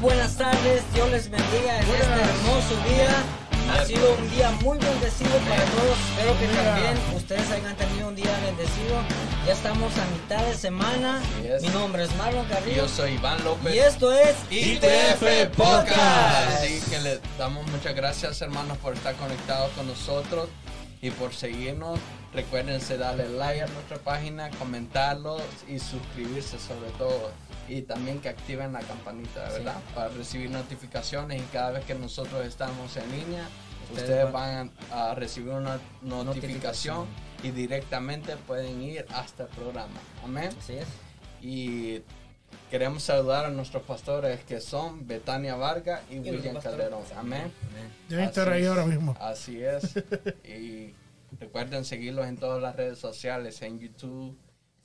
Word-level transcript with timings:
Buenas 0.00 0.36
tardes, 0.36 0.82
Dios 0.94 1.10
les 1.10 1.28
bendiga 1.28 1.80
en 1.80 1.82
este 1.82 2.20
hermoso 2.20 2.76
día. 2.88 3.08
Ha 3.72 3.84
sido 3.84 4.14
un 4.14 4.30
día 4.30 4.50
muy 4.62 4.78
bendecido 4.78 5.30
para 5.48 5.64
todos. 5.64 5.98
Espero 6.10 6.38
que 6.38 6.46
también 6.46 7.16
ustedes 7.16 7.50
hayan 7.50 7.76
tenido 7.76 8.08
un 8.08 8.14
día 8.14 8.38
bendecido. 8.44 9.02
Ya 9.44 9.52
estamos 9.52 9.92
a 9.98 10.04
mitad 10.06 10.44
de 10.46 10.54
semana. 10.54 11.18
Así 11.18 11.48
es. 11.48 11.62
Mi 11.62 11.68
nombre 11.70 12.04
es 12.04 12.14
Marlon 12.14 12.46
Carrillo. 12.46 12.76
Yo 12.82 12.88
soy 12.88 13.14
Iván 13.14 13.42
López. 13.42 13.74
Y 13.74 13.78
esto 13.78 14.12
es 14.12 14.36
ITF 14.50 15.56
Podcast. 15.56 16.62
Así 16.62 16.80
que 16.88 17.00
le 17.00 17.20
damos 17.36 17.66
muchas 17.66 17.94
gracias, 17.96 18.40
hermanos, 18.40 18.78
por 18.78 18.94
estar 18.94 19.16
conectados 19.16 19.70
con 19.72 19.88
nosotros 19.88 20.48
y 21.00 21.10
por 21.10 21.32
seguirnos. 21.32 21.98
Recuérdense 22.34 22.96
darle 22.98 23.28
like 23.28 23.62
a 23.62 23.66
nuestra 23.68 23.98
página, 23.98 24.50
comentarlo 24.50 25.38
y 25.68 25.78
suscribirse 25.78 26.58
sobre 26.58 26.90
todo. 26.98 27.30
Y 27.68 27.82
también 27.82 28.20
que 28.20 28.28
activen 28.30 28.72
la 28.72 28.80
campanita, 28.80 29.48
¿verdad? 29.50 29.76
Para 29.94 30.08
recibir 30.08 30.50
notificaciones 30.50 31.40
y 31.40 31.44
cada 31.52 31.72
vez 31.72 31.84
que 31.84 31.94
nosotros 31.94 32.44
estamos 32.46 32.96
en 32.96 33.10
línea, 33.12 33.48
Ustedes 33.90 34.02
ustedes 34.10 34.32
van- 34.32 34.70
a 34.92 35.14
recibir 35.14 35.52
una 35.52 35.78
notificación 36.02 37.06
y 37.42 37.50
directamente 37.50 38.36
pueden 38.36 38.82
ir 38.82 39.06
hasta 39.14 39.44
el 39.44 39.48
programa. 39.50 39.98
Amén. 40.24 40.50
Así 40.58 40.74
es. 40.74 40.86
Y 41.40 42.02
queremos 42.70 43.02
saludar 43.02 43.46
a 43.46 43.50
nuestros 43.50 43.82
pastores 43.82 44.44
que 44.44 44.60
son 44.60 45.06
Betania 45.06 45.56
Vargas 45.56 46.00
y, 46.10 46.18
William. 46.18 46.60
Calderón. 46.60 47.02
Amén. 47.16 47.52
Deben 48.08 48.24
estar 48.26 48.48
Así 48.48 48.56
ahí 48.56 48.62
es. 48.64 48.68
ahora 48.68 48.86
mismo. 48.86 49.16
Así 49.20 49.62
es. 49.62 49.94
y 50.44 50.94
recuerden 51.38 51.84
seguirlos 51.84 52.26
en 52.26 52.36
todas 52.36 52.60
las 52.62 52.76
redes 52.76 52.98
sociales, 52.98 53.60
en 53.62 53.78
YouTube, 53.78 54.36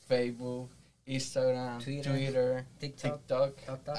Facebook, 0.07 0.69
Instagram, 1.05 1.79
Twitter, 1.83 2.13
Twitter, 2.13 2.65
TikTok. 2.79 3.55
TikTok. 3.55 3.97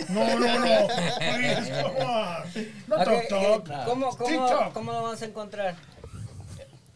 No, 0.08 0.38
no, 0.38 0.58
no. 0.58 0.88
Please, 1.18 1.82
come 1.82 2.00
on. 2.00 2.42
No 2.88 2.96
Ok, 2.96 3.28
toc 3.28 3.28
toc. 3.28 3.68
eh, 3.68 3.82
¿cómo, 3.84 4.10
cómo, 4.16 4.26
TikTok. 4.28 4.72
¿Cómo 4.72 4.92
lo 4.92 5.02
vamos 5.02 5.20
a 5.20 5.24
encontrar? 5.26 5.76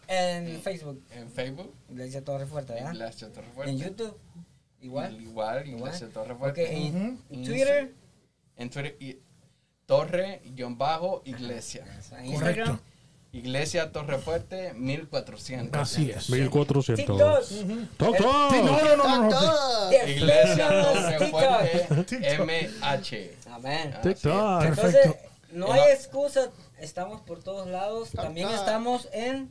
En 0.09 0.61
Facebook, 0.63 1.03
En 1.11 1.31
Facebook, 1.31 1.75
Iglesia 1.91 2.23
Torre 2.25 2.47
Fuerte, 2.47 2.75
¿verdad? 2.75 2.93
Iglesia 2.93 3.33
Torre 3.33 3.49
Fuerte. 3.55 3.73
En 3.73 3.79
YouTube, 3.79 4.17
igual. 4.85 5.21
Igual, 5.21 5.67
Igual. 5.67 5.89
Iglesia 5.89 6.09
Torre 6.13 6.35
Fuerte. 6.35 6.73
en. 6.77 7.19
Twitter, 7.29 7.93
En 8.57 8.71
Twitter, 8.71 8.97
y- 9.01 9.19
Torre, 9.87 10.41
guion 10.55 10.79
bajo, 10.79 11.23
Iglesia. 11.25 11.85
en 12.19 12.27
Instagram, 12.27 12.67
Correcto. 12.69 12.81
Iglesia 13.33 13.91
Torre 13.93 14.19
Fuerte, 14.19 14.73
1400. 14.75 15.83
Así 15.83 16.11
es. 16.11 16.31
1400. 16.31 17.49
TikTok. 17.49 18.21
No, 18.21 18.97
no, 18.97 18.97
no, 18.97 19.31
no. 19.31 19.93
Iglesia 20.07 20.71
Defendanos 20.71 20.93
Torre 20.95 21.19
TikTok. 21.19 21.41
Fuerte, 21.41 22.05
TikTok. 22.05 22.47
MH. 22.47 23.31
Amén. 23.51 23.95
TikTok. 24.03 24.63
Entonces, 24.65 24.95
Perfecto. 24.95 25.17
no 25.53 25.73
hay 25.73 25.91
excusa, 25.93 26.51
estamos 26.79 27.21
por 27.23 27.43
todos 27.43 27.67
lados. 27.67 28.11
También 28.11 28.49
estamos 28.51 29.09
en 29.13 29.51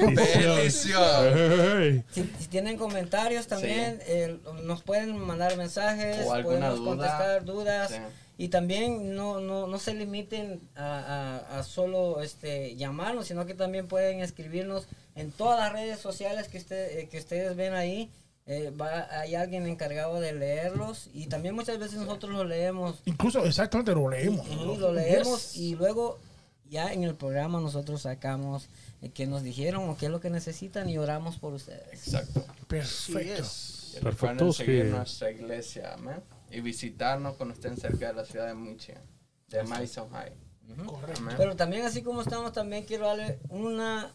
Si, 2.12 2.24
si 2.40 2.48
tienen 2.48 2.78
comentarios 2.78 3.48
también, 3.48 4.00
eh, 4.06 4.38
nos 4.63 4.84
pueden 4.84 5.18
mandar 5.18 5.57
mensajes, 5.57 6.25
O 6.25 6.34
alguna 6.34 6.69
podemos 6.69 6.80
duda. 6.80 6.90
contestar 6.90 7.45
dudas. 7.45 7.90
Sí. 7.92 7.98
Y 8.38 8.48
también 8.48 9.16
no, 9.16 9.42
no, 9.42 9.68
no 9.68 9.80
se 9.80 9.94
limiten 9.94 10.62
a, 10.75 11.42
a- 11.50 11.60
a 11.60 11.63
solo 11.63 12.22
este, 12.22 12.75
llamarnos, 12.78 13.28
sino 13.28 13.45
que 13.45 13.54
también 13.54 13.88
pueden 13.88 14.22
escribirnos 14.22 14.88
en 15.16 15.31
todas 15.34 15.60
las 15.60 15.74
redes 15.74 16.00
sociales 16.00 16.48
que, 16.48 16.57
usted, 16.60 17.00
eh, 17.00 17.10
que 17.12 17.18
ustedes 17.18 17.54
ven 17.57 17.74
ahí. 17.74 18.10
Eh, 18.51 18.72
va, 18.72 19.07
hay 19.12 19.36
alguien 19.36 19.68
encargado 19.68 20.19
de 20.19 20.34
leerlos 20.34 21.07
y 21.13 21.28
también 21.28 21.54
muchas 21.54 21.78
veces 21.78 22.00
nosotros 22.00 22.34
lo 22.34 22.44
leemos 22.44 23.00
Incluso 23.06 23.46
exactamente 23.46 23.94
lo 23.94 24.10
leemos. 24.10 24.44
y 24.48 24.56
lo 24.56 24.92
leemos 24.92 25.56
y 25.56 25.75
luego 25.75 26.18
ya 26.66 26.92
en 26.92 27.04
el 27.04 27.13
programa 27.13 27.62
nosotros 27.62 28.01
sacamos 28.01 28.68
eh, 29.04 29.12
qué 29.13 29.28
nos 29.28 29.44
dijeron 29.44 29.88
o 29.88 29.98
qué 29.98 30.07
es 30.07 30.12
lo 30.12 30.19
que 30.19 30.31
necesitan 30.31 30.90
y 30.90 30.98
oramos 30.98 31.38
por 31.38 31.54
ustedes. 31.54 31.94
Exacto. 31.94 32.44
Perfecto. 32.68 33.22
Y 33.22 33.25
Perfecto, 33.25 34.10
recuerden 34.10 34.54
seguir 34.54 34.86
sí. 34.86 34.92
nuestra 34.94 35.30
iglesia, 35.30 35.94
amén. 35.94 36.24
Y 36.50 36.62
visitarnos 36.62 37.36
cuando 37.36 37.54
estén 37.54 37.78
cerca 37.78 38.07
de 38.07 38.13
la 38.13 38.25
ciudad 38.25 38.48
de 38.48 38.56
Michigan, 38.56 39.04
de 39.50 39.63
Madison 39.63 40.10
High. 40.10 40.34
Correcto. 40.88 41.19
Amén. 41.22 41.36
Pero 41.38 41.56
también 41.56 41.86
así 41.86 42.02
como 42.02 42.24
estamos, 42.24 42.52
también 42.54 42.84
quiero 42.86 43.06
darle 43.06 43.38
una, 43.50 44.12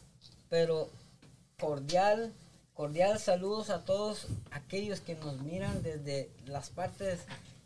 pero 0.48 0.90
cordial, 1.56 2.32
cordial 2.74 3.18
saludos 3.18 3.70
a 3.70 3.84
todos 3.84 4.26
aquellos 4.50 5.00
que 5.00 5.14
nos 5.14 5.40
miran 5.40 5.82
desde 5.82 6.30
las 6.46 6.70
partes 6.70 7.20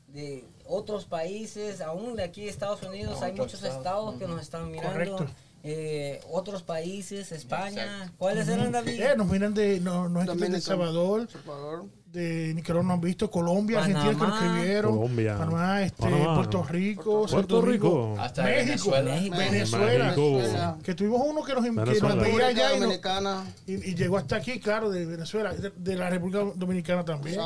de 0.08 0.44
otros 0.66 1.04
países, 1.04 1.80
aún 1.80 2.16
de 2.16 2.24
aquí 2.24 2.48
Estados 2.48 2.82
Unidos, 2.82 3.20
hay 3.22 3.32
muchos 3.32 3.54
estados, 3.54 3.76
estados 3.78 4.14
que 4.16 4.26
nos 4.26 4.40
están 4.40 4.70
mirando. 4.70 4.92
Correcto. 4.92 5.26
eh, 5.62 6.20
otros 6.30 6.62
países, 6.62 7.32
España. 7.32 7.84
Exacto. 7.84 8.14
¿Cuáles 8.18 8.48
eran, 8.48 8.72
David? 8.72 9.00
Eh, 9.00 9.16
nos 9.16 9.26
miran 9.26 9.52
de, 9.52 9.80
no, 9.80 10.08
nos 10.08 10.26
de 10.38 10.46
El. 10.46 10.62
Salvador, 10.62 11.28
Salvador. 11.30 11.86
De 12.12 12.52
Nicaragua 12.54 12.82
nos 12.84 12.94
han 12.94 13.00
visto, 13.02 13.30
Colombia, 13.30 13.78
Argentina 13.80 14.06
que 14.10 14.16
nos 14.16 14.20
Panamá. 14.30 14.46
escribieron, 14.46 14.96
Colombia. 14.96 15.36
Panamá, 15.38 15.82
este, 15.82 16.02
Panamá. 16.02 16.34
Puerto 16.36 16.62
Rico, 16.64 17.04
Puerto 17.04 17.28
Santo 17.28 17.62
Rico. 17.62 18.16
Hasta 18.18 18.42
México, 18.44 18.90
Venezuela. 18.90 19.14
México. 19.14 19.36
Venezuela, 19.36 20.04
México. 20.16 20.78
que 20.82 20.94
tuvimos 20.94 21.20
uno 21.26 21.44
que 21.44 21.54
nos, 21.54 21.64
que 21.64 21.70
nos 21.72 21.84
Venezuela. 21.86 22.14
veía 22.22 22.46
allá 22.46 22.70
y, 22.72 22.74
no- 22.80 22.84
Dominicana. 22.86 23.44
y- 23.66 23.90
y 23.90 23.94
llegó 23.94 24.16
hasta 24.18 24.36
aquí, 24.36 24.58
claro, 24.58 24.90
de 24.90 25.04
Venezuela, 25.06 25.52
de, 25.52 25.70
de 25.76 25.96
la 25.96 26.08
República 26.10 26.44
Dominicana 26.54 27.04
también. 27.04 27.38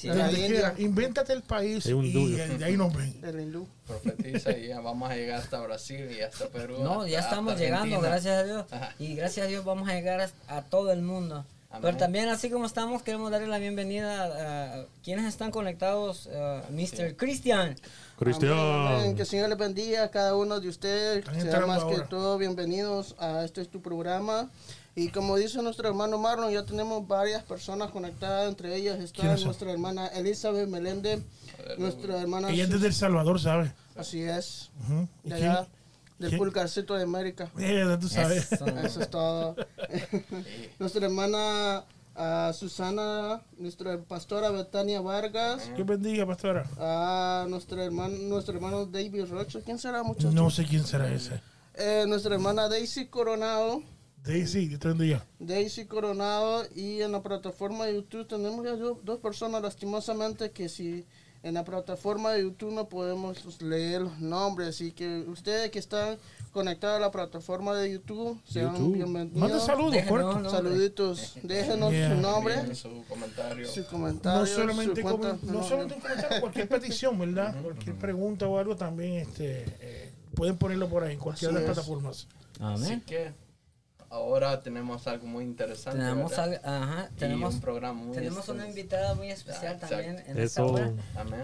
Quiera, 0.00 0.74
invéntate 0.78 1.32
el 1.32 1.42
país 1.42 1.84
y 1.86 2.22
de 2.58 2.64
ahí 2.64 2.76
nos 2.76 2.94
ven. 2.94 3.14
Hindú. 3.38 3.66
Profetiza 3.86 4.52
y 4.56 4.68
ya 4.68 4.80
vamos 4.80 5.10
a 5.10 5.14
llegar 5.16 5.40
hasta 5.40 5.60
Brasil 5.60 6.08
y 6.16 6.20
hasta 6.22 6.46
Perú. 6.48 6.76
No, 6.82 7.00
hasta- 7.00 7.08
ya 7.08 7.20
estamos 7.20 7.58
llegando, 7.58 7.96
Argentina. 7.96 8.08
gracias 8.08 8.36
a 8.36 8.44
Dios. 8.44 8.64
Ajá. 8.70 8.94
Y 8.98 9.14
gracias 9.14 9.46
a 9.46 9.48
Dios 9.48 9.64
vamos 9.64 9.88
a 9.88 9.94
llegar 9.94 10.20
a, 10.20 10.56
a 10.56 10.62
todo 10.62 10.92
el 10.92 11.02
mundo. 11.02 11.44
Amén. 11.70 11.82
Pero 11.82 11.96
también 11.98 12.28
así 12.30 12.48
como 12.48 12.64
estamos, 12.64 13.02
queremos 13.02 13.30
darle 13.30 13.46
la 13.46 13.58
bienvenida 13.58 14.80
a, 14.80 14.86
quienes 15.02 15.26
están 15.26 15.50
conectados, 15.50 16.26
a 16.28 16.62
Mr. 16.70 17.14
Christian. 17.16 17.60
Amén, 17.60 17.76
amén. 17.76 17.76
Que 18.16 18.24
Cristian. 18.24 19.18
el 19.18 19.26
Señor 19.26 19.48
les 19.50 19.58
bendiga 19.58 20.04
a 20.04 20.10
cada 20.10 20.34
uno 20.34 20.60
de 20.60 20.68
ustedes. 20.68 21.24
Sean 21.40 21.66
más 21.66 21.84
que 21.84 22.00
todo 22.08 22.38
bienvenidos 22.38 23.14
a 23.18 23.44
este 23.44 23.60
es 23.60 23.68
tu 23.68 23.82
programa. 23.82 24.50
Y 24.96 25.10
como 25.10 25.36
dice 25.36 25.62
nuestro 25.62 25.88
hermano 25.88 26.18
Marlon, 26.18 26.50
ya 26.50 26.64
tenemos 26.64 27.06
varias 27.06 27.44
personas 27.44 27.90
conectadas. 27.90 28.48
Entre 28.48 28.74
ellas 28.74 28.98
está 28.98 29.36
nuestra 29.36 29.70
hermana 29.70 30.08
Elizabeth 30.08 30.68
Meléndez, 30.68 31.20
nuestra 31.76 32.20
hermana. 32.20 32.50
Ella 32.50 32.64
es 32.64 32.70
desde 32.70 32.88
El 32.88 32.94
Salvador, 32.94 33.38
¿sabes? 33.40 33.70
Así 33.94 34.22
es. 34.22 34.70
Ujú. 34.84 35.06
¿Y 35.22 35.30
De 35.30 35.36
quién? 35.36 35.77
Del 36.18 36.30
quién? 36.30 36.38
Pulgarcito 36.38 36.94
de 36.94 37.02
América. 37.04 37.50
Eh, 37.58 37.84
ya 37.86 37.98
tú 37.98 38.08
sabes. 38.08 38.52
Eso. 38.52 38.66
Eso 38.66 39.00
es 39.00 39.10
todo. 39.10 39.56
nuestra 40.78 41.06
hermana 41.06 41.84
ah, 42.16 42.52
Susana, 42.54 43.42
nuestra 43.58 43.98
pastora 44.02 44.50
Betania 44.50 45.00
Vargas, 45.00 45.70
Dios 45.74 45.86
bendiga, 45.86 46.26
pastora. 46.26 46.64
a 46.78 47.46
nuestro 47.48 47.82
hermano, 47.82 48.16
nuestro 48.18 48.54
hermano 48.54 48.86
David 48.86 49.26
Rocha. 49.30 49.60
¿Quién 49.64 49.78
será, 49.78 50.02
muchacho? 50.02 50.32
No 50.32 50.50
sé 50.50 50.64
quién 50.64 50.84
será 50.84 51.12
ese. 51.12 51.40
Eh, 51.74 52.04
nuestra 52.08 52.34
hermana 52.34 52.68
Daisy 52.68 53.06
Coronado. 53.06 53.82
Daisy, 54.24 54.76
te 54.78 54.88
bendiga. 54.88 55.24
Daisy 55.38 55.86
Coronado 55.86 56.64
y 56.74 57.00
en 57.02 57.12
la 57.12 57.22
plataforma 57.22 57.86
de 57.86 57.94
YouTube 57.94 58.26
tenemos 58.26 58.64
ya 58.64 58.72
do- 58.74 59.00
dos 59.04 59.20
personas 59.20 59.62
lastimosamente 59.62 60.50
que 60.50 60.68
si 60.68 61.06
en 61.42 61.54
la 61.54 61.64
plataforma 61.64 62.32
de 62.32 62.42
YouTube 62.42 62.72
no 62.72 62.88
podemos 62.88 63.38
pues, 63.40 63.62
leer 63.62 64.02
los 64.02 64.18
nombres 64.18 64.68
así 64.70 64.90
que 64.92 65.24
ustedes 65.28 65.70
que 65.70 65.78
están 65.78 66.18
conectados 66.52 66.96
a 66.96 67.00
la 67.00 67.10
plataforma 67.10 67.76
de 67.76 67.92
YouTube 67.92 68.40
sean 68.44 68.72
YouTube. 68.74 68.94
bienvenidos 68.94 69.38
Manda 69.38 69.60
saludos, 69.60 69.92
Déjenos 69.92 70.50
saluditos 70.50 71.34
déjenos 71.42 71.92
Yeah. 71.92 72.14
su 72.16 72.20
nombre 72.20 72.54
Envíen 72.54 72.76
su 72.76 73.04
comentario. 73.08 73.68
su 73.68 73.86
comentario 73.86 74.40
No 74.40 74.46
solamente, 74.46 75.00
su 75.02 75.08
cuenta, 75.08 75.34
comen- 75.36 75.42
no 75.42 75.52
no, 75.52 75.62
solamente 75.62 75.94
un 75.94 76.00
comentario, 76.00 76.40
cualquier 76.40 76.68
petición, 76.68 77.18
¿verdad? 77.18 77.62
Cualquier 77.62 77.96
pregunta 77.96 78.46
o 78.48 78.58
algo 78.58 78.74
también 78.76 79.14
este, 79.14 79.64
eh, 79.80 80.12
pueden 80.34 80.56
ponerlo 80.56 80.88
por 80.88 81.04
ahí 81.04 81.14
en 81.14 81.18
cualquiera 81.20 81.54
de 81.54 81.60
las 81.60 81.74
plataformas. 81.74 82.26
Así 82.60 83.00
que 83.06 83.32
ahora 84.10 84.60
tenemos 84.62 85.06
algo 85.06 85.26
muy 85.26 85.44
interesante. 85.44 85.98
Tenemos, 85.98 86.30
¿verdad? 86.30 86.60
al- 86.64 86.82
ajá, 86.82 87.08
tenemos, 87.18 87.54
un 87.54 87.60
programa 87.60 88.02
muy 88.02 88.14
tenemos 88.14 88.38
extenso. 88.38 88.52
una 88.60 88.68
invitada 88.68 89.14
muy 89.14 89.30
especial 89.30 89.74
exacto. 89.74 89.96
también 89.96 90.18
en 90.26 90.38
esta 90.38 90.62
Eso. 90.62 90.66
hora. 90.72 90.90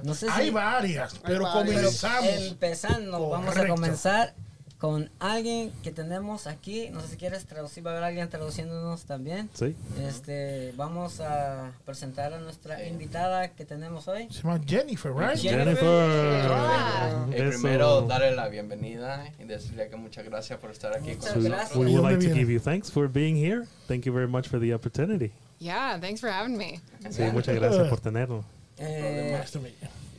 No 0.02 0.14
sé 0.14 0.26
si 0.26 0.32
Hay 0.32 0.50
varias, 0.50 1.18
pero 1.24 1.44
varias. 1.44 1.76
comenzamos. 1.76 2.30
empezando, 2.48 3.28
vamos 3.28 3.48
a 3.48 3.52
Correcto. 3.52 3.74
comenzar 3.74 4.34
con 4.78 5.08
alguien 5.18 5.72
que 5.82 5.92
tenemos 5.92 6.46
aquí. 6.46 6.90
No 6.90 7.00
sé 7.00 7.08
si 7.08 7.16
quieres 7.16 7.46
traducir, 7.46 7.86
va 7.86 7.90
a 7.90 7.94
haber 7.94 8.04
alguien 8.04 8.28
traduciéndonos 8.28 9.04
también. 9.04 9.48
Sí. 9.54 9.74
Este, 10.06 10.72
vamos 10.76 11.20
a 11.20 11.72
presentar 11.86 12.34
a 12.34 12.40
nuestra 12.40 12.86
invitada 12.86 13.48
que 13.48 13.64
tenemos 13.64 14.08
hoy. 14.08 14.28
Se 14.30 14.42
llama 14.42 14.60
Jennifer, 14.66 15.12
right? 15.12 15.38
Jennifer. 15.38 15.76
Jennifer. 15.76 17.28
Y 17.30 17.34
Eso. 17.40 17.50
primero 17.60 18.02
darle 18.02 18.34
la 18.34 18.48
bienvenida 18.48 19.24
y 19.38 19.44
decirle 19.44 19.88
que 19.88 19.96
muchas 19.96 20.24
gracias 20.24 20.58
por 20.58 20.70
estar 20.70 20.94
aquí 20.94 21.14
con 21.14 21.18
Muchas 21.18 21.36
We, 21.36 21.48
nosotros. 21.48 21.56
gracias. 21.58 21.78
we 21.78 21.90
¿Y 21.90 21.96
would 21.96 22.10
like 22.12 22.28
to 22.28 22.34
give 22.34 22.52
you 22.52 22.60
thanks 22.60 22.90
for 22.90 23.08
being 23.08 23.36
here. 23.36 23.64
Thank 23.88 24.04
you 24.04 24.12
very 24.12 24.28
much 24.28 24.48
for 24.48 24.60
the 24.60 24.74
opportunity. 24.74 25.32
Yeah, 25.60 25.98
thanks 25.98 26.20
for 26.20 26.28
having 26.30 26.56
me. 26.58 26.80
Sí, 27.10 27.22
muchas 27.32 27.54
gracias 27.54 27.88
por 27.88 28.00
tenerlo. 28.00 28.44
Eh, 28.76 29.40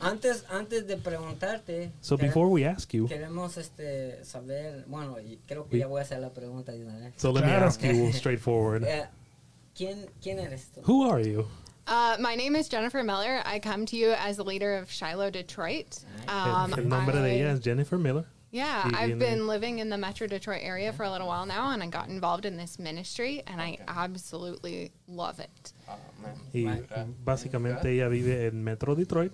to 0.00 0.14
meet 0.14 0.22
you. 0.24 0.28
antes, 0.30 0.44
antes 0.50 0.86
de 0.86 0.96
preguntarte, 0.96 1.92
So 2.00 2.16
before 2.16 2.48
we 2.48 2.64
ask 2.66 2.92
you, 2.92 3.06
queremos 3.08 3.56
este, 3.56 4.24
saber, 4.24 4.84
bueno, 4.86 5.18
y 5.20 5.38
creo 5.46 5.64
que 5.68 5.76
We- 5.76 5.80
ya 5.80 5.86
voy 5.86 6.00
a 6.00 6.02
hacer 6.02 6.20
la 6.20 6.30
pregunta 6.30 6.72
de 6.72 6.84
una 6.84 6.96
vez. 6.98 7.14
so 7.16 7.30
let 7.32 7.44
me 7.44 7.52
ask 7.52 7.82
you 7.82 8.10
straightforward. 8.12 8.84
Eh, 8.84 9.06
¿quién, 9.74 10.06
¿Quién 10.22 10.38
eres 10.38 10.66
tú? 10.74 10.82
Who 10.86 11.10
are 11.10 11.20
you? 11.22 11.46
Uh, 11.88 12.16
my 12.18 12.34
name 12.34 12.56
is 12.56 12.68
Jennifer 12.68 13.04
Miller. 13.04 13.42
I 13.44 13.60
come 13.60 13.86
to 13.86 13.96
you 13.96 14.12
as 14.12 14.36
the 14.36 14.42
leader 14.44 14.74
of 14.76 14.90
Shiloh 14.90 15.30
Detroit. 15.30 16.00
Um, 16.28 16.72
el, 16.72 16.80
el 16.80 16.88
nombre 16.88 17.20
de 17.20 17.28
I- 17.28 17.40
ella 17.42 17.52
es 17.52 17.60
Jennifer 17.62 17.96
Miller. 17.98 18.24
Yeah, 18.50 18.88
Y 18.88 18.94
I've 18.94 19.06
viene- 19.08 19.18
been 19.18 19.46
living 19.46 19.78
in 19.80 19.90
the 19.90 19.98
Metro 19.98 20.26
Detroit 20.26 20.62
area 20.62 20.92
for 20.92 21.04
a 21.04 21.10
little 21.10 21.26
while 21.28 21.46
now, 21.46 21.70
and 21.72 21.82
I 21.82 21.88
got 21.88 22.08
involved 22.08 22.44
in 22.46 22.56
this 22.56 22.78
ministry, 22.78 23.42
and 23.46 23.60
I 23.60 23.78
absolutely 23.86 24.92
love 25.08 25.40
it. 25.40 25.72
Amén. 25.88 26.38
Y 26.54 26.64
Right. 26.64 27.06
básicamente 27.24 27.92
ella 27.92 28.08
vive 28.08 28.46
en 28.46 28.64
Metro 28.64 28.94
Detroit 28.94 29.32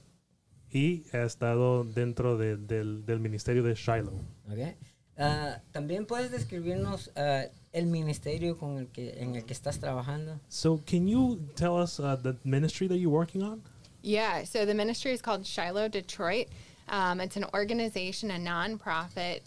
y 0.73 1.05
ha 1.13 1.23
estado 1.25 1.85
dentro 1.85 2.37
de- 2.37 2.57
del, 2.57 3.05
del 3.05 3.21
ministerio 3.21 3.63
de 3.63 3.75
Shiloh. 3.75 4.13
Ok. 4.51 4.75
Ah, 5.19 5.59
También 5.73 6.07
puedes 6.07 6.31
describirnos 6.31 7.11
ah, 7.17 7.45
el 7.73 7.87
ministerio 7.87 8.57
con 8.57 8.79
el 8.79 8.87
que, 8.89 9.15
en 9.21 9.35
el 9.37 9.45
que 9.45 9.53
estás 9.53 9.79
trabajando. 9.79 10.41
So 10.49 10.81
can 10.87 11.07
you 11.07 11.39
tell 11.55 11.77
us 11.77 11.99
uh, 12.01 12.17
the 12.17 12.37
ministry 12.45 12.89
that 12.89 12.97
you're 12.97 13.11
working 13.15 13.43
on? 13.43 13.63
Yeah, 14.03 14.45
so 14.45 14.65
the 14.67 14.75
ministry 14.75 15.13
is 15.13 15.21
called 15.23 15.47
Shiloh 15.47 15.89
Detroit. 15.89 16.49
Um, 16.89 17.21
it's 17.21 17.37
an 17.37 17.45
organization, 17.55 18.31
a 18.33 18.39
nonprofit, 18.39 19.43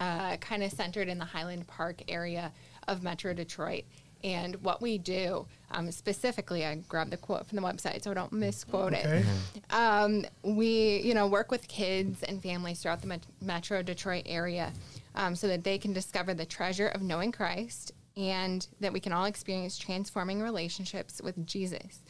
uh, 0.00 0.36
kind 0.38 0.62
of 0.62 0.72
centered 0.72 1.08
in 1.08 1.18
the 1.18 1.24
Highland 1.26 1.66
Park 1.66 2.02
area 2.08 2.50
of 2.88 3.02
Metro 3.02 3.34
Detroit. 3.34 3.84
And 4.22 4.56
what 4.62 4.82
we 4.82 4.98
do, 4.98 5.46
um, 5.70 5.90
specifically, 5.90 6.66
I 6.66 6.74
grabbed 6.88 7.10
the 7.10 7.16
quote 7.16 7.46
from 7.46 7.56
the 7.56 7.62
website 7.62 8.02
so 8.02 8.10
I 8.10 8.14
don't 8.14 8.32
misquote 8.32 8.92
Okay. 8.92 9.24
it. 9.54 9.62
Um, 9.72 10.24
we, 10.42 11.00
you 11.04 11.14
know, 11.14 11.26
work 11.26 11.50
with 11.50 11.66
kids 11.68 12.22
and 12.22 12.42
families 12.42 12.82
throughout 12.82 13.00
the 13.00 13.06
Met- 13.06 13.26
Metro 13.40 13.82
Detroit 13.82 14.24
area 14.26 14.72
um, 15.14 15.34
so 15.34 15.48
that 15.48 15.64
they 15.64 15.78
can 15.78 15.92
discover 15.92 16.34
the 16.34 16.44
treasure 16.44 16.88
of 16.88 17.02
knowing 17.02 17.32
Christ 17.32 17.92
and 18.16 18.66
that 18.80 18.92
we 18.92 19.00
can 19.00 19.12
all 19.12 19.24
experience 19.24 19.78
transforming 19.78 20.42
relationships 20.42 21.20
with 21.22 21.46
Jesus 21.46 22.00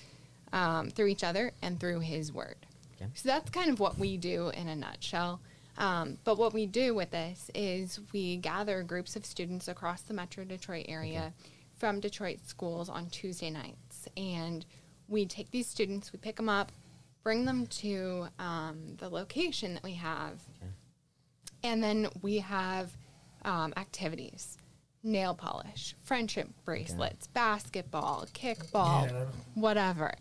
um, 0.53 0.91
through 0.91 1.07
each 1.07 1.23
other 1.23 1.53
and 1.63 1.79
through 1.79 2.01
His 2.01 2.33
Word. 2.33 2.57
Okay. 2.97 3.11
So 3.15 3.29
that's 3.29 3.51
kind 3.51 3.71
of 3.71 3.79
what 3.79 3.99
we 3.99 4.17
do 4.17 4.49
in 4.49 4.67
a 4.69 4.75
nutshell. 4.75 5.41
Um, 5.79 6.19
but 6.25 6.37
what 6.37 6.53
we 6.53 6.67
do 6.67 6.95
with 6.95 7.11
this 7.13 7.51
is 7.55 8.01
we 8.13 8.37
gather 8.37 8.83
groups 8.83 9.17
of 9.17 9.25
students 9.25 9.69
across 9.69 10.03
the 10.03 10.13
Metro 10.13 10.45
Detroit 10.45 10.87
area 10.89 11.33
from 11.81 11.99
Detroit 11.99 12.41
schools 12.45 12.89
on 12.91 13.07
Tuesday 13.07 13.51
nights. 13.51 14.07
And 14.17 14.65
we 15.09 15.25
take 15.27 15.51
these 15.51 15.67
students, 15.67 16.13
we 16.13 16.19
pick 16.19 16.37
them 16.37 16.49
up, 16.49 16.71
bring 17.25 17.47
them 17.47 17.67
to 17.67 18.29
um, 18.39 18.97
the 18.99 19.09
location 19.09 19.75
that 19.75 19.83
we 19.83 19.95
have. 19.95 20.41
And 21.65 21.83
then 21.83 22.09
we 22.23 22.39
have 22.39 22.91
um, 23.45 23.73
activities 23.77 24.57
nail 25.03 25.35
polish, 25.35 25.95
friendship 26.03 26.47
bracelets, 26.67 27.27
basketball, 27.29 28.27
kickball, 28.35 29.11
Yeah. 29.11 29.25
whatever. 29.55 30.13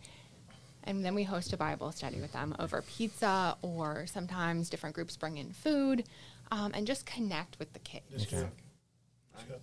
And 0.85 1.03
then 1.03 1.13
we 1.13 1.23
host 1.23 1.51
a 1.51 1.57
Bible 1.57 1.91
study 1.91 2.21
with 2.21 2.31
them 2.31 2.55
over 2.59 2.81
pizza, 2.81 3.57
or 3.61 4.05
sometimes 4.07 4.69
different 4.69 4.95
groups 4.95 5.17
bring 5.17 5.35
in 5.37 5.51
food 5.51 6.05
um, 6.51 6.71
and 6.73 6.87
just 6.87 7.05
connect 7.05 7.59
with 7.59 7.73
the 7.73 7.79
kids. 7.79 8.05
That's 8.09 8.25
good. 8.27 8.47
That's 9.33 9.43
good. 9.45 9.59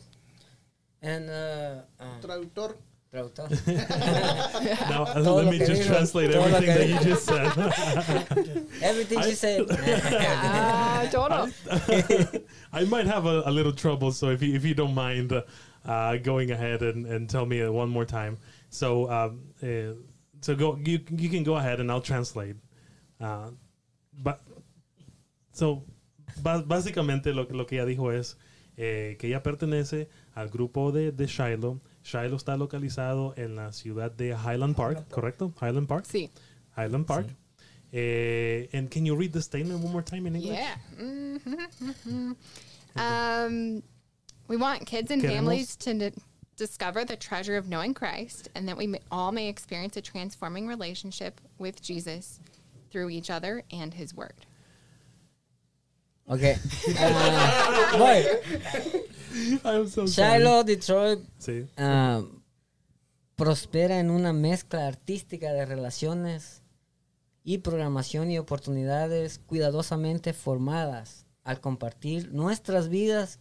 And, 1.03 1.31
uh, 1.31 1.83
ah, 2.01 2.19
Traductor. 2.21 2.77
traductor. 3.13 3.49
Now, 4.91 5.05
Todo 5.05 5.35
let 5.37 5.47
me 5.51 5.59
just 5.59 5.87
translate 5.87 6.33
todo 6.33 6.43
everything 6.45 6.75
that 6.75 6.89
you 6.89 6.99
just 7.01 7.25
said. 7.27 8.67
Everything 8.83 9.23
she 9.23 9.35
said. 9.35 9.67
Ah, 9.71 11.07
todo. 11.11 11.49
I 12.73 12.85
might 12.85 13.07
have 13.07 13.27
a, 13.27 13.43
a 13.47 13.51
little 13.51 13.73
trouble, 13.73 14.11
so 14.13 14.31
if 14.31 14.43
you, 14.43 14.55
if 14.55 14.65
you 14.65 14.75
don't 14.75 14.95
mind 14.95 15.33
uh, 15.33 15.43
uh, 15.85 16.17
going 16.17 16.51
ahead 16.51 16.83
and, 16.83 17.07
and 17.07 17.29
tell 17.31 17.47
me 17.47 17.63
uh, 17.63 17.71
one 17.71 17.89
more 17.89 18.05
time. 18.05 18.39
So, 18.71 19.09
um, 19.11 19.41
uh, 19.63 19.95
so 20.41 20.55
go 20.55 20.77
you, 20.85 21.01
you 21.17 21.29
can 21.29 21.45
go 21.45 21.57
ahead 21.57 21.81
and 21.81 21.91
I'll 21.91 22.01
translate. 22.01 22.57
Uh, 23.21 23.51
but, 24.23 24.41
so, 25.53 25.85
ba- 26.43 26.65
básicamente 26.67 27.35
lo, 27.35 27.47
lo 27.51 27.65
que 27.65 27.79
ella 27.79 27.87
dijo 27.87 28.11
es 28.11 28.37
eh, 28.77 29.17
que 29.19 29.29
ella 29.29 29.43
pertenece 29.43 30.09
al 30.37 30.49
grupo 30.51 30.93
de, 30.93 31.11
de 31.13 31.27
Shiloh. 31.27 31.81
Shiloh 32.05 32.37
está 32.37 32.57
localizado 32.57 33.35
en 33.37 33.57
la 33.57 33.73
ciudad 33.73 34.13
de 34.13 34.31
Highland 34.37 34.77
Park, 34.77 35.09
¿correcto? 35.11 35.53
Highland 35.61 35.89
Park. 35.89 36.05
Sí. 36.07 36.31
Highland 36.77 37.07
Park. 37.07 37.27
Eh, 37.93 38.69
and 38.73 38.91
can 38.91 39.05
you 39.07 39.17
read 39.17 39.33
the 39.33 39.41
statement 39.41 39.83
one 39.83 39.93
more 39.93 40.03
time 40.05 40.27
in 40.27 40.37
English? 40.37 40.59
Yeah. 40.59 40.77
Mhm. 41.01 42.37
um, 42.97 43.83
we 44.49 44.57
want 44.57 44.87
kids 44.87 45.11
and 45.11 45.23
Queremos- 45.23 45.35
families 45.35 45.77
to 45.77 45.95
d- 45.95 46.13
discover 46.57 47.05
the 47.05 47.17
treasure 47.17 47.57
of 47.57 47.69
knowing 47.69 47.95
Christ 47.95 48.49
and 48.55 48.69
that 48.69 48.77
we 48.77 48.87
may, 48.87 49.01
all 49.11 49.33
may 49.33 49.49
experience 49.49 49.97
a 49.97 50.03
transforming 50.03 50.67
relationship 50.69 51.41
with 51.59 51.81
Jesus 51.81 52.41
through 52.91 53.09
each 53.11 53.31
other 53.31 53.63
and 53.71 53.95
his 53.95 54.15
word. 54.15 54.35
Ok. 56.27 56.41
Voy. 57.99 58.25
I'm 59.65 59.89
so 59.89 60.07
sorry. 60.07 60.39
Shiloh, 60.39 60.65
Detroit, 60.65 61.21
Sí. 61.39 61.67
ah, 61.77 62.23
prospera 63.37 64.01
en 64.01 64.11
una 64.11 64.33
mezcla 64.33 64.87
artística 64.87 65.53
de 65.53 65.67
relaciones 65.67 66.63
y 67.45 67.59
programación 67.59 68.31
y 68.31 68.39
oportunidades 68.39 69.39
cuidadosamente 69.39 70.33
formadas 70.33 71.27
al 71.45 71.61
compartir 71.61 72.33
nuestras 72.33 72.89
vidas 72.89 73.39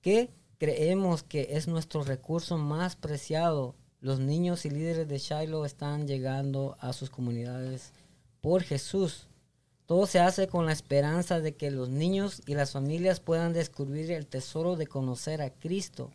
que 0.00 0.30
creemos 0.58 1.22
que 1.22 1.48
es 1.50 1.66
nuestro 1.68 2.04
recurso 2.04 2.56
más 2.58 2.96
preciado. 2.96 3.74
Los 4.00 4.20
niños 4.20 4.64
y 4.64 4.70
líderes 4.70 5.08
de 5.08 5.18
Shiloh 5.18 5.64
están 5.66 6.06
llegando 6.06 6.76
a 6.80 6.92
sus 6.92 7.10
comunidades 7.10 7.92
por 8.40 8.62
Jesús. 8.62 9.28
Todo 9.86 10.06
se 10.06 10.18
hace 10.18 10.48
con 10.48 10.64
la 10.66 10.72
esperanza 10.72 11.40
de 11.40 11.54
que 11.54 11.70
los 11.70 11.90
niños 11.90 12.42
y 12.46 12.54
las 12.54 12.72
familias 12.72 13.20
puedan 13.20 13.52
descubrir 13.52 14.10
el 14.12 14.26
tesoro 14.26 14.76
de 14.76 14.86
conocer 14.86 15.42
a 15.42 15.50
Cristo 15.50 16.10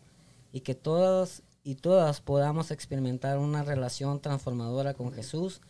y 0.52 0.60
que 0.60 0.74
todas 0.74 1.42
y 1.62 1.76
todas 1.76 2.20
podamos 2.20 2.70
experimentar 2.70 3.38
una 3.38 3.62
relación 3.62 4.20
transformadora 4.20 4.94
con 4.94 5.12
Jesús 5.12 5.60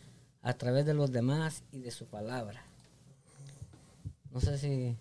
a 0.41 0.53
través 0.53 0.85
de 0.85 0.93
los 0.93 1.11
demás 1.11 1.63
y 1.71 1.79
de 1.79 1.91
su 1.91 2.05
palabra. 2.07 2.63
No 4.31 4.39
sé 4.39 4.57
si... 4.57 4.95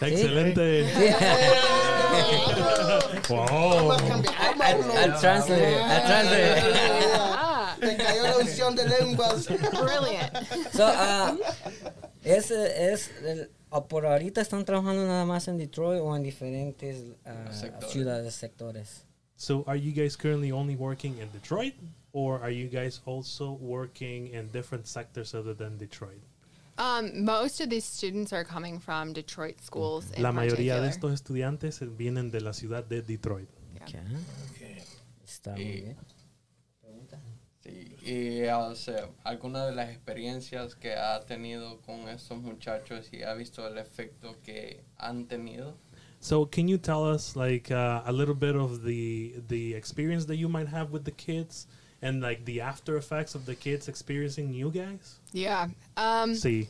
Excelente. 0.00 0.82
wow. 3.28 3.92
I'll 3.92 5.18
translate 5.18 5.80
I'll 5.80 6.02
translate. 6.04 6.62
Ah, 7.14 7.76
Te 7.80 7.96
cayó 7.96 8.22
la 8.24 8.36
unción 8.38 8.74
de 8.74 8.86
lenguas. 8.88 9.46
brilliant. 9.46 10.36
So, 10.74 10.84
ah, 10.86 11.34
es, 12.24 12.50
es 12.50 13.10
el- 13.24 13.50
por 13.88 14.04
ahorita 14.06 14.40
están 14.42 14.64
trabajando 14.64 15.06
nada 15.06 15.24
más 15.24 15.48
en 15.48 15.56
Detroit 15.58 16.00
o 16.02 16.14
en 16.14 16.22
diferentes 16.22 17.04
Sectores. 17.52 17.90
ciudades, 17.92 18.34
sectores. 18.34 19.06
So, 19.36 19.64
are 19.66 19.78
you 19.80 19.92
guys 19.92 20.16
currently 20.16 20.52
only 20.52 20.76
working 20.76 21.18
in 21.18 21.30
Detroit, 21.32 21.74
or 22.12 22.40
are 22.42 22.50
you 22.52 22.68
guys 22.68 23.00
also 23.06 23.52
working 23.52 24.28
in 24.34 24.50
different 24.52 24.86
sectors 24.86 25.34
other 25.34 25.54
than 25.56 25.78
Detroit? 25.78 26.20
Um, 26.78 27.24
most 27.24 27.60
of 27.60 27.68
these 27.68 27.84
students 27.84 28.32
are 28.32 28.44
coming 28.44 28.78
from 28.80 29.12
Detroit 29.12 29.60
schools. 29.60 30.04
In 30.16 30.22
La 30.22 30.32
mayoría 30.32 30.76
de 30.76 30.88
particular. 30.88 30.90
estos 30.90 31.12
estudiantes 31.12 31.82
eh, 31.82 31.86
vienen 31.86 32.30
de 32.30 32.40
la 32.40 32.52
ciudad 32.52 32.84
de 32.84 33.02
Detroit. 33.02 33.48
Ok. 33.80 33.94
Está 35.24 35.52
muy 35.52 35.62
Y- 35.62 35.80
bien. 35.82 35.96
Pregunta. 37.62 37.96
Sí, 38.02 38.10
y 38.10 38.44
o 38.48 38.74
sea, 38.74 39.08
alguna 39.24 39.66
de 39.66 39.74
las 39.74 39.90
experiencias 39.90 40.74
que 40.74 40.94
ha 40.94 41.20
tenido 41.20 41.80
con 41.82 42.08
estos 42.08 42.38
muchachos 42.38 43.08
y 43.12 43.22
ha 43.22 43.34
visto 43.34 43.66
el 43.66 43.78
efecto 43.78 44.36
que 44.42 44.84
han 44.98 45.26
tenido. 45.26 45.76
So 46.20 46.46
can 46.46 46.68
you 46.68 46.78
tell 46.78 47.02
us 47.02 47.34
like 47.34 47.72
uh, 47.72 48.02
a 48.04 48.12
little 48.12 48.34
bit 48.34 48.54
of 48.54 48.84
the 48.84 49.34
the 49.48 49.74
experience 49.74 50.26
that 50.26 50.36
you 50.36 50.48
might 50.48 50.68
have 50.68 50.92
with 50.92 51.04
the 51.04 51.10
kids 51.10 51.66
and 52.00 52.20
like 52.22 52.44
the 52.44 52.60
after 52.60 52.96
effects 52.96 53.34
of 53.34 53.44
the 53.44 53.56
kids 53.56 53.88
experiencing 53.88 54.52
you 54.52 54.70
guys? 54.70 55.18
Yeah. 55.32 55.68
Um, 55.96 56.34
Sí, 56.34 56.68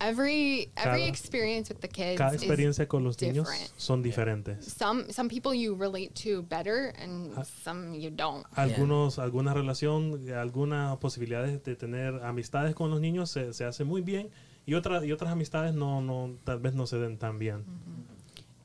every 0.00 0.70
every 0.76 1.00
Cada- 1.02 1.06
experience 1.08 1.68
with 1.70 1.80
the 1.80 1.88
kids 1.88 2.16
cada 2.18 2.34
is 2.34 2.42
experiencia 2.42 2.88
con 2.88 3.04
los 3.04 3.16
niños 3.20 3.46
different. 3.48 3.70
son 3.76 4.02
diferentes. 4.02 4.64
some 4.66 5.04
some 5.12 5.28
people 5.28 5.54
you 5.54 5.74
relate 5.74 6.12
to 6.14 6.42
better 6.42 6.92
and 6.98 7.32
Ah. 7.36 7.44
some 7.64 7.94
you 7.98 8.10
don't. 8.10 8.44
Algunos, 8.56 9.18
alguna 9.18 9.52
relación, 9.54 10.18
algunas 10.32 10.96
posibilidades 10.98 11.62
de 11.62 11.76
tener 11.76 12.22
amistades 12.24 12.74
con 12.74 12.90
los 12.90 13.00
niños 13.00 13.30
se, 13.30 13.52
se 13.52 13.64
hace 13.64 13.84
muy 13.84 14.00
bien 14.02 14.30
y 14.66 14.74
otras 14.74 15.04
y 15.04 15.12
otras 15.12 15.30
amistades 15.32 15.74
no, 15.74 16.00
no 16.00 16.36
tal 16.44 16.58
vez 16.60 16.74
no 16.74 16.86
se 16.86 16.98
den 16.98 17.18
tan 17.18 17.38
bien. 17.38 17.64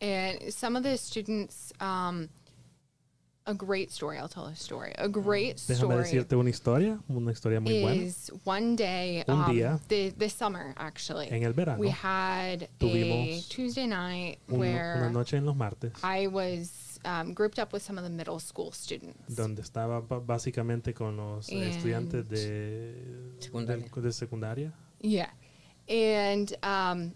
And 0.02 0.52
some 0.52 0.78
of 0.78 0.84
the 0.84 0.98
students, 0.98 1.74
um, 1.80 2.28
a 3.48 3.54
great 3.54 3.92
story. 3.92 4.18
I'll 4.18 4.28
tell 4.28 4.46
a 4.48 4.56
story. 4.56 4.94
A 4.98 5.08
great 5.08 5.58
Déjame 5.58 5.76
story 5.78 5.98
decirte 6.04 6.36
una 6.36 6.50
historia, 6.50 7.00
una 7.10 7.32
historia 7.32 7.60
muy 7.60 7.82
buena. 7.82 8.02
is 8.02 8.32
one 8.44 8.76
day, 8.76 9.24
Un 9.28 9.36
um, 9.42 9.46
día. 9.52 9.80
the, 9.88 10.12
this 10.18 10.34
summer 10.34 10.74
actually, 10.78 11.28
En 11.32 11.44
el 11.44 11.54
verano 11.54 11.80
we 11.80 11.90
had 11.90 12.64
a 12.64 12.68
tuvimos 12.80 13.48
Tuesday 13.50 13.86
night 13.88 14.40
un- 14.50 14.56
una 14.56 14.60
where 14.60 15.10
noche 15.12 15.38
en 15.38 15.46
los 15.46 15.56
martes 15.56 15.92
I 16.04 16.28
was 16.28 17.00
um, 17.06 17.34
grouped 17.34 17.60
up 17.60 17.72
with 17.72 17.84
some 17.84 18.00
of 18.00 18.04
the 18.04 18.10
middle 18.10 18.40
school 18.40 18.72
students. 18.72 19.36
donde 19.36 19.62
estaba 19.62 20.02
ba- 20.02 20.20
básicamente 20.20 20.94
con 20.96 21.16
los 21.18 21.48
And- 21.50 21.64
estudiantes 21.64 22.28
de 22.28 22.96
Secundaria. 23.40 23.86
de, 23.94 24.02
de 24.02 24.12
secundaria 24.12 24.74
Yeah. 25.02 25.30
And 25.88 26.52
um, 26.64 27.12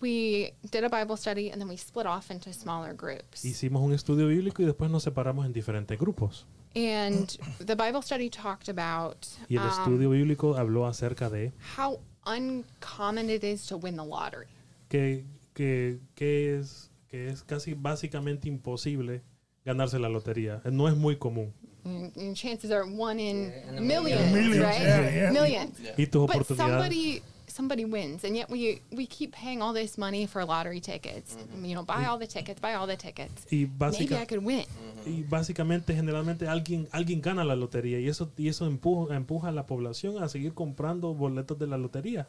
we 0.00 0.52
did 0.70 0.84
a 0.84 0.88
Bible 0.88 1.16
study 1.16 1.50
and 1.50 1.60
then 1.60 1.68
we 1.68 1.76
split 1.76 2.06
off 2.06 2.30
into 2.30 2.52
smaller 2.52 2.92
groups. 2.94 3.44
hicimos 3.44 3.82
un 3.82 3.92
estudio 3.92 4.26
bíblico 4.28 4.62
y 4.62 4.66
después 4.66 4.90
nos 4.90 5.02
separamos 5.04 5.46
en 5.46 5.52
diferentes 5.52 5.98
grupos 5.98 6.46
And 6.76 7.28
the 7.58 7.74
Bible 7.74 8.02
study 8.02 8.28
talked 8.28 8.68
about 8.68 9.26
y 9.48 9.56
el 9.56 9.62
um, 9.62 9.68
estudio 9.70 10.10
bíblico 10.10 10.54
habló 10.56 10.86
acerca 10.86 11.30
de 11.30 11.52
how 11.76 11.98
uncommon 12.26 13.30
it 13.30 13.42
is 13.42 13.66
to 13.66 13.76
win 13.78 13.96
the 13.96 14.04
lottery. 14.04 14.46
que, 14.88 15.24
que, 15.54 15.98
que 16.14 16.58
es 16.58 16.90
que 17.08 17.28
es 17.28 17.42
casi 17.42 17.72
básicamente 17.74 18.48
imposible 18.48 19.22
ganarse 19.64 19.98
la 19.98 20.08
lotería 20.10 20.60
no 20.70 20.88
es 20.88 20.94
muy 20.96 21.16
común 21.16 21.52
And, 21.84 22.14
and 22.18 22.36
chances 22.36 22.70
are 22.70 22.84
one 22.84 23.18
in 23.18 23.50
Yeah, 23.50 23.80
millions, 23.80 24.30
million. 24.30 24.32
Millions, 24.32 24.58
right? 24.58 24.80
yeah, 24.82 25.10
yeah. 25.10 25.30
Millions. 25.32 25.78
y 25.96 26.06
tus 26.06 26.26
But 26.26 26.36
oportunidades 26.36 27.22
somebody 27.58 27.84
wins, 27.84 28.22
and 28.24 28.36
yet 28.36 28.48
we 28.48 28.80
we 28.92 29.04
keep 29.06 29.32
paying 29.34 29.60
all 29.60 29.74
this 29.74 29.98
money 29.98 30.26
for 30.28 30.44
lottery 30.44 30.80
tickets. 30.80 31.36
You 31.60 31.74
know, 31.74 31.82
buy 31.84 32.04
all 32.06 32.18
the 32.18 32.26
tickets, 32.28 32.60
buy 32.60 32.74
all 32.74 32.86
the 32.86 32.96
tickets. 32.96 33.46
y 33.50 33.66
Maybe 33.66 33.72
básica 33.78 34.22
I 34.22 34.26
could 34.26 34.44
win. 34.44 34.64
y 35.04 35.24
básicamente 35.28 35.92
generalmente 35.94 36.46
alguien 36.46 36.86
alguien 36.92 37.20
gana 37.20 37.42
la 37.44 37.56
lotería 37.56 37.98
y 37.98 38.08
eso 38.08 38.30
y 38.36 38.46
eso 38.48 38.66
empuja, 38.66 39.16
empuja 39.16 39.48
a 39.48 39.52
la 39.52 39.66
población 39.66 40.22
a 40.22 40.28
seguir 40.28 40.54
comprando 40.54 41.14
boletos 41.14 41.58
de 41.58 41.66
la 41.66 41.76
lotería 41.78 42.28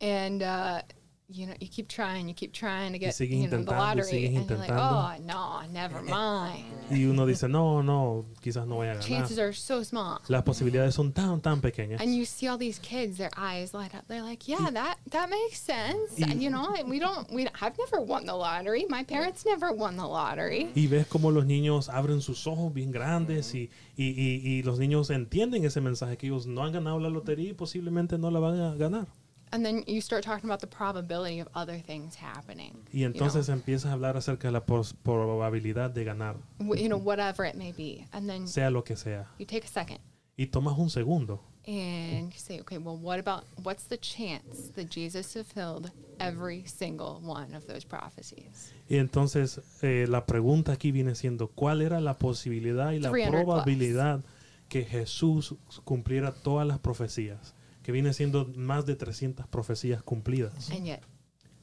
And 0.00 0.42
uh, 0.42 0.82
you 1.28 1.46
know, 1.46 1.54
you 1.60 1.66
keep 1.68 1.88
trying, 1.88 2.28
you 2.28 2.34
keep 2.34 2.52
trying 2.52 2.92
to 2.92 2.98
get 2.98 3.18
you 3.18 3.48
know, 3.48 3.58
the 3.58 3.70
lottery, 3.70 4.26
and 4.26 4.48
you're 4.48 4.58
like, 4.58 4.70
oh 4.70 5.14
no, 5.24 5.60
never 5.72 6.00
mind. 6.00 6.64
y 6.88 7.04
uno 7.04 7.26
dice 7.26 7.48
no 7.48 7.82
no 7.82 8.26
quizás 8.40 8.64
no 8.66 8.76
voy 8.76 8.86
a 8.86 8.94
ganar 8.94 9.02
Chances 9.04 9.38
are 9.38 9.52
so 9.52 9.82
small. 9.82 10.20
las 10.28 10.44
posibilidades 10.44 10.94
son 10.94 11.12
tan 11.12 11.40
tan 11.40 11.60
pequeñas 11.60 12.00
And 12.00 12.14
you 12.14 12.24
see 12.24 12.46
all 12.46 12.56
these 12.56 12.78
kids, 12.78 13.18
their 13.18 13.30
eyes 13.36 13.74
light 13.74 13.92
up. 13.94 14.06
They're 14.06 14.22
like, 14.22 14.46
"Yeah, 14.46 14.70
that 14.70 14.98
that 15.10 15.28
makes 15.28 15.58
sense." 15.60 16.16
Y- 16.16 16.30
And, 16.30 16.40
you 16.40 16.48
know, 16.50 16.72
we 16.86 17.00
don't. 17.00 17.28
We 17.32 17.48
I've 17.60 17.76
never 17.76 18.00
won 18.00 18.24
the 18.26 18.34
lottery. 18.34 18.86
My 18.88 19.02
parents 19.02 19.44
never 19.44 19.72
won 19.72 19.96
the 19.96 20.06
lottery. 20.06 20.70
y 20.76 20.86
ves 20.86 21.08
como 21.08 21.32
los 21.32 21.44
niños 21.44 21.88
abren 21.88 22.20
sus 22.20 22.46
ojos 22.46 22.72
bien 22.72 22.92
grandes 22.92 23.52
y, 23.54 23.68
y, 23.96 24.04
y, 24.10 24.40
y 24.58 24.62
los 24.62 24.78
niños 24.78 25.10
entienden 25.10 25.64
ese 25.64 25.80
mensaje 25.80 26.16
que 26.16 26.26
ellos 26.28 26.46
no 26.46 26.62
han 26.62 26.72
ganado 26.72 27.00
la 27.00 27.08
lotería 27.08 27.50
y 27.50 27.54
posiblemente 27.54 28.16
no 28.16 28.30
la 28.30 28.38
van 28.38 28.60
a 28.60 28.74
ganar 28.76 29.08
And 29.52 29.64
then 29.64 29.84
you 29.86 30.00
start 30.00 30.24
talking 30.24 30.50
about 30.50 30.60
the 30.60 30.66
probability 30.66 31.38
of 31.40 31.48
other 31.54 31.78
things 31.80 32.16
happening. 32.16 32.72
y 32.92 33.04
entonces 33.04 33.48
empiezas 33.48 33.86
a 33.90 33.92
hablar 33.92 34.16
acerca 34.16 34.48
de 34.48 34.52
la 34.52 34.64
probabilidad 34.66 35.90
de 35.90 36.04
ganar 36.04 36.36
you 36.58 36.64
know, 36.66 36.74
Wh- 36.74 36.80
you 36.80 36.88
know, 36.88 36.98
whatever 36.98 37.44
it 37.46 37.54
may 37.54 37.72
be. 37.72 38.06
And 38.12 38.28
then 38.28 38.46
sea 38.48 38.70
lo 38.70 38.82
que 38.82 38.96
sea 38.96 39.26
you 39.38 39.46
take 39.46 39.64
a 39.64 39.68
second 39.68 39.98
y 40.36 40.46
tomas 40.46 40.76
un 40.78 40.90
segundo 40.90 41.40
and 41.68 42.30
you 42.32 42.38
say, 42.38 42.60
"Okay, 42.60 42.78
well, 42.78 42.96
what 42.96 43.18
about 43.18 43.44
what's 43.64 43.84
the 43.88 43.98
chance 43.98 44.70
that 44.74 44.88
Jesus 44.88 45.32
fulfilled 45.32 45.90
every 46.20 46.64
single 46.66 47.20
one 47.24 47.54
of 47.56 47.66
those 47.66 47.84
prophecies?" 47.84 48.72
y 48.88 48.98
entonces 48.98 49.60
eh, 49.82 50.06
la 50.08 50.26
pregunta 50.26 50.72
aquí 50.72 50.92
viene 50.92 51.14
siendo 51.14 51.48
cuál 51.48 51.82
era 51.82 52.00
la 52.00 52.18
posibilidad 52.18 52.92
y 52.92 53.00
la 53.00 53.10
300 53.10 53.30
plus. 53.30 53.44
probabilidad 53.44 54.20
que 54.68 54.84
Jesús 54.84 55.54
cumpliera 55.84 56.32
todas 56.32 56.66
las 56.66 56.78
profecías 56.78 57.54
que 57.86 57.92
viene 57.92 58.12
siendo 58.12 58.50
más 58.56 58.84
de 58.84 58.96
300 58.96 59.46
profecías 59.46 60.02
cumplidas 60.02 60.70
And 60.72 60.84
yet, 60.84 61.02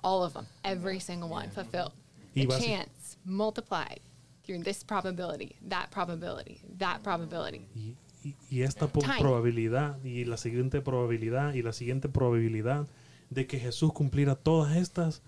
all 0.04 0.24
of 0.24 0.32
them, 0.32 0.46
every 0.64 1.02
single 1.02 1.30
one 1.30 1.52
fulfilled. 1.52 1.92
The 2.34 2.48
chance 2.48 3.18
multiplied 3.26 4.00
through 4.46 4.64
this 4.64 4.86
probability, 4.86 5.58
that 5.68 5.90
probability, 5.92 6.62
that 6.78 7.02
probability. 7.04 7.68
Y, 7.76 7.98
y- 8.24 8.36
y 8.50 8.62
esta 8.62 8.88
Time. 8.88 9.20
probabilidad 9.20 10.02
y 10.02 10.24
la 10.24 10.38
siguiente 10.38 10.80
probabilidad 10.82 11.56
y 11.56 11.62
la 11.62 11.74
siguiente 11.74 12.08
probabilidad 12.08 12.88
de 13.30 13.46
que 13.46 13.60
Jesús 13.60 13.92
cumpliera 13.92 14.36
todas 14.36 14.78
estas 14.78 15.22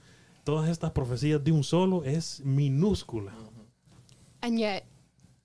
todas 0.45 0.69
estas 0.69 0.91
profecías 0.91 1.43
de 1.43 1.51
un 1.51 1.65
solo 1.65 2.05
es 2.05 2.39
minúscula. 2.45 3.33
And 4.41 4.57
yet, 4.59 4.85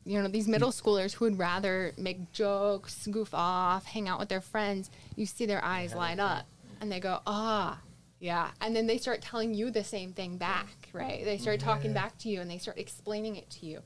you 0.04 0.20
know, 0.20 0.28
these 0.28 0.48
middle 0.48 0.70
schoolers 0.70 1.12
who 1.14 1.26
would 1.26 1.38
rather 1.38 1.92
make 1.98 2.32
jokes, 2.32 3.06
goof 3.06 3.30
off, 3.34 3.84
hang 3.84 4.08
out 4.08 4.18
with 4.18 4.28
their 4.28 4.40
friends, 4.40 4.90
you 5.16 5.26
see 5.26 5.46
their 5.46 5.62
eyes 5.64 5.94
light 5.94 6.18
up 6.18 6.46
and 6.80 6.90
they 6.90 7.00
go, 7.00 7.20
ah, 7.26 7.78
yeah. 8.18 8.48
And 8.60 8.74
then 8.74 8.86
they 8.86 8.98
start 8.98 9.20
telling 9.22 9.54
you 9.54 9.70
the 9.70 9.84
same 9.84 10.12
thing 10.12 10.36
back, 10.38 10.88
right? 10.92 11.22
They 11.24 11.36
start 11.38 11.60
talking 11.60 11.92
back 11.92 12.16
to 12.18 12.28
you 12.28 12.40
and 12.40 12.50
they 12.50 12.58
start 12.58 12.78
explaining 12.78 13.36
it 13.36 13.48
to 13.50 13.66
you. 13.66 13.80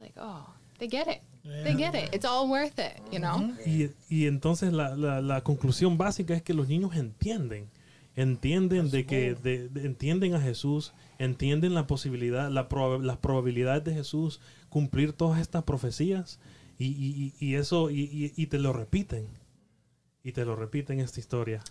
Like, 0.00 0.14
oh, 0.16 0.46
they 0.78 0.88
get 0.88 1.06
it. 1.08 1.20
They 1.44 1.74
get 1.74 1.94
it. 1.94 2.08
It's 2.12 2.24
all 2.24 2.48
worth 2.48 2.78
it, 2.78 2.98
you 3.12 3.18
know? 3.20 3.52
Y, 3.66 3.90
y 4.08 4.26
entonces 4.26 4.72
la, 4.72 4.94
la- 4.96 5.20
la 5.20 5.42
conclusión 5.42 5.96
básica 5.98 6.34
es 6.34 6.42
que 6.42 6.54
los 6.54 6.68
niños 6.68 6.96
entienden, 6.96 7.68
entienden 8.16 8.90
de 8.90 9.04
que 9.06 9.34
de- 9.34 9.68
de- 9.68 9.84
entienden 9.86 10.34
a 10.34 10.40
Jesús, 10.40 10.92
entienden 11.18 11.74
la 11.74 11.86
posibilidad, 11.86 12.50
la 12.50 12.68
proba- 12.68 13.02
las 13.02 13.18
probabilidades 13.18 13.84
de 13.84 13.92
Jesús 13.94 14.40
cumplir 14.74 15.12
todas 15.12 15.40
estas 15.40 15.62
profecías 15.62 16.40
y, 16.78 16.86
y- 16.88 17.32
y- 17.38 17.54
eso 17.54 17.90
y, 17.90 18.00
y- 18.00 18.32
y 18.34 18.46
te 18.48 18.58
lo 18.58 18.72
repiten 18.72 19.28
y 20.24 20.32
te 20.32 20.44
lo 20.44 20.56
repiten 20.56 20.98
esta 20.98 21.20
historia. 21.20 21.62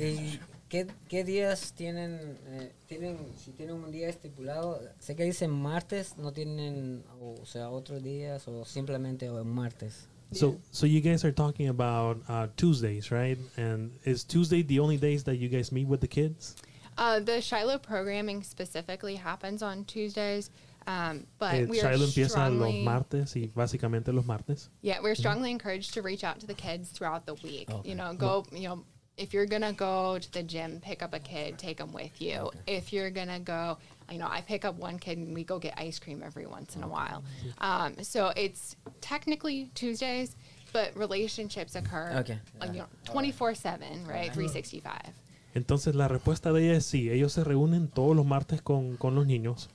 ¿Y 0.00 0.38
qué, 0.70 0.86
qué 1.08 1.24
días 1.24 1.72
tienen, 1.74 2.38
eh, 2.46 2.72
tienen, 2.86 3.18
si 3.36 3.50
tienen 3.52 3.76
un 3.76 3.90
día 3.92 4.08
estipulado? 4.08 4.80
Sé 4.98 5.14
que 5.16 5.24
dicen 5.24 5.50
martes, 5.50 6.16
no 6.16 6.32
tienen, 6.32 7.04
o, 7.20 7.44
sea, 7.44 7.68
otros 7.68 8.02
días 8.02 8.48
o 8.48 8.64
simplemente 8.64 9.28
o 9.28 9.38
en 9.38 9.48
martes. 9.48 10.06
So, 10.32 10.56
so 10.70 10.86
you 10.86 11.00
guys 11.02 11.24
are 11.24 11.32
talking 11.32 11.68
about 11.68 12.22
uh, 12.28 12.46
Tuesdays, 12.56 13.10
right? 13.10 13.38
And 13.58 13.90
is 14.04 14.24
Tuesday 14.24 14.62
the 14.62 14.78
only 14.80 14.96
days 14.98 15.24
that 15.24 15.36
you 15.36 15.48
guys 15.50 15.72
meet 15.72 15.86
with 15.88 16.00
the 16.00 16.08
kids? 16.08 16.54
Uh, 16.96 17.20
the 17.20 17.40
Shiloh 17.40 17.78
programming 17.78 18.42
specifically 18.42 19.16
happens 19.16 19.62
on 19.62 19.84
Tuesdays, 19.84 20.50
um, 20.88 21.26
but 21.38 21.54
Eh, 21.54 21.66
we 21.68 21.80
are 21.80 21.92
Shiloh 21.92 22.06
empieza 22.06 22.48
los 22.48 22.56
strongly, 22.70 22.82
martes 22.82 23.36
y 23.36 23.50
básicamente 23.54 24.12
los 24.12 24.24
martes. 24.24 24.70
yeah, 24.82 24.98
we're 25.02 25.14
strongly 25.14 25.50
encouraged 25.50 25.92
to 25.94 26.00
reach 26.02 26.24
out 26.24 26.40
to 26.40 26.46
the 26.46 26.54
kids 26.54 26.90
throughout 26.90 27.26
the 27.26 27.34
week. 27.44 27.68
You 27.84 27.94
know, 27.94 28.14
go, 28.14 28.44
you 28.52 28.68
know, 28.68 28.84
if 29.18 29.32
you're 29.34 29.46
gonna 29.46 29.72
go 29.72 30.18
to 30.18 30.32
the 30.32 30.42
gym, 30.42 30.80
pick 30.80 31.02
up 31.02 31.12
a 31.12 31.18
kid, 31.18 31.58
take 31.58 31.76
them 31.78 31.92
with 31.92 32.20
you. 32.22 32.50
If 32.66 32.92
you're 32.92 33.10
gonna 33.10 33.40
go, 33.40 33.76
you 34.10 34.18
know, 34.18 34.28
I 34.30 34.40
pick 34.40 34.64
up 34.64 34.76
one 34.78 34.98
kid 34.98 35.18
and 35.18 35.34
we 35.34 35.44
go 35.44 35.58
get 35.58 35.74
ice 35.76 35.98
cream 35.98 36.22
every 36.24 36.46
once 36.46 36.74
in 36.76 36.82
a 36.82 36.88
while. 36.88 37.22
Um, 37.60 37.94
so 38.02 38.32
it's 38.36 38.76
technically 39.00 39.70
Tuesdays, 39.74 40.36
but 40.72 40.96
relationships 40.96 41.74
occur, 41.74 42.12
Okay. 42.20 42.38
uh, 42.62 42.66
you 42.72 42.78
know, 42.78 42.86
24/7, 43.04 44.06
right, 44.06 44.32
365. 44.32 45.12
Entonces 45.54 45.94
la 45.94 46.06
respuesta 46.08 46.52
de 46.52 46.62
ella 46.68 46.76
es 46.78 46.86
sí, 46.86 47.10
ellos 47.10 47.32
se 47.32 47.42
reúnen 47.42 47.88
todos 47.88 48.14
los 48.14 48.24
martes 48.24 48.62
con, 48.62 48.96
con 48.96 49.14
los 49.14 49.26
niños, 49.26 49.68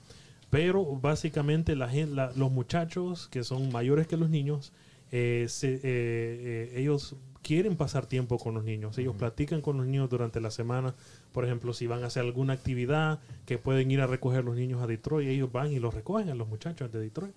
pero 0.54 0.84
básicamente 0.84 1.74
la, 1.74 1.86
la- 2.06 2.32
los 2.36 2.50
muchachos 2.52 3.26
que 3.28 3.42
son 3.42 3.72
mayores 3.72 4.06
que 4.06 4.16
los 4.16 4.30
niños, 4.30 4.72
eh, 5.10 5.46
se- 5.48 5.74
eh, 5.74 5.80
eh, 5.82 6.72
ellos 6.76 7.16
quieren 7.42 7.76
pasar 7.76 8.06
tiempo 8.06 8.38
con 8.38 8.54
los 8.54 8.62
niños, 8.64 8.96
ellos 8.98 9.16
platican 9.16 9.60
con 9.60 9.76
los 9.78 9.86
niños 9.86 10.08
durante 10.08 10.40
la 10.40 10.50
semana, 10.50 10.94
por 11.32 11.44
ejemplo, 11.44 11.74
si 11.74 11.86
van 11.88 12.04
a 12.04 12.06
hacer 12.06 12.22
alguna 12.22 12.52
actividad 12.52 13.18
que 13.46 13.58
pueden 13.58 13.90
ir 13.90 14.00
a 14.00 14.06
recoger 14.06 14.44
los 14.44 14.54
niños 14.56 14.80
a 14.80 14.86
Detroit, 14.86 15.28
ellos 15.28 15.50
van 15.50 15.72
y 15.72 15.80
los 15.80 15.92
recogen 15.92 16.28
a 16.30 16.34
los 16.36 16.46
muchachos 16.48 16.90
de 16.92 17.00
Detroit. 17.00 17.34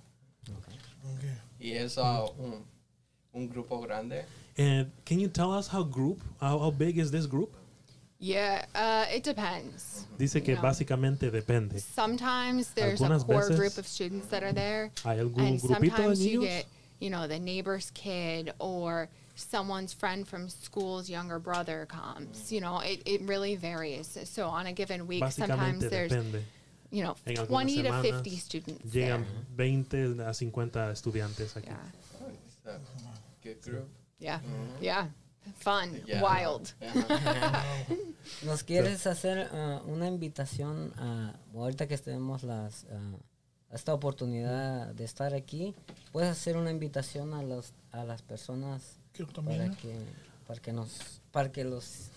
Y 1.60 1.72
es 1.72 1.98
uh, 1.98 2.32
un, 2.38 2.64
un 3.34 3.50
grupo 3.50 3.82
grande. 3.82 4.26
And 4.60 4.92
can 5.06 5.20
you 5.20 5.28
tell 5.28 5.50
us 5.58 5.68
how 5.74 5.84
group, 5.84 6.20
how, 6.40 6.60
how 6.60 6.72
big 6.72 6.98
is 7.00 7.10
this 7.12 7.28
group? 7.28 7.50
Yeah, 8.20 8.66
uh, 8.74 9.06
it 9.14 9.24
depends. 9.24 10.06
Dice 10.18 10.42
que 10.44 10.56
No. 10.56 10.62
básicamente 10.62 11.30
depende. 11.32 11.80
Sometimes 11.80 12.70
there's 12.74 13.00
a 13.02 13.20
core 13.20 13.50
group 13.50 13.78
of 13.78 13.86
students 13.88 14.28
that 14.30 14.42
are 14.44 14.54
there, 14.54 14.92
Hay 15.04 15.20
algún 15.20 15.48
and 15.48 15.62
grupito 15.62 15.80
de 15.82 15.90
sometimes 15.90 16.26
you 16.26 16.42
get, 16.42 16.66
you 17.00 17.10
know, 17.12 17.28
the 17.28 17.38
neighbor's 17.40 17.92
kid 17.92 18.54
or 18.60 19.08
someone's 19.36 19.94
friend 19.94 20.28
from 20.28 20.50
school's 20.50 21.08
younger 21.08 21.38
brother 21.38 21.86
comes. 21.86 22.52
You 22.52 22.60
know, 22.62 22.80
it, 22.80 23.04
it 23.06 23.22
really 23.22 23.56
varies. 23.56 24.18
So 24.26 24.48
on 24.48 24.66
a 24.66 24.74
given 24.74 25.06
week, 25.06 25.24
sometimes 25.32 25.88
there's, 25.88 26.12
depende. 26.12 26.44
you 26.90 27.04
know, 27.04 27.16
En 27.28 27.38
algunas 27.38 27.48
20 27.48 27.84
to 27.84 28.02
50 28.02 28.38
students 28.38 28.92
there. 28.92 29.20
Llegan 29.20 29.26
20 29.56 30.22
a 30.22 30.34
50 30.34 30.92
estudiantes 30.92 31.56
aquí. 31.56 31.68
Yeah, 31.68 31.78
So, 32.64 32.72
Good 33.44 33.62
group. 33.62 33.88
yeah, 34.20 34.40
yeah. 34.82 35.06
Fun, 35.56 36.02
Yeah. 36.06 36.22
wild. 36.24 36.74
¿Nos 38.44 38.64
quieres 38.64 39.08
hacer 39.08 39.50
ah, 39.52 39.82
una 39.86 40.08
invitación 40.08 40.94
a, 40.98 41.34
ahorita 41.54 41.88
que 41.88 41.98
tenemos 41.98 42.44
las, 42.44 42.86
ah, 42.92 43.18
esta 43.72 43.94
oportunidad 43.94 44.94
de 44.94 45.04
estar 45.04 45.34
aquí? 45.34 45.74
¿Puedes 46.12 46.30
hacer 46.30 46.58
una 46.58 46.72
invitación 46.72 47.34
a, 47.34 47.42
los, 47.44 47.74
a 47.92 48.04
las 48.04 48.22
personas 48.22 48.98
para 49.46 49.70
que, 49.72 49.96
para 50.46 50.60
que 50.62 50.74
nos, 50.74 51.22
para 51.32 51.52
que 51.52 51.64
los, 51.64 52.10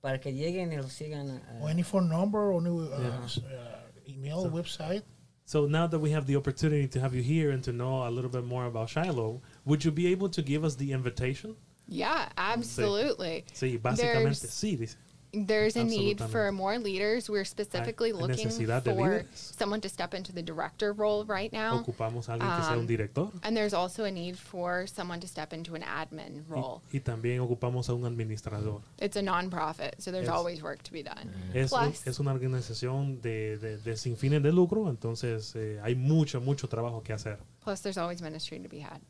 para 0.00 0.20
que 0.20 0.32
lleguen 0.32 0.72
y 0.72 0.76
los 0.76 0.92
sigan? 0.92 1.30
a- 1.30 1.58
o 1.62 1.68
any 1.68 1.82
phone 1.82 2.08
number, 2.08 2.40
or 2.40 2.60
any 2.60 2.70
uh, 2.70 2.88
Yeah. 3.00 3.46
uh, 3.46 4.10
email, 4.10 4.50
website. 4.50 5.02
So 5.44 5.66
now 5.66 5.86
that 5.88 5.98
we 5.98 6.10
have 6.12 6.26
the 6.26 6.36
opportunity 6.36 6.86
to 6.88 7.00
have 7.00 7.14
you 7.14 7.22
here 7.22 7.52
and 7.52 7.62
to 7.64 7.72
know 7.72 8.06
a 8.06 8.10
little 8.10 8.30
bit 8.30 8.44
more 8.44 8.66
about 8.66 8.90
Shiloh, 8.90 9.40
would 9.64 9.82
you 9.82 9.90
be 9.90 10.06
able 10.12 10.28
to 10.30 10.42
give 10.42 10.62
us 10.62 10.74
the 10.76 10.92
invitation? 10.92 11.56
Yeah, 11.88 12.28
absolutely. 12.36 13.44
Sí, 13.54 13.78
básicamente 13.78 14.46
There's- 14.46 14.52
sí. 14.52 14.76
dice. 14.76 14.96
There's 15.30 15.76
a 15.76 15.84
need 15.84 16.18
for 16.22 16.50
more 16.52 16.78
leaders. 16.78 17.28
We're 17.28 17.44
specifically 17.44 18.12
Hay 18.12 18.14
looking 18.18 18.48
for 18.48 19.26
someone 19.34 19.82
to 19.82 19.88
step 19.90 20.14
into 20.14 20.32
the 20.32 20.42
director 20.42 20.94
role 20.94 21.26
right 21.26 21.52
now. 21.52 21.82
Ocupamos 21.82 22.30
a 22.30 22.32
alguien 22.32 22.48
que 22.56 22.64
sea 22.64 22.72
un 22.72 22.78
Um, 22.80 22.86
director 22.86 23.28
And 23.42 23.54
there's 23.54 23.74
also 23.74 24.04
a 24.04 24.10
need 24.10 24.36
for 24.38 24.86
someone 24.86 25.20
to 25.20 25.26
step 25.28 25.52
into 25.52 25.74
an 25.74 25.82
admin 25.82 26.44
role. 26.48 26.80
y, 26.90 26.96
y 26.96 27.00
también 27.00 27.40
ocupamos 27.40 27.90
a 27.90 27.92
un 27.94 28.06
administrador. 28.06 28.80
It's 28.98 29.18
a 29.18 29.22
nonprofit, 29.22 30.00
so 30.00 30.10
there's 30.10 30.28
Es- 30.28 30.34
always 30.34 30.62
work 30.62 30.82
to 30.84 30.92
be 30.92 31.02
done. 31.02 31.30
Es, 31.52 31.72
un- 31.74 31.90
Plus- 31.92 32.06
es 32.06 32.18
una 32.20 32.32
organización 32.32 33.20
de, 33.20 33.58
de- 33.58 33.76
de 33.76 33.96
sin 33.98 34.16
fines 34.16 34.42
de 34.42 34.50
lucro, 34.50 34.88
entonces 34.88 35.54
eh, 35.56 35.78
hay 35.82 35.94
mucho, 35.94 36.40
mucho 36.40 36.68
trabajo 36.68 37.02
que 37.02 37.12
hacer. 37.12 37.38
Plus, 37.62 37.82
there's 37.82 37.98
always 37.98 38.22
ministry 38.22 38.58
to 38.60 38.68
be 38.70 38.80
had. 38.80 39.02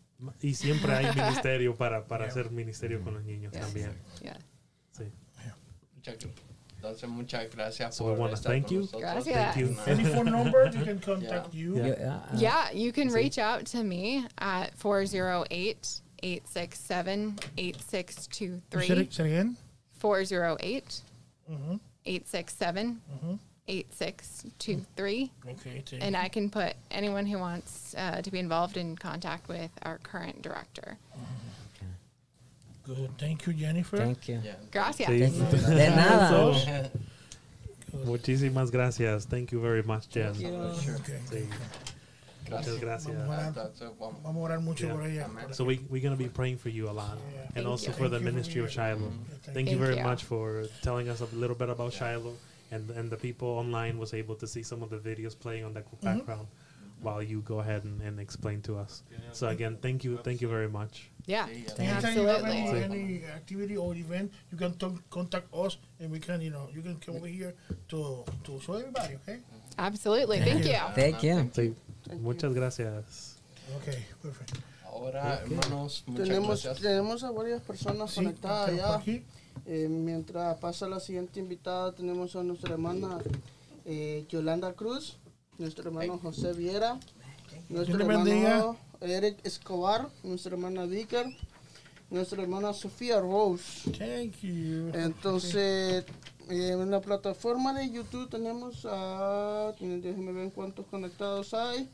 Y 0.42 0.54
siempre 0.54 0.92
hay 0.92 1.07
ministerio 1.14 1.74
para, 1.76 2.07
para 2.07 2.26
hacer 2.26 2.50
ministerio 2.50 3.00
con 3.02 3.14
los 3.14 3.24
niños 3.24 3.52
Yes. 3.52 3.61
también. 3.62 3.92
Yeah. 4.22 4.38
Sí. 4.92 5.04
Muchas, 5.94 6.16
entonces, 6.76 7.09
muchas 7.09 7.50
gracias 7.54 7.96
So 7.96 8.04
por 8.04 8.18
wanna 8.18 8.35
estar 8.35 8.52
thank 8.52 8.66
con 8.66 8.74
you. 8.74 8.81
nosotros. 8.83 9.02
Gracias. 9.02 9.54
Thank 9.54 9.66
you. 9.68 9.76
Any 9.87 10.04
phone 10.04 10.31
number, 10.31 10.70
you 10.72 10.85
can 10.85 10.98
contact 11.04 11.52
Yeah. 11.52 11.61
you. 11.61 11.76
Yeah. 11.76 11.87
Yo- 11.87 11.94
ah, 12.09 12.28
ah, 12.31 12.37
Yeah, 12.37 12.70
you 12.72 12.92
can 12.92 13.09
reach 13.12 13.38
out 13.38 13.64
to 13.72 13.83
me 13.83 14.24
at 14.38 14.74
408 14.76 16.02
867 16.22 17.37
Say 17.38 17.68
it, 17.68 17.76
8623. 17.78 18.87
say 18.87 18.94
it 19.02 19.18
again. 19.20 19.57
408 19.98 21.02
Mhm. 21.48 21.81
867 22.04 23.00
Mhm. 23.22 23.38
8623. 23.68 25.31
Okay, 25.50 25.83
thank 25.87 26.02
And 26.02 26.16
I 26.16 26.28
can 26.28 26.50
put 26.50 26.74
anyone 26.90 27.26
who 27.26 27.38
wants 27.38 27.94
uh, 27.96 28.22
to 28.22 28.31
be 28.31 28.38
involved 28.38 28.76
in 28.76 28.96
contact 28.96 29.48
with 29.48 29.70
our 29.83 29.98
current 29.98 30.42
director. 30.42 30.96
Good. 32.85 33.11
Thank 33.18 33.46
you, 33.46 33.52
Jennifer. 33.52 33.98
Thank 33.98 34.28
you. 34.28 34.40
Yeah. 34.42 34.54
Gracias. 34.70 35.09
Sí. 35.11 35.18
De 35.18 35.90
nada. 35.90 36.28
So, 36.31 36.90
muchísimas 38.07 38.70
gracias. 38.70 39.26
Thank 39.26 39.52
you 39.52 39.61
very 39.61 39.83
much, 39.83 40.09
Jen. 40.09 40.33
Thank 40.33 40.46
you. 40.46 40.54
Okay. 40.54 41.20
Sí. 41.31 41.46
Muchas 42.50 42.81
gracias. 42.81 43.14
Entonces, 43.14 43.90
vamos. 43.98 44.22
Vamos 44.22 44.37
a 44.37 44.40
orar 44.40 44.61
mucho 44.62 44.87
Yeah. 44.87 44.94
por 44.94 45.02
ella. 45.04 45.28
So 45.52 45.64
we, 45.64 45.81
we're 45.90 46.00
going 46.02 46.16
to 46.16 46.22
be 46.22 46.31
praying 46.31 46.57
for 46.57 46.70
you 46.70 46.88
a 46.88 46.92
lot. 46.92 47.18
Yeah. 47.18 47.42
And 47.42 47.54
Thank 47.57 47.66
also 47.66 47.88
you. 47.88 47.92
for 47.92 48.09
the 48.09 48.16
Thank 48.16 48.22
you 48.22 48.28
for 48.31 48.33
ministry 48.33 48.61
of 48.62 48.66
being 48.68 48.74
Shiloh. 48.76 49.12
Thank 49.42 49.54
Thank 49.54 49.70
you 49.70 49.76
very 49.76 49.96
you. 49.98 50.02
much 50.02 50.24
for 50.24 50.64
telling 50.81 51.11
us 51.11 51.20
a 51.20 51.26
little 51.37 51.57
bit 51.57 51.68
about 51.68 51.92
Shiloh. 51.92 52.37
And, 52.70 52.90
and 52.90 53.11
the 53.11 53.16
people 53.16 53.48
online 53.48 53.98
was 53.98 54.12
able 54.12 54.35
to 54.37 54.46
see 54.46 54.62
some 54.62 54.83
of 54.83 54.90
the 54.90 54.98
videos 54.98 55.38
playing 55.38 55.64
on 55.64 55.72
the 55.74 55.83
background 56.02 56.48
while 57.00 57.22
you 57.22 57.40
go 57.42 57.61
ahead 57.61 57.85
and, 57.85 58.02
and 58.02 58.18
explain 58.20 58.61
to 58.62 58.76
us. 58.76 59.02
So 59.33 59.48
again, 59.48 59.78
thank 59.81 60.04
you, 60.04 60.18
thank 60.24 60.40
you 60.40 60.48
very 60.48 60.68
much. 60.68 61.11
Yeah, 61.26 61.46
Thank 61.46 61.90
Anytime 61.90 62.16
you 62.16 62.26
have 62.26 62.44
any, 62.44 62.62
absolutely. 62.62 63.00
any 63.00 63.24
activity 63.26 63.76
or 63.76 63.94
event, 63.94 64.33
you 64.50 64.57
can 64.59 64.72
talk, 64.74 64.94
contact 65.11 65.46
us 65.54 65.76
and 66.00 66.11
we 66.11 66.18
can, 66.18 66.40
you 66.40 66.50
know, 66.50 66.68
you 66.74 66.81
can 66.83 66.96
come 66.96 67.16
over 67.16 67.26
here 67.26 67.54
to, 67.88 68.24
to 68.44 68.61
show 68.61 68.74
everybody, 68.74 69.14
okay? 69.16 69.38
Absolutely. 69.78 70.40
Thank 70.40 70.64
you. 70.64 70.76
Thank 70.94 71.22
you. 71.22 71.50
Sí. 71.52 71.74
Muchas 72.20 72.52
gracias. 72.54 73.37
Okay, 73.76 73.98
perfect. 74.22 74.59
Ahora, 74.87 75.40
hermanos, 75.44 76.02
muchas 76.07 76.26
Tenemos, 76.28 76.62
gracias. 76.64 76.81
tenemos 76.81 77.22
a 77.22 77.31
varias 77.31 77.61
personas 77.62 78.11
Sí, 78.11 78.16
conectadas 78.16 78.66
tenemos 78.70 78.87
por 78.87 78.96
ya. 78.96 78.98
aquí. 78.98 79.24
Eh, 79.66 79.88
mientras 79.88 80.58
pasa 80.58 80.88
la 80.88 81.00
siguiente 81.00 81.40
invitada, 81.40 81.92
tenemos 81.92 82.34
a 82.36 82.42
nuestra 82.42 82.72
hermana 82.72 83.18
eh, 83.84 84.24
Yolanda 84.28 84.72
Cruz, 84.72 85.16
nuestro 85.58 85.88
hermano 85.88 86.18
José 86.18 86.52
Viera, 86.52 86.98
nuestro 87.68 88.00
hermano 88.00 88.76
Eric 89.00 89.38
Escobar, 89.44 90.08
nuestra 90.22 90.52
hermana 90.52 90.84
Vicker, 90.84 91.26
nuestra 92.10 92.42
hermana 92.42 92.72
Sofía 92.72 93.20
Rose. 93.20 93.90
Thank 93.92 94.40
you. 94.42 94.90
Entonces, 94.94 96.04
eh, 96.48 96.70
en 96.72 96.90
la 96.90 97.00
plataforma 97.00 97.74
de 97.74 97.90
YouTube 97.90 98.28
tenemos 98.30 98.86
a, 98.88 99.74
déjenme 99.78 100.32
ver 100.32 100.52
cuántos 100.52 100.86
conectados 100.86 101.54
hay, 101.54 101.88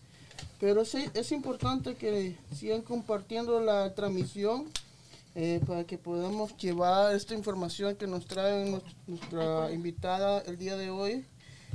pero 0.61 0.85
sí, 0.85 1.05
es 1.15 1.33
importante 1.33 1.97
que 1.97 2.37
sigan 2.55 2.83
compartiendo 2.83 3.61
la 3.61 3.95
transmisión 3.95 4.67
eh, 5.35 5.61
para 5.67 5.85
que 5.85 5.99
podamos 5.99 6.57
llevar 6.57 7.15
esta 7.15 7.35
información 7.35 7.97
que 7.97 8.07
nos 8.07 8.27
trae 8.27 8.71
nues- 8.71 8.83
nuestra 9.07 9.73
invitada 9.73 10.41
el 10.47 10.57
día 10.59 10.77
de 10.77 10.91
hoy. 10.91 11.25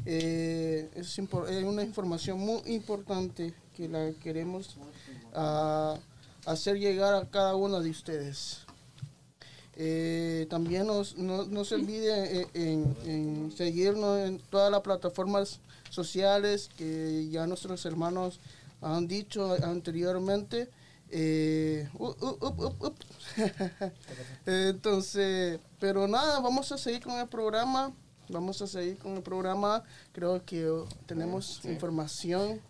Eh, 0.05 0.89
es, 0.95 1.19
es 1.19 1.63
una 1.63 1.83
información 1.83 2.39
muy 2.39 2.61
importante 2.67 3.53
que 3.75 3.89
la 3.89 4.11
queremos 4.23 4.77
ah, 5.33 5.97
hacer 6.45 6.79
llegar 6.79 7.13
a 7.13 7.29
cada 7.29 7.55
uno 7.55 7.81
de 7.81 7.89
ustedes. 7.89 8.59
Eh, 9.81 10.45
también 10.49 10.87
nos, 10.87 11.17
no, 11.17 11.45
no 11.45 11.63
se 11.63 11.75
olvide 11.75 12.41
eh, 12.41 12.47
en, 13.05 13.53
seguirnos 13.55 14.19
en 14.19 14.39
todas 14.39 14.69
las 14.71 14.81
plataformas 14.81 15.59
sociales 15.89 16.69
que 16.77 17.27
ya 17.29 17.47
nuestros 17.47 17.85
hermanos 17.85 18.39
han 18.81 19.07
dicho 19.07 19.53
anteriormente. 19.63 20.69
Eh, 21.11 21.87
up, 21.93 22.15
up, 22.21 22.75
up. 22.83 22.95
Entonces, 24.45 25.59
pero 25.79 26.07
nada, 26.07 26.39
vamos 26.39 26.71
a 26.71 26.77
seguir 26.77 27.01
con 27.01 27.19
el 27.19 27.27
programa. 27.27 27.93
Vamos 28.29 28.61
a 28.61 28.67
seguir 28.67 28.97
con 28.97 29.17
el 29.17 29.23
programa. 29.23 29.83
Creo 30.11 30.43
que 30.45 30.83
tenemos 31.05 31.65
información 31.65 32.61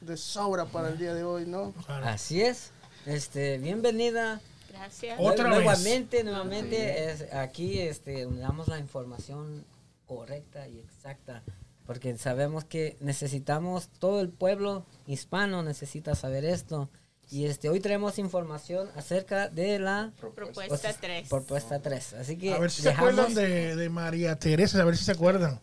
de 0.00 0.16
sobra 0.16 0.66
para 0.66 0.88
el 0.88 0.98
día 0.98 1.14
de 1.14 1.24
hoy, 1.24 1.46
¿no? 1.46 1.72
Claro. 1.86 2.06
Así 2.06 2.42
es. 2.42 2.70
Este, 3.06 3.58
bienvenida. 3.58 4.40
Gracias. 4.70 5.18
Otra 5.20 5.50
vez. 5.50 5.64
Nuevamente, 5.64 6.24
nuevamente, 6.24 7.10
es 7.10 7.32
aquí 7.32 7.78
este, 7.78 8.26
damos 8.26 8.66
la 8.68 8.78
información 8.78 9.64
correcta 10.06 10.66
y 10.68 10.80
exacta. 10.80 11.42
Porque 11.86 12.16
sabemos 12.16 12.64
que 12.64 12.96
necesitamos, 13.00 13.88
todo 13.98 14.20
el 14.20 14.30
pueblo 14.30 14.84
hispano 15.06 15.62
necesita 15.62 16.14
saber 16.14 16.44
esto. 16.44 16.88
Y 17.30 17.46
este, 17.46 17.68
hoy 17.68 17.80
traemos 17.80 18.18
información 18.18 18.88
acerca 18.96 19.48
de 19.48 19.78
la 19.78 20.12
Propuesta 20.20 20.92
3. 21.00 21.28
propuesta 21.28 21.80
3. 21.80 22.12
Así 22.14 22.36
que 22.38 22.52
A 22.52 22.58
ver 22.58 22.70
si 22.70 22.82
se 22.82 22.90
dejamos- 22.90 23.10
acuerdan 23.12 23.34
de, 23.34 23.76
de 23.76 23.88
María 23.88 24.38
Teresa, 24.38 24.80
a 24.80 24.84
ver 24.84 24.96
si 24.96 25.04
se 25.04 25.12
acuerdan. 25.12 25.60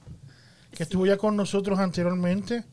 Que 0.76 0.84
estuvo 0.84 1.06
ya 1.06 1.18
con 1.18 1.36
nosotros 1.36 1.80
anteriormente. 1.80 2.64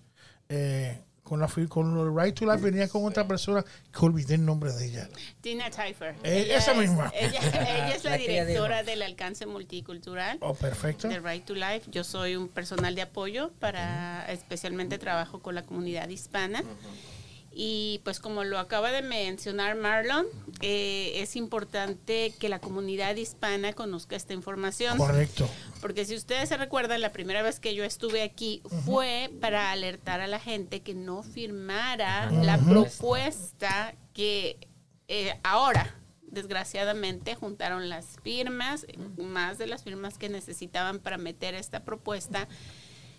eh, 0.48 1.02
con 1.22 1.40
la 1.40 1.48
con 1.68 1.94
el 1.98 2.16
Right 2.18 2.34
to 2.34 2.46
Life 2.46 2.64
venía 2.64 2.88
con 2.88 3.04
otra 3.04 3.28
persona 3.28 3.62
que 3.62 3.98
olvidé 4.06 4.36
el 4.36 4.46
nombre 4.46 4.72
de 4.72 4.86
ella. 4.86 5.10
Tina 5.42 5.68
Teifer. 5.70 6.14
Eh, 6.22 6.48
esa 6.54 6.72
es- 6.72 6.78
misma. 6.78 7.12
Ella, 7.14 7.38
ella 7.42 7.94
es 7.94 8.02
la, 8.04 8.12
La 8.12 8.16
directora 8.16 8.82
del 8.82 9.02
alcance 9.02 9.44
multicultural 9.44 10.38
Oh, 10.40 10.54
perfecto. 10.54 11.06
de 11.06 11.20
Right 11.20 11.44
to 11.44 11.54
Life. 11.54 11.82
Yo 11.90 12.02
soy 12.02 12.34
un 12.34 12.48
personal 12.48 12.94
de 12.94 13.02
apoyo 13.02 13.52
para, 13.60 14.24
especialmente 14.32 14.96
trabajo 14.96 15.42
con 15.42 15.54
la 15.54 15.64
comunidad 15.64 16.08
hispana. 16.08 16.62
Y 17.52 18.00
pues 18.04 18.20
como 18.20 18.44
lo 18.44 18.58
acaba 18.58 18.92
de 18.92 19.02
mencionar 19.02 19.74
Marlon, 19.76 20.26
eh, 20.60 21.12
es 21.16 21.34
importante 21.34 22.32
que 22.38 22.48
la 22.48 22.60
comunidad 22.60 23.16
hispana 23.16 23.72
conozca 23.72 24.16
esta 24.16 24.34
información. 24.34 24.98
Correcto. 24.98 25.48
Porque 25.80 26.04
si 26.04 26.14
ustedes 26.14 26.48
se 26.48 26.56
recuerdan, 26.56 27.00
la 27.00 27.12
primera 27.12 27.42
vez 27.42 27.58
que 27.58 27.74
yo 27.74 27.84
estuve 27.84 28.22
aquí 28.22 28.62
fue 28.84 29.30
para 29.40 29.72
alertar 29.72 30.20
a 30.20 30.26
la 30.26 30.38
gente 30.38 30.82
que 30.82 30.94
no 30.94 31.22
firmara 31.22 32.30
la 32.30 32.58
propuesta 32.58 33.94
que 34.12 34.58
eh, 35.08 35.38
ahora 35.42 35.94
desgraciadamente 36.30 37.34
juntaron 37.34 37.88
las 37.88 38.18
firmas, 38.22 38.86
más 39.16 39.58
de 39.58 39.66
las 39.66 39.82
firmas 39.82 40.18
que 40.18 40.28
necesitaban 40.28 40.98
para 40.98 41.18
meter 41.18 41.54
esta 41.54 41.84
propuesta 41.84 42.48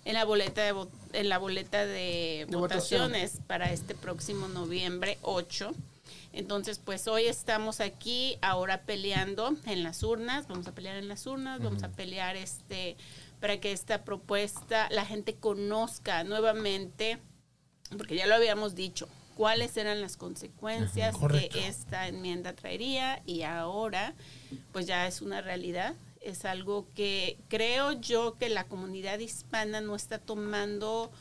en 0.05 0.13
la 0.13 0.25
boleta 0.25 0.61
de, 0.61 0.87
en 1.13 1.29
la 1.29 1.37
boleta 1.37 1.85
de, 1.85 2.45
De 2.49 2.55
votación. 2.55 3.01
votaciones 3.01 3.39
para 3.47 3.71
este 3.71 3.95
próximo 3.95 4.47
noviembre 4.47 5.17
8. 5.21 5.71
Entonces, 6.31 6.79
pues 6.83 7.07
hoy 7.07 7.25
estamos 7.25 7.79
aquí 7.79 8.37
ahora 8.41 8.81
peleando 8.81 9.55
en 9.65 9.83
las 9.83 10.03
urnas, 10.03 10.47
vamos 10.47 10.67
a 10.67 10.73
pelear 10.73 10.97
en 10.97 11.07
las 11.07 11.25
urnas, 11.25 11.61
vamos 11.61 11.83
a 11.83 11.89
pelear 11.89 12.35
este 12.35 12.97
para 13.39 13.59
que 13.59 13.71
esta 13.71 14.03
propuesta 14.03 14.87
la 14.91 15.05
gente 15.05 15.35
conozca 15.35 16.23
nuevamente 16.23 17.19
porque 17.97 18.15
ya 18.15 18.27
lo 18.27 18.35
habíamos 18.35 18.75
dicho, 18.75 19.07
cuáles 19.35 19.77
eran 19.77 20.01
las 20.01 20.17
consecuencias 20.17 21.15
que 21.17 21.67
esta 21.67 22.07
enmienda 22.07 22.53
traería 22.53 23.21
y 23.25 23.43
ahora 23.43 24.13
pues 24.71 24.85
ya 24.85 25.07
es 25.07 25.21
una 25.21 25.41
realidad. 25.41 25.95
Es 26.21 26.43
algo 26.45 26.87
que 26.95 27.39
creo 27.47 27.93
yo 27.93 28.37
que 28.37 28.49
la 28.49 28.65
comunidad 28.67 29.19
hispana 29.19 29.79
no 29.81 29.95
está 29.95 30.17
tomando 30.19 31.11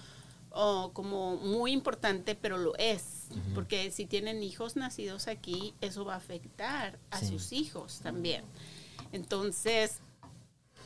oh, 0.50 0.90
como 0.92 1.37
muy 1.37 1.72
importante, 1.72 2.34
pero 2.34 2.56
lo 2.58 2.74
es. 2.78 3.28
Porque 3.54 3.90
si 3.90 4.06
tienen 4.06 4.42
hijos 4.42 4.74
nacidos 4.76 5.28
aquí, 5.28 5.74
eso 5.82 6.04
va 6.04 6.14
a 6.14 6.16
afectar 6.16 6.98
a 7.11 7.20
Sí. 7.20 7.26
sus 7.28 7.52
hijos 7.52 8.00
también. 8.00 8.42
Entonces, 9.12 9.98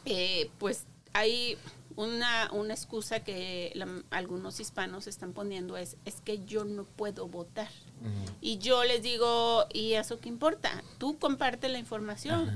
eh, 0.05 0.51
pues 0.59 0.85
hay 1.13 1.57
una, 1.97 2.51
una 2.53 2.75
excusa 2.75 3.21
que 3.21 3.71
la- 3.75 4.03
algunos 4.11 4.59
hispanos 4.61 5.07
están 5.07 5.33
poniendo 5.33 5.77
es, 5.77 5.97
es 6.05 6.21
que 6.21 6.45
yo 6.45 6.65
no 6.65 6.85
puedo 6.85 7.29
votar. 7.29 7.69
Y 8.41 8.59
yo 8.59 8.83
les 8.85 9.03
digo, 9.03 9.67
¿y 9.73 9.93
eso 9.93 10.19
qué 10.19 10.29
importa? 10.29 10.83
Tú 10.99 11.19
comparte 11.19 11.69
la 11.69 11.79
información. 11.79 12.51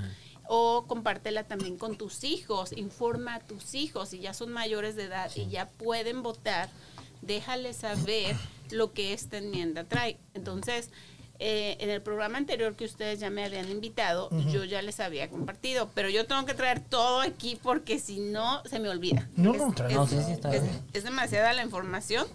O 0.49 0.85
compártela 0.87 1.45
también 1.45 1.77
con 1.77 1.97
tus 1.97 2.23
hijos, 2.25 2.73
informa 2.77 3.35
a 3.37 3.41
tus 3.41 3.75
hijos, 3.75 4.11
si 4.11 4.21
ya 4.21 4.33
son 4.35 4.53
mayores 4.53 4.95
de 4.97 5.05
edad 5.05 5.31
y 5.35 5.49
ya 5.49 5.69
pueden 5.69 6.23
votar, 6.23 6.69
déjales 7.23 7.77
saber 7.79 8.37
lo 8.71 8.93
que 8.93 9.13
esta 9.13 9.39
enmienda 9.39 9.85
trae. 9.85 10.19
Entonces, 10.35 10.91
eh, 11.39 11.77
en 11.81 11.91
el 11.91 12.01
programa 12.01 12.39
anterior 12.39 12.77
que 12.77 12.85
ustedes 12.85 13.21
ya 13.21 13.29
me 13.29 13.45
habían 13.45 13.69
invitado, 13.71 14.31
yo 14.51 14.65
ya 14.65 14.81
les 14.83 15.01
había 15.01 15.29
compartido, 15.29 15.91
pero 15.95 16.09
yo 16.09 16.27
tengo 16.27 16.47
que 16.47 16.55
traer 16.55 16.81
todo 16.81 17.21
aquí 17.21 17.59
porque 17.63 17.99
si 17.99 18.21
no, 18.21 18.63
se 18.65 18.79
me 18.79 18.89
olvida. 18.89 19.29
No, 19.37 19.53
Es- 19.53 19.59
no, 19.61 19.75
es- 19.89 19.95
No, 19.95 20.07
sí, 20.07 20.17
sí, 20.25 20.33
está 20.33 20.55
es- 20.55 20.63
bien. 20.63 20.83
es 20.93 21.05
demasiada 21.05 21.53
la 21.53 21.63
información. 21.63 22.27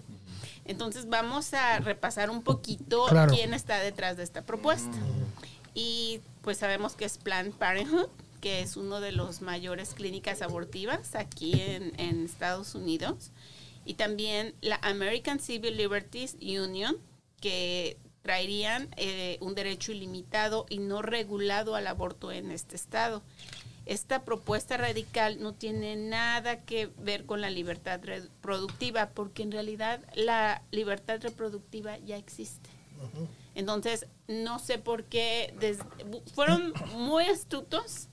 Entonces 0.66 1.10
vamos 1.10 1.54
a 1.56 1.80
repasar 1.80 2.30
un 2.30 2.44
poquito 2.44 3.06
Claro. 3.08 3.34
quién 3.34 3.54
está 3.56 3.80
detrás 3.80 4.18
de 4.18 4.24
esta 4.24 4.44
propuesta. 4.44 4.96
Y 5.74 6.22
pues 6.42 6.58
sabemos 6.58 6.96
que 6.96 7.06
es 7.06 7.18
Planned 7.18 7.54
Parenthood, 7.54 8.10
que 8.42 8.62
es 8.62 8.76
uno 8.76 9.00
de 9.00 9.12
los 9.12 9.42
mayores 9.42 9.94
clínicas 9.94 10.42
abortivas 10.42 11.16
aquí 11.16 11.54
en, 11.62 12.26
Estados 12.26 12.76
Unidos. 12.76 13.32
Y 13.86 13.94
también 13.94 14.54
la 14.62 14.78
American 14.82 15.40
Civil 15.40 15.78
Liberties 15.78 16.36
Union, 16.42 16.98
que 17.40 17.98
traerían 18.22 18.90
eh, 18.98 19.38
un 19.42 19.56
derecho 19.56 19.92
ilimitado 19.92 20.66
y 20.70 20.78
no 20.80 21.02
regulado 21.02 21.76
al 21.76 21.88
aborto 21.88 22.32
en 22.32 22.52
este 22.52 22.76
estado. 22.76 23.24
Esta 23.86 24.24
propuesta 24.24 24.78
radical 24.78 25.42
no 25.42 25.54
tiene 25.54 25.96
nada 25.96 26.62
que 26.62 26.88
ver 27.00 27.26
con 27.26 27.42
la 27.42 27.50
libertad 27.50 28.00
reproductiva, 28.04 29.10
porque 29.10 29.42
en 29.42 29.52
realidad 29.52 30.02
la 30.16 30.62
libertad 30.72 31.20
reproductiva 31.22 31.98
ya 31.98 32.18
existe. 32.18 32.70
Entonces, 33.56 34.06
no 34.28 34.60
sé 34.60 34.78
por 34.78 35.04
qué 35.06 35.54
des- 35.60 35.80
bu- 35.80 36.24
fueron 36.34 36.74
muy 36.96 37.26
astutos 37.26 38.08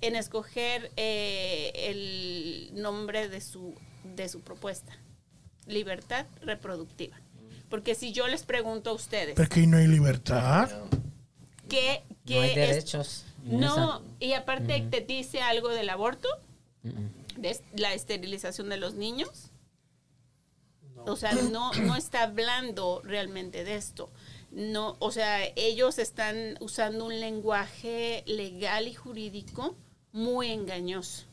en 0.00 0.16
escoger 0.16 0.90
eh, 0.96 1.72
el 2.70 2.70
nombre 2.80 3.28
de 3.28 3.40
su, 3.40 3.74
de 4.04 4.28
su 4.28 4.40
propuesta, 4.40 4.92
libertad 5.66 6.26
reproductiva. 6.42 7.18
Porque 7.68 7.94
si 7.94 8.12
yo 8.12 8.26
les 8.28 8.42
pregunto 8.44 8.90
a 8.90 8.92
ustedes, 8.94 9.34
Pero 9.36 9.48
que 9.48 9.66
no 9.66 9.76
hay 9.78 9.86
libertad. 9.86 10.70
¿qué, 11.68 12.02
qué 12.26 12.34
No 12.36 12.40
hay 12.42 12.50
es- 12.50 12.54
derechos. 12.56 13.24
no, 13.44 14.02
y 14.20 14.32
aparte 14.34 14.80
Ujú. 14.80 14.90
te 14.90 15.00
dice 15.02 15.40
algo 15.42 15.68
del 15.68 15.90
aborto, 15.90 16.28
Mm, 16.82 17.40
de 17.40 17.50
es- 17.50 17.62
la 17.74 17.94
esterilización 17.94 18.68
de 18.68 18.76
los 18.76 18.94
niños. 18.94 19.50
O 21.06 21.16
sea, 21.16 21.32
no, 21.32 21.72
no 21.72 21.96
está 21.96 22.22
hablando 22.24 23.00
realmente 23.04 23.64
de 23.64 23.76
esto. 23.76 24.10
No, 24.54 24.96
o 25.00 25.10
sea, 25.10 25.40
ellos 25.56 25.98
están 25.98 26.56
usando 26.60 27.06
un 27.06 27.18
lenguaje 27.18 28.22
legal 28.26 28.86
y 28.86 28.94
jurídico 28.94 29.76
muy 30.12 30.52
engañoso. 30.52 31.24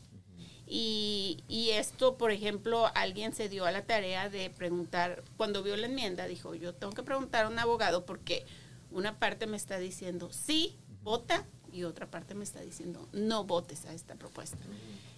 Y, 0.65 1.43
y 1.47 1.71
esto, 1.71 2.17
por 2.17 2.31
ejemplo, 2.31 2.89
alguien 2.95 3.33
se 3.33 3.47
dio 3.47 3.65
a 3.65 3.71
la 3.71 3.85
tarea 3.85 4.29
de 4.29 4.49
preguntar, 4.49 5.23
cuando 5.37 5.61
vio 5.61 5.77
la 5.77 5.85
enmienda, 5.85 6.25
dijo, 6.25 6.55
yo 6.55 6.73
tengo 6.73 6.93
que 6.93 7.03
preguntar 7.03 7.45
a 7.45 7.49
un 7.49 7.59
abogado 7.59 8.05
porque 8.05 8.45
una 8.89 9.19
parte 9.19 9.45
me 9.45 9.57
está 9.57 9.77
diciendo 9.77 10.29
sí, 10.31 10.75
vota, 11.03 11.45
y 11.71 11.83
otra 11.83 12.09
parte 12.09 12.35
me 12.35 12.43
está 12.43 12.59
diciendo 12.61 13.07
no 13.13 13.43
votes 13.43 13.85
a 13.85 13.93
esta 13.93 14.15
propuesta. 14.15 14.57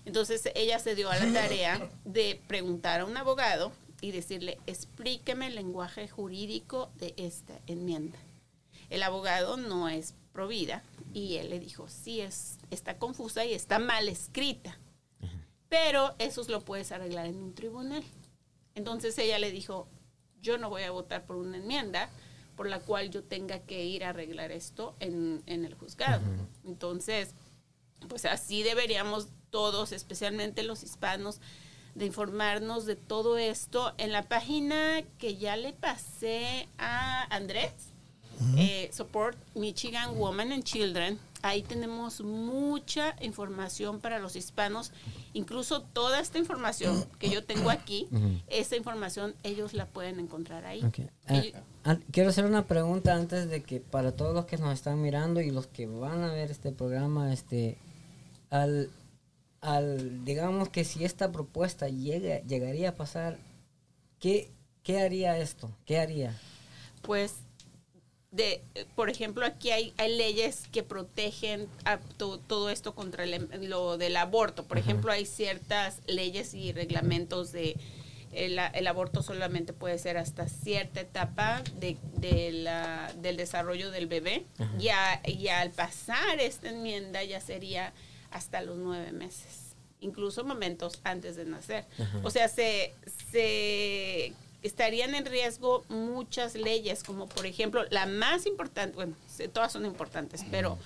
Entonces 0.05 0.49
ella 0.55 0.79
se 0.79 0.95
dio 0.95 1.09
a 1.09 1.17
la 1.17 1.31
tarea 1.33 1.89
de 2.03 2.41
preguntar 2.47 3.01
a 3.01 3.05
un 3.05 3.17
abogado 3.17 3.71
y 4.03 4.11
decirle, 4.11 4.59
explíqueme 4.67 5.47
el 5.47 5.55
lenguaje 5.55 6.09
jurídico 6.09 6.91
de 6.95 7.13
esta 7.15 7.57
enmienda. 7.67 8.19
El 8.89 9.01
abogado 9.01 9.55
no 9.55 9.87
es 9.87 10.13
provida 10.33 10.83
y 11.13 11.37
él 11.37 11.49
le 11.49 11.57
dijo, 11.57 11.87
sí, 11.87 12.19
es, 12.19 12.57
está 12.69 12.97
confusa 12.97 13.45
y 13.45 13.53
está 13.53 13.79
mal 13.79 14.09
escrita, 14.09 14.77
pero 15.69 16.15
eso 16.19 16.43
lo 16.49 16.65
puedes 16.65 16.91
arreglar 16.91 17.27
en 17.27 17.37
un 17.37 17.55
tribunal. 17.55 18.03
Entonces 18.75 19.17
ella 19.19 19.39
le 19.39 19.51
dijo, 19.51 19.87
yo 20.41 20.57
no 20.57 20.69
voy 20.69 20.83
a 20.83 20.91
votar 20.91 21.25
por 21.25 21.37
una 21.37 21.55
enmienda 21.55 22.09
por 22.57 22.67
la 22.67 22.81
cual 22.81 23.09
yo 23.09 23.23
tenga 23.23 23.59
que 23.59 23.85
ir 23.85 24.03
a 24.03 24.09
arreglar 24.09 24.51
esto 24.51 24.97
en, 24.99 25.43
en 25.45 25.63
el 25.63 25.75
juzgado. 25.75 26.23
Entonces, 26.65 27.35
pues 28.09 28.25
así 28.25 28.63
deberíamos 28.63 29.29
todos, 29.49 29.93
especialmente 29.93 30.61
los 30.63 30.83
hispanos, 30.83 31.39
de 31.95 32.05
informarnos 32.05 32.85
de 32.85 32.95
todo 32.95 33.37
esto 33.37 33.93
en 33.97 34.11
la 34.11 34.23
página 34.23 35.01
que 35.17 35.37
ya 35.37 35.55
le 35.57 35.73
pasé 35.73 36.67
a 36.77 37.23
Andrés, 37.35 37.71
eh, 38.57 38.89
Support 38.91 39.37
Michigan 39.55 40.17
Women 40.17 40.51
and 40.53 40.63
Children. 40.63 41.19
Ahí 41.43 41.61
tenemos 41.61 42.21
mucha 42.21 43.15
información 43.21 43.99
para 43.99 44.17
los 44.19 44.35
hispanos, 44.37 44.91
incluso 45.33 45.81
toda 45.81 46.19
esta 46.21 46.39
información 46.39 47.05
que 47.19 47.29
yo 47.29 47.43
tengo 47.43 47.69
aquí, 47.69 48.07
Ujú. 48.11 48.39
esa 48.47 48.77
información 48.77 49.35
ellos 49.43 49.73
la 49.73 49.85
pueden 49.85 50.19
encontrar 50.21 50.65
ahí. 50.65 50.81
Ok. 50.83 50.99
Ah, 51.27 51.35
Ellos- 51.35 51.61
ah, 51.83 51.97
quiero 52.11 52.29
hacer 52.29 52.45
una 52.45 52.65
pregunta 52.65 53.13
antes 53.13 53.49
de 53.49 53.61
que 53.61 53.81
para 53.81 54.13
todos 54.13 54.33
los 54.33 54.45
que 54.45 54.57
nos 54.57 54.73
están 54.73 55.01
mirando 55.01 55.41
y 55.41 55.51
los 55.51 55.67
que 55.67 55.85
van 55.85 56.23
a 56.23 56.31
ver 56.31 56.49
este 56.49 56.71
programa, 56.71 57.33
este, 57.33 57.77
al, 58.49 58.89
al 59.63 60.23
digamos 60.25 60.69
que 60.69 60.83
si 60.83 61.03
esta 61.05 61.31
propuesta 61.31 61.87
llega, 61.87 62.41
llegaría 62.41 62.89
a 62.89 62.95
pasar, 62.95 63.37
¿qué, 64.19 64.51
qué 64.83 64.99
haría 64.99 65.37
esto? 65.39 65.71
¿Qué 65.85 65.97
haría? 65.99 66.37
pues 67.01 67.35
de 68.31 68.63
por 68.95 69.09
ejemplo 69.09 69.45
aquí 69.45 69.69
hay, 69.71 69.93
hay 69.97 70.15
leyes 70.17 70.63
que 70.71 70.81
protegen 70.83 71.67
a 71.85 71.97
to- 71.97 72.39
todo 72.39 72.69
esto 72.69 72.95
contra 72.95 73.23
el 73.25 73.33
em- 73.35 73.49
lo 73.67 73.97
del 73.97 74.15
aborto 74.17 74.63
por 74.65 74.77
ejemplo 74.79 75.11
hay 75.11 75.25
ciertas 75.25 75.99
leyes 76.07 76.53
y 76.55 76.71
reglamentos 76.71 77.51
de 77.51 77.75
el, 78.31 78.57
el 78.73 78.87
aborto 78.87 79.21
solamente 79.21 79.71
puede 79.73 79.99
ser 79.99 80.17
hasta 80.17 80.47
cierta 80.49 81.01
etapa 81.01 81.61
de, 81.79 81.97
de 82.17 82.51
la- 82.53 83.13
del 83.21 83.37
desarrollo 83.37 83.91
del 83.91 84.07
bebé 84.07 84.45
y, 84.79 84.87
a- 84.89 85.21
y 85.27 85.49
al 85.49 85.69
pasar 85.71 86.39
esta 86.39 86.69
enmienda 86.69 87.23
ya 87.23 87.39
sería 87.39 87.93
hasta 88.33 88.61
los 88.61 88.77
nueve 88.77 89.11
meses 89.11 89.75
incluso 90.01 90.43
momentos 90.43 90.99
antes 91.03 91.35
de 91.37 91.45
nacer 91.45 91.85
o 92.23 92.29
sea 92.29 92.49
se, 92.49 92.93
se 93.31 94.33
estarían 94.63 95.13
en 95.13 95.25
riesgo 95.25 95.83
muchas 95.89 96.55
leyes, 96.55 97.03
como 97.03 97.27
por 97.27 97.45
ejemplo 97.45 97.83
la 97.89 98.05
más 98.05 98.45
importante, 98.45 98.95
bueno, 98.95 99.15
todas 99.51 99.73
son 99.73 99.85
importantes, 99.85 100.45
pero 100.49 100.77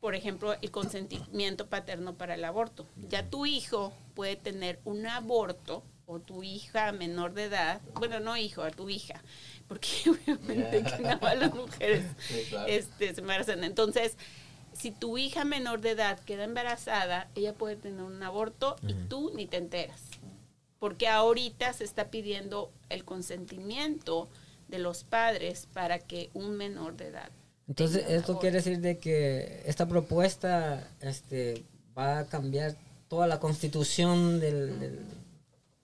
por 0.00 0.14
ejemplo 0.14 0.54
el 0.60 0.70
consentimiento 0.70 1.66
paterno 1.66 2.14
para 2.14 2.34
el 2.34 2.44
aborto. 2.44 2.86
Ya 3.08 3.28
tu 3.28 3.46
hijo 3.46 3.92
puede 4.14 4.36
tener 4.36 4.80
un 4.84 5.06
aborto 5.06 5.84
o 6.06 6.20
tu 6.20 6.42
hija 6.42 6.92
menor 6.92 7.34
de 7.34 7.44
edad, 7.44 7.80
bueno, 7.94 8.18
no 8.20 8.36
hijo, 8.36 8.62
a 8.62 8.70
tu 8.70 8.88
hija, 8.88 9.22
porque 9.68 9.88
obviamente 10.10 10.82
que 10.84 11.02
nada 11.02 11.18
más 11.20 11.36
las 11.36 11.54
mujeres 11.54 12.04
Sí, 12.18 12.46
claro. 12.48 12.66
este, 12.66 13.14
se 13.14 13.20
embarazan. 13.20 13.62
Entonces, 13.64 14.16
si 14.78 14.90
tu 14.90 15.18
hija 15.18 15.44
menor 15.44 15.80
de 15.80 15.90
edad 15.90 16.18
queda 16.20 16.44
embarazada, 16.44 17.28
ella 17.34 17.54
puede 17.54 17.76
tener 17.76 18.02
un 18.02 18.22
aborto 18.22 18.76
y 18.86 18.92
tú 19.08 19.32
ni 19.34 19.46
te 19.46 19.56
enteras 19.56 20.00
porque 20.78 21.08
ahorita 21.08 21.72
se 21.72 21.84
está 21.84 22.10
pidiendo 22.10 22.70
el 22.90 23.04
consentimiento 23.04 24.28
de 24.68 24.78
los 24.78 25.04
padres 25.04 25.66
para 25.72 25.98
que 25.98 26.30
un 26.34 26.56
menor 26.56 26.96
de 26.96 27.08
edad 27.08 27.30
Entonces, 27.68 28.02
esto 28.08 28.32
aborto. 28.32 28.40
quiere 28.40 28.56
decir 28.56 28.80
de 28.80 28.98
que 28.98 29.62
esta 29.66 29.86
propuesta 29.88 30.86
este, 31.00 31.64
va 31.96 32.18
a 32.20 32.26
cambiar 32.26 32.76
toda 33.08 33.26
la 33.26 33.40
constitución 33.40 34.38
del- 34.40 34.78
del- 34.80 35.04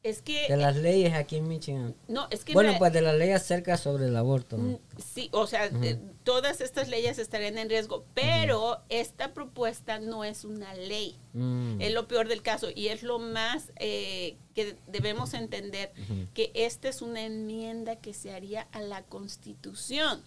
Es 0.04 0.20
que, 0.20 0.48
de 0.48 0.56
las 0.56 0.74
leyes 0.76 1.14
aquí 1.14 1.36
en 1.36 1.46
Michigan. 1.46 1.94
no, 2.08 2.26
es 2.30 2.44
que... 2.44 2.54
Bueno, 2.54 2.72
la- 2.72 2.78
pues 2.78 2.92
de 2.92 3.02
la 3.02 3.12
ley 3.12 3.30
acerca 3.30 3.76
sobre 3.76 4.06
el 4.06 4.16
aborto. 4.16 4.56
¿no? 4.58 4.70
Mm, 4.72 4.78
Sí, 4.98 5.28
o 5.32 5.46
sea, 5.46 5.66
eh, 5.66 6.00
todas 6.24 6.60
estas 6.60 6.88
leyes 6.88 7.20
estarían 7.20 7.56
en 7.56 7.68
riesgo, 7.68 8.04
pero 8.12 8.80
esta 8.88 9.32
propuesta 9.32 10.00
no 10.00 10.24
es 10.24 10.44
una 10.44 10.74
ley. 10.74 11.16
Mm. 11.34 11.80
Es 11.80 11.92
lo 11.92 12.08
peor 12.08 12.26
del 12.26 12.42
caso 12.42 12.66
y 12.74 12.88
es 12.88 13.04
lo 13.04 13.20
más 13.20 13.70
eh, 13.76 14.36
que 14.54 14.74
debemos 14.88 15.34
entender, 15.34 15.92
que 16.34 16.50
esta 16.54 16.88
es 16.88 17.00
una 17.00 17.20
enmienda 17.22 17.94
que 17.96 18.12
se 18.12 18.34
haría 18.34 18.66
a 18.72 18.80
la 18.80 19.02
Constitución. 19.04 20.20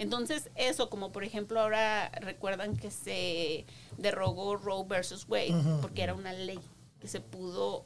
Entonces, 0.00 0.50
eso, 0.56 0.90
como 0.90 1.12
por 1.12 1.22
ejemplo 1.22 1.60
ahora 1.60 2.10
recuerdan 2.20 2.76
que 2.76 2.90
se 2.90 3.64
derogó 3.96 4.56
Roe 4.56 4.84
versus 4.88 5.24
Wade, 5.28 5.54
porque 5.80 6.02
era 6.02 6.14
una 6.14 6.32
ley 6.32 6.58
que 7.00 7.06
se 7.08 7.20
pudo 7.20 7.84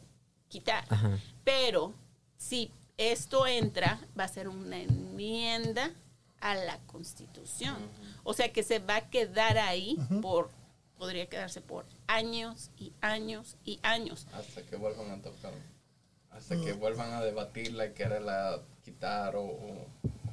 quitar. 0.48 0.84
Ajá. 0.88 1.18
Pero 1.44 1.92
si 2.36 2.70
esto 2.96 3.46
entra, 3.46 4.00
va 4.18 4.24
a 4.24 4.28
ser 4.28 4.48
una 4.48 4.78
enmienda 4.80 5.92
a 6.40 6.54
la 6.54 6.78
Constitución. 6.86 7.76
O 8.24 8.34
sea 8.34 8.52
que 8.52 8.62
se 8.62 8.78
va 8.78 8.96
a 8.96 9.10
quedar 9.10 9.58
ahí 9.58 9.96
por, 10.22 10.50
podría 10.96 11.26
quedarse 11.28 11.60
por 11.60 11.84
años 12.06 12.70
y 12.78 12.92
años 13.00 13.56
y 13.64 13.78
años. 13.82 14.26
Hasta 14.32 14.62
que 14.62 14.76
vuelvan 14.76 15.10
a 15.10 15.22
tocar. 15.22 15.52
Hasta 16.30 16.56
que 16.60 16.72
vuelvan 16.74 17.12
a 17.14 17.20
debatirla 17.22 17.86
y 17.86 17.92
quererla 17.94 18.62
quitar 18.84 19.34
o... 19.36 19.86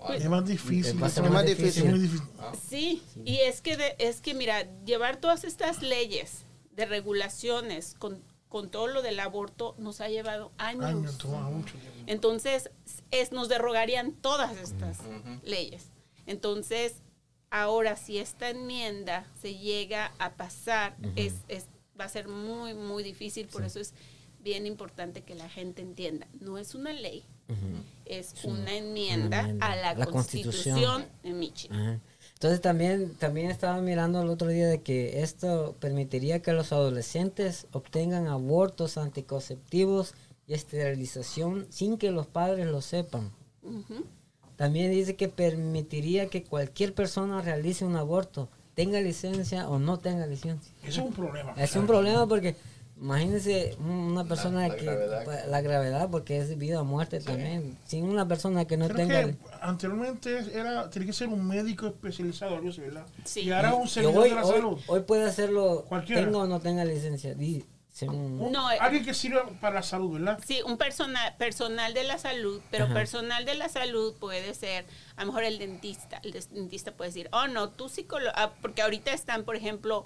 Pues, 0.05 0.21
Es 0.23 0.29
más 0.29 0.45
difícil. 0.45 0.85
Es 0.87 0.95
más 0.95 1.17
más 1.31 1.45
difícil. 1.45 1.85
Es 1.85 1.89
muy 1.89 1.99
difícil. 1.99 2.27
Sí, 2.69 3.01
y 3.23 3.37
es 3.37 3.61
que, 3.61 3.75
de- 3.77 3.95
es 3.97 4.21
que 4.21 4.33
mira, 4.35 4.67
llevar 4.83 5.17
todas 5.17 5.43
estas 5.43 5.81
leyes 5.81 6.43
de 6.73 6.85
regulaciones 6.85 7.95
con, 7.97 8.21
con 8.49 8.69
todo 8.69 8.87
lo 8.87 9.01
del 9.01 9.19
aborto 9.19 9.75
nos 9.77 10.01
ha 10.01 10.07
llevado 10.09 10.51
años. 10.57 10.85
Años, 10.85 11.17
toma 11.17 11.41
mucho 11.49 11.73
tiempo. 11.77 11.99
Entonces, 12.07 12.69
es, 13.11 13.31
nos 13.31 13.49
derrogarían 13.49 14.13
todas 14.13 14.57
estas 14.57 14.99
leyes. 15.43 15.87
Entonces, 16.25 17.01
ahora 17.49 17.95
si 17.95 18.17
esta 18.17 18.49
enmienda 18.49 19.25
se 19.41 19.55
llega 19.57 20.13
a 20.19 20.33
pasar, 20.35 20.95
es, 21.15 21.33
es- 21.47 21.67
va 21.99 22.05
a 22.05 22.09
ser 22.09 22.27
muy, 22.27 22.73
muy 22.73 23.03
difícil. 23.03 23.47
Por 23.47 23.63
eso 23.63 23.79
es 23.79 23.93
bien 24.39 24.65
importante 24.65 25.21
que 25.23 25.33
la 25.35 25.49
gente 25.49 25.81
entienda. 25.81 26.27
No 26.39 26.57
es 26.57 26.75
una 26.75 26.93
ley, 26.93 27.23
es 28.05 28.33
una 28.43 28.73
enmienda, 28.75 29.41
enmienda 29.41 29.65
a 29.67 29.75
la, 29.75 29.89
a 29.91 29.95
la 29.95 30.05
Constitución, 30.05 30.75
Constitución. 30.75 31.05
de 31.23 31.33
Michigan. 31.33 32.01
Entonces 32.35 32.61
también, 32.61 33.15
también 33.15 33.49
estaba 33.49 33.79
mirando 33.81 34.21
el 34.21 34.29
otro 34.29 34.49
día 34.49 34.67
de 34.67 34.81
que 34.81 35.21
esto 35.23 35.75
permitiría 35.79 36.41
que 36.41 36.51
los 36.51 36.73
adolescentes 36.73 37.65
obtengan 37.71 38.27
abortos 38.27 38.97
anticonceptivos 38.97 40.13
y 40.45 40.53
esterilización 40.53 41.65
sin 41.69 41.97
que 41.97 42.11
los 42.11 42.27
padres 42.27 42.67
lo 42.67 42.81
sepan. 42.81 43.31
También 44.57 44.91
dice 44.91 45.15
que 45.15 45.29
permitiría 45.29 46.27
que 46.27 46.43
cualquier 46.43 46.93
persona 46.93 47.41
realice 47.41 47.85
un 47.85 47.95
aborto, 47.95 48.49
tenga 48.73 48.99
licencia 48.99 49.69
o 49.69 49.79
no 49.79 49.99
tenga 49.99 50.27
licencia. 50.27 50.73
Eso 50.83 51.01
es 51.01 51.07
un 51.07 51.13
problema. 51.13 51.53
Es 51.57 51.75
un 51.75 51.87
problema 51.87 52.27
porque 52.27 52.55
imagínense 52.99 53.75
una 53.79 54.23
persona 54.25 54.67
la 54.67 54.75
que 54.75 54.85
gravedad. 54.85 55.23
pues, 55.25 55.47
la 55.47 55.61
gravedad 55.61 56.09
porque 56.09 56.37
es 56.37 56.57
vida 56.57 56.81
o 56.81 56.85
muerte 56.85 57.19
también. 57.19 57.77
Sin 57.85 58.05
una 58.05 58.27
persona 58.27 58.65
que 58.65 58.77
no 58.77 58.85
Creo 58.87 58.97
tenga 58.97 59.25
que 59.25 59.35
anteriormente 59.61 60.45
era, 60.53 60.89
tenía 60.89 61.07
que 61.07 61.13
ser 61.13 61.27
un 61.27 61.45
médico 61.47 61.87
especializado, 61.87 62.55
algo 62.55 62.69
así, 62.69 62.81
¿verdad? 62.81 63.05
Sí. 63.23 63.41
Y 63.41 63.51
ahora 63.51 63.73
un 63.75 63.87
servidor 63.87 64.17
hoy, 64.23 64.29
de 64.29 64.35
la 64.35 64.45
hoy, 64.45 64.53
salud. 64.55 64.79
hoy 64.87 64.99
puede 65.01 65.25
hacerlo 65.25 65.85
Cualquiera. 65.89 66.23
tenga 66.23 66.37
o 66.39 66.47
no 66.47 66.59
tenga 66.59 66.85
licencia. 66.85 67.35
Un- 68.01 68.51
No, 68.51 68.69
eh, 68.71 68.77
alguien 68.81 69.05
que 69.05 69.13
sirva 69.13 69.45
para 69.61 69.75
la 69.75 69.81
salud, 69.83 70.19
¿verdad? 70.19 70.37
Sí, 70.45 70.61
un 70.65 70.77
personal, 70.77 71.33
personal 71.37 71.93
de 71.93 72.03
la 72.03 72.17
salud, 72.17 72.59
pero 72.69 72.85
Ajá. 72.85 72.93
personal 72.93 73.45
de 73.45 73.55
la 73.55 73.69
salud 73.69 74.13
puede 74.19 74.53
ser, 74.53 74.85
a 75.15 75.21
lo 75.21 75.27
mejor 75.27 75.45
el 75.45 75.59
dentista. 75.59 76.19
El 76.23 76.33
dentista 76.33 76.91
puede 76.91 77.11
decir, 77.11 77.29
oh, 77.31 77.47
no, 77.47 77.69
tú 77.69 77.87
psicólogo, 77.87 78.33
ah, 78.35 78.51
porque 78.61 78.81
ahorita 78.81 79.13
están, 79.13 79.43
por 79.45 79.55
ejemplo... 79.55 80.05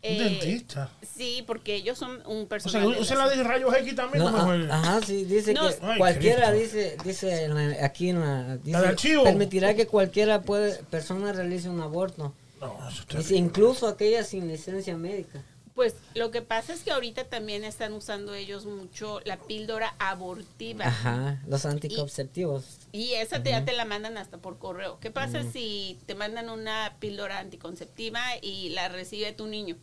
Un 0.00 0.10
eh, 0.10 0.18
dentista. 0.22 0.90
Sí, 1.16 1.42
porque 1.46 1.74
ellos 1.74 1.98
son 1.98 2.22
un 2.26 2.42
O 2.42 2.48
personal 2.48 2.92
sea, 2.92 3.00
usa 3.00 3.16
la 3.16 3.26
la 3.26 3.34
de 3.36 3.42
rayos 3.42 3.74
X 3.78 3.96
también. 3.96 4.22
No, 4.24 4.30
no 4.30 4.46
me 4.46 4.72
ah, 4.72 4.78
ajá, 4.80 5.00
sí, 5.04 5.24
dice 5.24 5.52
No, 5.54 5.68
que 5.68 5.76
Ay, 5.82 5.98
cualquiera 5.98 6.52
Cristo. 6.52 6.76
dice, 6.76 6.96
dice 7.04 7.44
en 7.44 7.54
la- 7.54 7.84
aquí 7.84 8.10
en 8.10 8.20
la, 8.20 8.56
dice, 8.58 8.76
archivo. 8.76 9.24
permitirá 9.24 9.74
que 9.74 9.86
cualquiera 9.88 10.42
puede, 10.42 10.74
persona 10.84 11.32
realice 11.32 11.68
un 11.68 11.80
aborto. 11.80 12.32
No, 12.60 12.88
eso 12.88 13.00
está 13.02 13.18
Dice, 13.18 13.32
bien. 13.34 13.46
incluso 13.46 13.88
aquella 13.88 14.22
sin 14.22 14.46
licencia 14.46 14.96
médica. 14.96 15.42
Pues 15.78 15.94
lo 16.16 16.32
que 16.32 16.42
pasa 16.42 16.72
es 16.72 16.82
que 16.82 16.90
ahorita 16.90 17.28
también 17.28 17.62
están 17.62 17.92
usando 17.92 18.34
ellos 18.34 18.66
mucho 18.66 19.20
la 19.24 19.36
píldora 19.36 19.94
abortiva. 20.00 20.86
Ajá, 20.86 21.40
los 21.46 21.64
anticonceptivos. 21.66 22.80
Y 22.90 23.12
esa 23.12 23.44
te, 23.44 23.50
ya 23.50 23.64
te 23.64 23.74
la 23.74 23.84
mandan 23.84 24.18
hasta 24.18 24.38
por 24.38 24.58
correo. 24.58 24.98
¿Qué 24.98 25.12
pasa 25.12 25.44
si 25.44 25.96
te 26.06 26.16
mandan 26.16 26.50
una 26.50 26.96
píldora 26.98 27.38
anticonceptiva 27.38 28.20
y 28.42 28.70
la 28.70 28.88
recibe 28.88 29.32
tu 29.34 29.46
niño 29.46 29.76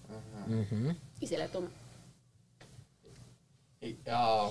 Ujú. 0.49 0.97
y 1.21 1.27
se 1.27 1.37
la 1.37 1.47
toma? 1.47 1.69
Y, 3.79 3.95
ah, 4.07 4.49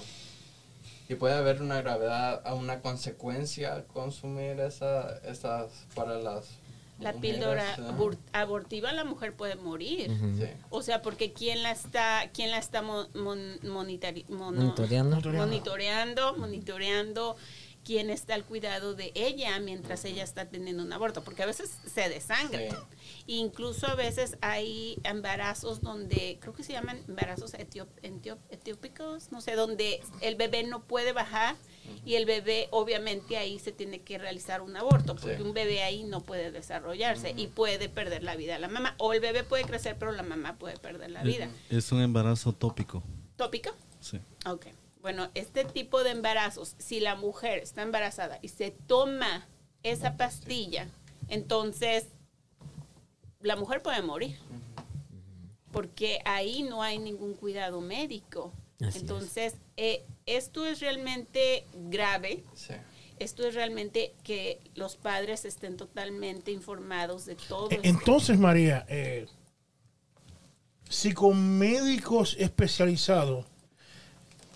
y 1.10 1.14
puede 1.14 1.34
haber 1.34 1.60
una 1.60 1.82
gravedad, 1.82 2.42
una 2.54 2.80
consecuencia 2.80 3.74
al 3.74 3.84
consumir 3.84 4.60
esa, 4.60 5.18
esas 5.18 5.70
para 5.94 6.16
las 6.16 6.46
La 7.00 7.12
píldora 7.12 7.74
abor- 7.76 8.16
abortiva 8.32 8.92
la 8.92 9.04
mujer 9.04 9.32
puede 9.34 9.56
morir. 9.56 10.10
Sí. 10.38 10.46
O 10.70 10.80
sea, 10.82 11.02
porque 11.02 11.32
quién 11.32 11.62
la 11.62 11.72
está, 11.72 12.30
quién 12.32 12.50
la 12.52 12.58
está 12.58 12.82
mon- 12.82 13.08
mon- 13.14 13.58
mono- 14.30 14.52
Monitoreando. 15.18 15.20
monitoreando, 15.46 16.36
monitoreando, 16.36 17.36
quién 17.84 18.10
está 18.10 18.34
al 18.34 18.44
cuidado 18.44 18.94
de 18.94 19.12
ella 19.14 19.58
mientras 19.60 20.04
ella 20.04 20.24
está 20.24 20.48
teniendo 20.48 20.82
un 20.82 20.92
aborto, 20.92 21.22
porque 21.22 21.42
a 21.42 21.46
veces 21.46 21.70
se 21.92 22.08
desangra. 22.08 22.58
Sí. 22.70 22.76
Incluso 23.26 23.86
a 23.86 23.94
veces 23.94 24.36
hay 24.40 24.98
embarazos 25.04 25.80
donde, 25.80 26.38
creo 26.40 26.52
que 26.54 26.62
se 26.64 26.72
llaman 26.72 27.02
embarazos 27.08 27.54
etiop- 27.54 27.88
etiop- 28.02 28.38
etiópicos, 28.50 29.30
no 29.32 29.40
sé, 29.40 29.54
donde 29.54 30.00
el 30.20 30.34
bebé 30.36 30.62
no 30.64 30.82
puede 30.82 31.12
bajar 31.12 31.56
y 32.06 32.14
el 32.14 32.24
bebé 32.24 32.68
obviamente 32.70 33.36
ahí 33.36 33.58
se 33.58 33.70
tiene 33.72 34.00
que 34.00 34.16
realizar 34.18 34.62
un 34.62 34.76
aborto, 34.76 35.14
porque 35.16 35.36
Sí. 35.36 35.42
un 35.42 35.52
bebé 35.52 35.82
ahí 35.82 36.04
no 36.04 36.22
puede 36.22 36.50
desarrollarse 36.50 37.34
y 37.36 37.46
puede 37.48 37.88
perder 37.88 38.22
la 38.24 38.36
vida 38.36 38.58
la 38.58 38.68
mamá, 38.68 38.94
o 38.98 39.12
el 39.12 39.20
bebé 39.20 39.44
puede 39.44 39.64
crecer 39.64 39.96
pero 39.98 40.12
la 40.12 40.22
mamá 40.22 40.56
puede 40.58 40.76
perder 40.78 41.10
la 41.10 41.22
vida. 41.22 41.48
Es 41.70 41.92
un 41.92 42.00
embarazo 42.00 42.52
tópico. 42.52 43.02
¿Tópico? 43.36 43.70
Sí. 44.00 44.18
Ok. 44.46 44.66
Bueno, 45.04 45.28
este 45.34 45.66
tipo 45.66 46.02
de 46.02 46.12
embarazos, 46.12 46.76
si 46.78 46.98
la 46.98 47.14
mujer 47.14 47.58
está 47.58 47.82
embarazada 47.82 48.38
y 48.40 48.48
se 48.48 48.70
toma 48.70 49.46
esa 49.82 50.16
pastilla, 50.16 50.88
entonces 51.28 52.06
la 53.42 53.54
mujer 53.54 53.82
puede 53.82 54.00
morir. 54.00 54.38
Porque 55.72 56.20
ahí 56.24 56.62
no 56.62 56.82
hay 56.82 56.98
ningún 56.98 57.34
cuidado 57.34 57.82
médico. 57.82 58.50
Así 58.80 58.86
es. 58.86 58.96
entonces, 59.02 59.56
eh, 59.76 60.06
esto 60.24 60.64
es 60.64 60.80
realmente 60.80 61.66
grave. 61.90 62.42
Sí. 62.54 62.72
Esto 63.18 63.46
es 63.46 63.52
realmente 63.52 64.14
que 64.22 64.58
los 64.74 64.96
padres 64.96 65.44
estén 65.44 65.76
totalmente 65.76 66.50
informados 66.50 67.26
de 67.26 67.34
todo. 67.34 67.70
E-. 67.72 67.80
Entonces, 67.82 68.38
María, 68.38 68.86
eh, 68.88 69.26
si 70.88 71.12
con 71.12 71.58
médicos 71.58 72.36
especializados 72.38 73.44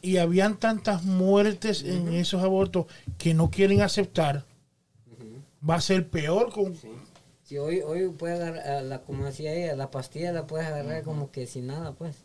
y 0.02 0.18
habían 0.18 0.58
tantas 0.58 1.04
muertes 1.04 1.82
en 1.82 2.12
esos 2.12 2.42
abortos 2.42 2.87
que 3.16 3.34
no 3.34 3.50
quieren 3.50 3.82
aceptar, 3.82 4.44
va 5.68 5.76
a 5.76 5.80
ser 5.80 6.08
peor 6.08 6.52
con... 6.52 6.74
Si 7.44 7.56
hoy, 7.56 7.80
hoy 7.80 8.08
puede 8.11 8.34
agarrar, 8.34 8.82
la, 8.82 9.00
como 9.00 9.24
decía 9.24 9.54
ella, 9.54 9.74
la 9.74 9.90
pastilla 9.90 10.32
la 10.32 10.46
puedes 10.46 10.66
agarrar 10.66 11.02
como 11.02 11.30
que 11.30 11.46
sin 11.46 11.68
nada, 11.68 11.92
pues. 11.92 12.16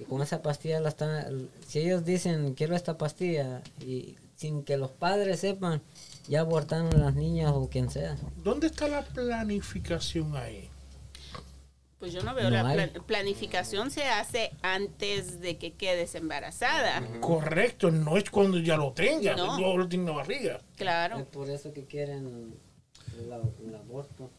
Y 0.00 0.04
con 0.04 0.20
esa 0.20 0.42
pastilla 0.42 0.80
la 0.80 0.88
están, 0.88 1.48
si 1.64 1.78
ellos 1.78 2.04
dicen 2.04 2.54
quiero 2.54 2.74
esta 2.74 2.98
pastilla 2.98 3.62
y 3.80 4.16
sin 4.34 4.64
que 4.64 4.76
los 4.76 4.90
padres 4.90 5.40
sepan, 5.40 5.80
ya 6.26 6.40
abortaron 6.40 6.92
a 6.94 6.98
las 6.98 7.14
niñas 7.14 7.52
o 7.54 7.68
quien 7.68 7.88
sea. 7.88 8.16
¿Dónde 8.42 8.66
está 8.66 8.88
la 8.88 9.02
planificación 9.02 10.36
ahí? 10.36 10.67
Pues 11.98 12.12
yo 12.12 12.22
no 12.22 12.32
veo 12.34 12.48
No 12.48 12.62
la 12.62 12.88
planificación 13.06 13.90
se 13.90 14.04
hace 14.04 14.52
antes 14.62 15.40
de 15.40 15.58
que 15.58 15.72
quedes 15.72 16.14
embarazada. 16.14 17.02
Correcto, 17.20 17.90
no 17.90 18.16
es 18.16 18.30
cuando 18.30 18.58
ya 18.58 18.76
lo 18.76 18.92
tenga, 18.92 19.34
No. 19.34 19.58
no 19.58 19.76
lo 19.76 19.88
tiene 19.88 20.04
la 20.06 20.12
barriga. 20.12 20.60
Claro, 20.76 21.18
Es 21.18 21.26
por 21.26 21.50
eso 21.50 21.72
que 21.72 21.84
quieren 21.86 22.54
el 23.18 23.74
aborto. 23.74 24.30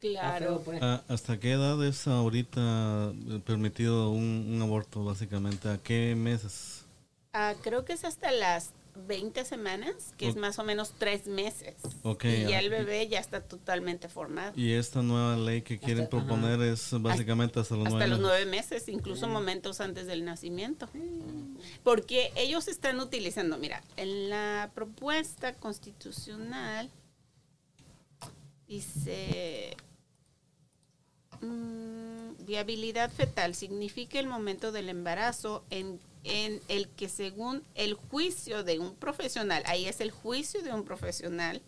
Claro. 0.00 0.46
feo, 0.46 0.60
pues. 0.64 0.80
¿A- 0.80 1.02
¿Hasta 1.08 1.40
qué 1.40 1.52
edad 1.52 1.84
es 1.84 2.06
ahorita 2.06 3.12
eh, 3.30 3.40
permitido 3.44 4.10
un, 4.10 4.46
un 4.54 4.62
aborto, 4.62 5.04
básicamente? 5.04 5.68
¿A 5.68 5.78
qué 5.78 6.14
meses? 6.16 6.84
Ah, 7.32 7.54
creo 7.62 7.84
que 7.84 7.94
es 7.94 8.04
hasta 8.04 8.30
las 8.30 8.70
20 9.06 9.44
semanas, 9.44 10.12
que 10.16 10.28
es 10.28 10.36
más 10.36 10.58
o 10.58 10.64
menos 10.64 10.92
tres 10.98 11.26
meses. 11.26 11.76
Ok, 12.02 12.24
y 12.24 12.46
ya 12.48 12.56
ah, 12.58 12.60
el 12.60 12.70
bebé 12.70 13.06
ya 13.08 13.18
está 13.20 13.40
totalmente 13.40 14.08
formado. 14.08 14.52
Y 14.56 14.72
esta 14.72 15.02
nueva 15.02 15.36
ley 15.36 15.62
que 15.62 15.78
quieren 15.78 16.04
Hasta- 16.04 16.10
proponer 16.16 16.60
es 16.62 16.90
básicamente 17.00 17.60
hasta 17.60 17.74
los 17.76 17.86
Hasta 17.86 17.96
nueve 17.98 18.08
los 18.10 18.18
meses. 18.18 18.28
nueve 18.30 18.46
meses, 18.50 18.88
incluso 18.88 19.28
momentos 19.28 19.80
antes 19.80 20.06
del 20.06 20.24
nacimiento. 20.24 20.88
Porque 21.84 22.32
ellos 22.36 22.68
están 22.68 22.98
utilizando, 23.00 23.56
mira, 23.58 23.82
en 23.96 24.28
la 24.30 24.70
propuesta 24.74 25.54
constitucional 25.54 26.90
dice, 28.66 29.76
mm, 31.40 32.44
viabilidad 32.44 33.10
fetal 33.10 33.54
significa 33.54 34.18
el 34.18 34.26
momento 34.26 34.72
del 34.72 34.88
embarazo 34.88 35.64
en, 35.70 36.00
en 36.24 36.60
el 36.68 36.88
que 36.88 37.08
según 37.08 37.62
el 37.74 37.94
juicio 37.94 38.64
de 38.64 38.78
un 38.78 38.94
profesional, 38.94 39.62
ahí 39.66 39.86
es 39.86 40.00
el 40.00 40.10
juicio 40.10 40.62
de 40.62 40.72
un 40.72 40.84
profesional 40.84 41.62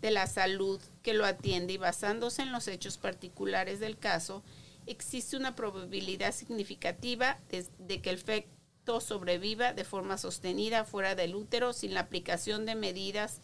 de 0.00 0.10
la 0.10 0.26
salud 0.26 0.80
que 1.02 1.14
lo 1.14 1.24
atiende 1.24 1.72
y 1.72 1.76
basándose 1.76 2.42
en 2.42 2.52
los 2.52 2.68
hechos 2.68 2.98
particulares 2.98 3.80
del 3.80 3.98
caso, 3.98 4.42
existe 4.86 5.36
una 5.36 5.56
probabilidad 5.56 6.32
significativa 6.32 7.38
de, 7.50 7.66
de 7.78 8.00
que 8.00 8.10
el 8.10 8.18
feto 8.18 9.00
sobreviva 9.00 9.74
de 9.74 9.84
forma 9.84 10.16
sostenida 10.16 10.84
fuera 10.84 11.14
del 11.14 11.34
útero 11.34 11.72
sin 11.72 11.94
la 11.94 12.00
aplicación 12.00 12.64
de 12.64 12.74
medidas 12.74 13.40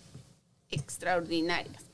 extraordinarias. 0.71 1.85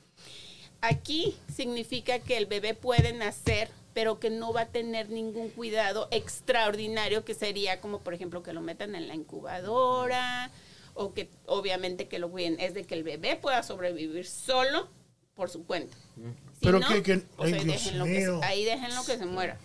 Aquí 0.81 1.37
significa 1.55 2.21
que 2.21 2.37
el 2.37 2.47
bebé 2.47 2.75
puede 2.75 3.13
nacer, 3.13 3.71
pero 3.95 4.21
que 4.21 4.31
no 4.31 4.53
va 4.53 4.63
a 4.63 4.67
tener 4.69 5.11
ningún 5.11 5.51
cuidado 5.51 6.09
extraordinario, 6.11 7.25
que 7.25 7.35
sería 7.35 7.81
como, 7.81 8.01
por 8.01 8.15
ejemplo, 8.15 8.43
que 8.43 8.53
lo 8.53 8.61
metan 8.61 8.95
en 8.95 9.09
la 9.09 9.15
incubadora, 9.15 10.51
o 10.95 11.13
que 11.15 11.29
obviamente 11.47 12.09
que 12.09 12.19
lo 12.19 12.31
cuiden. 12.31 12.59
Es 12.61 12.75
de 12.75 12.85
que 12.85 12.95
el 12.95 13.03
bebé 13.03 13.37
pueda 13.37 13.63
sobrevivir 13.63 14.27
solo 14.27 14.89
por 15.35 15.51
su 15.51 15.65
cuenta. 15.65 15.97
Si 16.17 16.61
Pero 16.67 16.79
no, 16.81 16.89
que- 16.89 17.03
que- 17.03 17.19
pues 17.37 17.53
ay, 17.53 17.61
ahí, 17.61 17.67
déjenlo 17.67 18.05
que, 18.05 18.47
ahí 18.47 18.65
déjenlo 18.65 19.05
que 19.05 19.17
se 19.19 19.27
muera. 19.27 19.59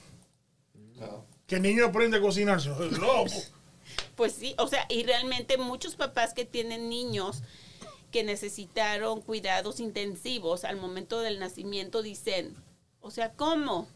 Que 1.47 1.57
el 1.57 1.61
niño 1.61 1.86
aprende 1.86 2.17
a 2.17 2.21
cocinarse. 2.21 2.69
Loco. 2.91 3.32
Pues 4.15 4.34
sí, 4.34 4.55
o 4.57 4.67
sea, 4.67 4.86
y 4.89 5.03
realmente 5.03 5.57
muchos 5.57 5.95
papás 5.95 6.34
que 6.34 6.45
tienen 6.45 6.89
niños 6.89 7.43
que 8.11 8.23
necesitaron 8.23 9.21
cuidados 9.21 9.80
intensivos 9.80 10.63
al 10.63 10.78
momento 10.78 11.19
del 11.19 11.38
nacimiento 11.39 12.01
dicen, 12.01 12.55
o 13.01 13.11
sea, 13.11 13.34
¿cómo? 13.34 13.88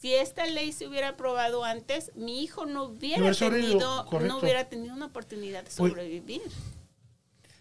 Si 0.00 0.14
esta 0.14 0.46
ley 0.46 0.72
se 0.72 0.86
hubiera 0.86 1.08
aprobado 1.10 1.64
antes, 1.64 2.12
mi 2.14 2.42
hijo 2.42 2.66
no 2.66 2.84
hubiera 2.84 3.32
tenido, 3.34 4.04
no 4.20 4.38
hubiera 4.38 4.68
tenido 4.68 4.94
una 4.94 5.06
oportunidad 5.06 5.64
de 5.64 5.70
Pues- 5.76 5.90
sobrevivir. 5.90 6.42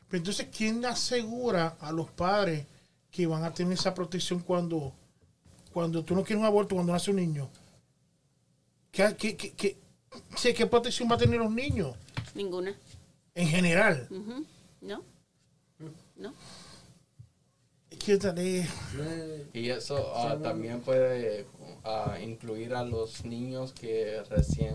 Pero 0.07 0.19
entonces, 0.19 0.47
¿quién 0.55 0.85
asegura 0.85 1.75
a 1.81 1.91
los 1.91 2.09
padres 2.11 2.65
que 3.11 3.25
van 3.27 3.43
a 3.43 3.53
tener 3.53 3.73
esa 3.73 3.93
protección 3.93 4.39
cuando, 4.39 4.93
cuando 5.73 6.05
tú 6.05 6.15
no 6.15 6.23
quieres 6.23 6.39
un 6.41 6.45
aborto, 6.45 6.75
cuando 6.75 6.93
nace 6.93 7.09
un 7.09 7.17
niño? 7.17 7.49
¿Qué, 8.91 9.15
qué, 9.17 9.35
qué, 9.35 9.51
qué- 9.53 9.77
sí, 10.37 10.53
¿qué 10.53 10.65
protección 10.67 11.09
va 11.09 11.15
a 11.15 11.17
tener 11.17 11.39
los 11.39 11.51
niños 11.51 11.95
Ninguna. 12.35 12.73
en 13.35 13.47
general? 13.47 14.07
¿No? 14.81 15.03
¿No? 16.15 16.33
Y 19.53 19.69
eso 19.69 20.13
ah, 20.15 20.37
también 20.41 20.81
puede 20.81 21.45
ah, 21.83 22.17
incluir 22.21 22.73
a 22.73 22.83
los 22.83 23.25
niños 23.25 23.73
que 23.73 24.21
recién, 24.29 24.73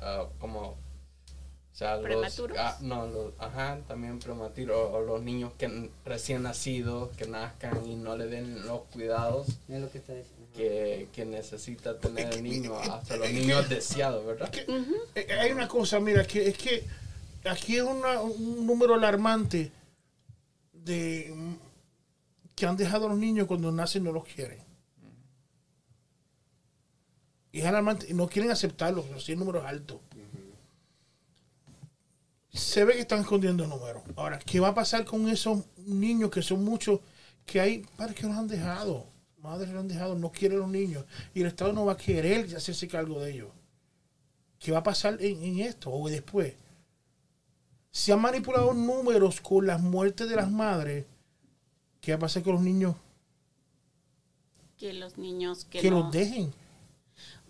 ah, 0.00 0.26
como, 0.38 0.60
o 0.70 0.76
sea, 1.72 1.96
los, 1.96 2.04
¿Prematuros? 2.04 2.56
ah, 2.58 2.76
no, 2.80 3.06
los, 3.06 3.32
ajá, 3.38 3.78
también 3.86 4.18
prematuros, 4.18 4.76
o, 4.76 4.92
o 4.96 5.00
los 5.02 5.22
niños 5.22 5.52
que 5.58 5.90
recién 6.04 6.42
nacidos, 6.42 7.10
que 7.16 7.26
nazcan 7.26 7.86
y 7.86 7.94
no 7.94 8.16
le 8.16 8.26
den 8.26 8.66
los 8.66 8.80
cuidados 8.92 9.46
Es 9.68 9.80
lo 9.80 9.90
que 9.90 9.98
está 9.98 10.14
diciendo. 10.14 10.46
que, 10.56 11.08
que 11.12 11.24
necesita 11.24 11.98
tener 11.98 12.34
el 12.34 12.42
niño, 12.42 12.76
hasta 12.76 13.16
los 13.16 13.28
que- 13.28 13.32
niños 13.34 13.68
deseados, 13.68 14.26
¿verdad? 14.26 14.50
que- 14.50 14.66
eh, 15.14 15.32
hay 15.38 15.52
una 15.52 15.68
cosa, 15.68 16.00
mira, 16.00 16.24
que 16.26 16.48
es 16.48 16.58
que 16.58 16.84
aquí 17.44 17.76
es 17.76 17.82
una- 17.84 18.20
un 18.22 18.66
número 18.66 18.94
alarmante 18.94 19.70
de 20.72 21.32
que 22.58 22.66
han 22.66 22.76
dejado 22.76 23.06
a 23.06 23.10
los 23.10 23.18
niños 23.18 23.46
cuando 23.46 23.70
nacen 23.70 24.02
no 24.02 24.10
los 24.10 24.24
quieren. 24.24 24.58
Y 27.52 27.62
no 28.14 28.28
quieren 28.28 28.50
aceptarlos, 28.50 29.04
pero 29.06 29.20
sí 29.20 29.32
el 29.32 29.38
número 29.38 29.60
es 29.60 29.64
alto. 29.64 30.00
Se 32.52 32.84
ve 32.84 32.94
que 32.94 33.00
están 33.00 33.20
escondiendo 33.20 33.64
números. 33.64 34.02
Ahora, 34.16 34.40
¿qué 34.40 34.58
va 34.58 34.68
a 34.68 34.74
pasar 34.74 35.04
con 35.04 35.28
esos 35.28 35.66
niños 35.76 36.30
que 36.30 36.42
son 36.42 36.64
muchos 36.64 36.98
que 37.46 37.60
hay 37.60 37.86
padres 37.96 38.16
que 38.16 38.26
los 38.26 38.36
han 38.36 38.48
dejado? 38.48 39.06
Madres 39.38 39.68
los 39.70 39.80
han 39.80 39.88
dejado, 39.88 40.16
no 40.16 40.32
quieren 40.32 40.58
los 40.58 40.68
niños. 40.68 41.04
Y 41.34 41.42
el 41.42 41.46
Estado 41.46 41.72
no 41.72 41.86
va 41.86 41.92
a 41.92 41.96
querer 41.96 42.56
hacerse 42.56 42.88
cargo 42.88 43.20
de 43.20 43.34
ellos. 43.34 43.50
¿Qué 44.58 44.72
va 44.72 44.78
a 44.78 44.82
pasar 44.82 45.16
en, 45.20 45.44
en 45.44 45.60
esto 45.60 45.92
o 45.92 46.08
después? 46.08 46.54
Se 47.92 48.12
han 48.12 48.20
manipulado 48.20 48.74
números 48.74 49.40
con 49.40 49.64
las 49.64 49.80
muertes 49.80 50.28
de 50.28 50.34
las 50.34 50.50
madres. 50.50 51.06
¿Qué 52.08 52.12
va 52.12 52.16
a 52.16 52.20
pasar 52.20 52.42
con 52.42 52.54
los 52.54 52.62
niños 52.62 52.96
Que 54.78 54.94
los 54.94 55.18
niños 55.18 55.66
que, 55.66 55.80
que 55.80 55.90
no... 55.90 56.04
los 56.04 56.10
dejen? 56.10 56.54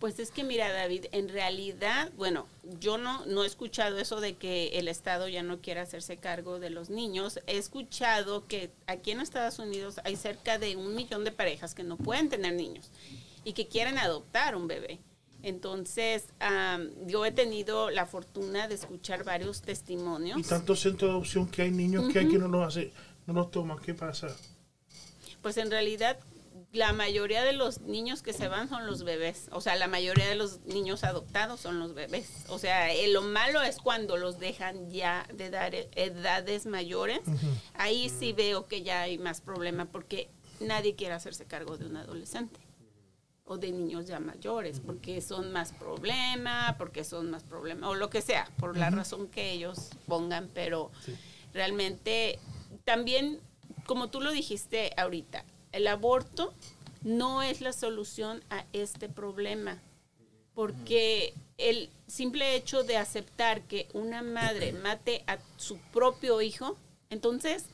Pues 0.01 0.19
es 0.19 0.33
que 0.33 0.43
mira, 0.43 0.73
David, 0.73 1.05
en 1.13 1.29
realidad, 1.29 2.11
bueno, 2.17 2.45
yo 2.81 2.99
no, 2.99 3.25
no 3.27 3.45
he 3.45 3.47
escuchado 3.47 4.01
eso 4.01 4.21
de 4.21 4.35
que 4.35 4.71
el 4.81 4.89
Estado 4.89 5.29
ya 5.29 5.45
no 5.45 5.61
quiere 5.61 5.79
hacerse 5.79 6.17
cargo 6.17 6.59
de 6.59 6.71
los 6.71 6.91
niños. 6.91 7.39
He 7.47 7.57
escuchado 7.57 8.49
que 8.49 8.73
aquí 8.89 9.13
en 9.13 9.21
Estados 9.21 9.61
Unidos 9.61 10.01
hay 10.03 10.17
cerca 10.17 10.59
de 10.59 10.75
un 10.75 10.97
millón 10.97 11.23
de 11.23 11.31
parejas 11.31 11.77
que 11.77 11.85
no 11.85 11.97
pueden 11.97 12.29
tener 12.29 12.55
niños 12.55 12.91
y 13.45 13.53
que 13.53 13.69
quieren 13.69 13.97
adoptar 13.97 14.57
un 14.57 14.67
bebé. 14.67 14.99
Entonces, 15.43 16.25
am, 16.41 16.91
yo 17.07 17.25
he 17.25 17.31
tenido 17.31 17.91
la 17.91 18.07
fortuna 18.07 18.67
de 18.67 18.75
escuchar 18.75 19.23
varios 19.23 19.63
testimonios. 19.63 20.37
Y 20.37 20.43
tantos 20.43 20.81
centros 20.81 21.09
de 21.09 21.13
adopción 21.13 21.47
que 21.47 21.63
hay 21.63 21.71
niños 21.71 22.13
que 22.13 22.19
hay 22.19 22.29
que 22.29 22.39
no 22.39 22.49
los 22.49 22.67
hace, 22.67 22.93
no 23.29 23.35
los 23.35 23.51
toman. 23.51 23.79
¿Qué 23.79 23.93
pasa? 23.95 24.35
Pues 25.43 25.59
en 25.59 25.71
realidad 25.71 26.19
la 26.73 26.95
mayoría 26.95 27.45
de 27.45 27.53
los 27.53 27.83
niños 27.83 28.23
que 28.23 28.33
se 28.33 28.49
van 28.49 28.71
son 28.71 28.87
los 28.87 29.05
bebés. 29.05 29.49
O 29.53 29.61
sea, 29.61 29.77
la 29.77 29.87
mayoría 29.87 30.27
de 30.27 30.35
los 30.35 30.61
niños 30.63 31.05
adoptados 31.05 31.61
son 31.61 31.79
los 31.79 31.95
bebés. 31.95 32.45
O 32.49 32.59
sea, 32.59 32.91
eh, 32.91 33.09
lo 33.09 33.21
malo 33.21 33.63
es 33.63 33.77
cuando 33.77 34.17
los 34.17 34.39
dejan 34.39 34.91
ya 34.91 35.27
de 35.35 35.51
dar 35.51 35.75
e- 35.75 35.91
edades 35.95 36.65
mayores. 36.65 37.21
Ahí 37.75 38.09
sí 38.09 38.33
veo 38.33 38.67
que 38.67 38.83
ya 38.83 39.03
hay 39.03 39.19
más 39.19 39.43
problema 39.43 39.85
porque 39.85 40.31
nadie 40.61 40.95
quiere 40.95 41.13
hacerse 41.13 41.45
cargo 41.45 41.77
de 41.77 41.85
un 41.87 41.97
adolescente 41.97 42.59
o 43.45 43.59
de 43.59 43.73
niños 43.73 44.07
ya 44.07 44.21
mayores 44.21 44.81
porque 44.81 45.21
son 45.21 45.53
más 45.53 45.73
problema, 45.73 46.75
porque 46.79 47.05
son 47.05 47.31
más 47.31 47.45
problema 47.45 47.89
o 47.91 47.95
lo 47.95 48.09
que 48.11 48.21
sea, 48.23 48.51
por 48.59 48.77
la 48.77 48.91
razón 48.91 49.29
que 49.29 49.53
ellos 49.53 49.91
pongan, 50.07 50.51
pero 50.53 50.91
realmente 51.55 52.39
también, 52.89 53.39
como 53.85 54.09
tú 54.09 54.23
lo 54.23 54.33
dijiste 54.33 54.95
ahorita, 54.97 55.45
el 55.73 55.87
aborto 55.89 56.55
no 57.03 57.43
es 57.43 57.61
la 57.61 57.75
solución 57.75 58.43
a 58.49 58.65
este 58.73 59.11
problema, 59.11 59.83
porque 60.55 61.35
el 61.59 61.91
simple 62.07 62.57
hecho 62.57 62.85
de 62.85 62.97
aceptar 62.97 63.61
que 63.65 63.89
una 63.93 64.23
madre 64.23 64.73
mate 64.83 65.23
a 65.27 65.37
su 65.59 65.77
propio 65.93 66.41
hijo, 66.41 66.79
entonces, 67.11 67.67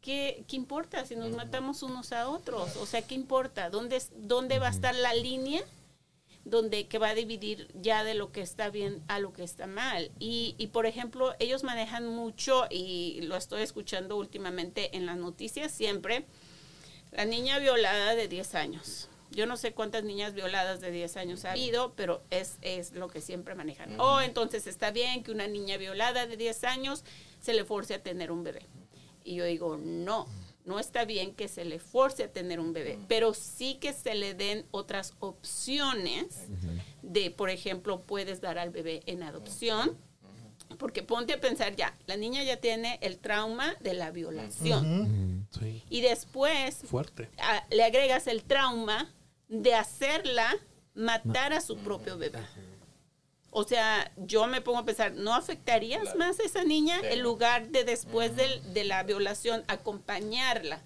¿qué, 0.00 0.44
qué 0.46 0.54
importa 0.54 1.04
si 1.04 1.16
nos 1.16 1.32
matamos 1.32 1.82
unos 1.82 2.12
a 2.12 2.28
otros? 2.28 2.76
O 2.76 2.86
sea, 2.86 3.02
¿qué 3.02 3.16
importa? 3.16 3.70
¿Dónde, 3.70 4.00
dónde 4.18 4.60
va 4.60 4.68
a 4.68 4.70
estar 4.70 4.94
la 4.94 5.14
línea? 5.14 5.64
Donde 6.44 6.88
que 6.88 6.98
va 6.98 7.10
a 7.10 7.14
dividir 7.14 7.68
ya 7.74 8.04
de 8.04 8.14
lo 8.14 8.32
que 8.32 8.40
está 8.40 8.70
bien 8.70 9.02
a 9.08 9.18
lo 9.18 9.32
que 9.32 9.44
está 9.44 9.66
mal. 9.66 10.10
Y, 10.18 10.54
y, 10.58 10.68
por 10.68 10.86
ejemplo, 10.86 11.34
ellos 11.38 11.62
manejan 11.62 12.06
mucho, 12.08 12.66
y 12.70 13.20
lo 13.22 13.36
estoy 13.36 13.62
escuchando 13.62 14.16
últimamente 14.16 14.96
en 14.96 15.06
las 15.06 15.16
noticias 15.16 15.72
siempre, 15.72 16.24
la 17.12 17.24
niña 17.24 17.58
violada 17.58 18.14
de 18.14 18.28
10 18.28 18.54
años. 18.54 19.08
Yo 19.30 19.46
no 19.46 19.56
sé 19.56 19.72
cuántas 19.72 20.04
niñas 20.04 20.34
violadas 20.34 20.80
de 20.80 20.90
10 20.90 21.16
años 21.16 21.44
ha 21.44 21.52
habido, 21.52 21.94
pero 21.94 22.22
es, 22.30 22.58
es 22.60 22.92
lo 22.92 23.08
que 23.08 23.22
siempre 23.22 23.54
manejan. 23.54 23.98
O 23.98 24.20
entonces 24.20 24.66
está 24.66 24.90
bien 24.90 25.22
que 25.22 25.30
una 25.30 25.46
niña 25.46 25.78
violada 25.78 26.26
de 26.26 26.36
10 26.36 26.64
años 26.64 27.04
se 27.40 27.54
le 27.54 27.64
force 27.64 27.94
a 27.94 28.02
tener 28.02 28.30
un 28.30 28.44
bebé. 28.44 28.66
Y 29.24 29.36
yo 29.36 29.44
digo, 29.44 29.78
no, 29.78 30.26
no 30.64 30.78
está 30.78 31.04
bien 31.04 31.34
que 31.34 31.48
se 31.48 31.64
le 31.64 31.78
force 31.78 32.24
a 32.24 32.32
tener 32.32 32.60
un 32.60 32.72
bebé, 32.72 32.98
pero 33.08 33.34
sí 33.34 33.74
que 33.80 33.92
se 33.92 34.14
le 34.14 34.34
den 34.34 34.64
otras 34.70 35.14
opciones 35.20 36.46
de, 37.02 37.30
por 37.30 37.50
ejemplo, 37.50 38.00
puedes 38.00 38.40
dar 38.40 38.58
al 38.58 38.70
bebé 38.70 39.02
en 39.06 39.22
adopción, 39.22 39.96
porque 40.78 41.02
ponte 41.02 41.34
a 41.34 41.40
pensar 41.40 41.74
ya, 41.76 41.96
la 42.06 42.16
niña 42.16 42.42
ya 42.44 42.56
tiene 42.58 42.98
el 43.02 43.18
trauma 43.18 43.74
de 43.80 43.94
la 43.94 44.10
violación. 44.10 45.46
Sí. 45.50 45.82
y 45.90 46.00
después 46.00 46.76
Fuerte. 46.84 47.28
a- 47.38 47.66
le 47.70 47.84
agregas 47.84 48.26
el 48.26 48.42
trauma 48.42 49.12
de 49.48 49.74
hacerla 49.74 50.54
matar 50.94 51.52
a 51.52 51.60
su 51.60 51.76
propio 51.78 52.16
bebé. 52.16 52.38
O 53.54 53.64
sea, 53.64 54.10
yo 54.16 54.46
me 54.46 54.62
pongo 54.62 54.78
a 54.78 54.84
pensar, 54.86 55.12
¿no 55.12 55.34
afectarías 55.34 56.02
Claro. 56.02 56.18
más 56.18 56.40
a 56.40 56.44
esa 56.44 56.64
niña 56.64 56.98
Sí. 57.00 57.06
en 57.10 57.20
lugar 57.20 57.68
de 57.68 57.84
después 57.84 58.34
del- 58.34 58.72
de 58.72 58.84
la 58.84 59.02
violación 59.02 59.62
acompañarla, 59.68 60.82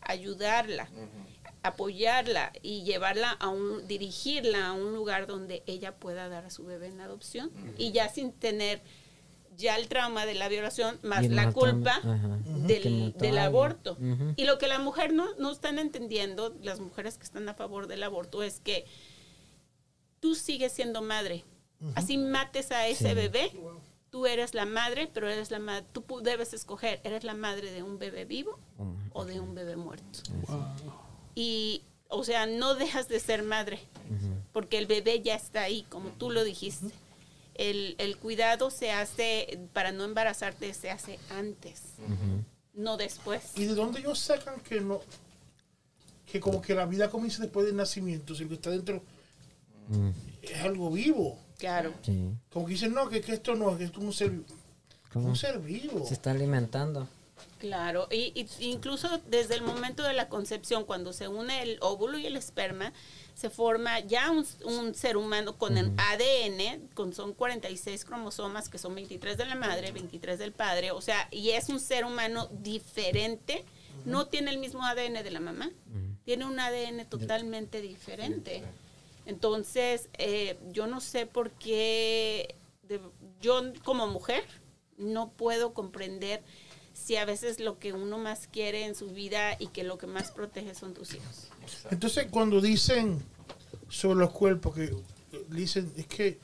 ayudarla, 0.00 0.88
apoyarla 1.62 2.52
y 2.62 2.82
llevarla 2.82 3.30
a 3.32 3.48
un, 3.48 3.86
dirigirla 3.86 4.66
a 4.68 4.72
un 4.72 4.92
lugar 4.94 5.26
donde 5.28 5.62
ella 5.66 5.94
pueda 5.96 6.28
dar 6.28 6.46
a 6.46 6.50
su 6.50 6.64
bebé 6.64 6.88
en 6.88 7.00
adopción 7.00 7.52
y 7.78 7.92
ya 7.92 8.08
sin 8.08 8.32
tener 8.32 8.82
ya 9.56 9.76
el 9.76 9.88
trauma 9.88 10.24
de 10.26 10.34
la 10.34 10.48
violación 10.48 10.98
más 11.02 11.28
la 11.28 11.52
culpa 11.52 12.00
del, 12.66 13.38
aborto. 13.38 13.98
Y 14.36 14.44
lo 14.44 14.58
que 14.58 14.66
la 14.68 14.78
mujer 14.78 15.12
no, 15.12 15.26
no 15.38 15.52
están 15.52 15.78
entendiendo, 15.78 16.56
las 16.62 16.80
mujeres 16.80 17.18
que 17.18 17.24
están 17.24 17.46
a 17.48 17.54
favor 17.54 17.86
del 17.86 18.02
aborto, 18.02 18.42
es 18.42 18.58
que 18.58 18.86
tú 20.18 20.34
sigues 20.34 20.72
siendo 20.72 21.02
madre. 21.02 21.44
Así 21.94 22.18
mates 22.18 22.70
a 22.72 22.86
ese 22.86 23.08
Sí. 23.10 23.14
bebé, 23.14 23.52
tú 24.10 24.26
eres 24.26 24.54
la 24.54 24.66
madre, 24.66 25.08
pero 25.12 25.28
eres 25.30 25.50
la 25.50 25.82
tú 25.92 26.04
debes 26.22 26.52
escoger, 26.52 27.00
¿eres 27.04 27.24
la 27.24 27.34
madre 27.34 27.70
de 27.72 27.82
un 27.82 27.98
bebé 27.98 28.24
vivo 28.24 28.58
o 29.12 29.24
de 29.24 29.40
un 29.40 29.54
bebé 29.54 29.76
muerto? 29.76 30.20
Y, 31.34 31.82
o 32.08 32.24
sea, 32.24 32.46
no 32.46 32.74
dejas 32.74 33.08
de 33.08 33.20
ser 33.20 33.42
madre, 33.42 33.80
porque 34.52 34.78
el 34.78 34.86
bebé 34.86 35.20
ya 35.22 35.34
está 35.36 35.62
ahí, 35.62 35.84
como 35.88 36.10
tú 36.10 36.30
lo 36.30 36.44
dijiste. 36.44 36.88
El, 37.54 37.94
el 37.98 38.16
cuidado 38.16 38.70
se 38.70 38.90
hace, 38.90 39.58
para 39.74 39.92
no 39.92 40.04
embarazarte, 40.04 40.72
se 40.74 40.90
hace 40.90 41.18
antes, 41.30 41.82
no 42.74 42.96
después. 42.96 43.52
¿Y 43.56 43.64
de 43.66 43.74
dónde 43.74 44.00
ellos 44.00 44.18
sacan 44.18 44.60
que 44.60 44.80
no? 44.80 45.00
Que 46.30 46.40
como 46.40 46.62
que 46.62 46.74
la 46.74 46.86
vida 46.86 47.10
comienza 47.10 47.42
después 47.42 47.66
del 47.66 47.76
nacimiento, 47.76 48.34
si 48.34 48.44
el 48.44 48.48
que 48.48 48.54
está 48.54 48.70
dentro 48.70 49.02
es 50.42 50.60
algo 50.62 50.90
vivo. 50.90 51.38
Claro. 51.60 51.94
Sí. 52.02 52.30
Como 52.52 52.66
que 52.66 52.72
dicen, 52.72 52.92
no, 52.92 53.08
que, 53.08 53.20
que 53.20 53.32
esto 53.32 53.54
no, 53.54 53.76
que 53.78 53.84
esto 53.84 54.00
es 54.00 54.06
un 54.06 54.12
ser, 54.12 54.32
¿Cómo? 55.12 55.28
un 55.28 55.36
ser 55.36 55.60
vivo. 55.60 56.04
Se 56.06 56.14
está 56.14 56.32
alimentando. 56.32 57.06
Claro, 57.58 58.08
y, 58.10 58.32
y 58.34 58.70
incluso 58.70 59.20
desde 59.28 59.54
el 59.54 59.62
momento 59.62 60.02
de 60.02 60.14
la 60.14 60.30
concepción, 60.30 60.84
cuando 60.84 61.12
se 61.12 61.28
une 61.28 61.62
el 61.62 61.76
óvulo 61.82 62.16
y 62.16 62.26
el 62.26 62.36
esperma, 62.36 62.94
se 63.34 63.50
forma 63.50 64.00
ya 64.00 64.30
un, 64.30 64.46
un 64.64 64.94
ser 64.94 65.18
humano 65.18 65.56
con 65.58 65.76
el 65.76 65.92
ADN, 65.96 66.88
con 66.94 67.12
son 67.12 67.34
46 67.34 68.06
cromosomas, 68.06 68.70
que 68.70 68.78
son 68.78 68.94
23 68.94 69.36
de 69.36 69.44
la 69.44 69.54
madre, 69.56 69.92
23 69.92 70.38
del 70.38 70.52
padre, 70.52 70.90
o 70.90 71.02
sea, 71.02 71.28
y 71.30 71.50
es 71.50 71.68
un 71.68 71.80
ser 71.80 72.06
humano 72.06 72.48
diferente, 72.50 73.64
no 74.06 74.26
tiene 74.26 74.50
el 74.50 74.58
mismo 74.58 74.84
ADN 74.84 75.22
de 75.22 75.30
la 75.30 75.40
mamá, 75.40 75.70
tiene 76.24 76.46
un 76.46 76.58
ADN 76.58 77.06
totalmente 77.10 77.82
diferente. 77.82 78.62
Entonces, 79.26 80.08
eh, 80.18 80.58
yo 80.72 80.86
no 80.86 81.00
sé 81.00 81.26
por 81.26 81.50
qué, 81.52 82.54
de- 82.82 83.00
yo 83.40 83.62
como 83.84 84.06
mujer 84.06 84.44
no 84.98 85.30
puedo 85.30 85.72
comprender 85.72 86.42
si 86.92 87.16
a 87.16 87.24
veces 87.24 87.60
lo 87.60 87.78
que 87.78 87.92
uno 87.92 88.18
más 88.18 88.48
quiere 88.48 88.84
en 88.84 88.94
su 88.94 89.08
vida 89.08 89.56
y 89.58 89.68
que 89.68 89.84
lo 89.84 89.96
que 89.98 90.06
más 90.06 90.32
protege 90.32 90.74
son 90.74 90.92
tus 90.94 91.14
hijos. 91.14 91.48
Entonces, 91.90 92.26
cuando 92.30 92.60
dicen 92.60 93.22
sobre 93.88 94.18
los 94.18 94.30
cuerpos, 94.32 94.74
que 94.74 94.84
eh, 94.84 95.44
dicen, 95.48 95.90
es 95.96 96.06
que 96.06 96.38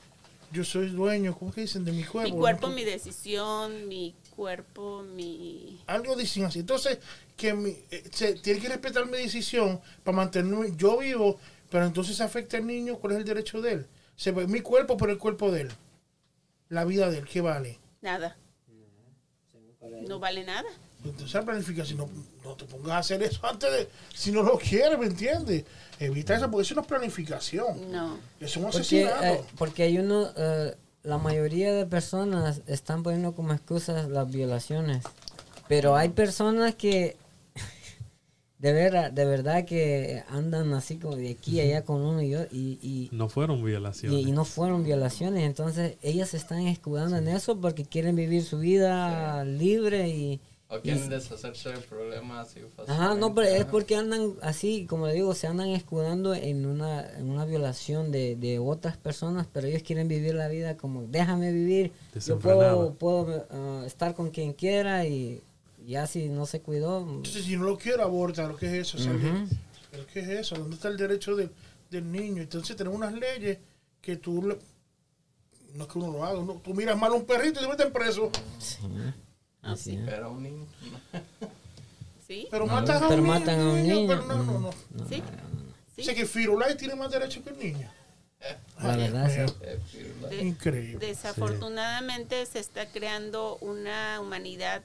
yo 0.51 0.63
soy 0.63 0.89
dueño, 0.89 1.37
¿cómo 1.37 1.51
que 1.51 1.61
dicen? 1.61 1.83
De 1.83 1.91
mi 1.91 2.03
cuerpo. 2.03 2.33
Mi 2.33 2.39
cuerpo, 2.39 2.69
¿no? 2.69 2.75
mi 2.75 2.83
decisión, 2.85 3.87
mi 3.87 4.15
cuerpo, 4.35 5.03
mi... 5.03 5.81
Algo 5.87 6.15
dicen 6.15 6.45
así. 6.45 6.59
Entonces, 6.59 6.99
que 7.35 7.53
mi- 7.53 7.75
eh, 7.91 8.03
se 8.11 8.33
tiene 8.35 8.59
que 8.59 8.69
respetar 8.69 9.05
mi 9.05 9.17
decisión 9.17 9.79
para 10.03 10.15
mantenerme 10.17 10.71
yo 10.77 10.97
vivo, 10.99 11.37
pero 11.69 11.85
entonces 11.85 12.19
afecta 12.21 12.57
al 12.57 12.65
niño, 12.67 12.97
¿cuál 12.97 13.13
es 13.13 13.19
el 13.19 13.25
derecho 13.25 13.61
de 13.61 13.73
él? 13.73 13.87
Se, 14.15 14.31
ve 14.31 14.47
mi 14.47 14.61
cuerpo, 14.61 14.97
pero 14.97 15.11
el 15.11 15.17
cuerpo 15.17 15.51
de 15.51 15.61
él. 15.61 15.71
La 16.69 16.85
vida 16.85 17.09
de 17.09 17.19
él, 17.19 17.25
¿qué 17.27 17.41
vale? 17.41 17.77
Nada. 18.01 18.35
No 20.07 20.19
vale 20.19 20.43
nada. 20.43 20.67
Entonces, 21.05 21.33
la 21.33 21.43
planificación, 21.43 21.99
no, 21.99 22.09
no 22.43 22.55
te 22.55 22.65
pongas 22.65 22.91
a 22.91 22.97
hacer 22.97 23.21
eso 23.23 23.45
antes 23.45 23.71
de, 23.71 23.87
si 24.13 24.31
no 24.31 24.43
lo 24.43 24.57
quieres, 24.57 24.97
¿me 24.99 25.05
entiendes? 25.05 25.63
Evita 25.99 26.35
eso, 26.35 26.49
porque 26.51 26.63
eso 26.63 26.75
no 26.75 26.81
es 26.81 26.87
planificación. 26.87 27.91
No. 27.91 28.17
Es 28.39 28.57
un 28.57 28.63
Porque, 28.63 28.77
asesinato. 28.79 29.23
eh, 29.23 29.43
porque 29.57 29.83
hay 29.83 29.99
uno, 29.99 30.29
eh, 30.35 30.75
la 31.03 31.17
mayoría 31.17 31.73
de 31.73 31.85
personas 31.85 32.61
están 32.67 33.03
poniendo 33.03 33.33
como 33.33 33.53
excusas 33.53 34.09
las 34.09 34.29
violaciones. 34.29 35.03
Pero 35.67 35.95
hay 35.95 36.09
personas 36.09 36.75
que 36.75 37.15
de 38.59 38.73
verdad, 38.73 39.11
de 39.11 39.25
verdad 39.25 39.65
que 39.65 40.23
andan 40.29 40.73
así 40.73 40.97
como 40.97 41.15
de 41.15 41.29
aquí 41.29 41.59
a 41.59 41.63
allá 41.63 41.83
con 41.83 42.01
uno 42.01 42.23
y 42.23 42.31
yo 42.31 42.39
y, 42.51 42.79
y, 42.81 43.09
No 43.11 43.29
fueron 43.29 43.63
violaciones. 43.63 44.19
y 44.25 44.31
no 44.31 44.45
fueron 44.45 44.83
violaciones. 44.83 45.43
Entonces 45.43 45.97
ellas 46.01 46.29
se 46.29 46.37
están 46.37 46.65
escudando 46.65 47.17
en 47.17 47.27
eso 47.27 47.61
porque 47.61 47.85
quieren 47.85 48.15
vivir 48.15 48.43
su 48.43 48.59
vida 48.59 49.45
libre 49.45 50.09
y... 50.09 50.41
O 50.69 50.81
quieren 50.81 51.07
deshacerse 51.07 51.69
del 51.69 51.79
problema 51.79 52.41
así 52.41 52.59
Ajá, 52.87 53.15
no, 53.15 53.33
pero 53.33 53.47
es 53.47 53.63
fácilmente. 53.63 53.71
porque 53.71 53.95
andan 53.95 54.33
así, 54.41 54.85
como 54.85 55.07
le 55.07 55.13
digo, 55.13 55.33
se 55.33 55.47
andan 55.47 55.69
escudando 55.69 56.35
en 56.35 56.65
una, 56.65 57.09
en 57.17 57.29
una 57.29 57.45
violación 57.45 58.11
de, 58.11 58.35
de 58.35 58.59
otras 58.59 58.97
personas, 58.97 59.47
pero 59.53 59.67
ellos 59.67 59.81
quieren 59.83 60.09
vivir 60.09 60.35
la 60.35 60.49
vida 60.49 60.75
como, 60.75 61.03
déjame 61.03 61.53
vivir, 61.53 61.93
yo 62.25 62.37
puedo, 62.37 62.95
puedo 62.95 63.47
ah, 63.49 63.83
estar 63.85 64.13
con 64.13 64.29
quien 64.29 64.51
quiera 64.51 65.05
y 65.05 65.41
ya 65.87 66.05
si 66.05 66.29
no 66.29 66.45
se 66.45 66.61
cuidó, 66.61 66.99
Entonces, 66.99 67.45
si 67.45 67.55
no 67.57 67.63
lo 67.63 67.77
quiero, 67.77 68.03
aborta. 68.03 68.47
¿Lo 68.47 68.55
que 68.57 68.67
es 68.67 68.93
eso? 68.93 68.97
¿Pero 69.91 70.05
qué 70.13 70.19
es 70.19 70.27
eso? 70.29 70.55
¿Dónde 70.55 70.75
está 70.75 70.89
el 70.89 70.97
derecho 70.97 71.35
del, 71.35 71.49
del 71.89 72.11
niño? 72.11 72.41
Entonces, 72.43 72.75
tenemos 72.75 72.97
unas 72.97 73.13
leyes 73.13 73.57
que 74.01 74.17
tú... 74.17 74.43
le- 74.47 74.57
no 75.75 75.83
es 75.85 75.89
que 75.91 75.97
uno 75.99 76.11
lo 76.11 76.25
haga. 76.25 76.39
uno- 76.39 76.61
tú 76.63 76.73
miras 76.73 76.97
mal 76.97 77.11
a 77.11 77.15
un 77.15 77.25
perrito 77.25 77.59
y 77.59 77.63
te 77.63 77.69
meten 77.69 77.91
preso. 77.93 78.29
sí, 78.59 78.77
Ah, 79.63 79.71
así 79.73 79.91
sí. 79.91 79.99
Pero 80.05 80.31
un 80.31 80.43
niño. 80.43 80.65
¿Sí? 82.27 82.47
Pero 82.51 82.67
matas 82.67 83.01
a 83.01 83.07
Pero 83.07 83.21
un 83.21 83.27
matan 83.27 83.59
a 83.59 83.69
un 83.71 83.83
niño. 83.83 84.07
Pero 84.07 84.25
no, 84.25 84.43
no, 84.43 84.59
no. 84.59 84.71
¿Sí? 85.09 85.23
O 85.99 86.03
sea 86.03 86.13
que 86.13 86.25
Firulai 86.25 86.75
tiene 86.77 86.95
más 86.95 87.11
derecho 87.11 87.43
que 87.43 87.49
el 87.51 87.57
niño. 87.59 87.89
La 88.81 88.95
verdad, 88.95 89.29
sí. 89.47 89.53
eh, 90.31 90.43
Increíble. 90.45 91.05
Desafortunadamente 91.05 92.45
se 92.45 92.59
está 92.59 92.85
creando 92.85 93.57
una 93.61 94.19
humanidad 94.21 94.83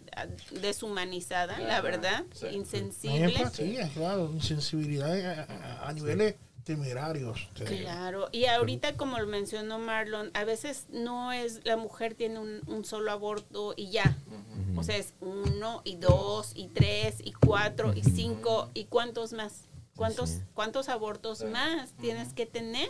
deshumanizada, 0.51 1.59
la 1.61 1.81
verdad, 1.81 2.25
sí. 2.33 2.45
No 2.45 2.49
hay 2.49 2.57
insensible. 2.57 3.25
empatía, 3.37 3.89
claro. 3.91 4.31
Insensibilidad 4.33 5.13
a, 5.13 5.43
a- 5.85 5.89
a 5.89 5.93
niveles 5.93 6.37
temerarios. 6.65 7.49
te 7.55 7.65
digo. 7.67 7.83
Claro, 7.83 8.29
y 8.33 8.47
ahorita 8.47 8.97
como 8.97 9.19
lo 9.19 9.27
mencionó 9.27 9.79
Marlon, 9.79 10.31
a 10.35 10.45
veces 10.45 10.87
no 10.91 11.33
es, 11.33 11.61
la 11.65 11.77
mujer 11.77 12.15
tiene 12.15 12.39
un, 12.39 12.63
un 12.67 12.85
solo 12.85 13.11
aborto 13.13 13.75
y 13.77 13.91
ya. 13.91 14.17
O 14.77 14.83
sea, 14.83 14.97
es 14.97 15.13
uno 15.21 15.83
y 15.85 15.97
dos 15.97 16.53
y 16.55 16.69
tres 16.69 17.17
y 17.23 17.33
cuatro 17.33 17.93
y 17.95 18.03
cinco 18.03 18.71
y 18.75 18.85
cuántos 18.87 19.33
más. 19.35 19.65
¿Cuántos, 19.97 20.31
Sí. 20.31 20.41
cuántos 20.55 20.89
abortos 20.89 21.45
más 21.45 21.93
tienes 22.01 22.33
que 22.33 22.47
tener 22.47 22.89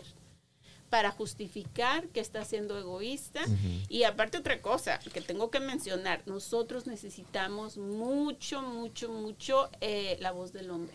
para 0.93 1.11
justificar 1.11 2.09
que 2.09 2.21
estás 2.21 2.49
siendo 2.49 2.79
egoísta? 2.79 3.41
Y 3.89 4.03
aparte 4.03 4.37
otra 4.37 4.61
cosa 4.61 4.99
que 4.99 5.23
tengo 5.23 5.51
que 5.51 5.59
mencionar, 5.59 6.23
nosotros 6.27 6.87
necesitamos 6.87 7.79
mucho, 7.79 8.61
mucho, 8.61 9.09
mucho 9.09 9.71
eh, 9.81 10.19
la 10.21 10.33
voz 10.33 10.53
del 10.53 10.71
hombre 10.71 10.95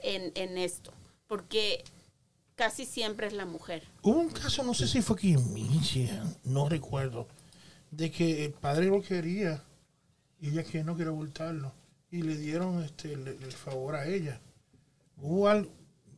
en, 0.00 0.32
en 0.34 0.58
esto, 0.58 0.92
porque 1.28 1.84
casi 2.56 2.84
siempre 2.84 3.28
es 3.28 3.32
la 3.32 3.46
mujer. 3.46 3.84
Hubo 4.02 4.18
un 4.18 4.30
caso, 4.30 4.64
no 4.64 4.74
sé 4.74 4.88
si 4.88 5.00
fue 5.02 5.14
aquí 5.14 5.34
en 5.34 5.54
Michigan, 5.54 6.36
no 6.42 6.68
recuerdo, 6.68 7.28
de 7.92 8.10
que 8.10 8.44
el 8.46 8.54
padre 8.54 8.86
lo 8.86 9.02
quería 9.02 9.62
y 10.40 10.48
ella 10.48 10.64
que 10.64 10.82
no 10.82 10.96
quería 10.96 11.12
abortarlo. 11.12 11.72
Y 12.10 12.22
le 12.22 12.36
dieron 12.36 12.82
este 12.82 13.12
el, 13.12 13.28
el 13.28 13.52
favor 13.52 13.94
a 13.94 14.08
ella. 14.08 14.40
Hubo 15.16 15.46
algo, 15.46 15.70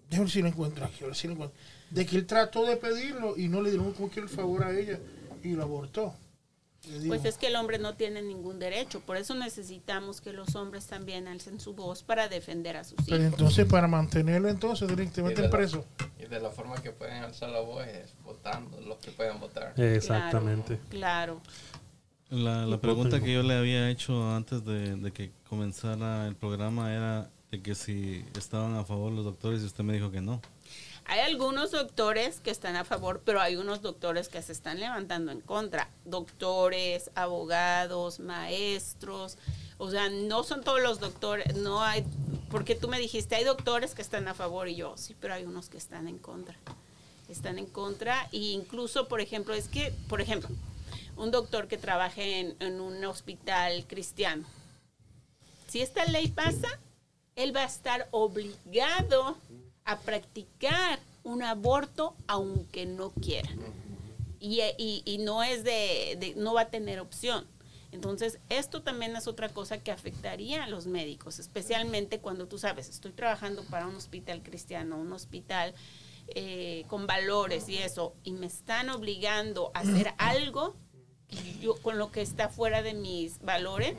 déjame 0.09 0.24
ver 0.24 0.32
si 0.32 0.41
lo 0.41 0.49
encuentro 0.49 0.86
aquí, 0.86 1.05
a 1.05 1.09
ver 1.09 1.16
si 1.16 1.26
lo 1.26 1.34
encuentro, 1.34 1.59
de 1.91 2.07
que 2.07 2.16
él 2.16 2.26
trató 2.26 2.64
de 2.66 2.76
pedirlo 2.76 3.36
y 3.36 3.49
no 3.49 3.62
le 3.62 3.70
dieron 3.70 3.93
como 3.93 4.11
que 4.11 4.20
el 4.20 4.28
favor 4.28 4.64
a 4.64 4.70
ella 4.78 4.99
y 5.43 5.53
lo 5.53 5.62
abortó. 5.62 6.14
Pues 7.07 7.24
es 7.24 7.36
que 7.36 7.49
el 7.49 7.57
hombre 7.57 7.78
no 7.78 7.95
tiene 7.97 8.22
ningún 8.22 8.59
derecho, 8.59 9.01
por 9.01 9.16
eso 9.16 9.34
necesitamos 9.34 10.20
que 10.20 10.32
los 10.32 10.55
hombres 10.55 10.86
también 10.86 11.26
alcen 11.28 11.61
su 11.61 11.74
voz 11.74 12.03
para 12.03 12.28
defender 12.28 12.76
a 12.76 12.84
sus 12.84 12.97
pero 13.05 13.16
hijos. 13.18 13.32
entonces 13.32 13.66
para 13.66 13.89
mantenerlo 13.89 14.49
entonces 14.49 14.86
tienen 14.86 15.09
que 15.09 15.14
te 15.16 15.20
Y 15.20 15.24
de 15.24 15.28
meten 15.28 15.45
la- 15.45 15.51
preso. 15.51 15.84
Y 16.18 16.26
de 16.26 16.41
la 16.41 16.51
forma 16.51 16.76
que 16.80 16.93
pueden 16.93 17.24
alzar 17.24 17.51
la 17.51 17.61
voz 17.61 17.84
es 17.86 18.14
votando, 18.24 18.80
los 18.80 18.97
que 18.99 19.11
pueden 19.11 19.39
votar. 19.41 19.74
Exactamente. 19.78 20.78
Claro, 20.89 21.41
La, 22.30 22.64
la 22.64 22.76
Yo 22.76 22.80
pregunta 22.80 23.20
que 23.20 23.32
yo 23.34 23.43
le 23.43 23.55
había 23.55 23.91
hecho 23.91 24.30
antes 24.34 24.64
de, 24.64 24.97
de 24.97 25.11
que 25.12 25.32
comenzara 25.49 26.26
el 26.26 26.36
programa 26.36 26.95
era 26.95 27.30
de 27.51 27.61
que 27.61 27.74
si 27.74 28.24
estaban 28.39 28.76
a 28.76 28.84
favor 28.84 29.11
los 29.12 29.24
doctores 29.24 29.62
y 29.62 29.64
usted 29.66 29.82
me 29.84 29.95
dijo 29.95 30.11
que 30.11 30.20
no. 30.20 30.41
Hay 31.09 31.21
algunos 31.21 31.71
doctores 31.71 32.39
que 32.41 32.51
están 32.51 32.77
a 32.77 32.85
favor, 32.85 33.23
pero 33.25 33.41
hay 33.41 33.57
unos 33.57 33.81
doctores 33.81 34.29
que 34.29 34.43
se 34.43 34.53
están 34.53 34.79
levantando 34.79 35.33
en 35.33 35.41
contra. 35.41 35.89
Doctores, 36.05 37.11
abogados, 37.15 38.21
maestros, 38.21 39.39
o 39.79 39.91
sea, 39.91 40.11
no 40.11 40.45
son 40.45 40.63
todos 40.63 40.83
los 40.83 41.01
doctores, 41.01 41.57
no 41.57 41.83
hay, 41.83 42.05
porque 42.51 42.75
tú 42.75 42.89
me 42.89 42.99
dijiste, 42.99 43.37
hay 43.37 43.45
doctores 43.45 43.95
que 43.95 44.03
están 44.03 44.29
a 44.29 44.35
favor 44.35 44.69
y 44.69 44.77
yo, 44.77 44.99
sí, 44.99 45.17
pero 45.19 45.33
hay 45.33 45.45
unos 45.45 45.71
que 45.71 45.79
están 45.79 46.09
en 46.09 46.19
contra. 46.19 46.57
están 47.31 47.59
en 47.59 47.67
contra. 47.67 48.29
E 48.33 48.39
incluso, 48.39 49.09
por 49.09 49.23
ejemplo, 49.23 49.55
es 49.55 49.69
que, 49.69 49.95
por 50.09 50.21
ejemplo, 50.21 50.51
un 51.17 51.31
doctor 51.31 51.69
que 51.69 51.79
trabaje 51.79 52.41
en, 52.41 52.57
en 52.61 52.83
un 52.83 53.03
hospital 53.07 53.87
cristiano, 53.87 54.45
si 55.69 55.81
esta 55.81 56.05
ley 56.05 56.29
pasa, 56.29 56.69
él 57.35 57.55
va 57.57 57.63
a 57.63 57.67
estar 57.67 58.09
obligado 58.11 59.39
a 59.89 59.99
practicar 59.99 60.99
un 61.24 61.43
aborto 61.43 62.14
aunque 62.26 62.86
no 62.86 63.11
quiera. 63.11 63.51
Y, 64.41 64.61
y- 64.78 65.03
y 65.05 65.18
no 65.18 65.43
es 65.43 65.64
de, 65.64 66.16
de- 66.20 66.34
no 66.36 66.55
va 66.55 66.62
a 66.62 66.68
tener 66.70 67.01
opción. 67.01 67.45
Entonces, 67.91 68.39
esto 68.51 68.82
también 68.82 69.16
es 69.16 69.26
otra 69.26 69.49
cosa 69.49 69.78
que 69.78 69.91
afectaría 69.91 70.64
a 70.64 70.68
los 70.68 70.86
médicos, 70.86 71.39
especialmente 71.39 72.20
cuando 72.20 72.47
tú 72.47 72.59
sabes, 72.59 72.89
estoy 72.91 73.12
trabajando 73.12 73.64
para 73.64 73.86
un 73.86 73.97
hospital 73.97 74.43
cristiano, 74.43 74.99
un 74.99 75.11
hospital 75.12 75.74
eh, 76.34 76.84
con 76.89 77.07
valores 77.07 77.66
y 77.70 77.78
eso, 77.78 78.12
y 78.24 78.32
me 78.32 78.47
están 78.47 78.91
obligando 78.91 79.70
a 79.72 79.80
hacer 79.80 80.12
algo 80.18 80.76
yo, 81.62 81.76
con 81.80 81.97
lo 81.99 82.12
que 82.12 82.20
está 82.20 82.51
fuera 82.51 82.82
de 82.82 82.93
mis 82.95 83.41
valores. 83.41 83.97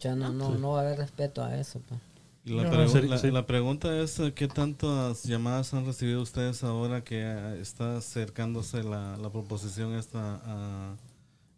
Ya 0.00 0.14
no, 0.14 0.32
no, 0.32 0.50
no 0.50 0.70
va 0.70 0.78
a 0.78 0.82
haber 0.86 0.98
respeto 0.98 1.42
a 1.42 1.58
eso. 1.58 1.80
pues. 1.88 2.00
Y 2.48 2.54
la, 2.54 2.62
No, 2.64 2.70
pregu- 2.72 3.00
sí, 3.02 3.06
la- 3.08 3.18
sí. 3.18 3.30
la 3.30 3.46
pregunta 3.46 4.00
es, 4.00 4.18
eh, 4.20 4.32
¿qué 4.34 4.48
tantas 4.48 5.24
llamadas 5.24 5.74
han 5.74 5.84
recibido 5.84 6.22
ustedes 6.22 6.64
ahora 6.64 7.04
que 7.04 7.20
eh, 7.20 7.60
está 7.60 7.98
acercándose 7.98 8.82
la, 8.82 9.16
la 9.18 9.30
proposición 9.30 9.94
esta? 9.94 10.40
a, 10.44 10.96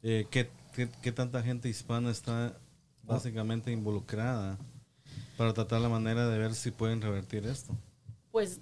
eh, 0.03 0.27
¿qué, 0.31 0.51
qué, 0.75 0.89
qué 1.03 1.13
tanta 1.13 1.43
gente 1.43 1.69
hispana 1.69 2.11
está 2.11 2.57
básicamente 3.05 3.71
involucrada 3.71 4.59
para 5.37 5.53
tratar 5.53 5.81
la 5.81 5.89
manera 5.89 6.27
de 6.29 6.39
ver 6.39 6.55
si 6.55 6.71
pueden 6.73 7.01
revertir 7.01 7.47
esto? 7.47 7.73
Pues 8.33 8.59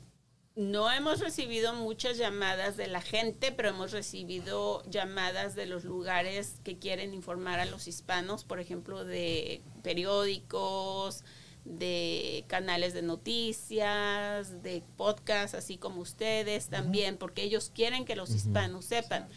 no 0.55 0.91
hemos 0.91 1.21
recibido 1.21 1.73
muchas 1.75 2.19
llamadas 2.19 2.77
de 2.77 2.89
la 2.89 3.01
gente, 3.01 3.53
pero 3.53 3.69
hemos 3.71 3.93
recibido 3.93 4.83
llamadas 4.91 5.55
de 5.55 5.67
los 5.67 5.85
lugares 5.85 6.57
que 6.65 6.79
quieren 6.79 7.15
informar 7.15 7.61
a 7.61 7.65
los 7.67 7.87
hispanos, 7.89 8.45
por 8.45 8.59
ejemplo, 8.61 9.05
de 9.05 9.63
periódicos, 9.83 11.23
de 11.65 12.45
canales 12.47 12.95
de 12.95 13.03
noticias, 13.03 14.63
de 14.63 14.83
podcasts, 14.97 15.55
así 15.55 15.77
como 15.77 16.01
ustedes 16.01 16.69
también, 16.69 17.17
porque 17.17 17.43
ellos 17.43 17.71
quieren 17.75 18.05
que 18.05 18.17
los 18.17 18.31
hispanos 18.31 18.85
sepan. 18.85 19.29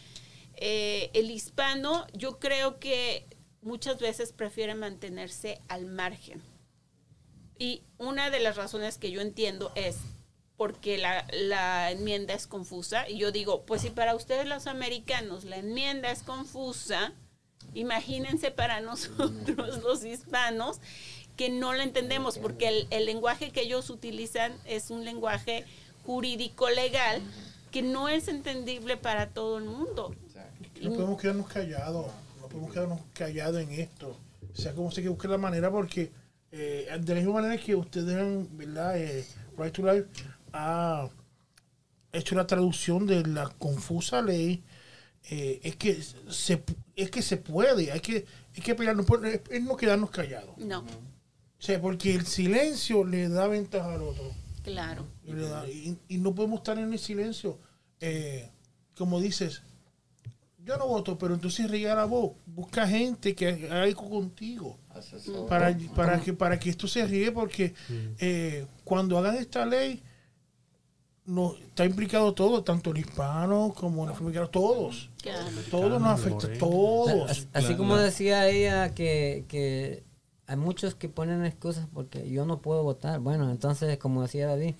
Eh, 0.55 1.09
el 1.13 1.31
hispano, 1.31 2.05
yo 2.13 2.39
creo 2.39 2.79
que 2.79 3.25
muchas 3.61 3.99
veces 3.99 4.31
prefiere 4.31 4.75
mantenerse 4.75 5.59
al 5.67 5.85
margen. 5.85 6.41
Y 7.57 7.83
una 7.97 8.29
de 8.29 8.39
las 8.39 8.55
razones 8.55 8.97
que 8.97 9.11
yo 9.11 9.21
entiendo 9.21 9.71
es 9.75 9.97
porque 10.57 10.97
la, 10.97 11.25
la 11.31 11.91
enmienda 11.91 12.33
es 12.33 12.47
confusa. 12.47 13.09
Y 13.09 13.17
yo 13.17 13.31
digo, 13.31 13.65
pues 13.65 13.81
si 13.81 13.89
para 13.89 14.15
ustedes 14.15 14.47
los 14.47 14.67
americanos 14.67 15.43
la 15.43 15.57
enmienda 15.57 16.11
es 16.11 16.23
confusa, 16.23 17.13
imagínense 17.73 18.51
para 18.51 18.81
nosotros 18.81 19.83
los 19.83 20.03
hispanos 20.03 20.79
que 21.41 21.49
no 21.49 21.73
la 21.73 21.81
entendemos, 21.81 22.37
porque 22.37 22.67
el, 22.67 22.87
el 22.91 23.07
lenguaje 23.07 23.49
que 23.49 23.61
ellos 23.61 23.89
utilizan 23.89 24.53
es 24.63 24.91
un 24.91 25.03
lenguaje 25.03 25.65
jurídico 26.05 26.69
legal 26.69 27.19
que 27.71 27.81
no 27.81 28.09
es 28.09 28.27
entendible 28.27 28.95
para 28.95 29.29
todo 29.29 29.57
el 29.57 29.63
mundo. 29.63 30.13
No 30.83 30.93
podemos 30.93 31.19
quedarnos 31.19 31.47
callados, 31.47 32.05
no 32.39 32.47
podemos 32.47 32.71
quedarnos 32.71 32.99
callados 33.15 33.59
en 33.59 33.71
esto. 33.71 34.15
O 34.53 34.55
sea, 34.55 34.75
como 34.75 34.91
se 34.91 35.01
que 35.01 35.09
busque 35.09 35.27
la 35.27 35.39
manera, 35.39 35.71
porque 35.71 36.11
eh, 36.51 36.95
de 36.99 37.15
la 37.15 37.19
misma 37.21 37.41
manera 37.41 37.59
que 37.59 37.75
ustedes 37.75 38.15
han, 38.15 38.47
¿verdad? 38.55 38.99
Eh, 38.99 39.25
right 39.57 39.73
to 39.73 39.81
Life 39.81 40.09
ha 40.53 41.09
hecho 42.13 42.35
la 42.35 42.45
traducción 42.45 43.07
de 43.07 43.25
la 43.25 43.49
confusa 43.49 44.21
ley, 44.21 44.61
eh, 45.31 45.59
es 45.63 45.75
que 45.75 46.03
se 46.29 46.63
es 46.95 47.09
que 47.09 47.23
se 47.23 47.37
puede, 47.37 47.91
hay 47.91 47.99
que, 47.99 48.27
hay 48.55 48.61
que 48.61 48.75
pelear, 48.75 48.95
no, 48.95 49.03
es 49.49 49.63
no 49.63 49.75
quedarnos 49.75 50.11
callados. 50.11 50.55
No, 50.59 50.85
O 51.61 51.63
sea, 51.63 51.79
porque 51.79 52.15
el 52.15 52.25
silencio 52.25 53.03
le 53.05 53.29
da 53.29 53.45
ventaja 53.47 53.93
al 53.93 54.01
otro. 54.01 54.31
claro. 54.63 55.05
Y, 55.23 55.33
le 55.33 55.47
da- 55.47 55.67
y- 55.69 55.97
y 56.07 56.17
no 56.17 56.33
podemos 56.33 56.59
estar 56.59 56.77
en 56.79 56.91
el 56.91 56.97
silencio. 56.99 57.59
Eh, 57.99 58.49
como 58.97 59.19
dices, 59.19 59.61
yo 60.63 60.77
no 60.77 60.87
voto, 60.87 61.17
pero 61.17 61.33
entonces 61.35 61.69
riega 61.69 61.93
la 61.95 62.05
voz. 62.05 62.31
Busca 62.47 62.87
gente 62.87 63.35
que 63.35 63.47
haga 63.47 63.83
algo 63.83 64.09
contigo 64.09 64.77
Asesor. 64.89 65.47
para, 65.47 65.75
para, 65.95 66.19
que, 66.21 66.33
para 66.33 66.59
que 66.59 66.69
esto 66.71 66.87
se 66.87 67.05
riegue, 67.05 67.31
porque 67.31 67.73
eh, 68.19 68.65
cuando 68.83 69.17
hagan 69.19 69.35
esta 69.37 69.65
ley, 69.65 70.01
no, 71.25 71.55
está 71.57 71.85
implicado 71.85 72.33
todo, 72.33 72.63
tanto 72.63 72.89
el 72.91 72.97
hispano 72.97 73.73
como 73.75 74.03
el 74.05 74.11
afroamericano, 74.11 74.49
todos. 74.49 75.09
Claro. 75.21 75.45
Todos 75.69 76.01
nos 76.01 76.19
afecta, 76.19 76.47
todos. 76.57 77.29
As- 77.29 77.47
Así 77.53 77.75
como 77.75 77.95
decía 77.97 78.47
ella 78.49 78.93
que, 78.95 79.45
que 79.47 80.03
hay 80.51 80.57
muchos 80.57 80.95
que 80.95 81.07
ponen 81.09 81.45
excusas 81.45 81.87
porque 81.93 82.29
yo 82.29 82.45
no 82.45 82.61
puedo 82.61 82.83
votar. 82.83 83.19
Bueno, 83.19 83.49
entonces, 83.49 83.97
como 83.97 84.21
decía 84.21 84.47
David, 84.47 84.75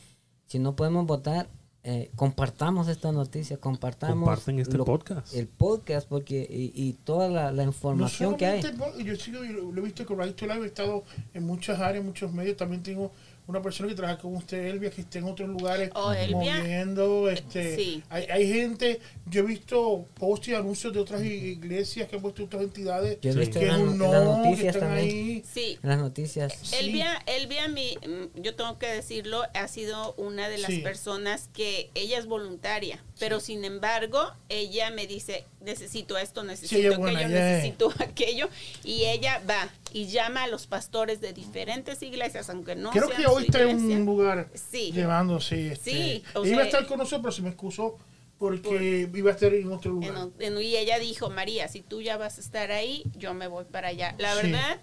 si 0.48 0.60
no 0.60 0.76
podemos 0.76 1.06
votar, 1.06 1.48
eh, 1.84 2.12
compartamos 2.16 2.88
esta 2.90 3.12
noticia, 3.12 3.58
compartamos 3.58 4.18
Comparten 4.28 4.60
este 4.60 4.78
lo- 4.78 4.86
podcast. 4.86 5.34
el 5.34 5.48
podcast 5.48 6.08
porque 6.08 6.46
y, 6.48 6.72
y 6.76 6.94
toda 6.94 7.28
la, 7.30 7.52
la 7.52 7.64
No 7.64 7.70
información 7.72 8.36
que 8.38 8.46
hay. 8.46 8.62
yo 9.04 9.16
sigo, 9.16 9.44
yo 9.44 9.72
lo 9.72 9.82
he 9.82 9.86
visto 9.86 10.06
con 10.06 10.20
Right 10.20 10.36
to 10.36 10.46
Life, 10.46 10.62
he 10.62 10.66
estado 10.68 11.04
en 11.34 11.44
muchas 11.46 11.80
áreas, 11.80 12.04
muchos 12.06 12.32
medios, 12.34 12.56
también 12.58 12.84
tengo 12.84 13.12
una 13.52 13.62
persona 13.62 13.90
que 13.90 13.96
trabaja 13.96 14.18
con 14.18 14.36
usted, 14.36 14.66
Elvia, 14.66 14.90
que 14.90 15.02
está 15.02 15.20
en 15.20 15.26
otros 15.26 15.48
lugares 15.50 15.92
Oh, 15.94 16.12
Elvia. 16.14 16.58
moviendo, 16.58 17.30
este, 17.30 17.76
Sí. 17.76 18.04
hay, 18.10 18.24
hay 18.26 18.52
gente, 18.52 19.00
yo 19.28 19.42
he 19.42 19.46
visto 19.46 20.06
posts 20.20 20.48
y 20.50 20.56
anuncios 20.56 20.92
de 20.94 21.00
otras 21.00 21.22
iglesias 21.24 22.08
que 22.08 22.16
han 22.16 22.22
puesto 22.22 22.44
otras 22.46 22.64
entidades, 22.64 23.18
Yo 23.22 23.32
he 23.32 23.36
visto 23.36 23.60
que 23.60 23.68
en 23.68 23.98
no- 23.98 24.06
en 24.06 24.12
las 24.12 24.24
noticias 24.24 24.76
están 24.76 24.90
también. 24.96 25.10
ahí. 25.10 25.44
Sí, 25.54 25.78
En 25.84 25.90
las 25.90 26.00
noticias. 26.00 26.54
Sí. 26.62 26.76
Elvia, 26.78 27.22
Elvia 27.26 27.68
mi, 27.68 27.98
mm, 27.98 28.42
yo 28.42 28.56
tengo 28.56 28.78
que 28.80 28.88
decirlo, 28.88 29.44
ha 29.54 29.68
sido 29.68 30.14
una 30.16 30.48
de 30.50 30.58
las 30.58 30.72
Sí. 30.72 30.80
personas 30.80 31.50
que 31.54 31.90
ella 31.96 32.18
es 32.18 32.26
voluntaria, 32.26 33.04
pero 33.20 33.40
sin 33.40 33.66
embargo, 33.66 34.20
ella 34.50 34.90
me 34.92 35.08
dice, 35.08 35.46
necesito 35.64 36.18
esto, 36.18 36.44
necesito 36.44 36.76
aquello, 36.80 36.98
buena, 36.98 37.28
necesito 37.28 37.94
aquello, 38.00 38.50
y 38.84 39.04
ella 39.06 39.42
va 39.50 39.70
y 39.94 40.08
llama 40.08 40.44
a 40.44 40.48
los 40.48 40.68
pastores 40.68 41.22
de 41.22 41.34
diferentes 41.34 42.02
iglesias, 42.04 42.50
aunque 42.50 42.76
no 42.76 42.92
Creo 42.92 43.08
sean 43.08 43.22
que 43.22 43.28
hoy 43.28 43.44
está 43.46 43.62
en 43.64 43.78
un 43.80 44.06
lugar 44.06 44.50
Sí. 44.54 44.92
llevándose. 44.92 45.74
Este, 45.74 45.92
Sí, 45.92 46.24
o 46.36 46.46
iba 46.46 46.56
sea, 46.56 46.64
a 46.64 46.66
estar 46.68 46.86
con 46.88 46.98
nosotros, 47.00 47.22
pero 47.22 47.32
se 47.32 47.42
me 47.42 47.50
excusó 47.50 47.98
porque 48.38 49.08
iba 49.14 49.30
a 49.30 49.34
estar 49.34 49.54
en 49.54 49.72
otro 49.72 49.92
lugar. 49.92 50.30
En 50.40 50.54
en- 50.58 50.62
y 50.62 50.76
ella 50.76 50.98
dijo, 51.00 51.30
María, 51.30 51.68
si 51.68 51.82
tú 51.82 52.02
ya 52.02 52.18
vas 52.18 52.38
a 52.38 52.42
estar 52.42 52.72
ahí, 52.72 53.04
yo 53.18 53.34
me 53.34 53.48
voy 53.48 53.66
para 53.66 53.90
allá. 53.90 54.16
La 54.18 54.34
Sí. 54.36 54.48
verdad, 54.48 54.80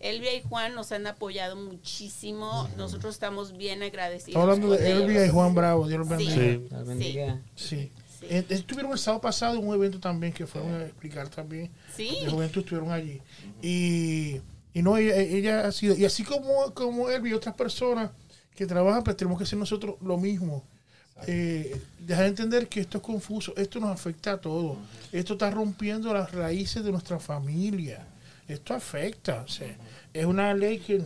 Elvia 0.00 0.34
y 0.34 0.42
Juan 0.42 0.74
nos 0.74 0.92
han 0.92 1.06
apoyado 1.08 1.56
muchísimo. 1.56 2.68
Nosotros 2.76 3.14
estamos 3.14 3.56
bien 3.56 3.82
agradecidos. 3.82 4.28
Estaba 4.28 4.44
hablando 4.52 4.70
de 4.76 4.88
ellos. 4.90 5.02
Elvia 5.02 5.26
y 5.26 5.28
Juan 5.30 5.54
Bravo, 5.54 5.88
Dios 5.88 5.98
los 6.06 6.08
Sí. 6.08 6.14
bendiga. 6.14 6.42
Sí. 6.68 6.84
Bendiga. 6.86 7.42
Sí. 7.56 7.92
Sí. 8.18 8.26
Eh, 8.28 8.44
Estuvieron 8.48 8.92
el 8.92 8.98
sábado 8.98 9.20
pasado 9.20 9.58
en 9.58 9.66
un 9.66 9.74
evento 9.74 10.00
también 10.00 10.32
que 10.32 10.46
fueron 10.46 10.74
a 10.74 10.84
explicar 10.84 11.28
también. 11.28 11.70
Sí. 11.94 12.18
De 12.24 12.30
juventud 12.30 12.60
estuvieron 12.62 12.90
allí. 12.90 13.20
Y, 13.62 14.40
y 14.74 14.82
no, 14.82 14.96
ella, 14.96 15.16
ella 15.16 15.66
ha 15.66 15.72
sido, 15.72 15.96
y 15.96 16.04
así 16.04 16.24
como, 16.24 16.72
como 16.74 17.08
él 17.08 17.26
y 17.26 17.32
otras 17.32 17.54
personas 17.54 18.10
que 18.54 18.66
trabajan, 18.66 19.04
pues 19.04 19.16
tenemos 19.16 19.38
que 19.38 19.44
hacer 19.44 19.58
nosotros 19.58 19.96
lo 20.00 20.16
mismo. 20.18 20.64
Eh, 21.26 21.80
dejar 21.98 22.24
de 22.24 22.28
entender 22.30 22.68
que 22.68 22.80
esto 22.80 22.98
es 22.98 23.04
confuso, 23.04 23.52
esto 23.56 23.80
nos 23.80 23.90
afecta 23.90 24.32
a 24.32 24.40
todos. 24.40 24.78
Esto 25.12 25.32
está 25.34 25.50
rompiendo 25.50 26.12
las 26.14 26.32
raíces 26.32 26.84
de 26.84 26.92
nuestra 26.92 27.18
familia. 27.18 28.06
Esto 28.46 28.74
afecta. 28.74 29.42
o 29.42 29.48
sea, 29.48 29.76
es 30.14 30.24
una 30.24 30.54
ley 30.54 30.78
que 30.78 31.02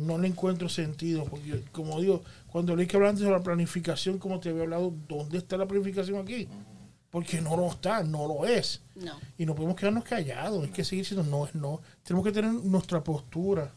no 0.00 0.18
le 0.18 0.28
encuentro 0.28 0.68
sentido. 0.68 1.24
Porque, 1.24 1.62
como 1.72 2.00
digo, 2.00 2.22
cuando 2.48 2.74
leí 2.76 2.86
que 2.86 2.96
hablan 2.96 3.16
de 3.16 3.30
la 3.30 3.42
planificación, 3.42 4.18
como 4.18 4.40
te 4.40 4.48
había 4.50 4.62
hablado, 4.62 4.92
¿dónde 5.08 5.38
está 5.38 5.56
la 5.56 5.66
planificación 5.66 6.18
aquí? 6.18 6.48
Porque 7.10 7.40
no 7.40 7.56
lo 7.56 7.66
está, 7.68 8.04
no 8.04 8.28
lo 8.28 8.46
es. 8.46 8.82
No. 8.94 9.18
Y 9.36 9.44
no 9.44 9.56
podemos 9.56 9.74
quedarnos 9.74 10.04
callados, 10.04 10.62
hay 10.62 10.70
que 10.70 10.84
seguir 10.84 11.04
diciendo 11.04 11.28
no 11.28 11.44
es 11.44 11.54
no. 11.56 11.80
Tenemos 12.04 12.24
que 12.24 12.30
tener 12.30 12.52
nuestra 12.52 13.02
postura. 13.02 13.72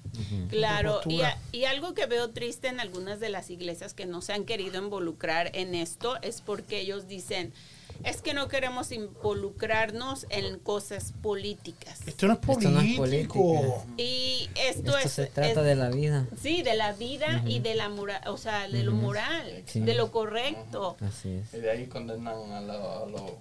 Claro, 0.49 0.99
y, 1.05 1.17
postura. 1.17 1.29
a- 1.29 1.37
y 1.55 1.65
algo 1.65 1.95
que 1.95 2.05
veo 2.05 2.29
triste 2.29 2.67
en 2.67 2.79
algunas 2.79 3.19
de 3.19 3.29
las 3.29 3.49
iglesias 3.49 3.95
que 3.95 4.05
no 4.05 4.21
se 4.21 4.33
han 4.33 4.45
querido 4.45 4.77
involucrar 4.83 5.49
en 5.55 5.73
esto 5.73 6.21
es 6.21 6.41
porque 6.41 6.79
ellos 6.81 7.07
dicen, 7.07 7.53
es 8.03 8.21
que 8.21 8.33
no 8.33 8.47
queremos 8.47 8.91
involucrarnos 8.91 10.25
en 10.29 10.59
cosas 10.59 11.13
políticas. 11.21 12.01
Esto 12.07 12.27
no 12.27 12.33
es 12.33 12.39
Esto 12.49 12.69
no 12.69 12.81
es 12.81 12.97
político. 12.97 13.85
Y 13.97 14.49
esto, 14.55 14.97
Esto 14.97 14.97
es... 14.97 15.11
se 15.11 15.25
trata 15.27 15.49
es- 15.61 15.65
de 15.65 15.75
la 15.75 15.89
vida. 15.89 16.27
Sí, 16.41 16.61
de 16.63 16.75
la 16.75 16.93
vida 16.93 17.43
y 17.45 17.59
de 17.59 17.75
la 17.75 17.89
moral, 17.89 18.21
o 18.27 18.37
sea, 18.37 18.67
de 18.67 18.83
lo 18.83 18.91
moral, 18.93 19.63
Sí. 19.65 19.79
de 19.81 19.93
lo 19.95 20.11
correcto. 20.11 20.97
Así 21.01 21.29
es. 21.29 21.53
Y 21.53 21.57
de 21.61 21.71
ahí 21.71 21.87
condenan 21.87 22.51
a 22.51 22.61
lo, 22.61 23.03
a 23.03 23.09
lo- 23.09 23.37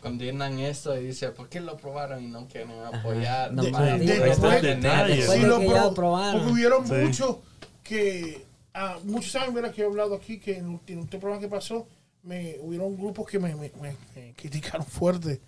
condenan 0.00 0.58
eso 0.58 0.98
y 1.00 1.06
dicen, 1.06 1.32
¿por 1.32 1.48
qué 1.48 1.60
lo 1.60 1.72
aprobaron 1.72 2.22
y 2.22 2.26
no 2.26 2.46
quieren 2.46 2.72
apoyar? 2.92 3.52
No, 3.52 3.62
De- 3.62 3.68
de- 3.70 3.72
no 3.72 3.82
de- 3.84 4.60
detalles. 4.74 5.16
Después 5.18 5.40
Sí, 5.40 5.46
lo 5.46 5.58
que 5.60 5.66
pro- 5.66 5.74
ya 5.74 5.84
lo 5.84 5.94
probaron. 5.94 6.40
Porque 6.40 6.52
hubieron 6.52 6.86
Sí. 6.86 6.92
muchos 6.94 7.36
que, 7.82 8.44
ah, 8.74 8.98
muchos 9.04 9.32
saben, 9.32 9.54
¿verdad? 9.54 9.72
Que 9.72 9.82
he 9.82 9.84
hablado 9.86 10.14
aquí, 10.14 10.38
que 10.38 10.58
en 10.58 10.64
el 10.66 10.70
último 10.72 11.06
programa 11.08 11.40
que 11.40 11.48
pasó, 11.48 11.86
me 12.24 12.56
hubieron 12.60 12.96
grupos 12.96 13.26
que 13.28 13.38
me, 13.38 13.54
me- 13.54 13.72
me- 13.80 13.96
me 14.14 14.34
criticaron 14.34 14.86
fuerte, 14.86 15.40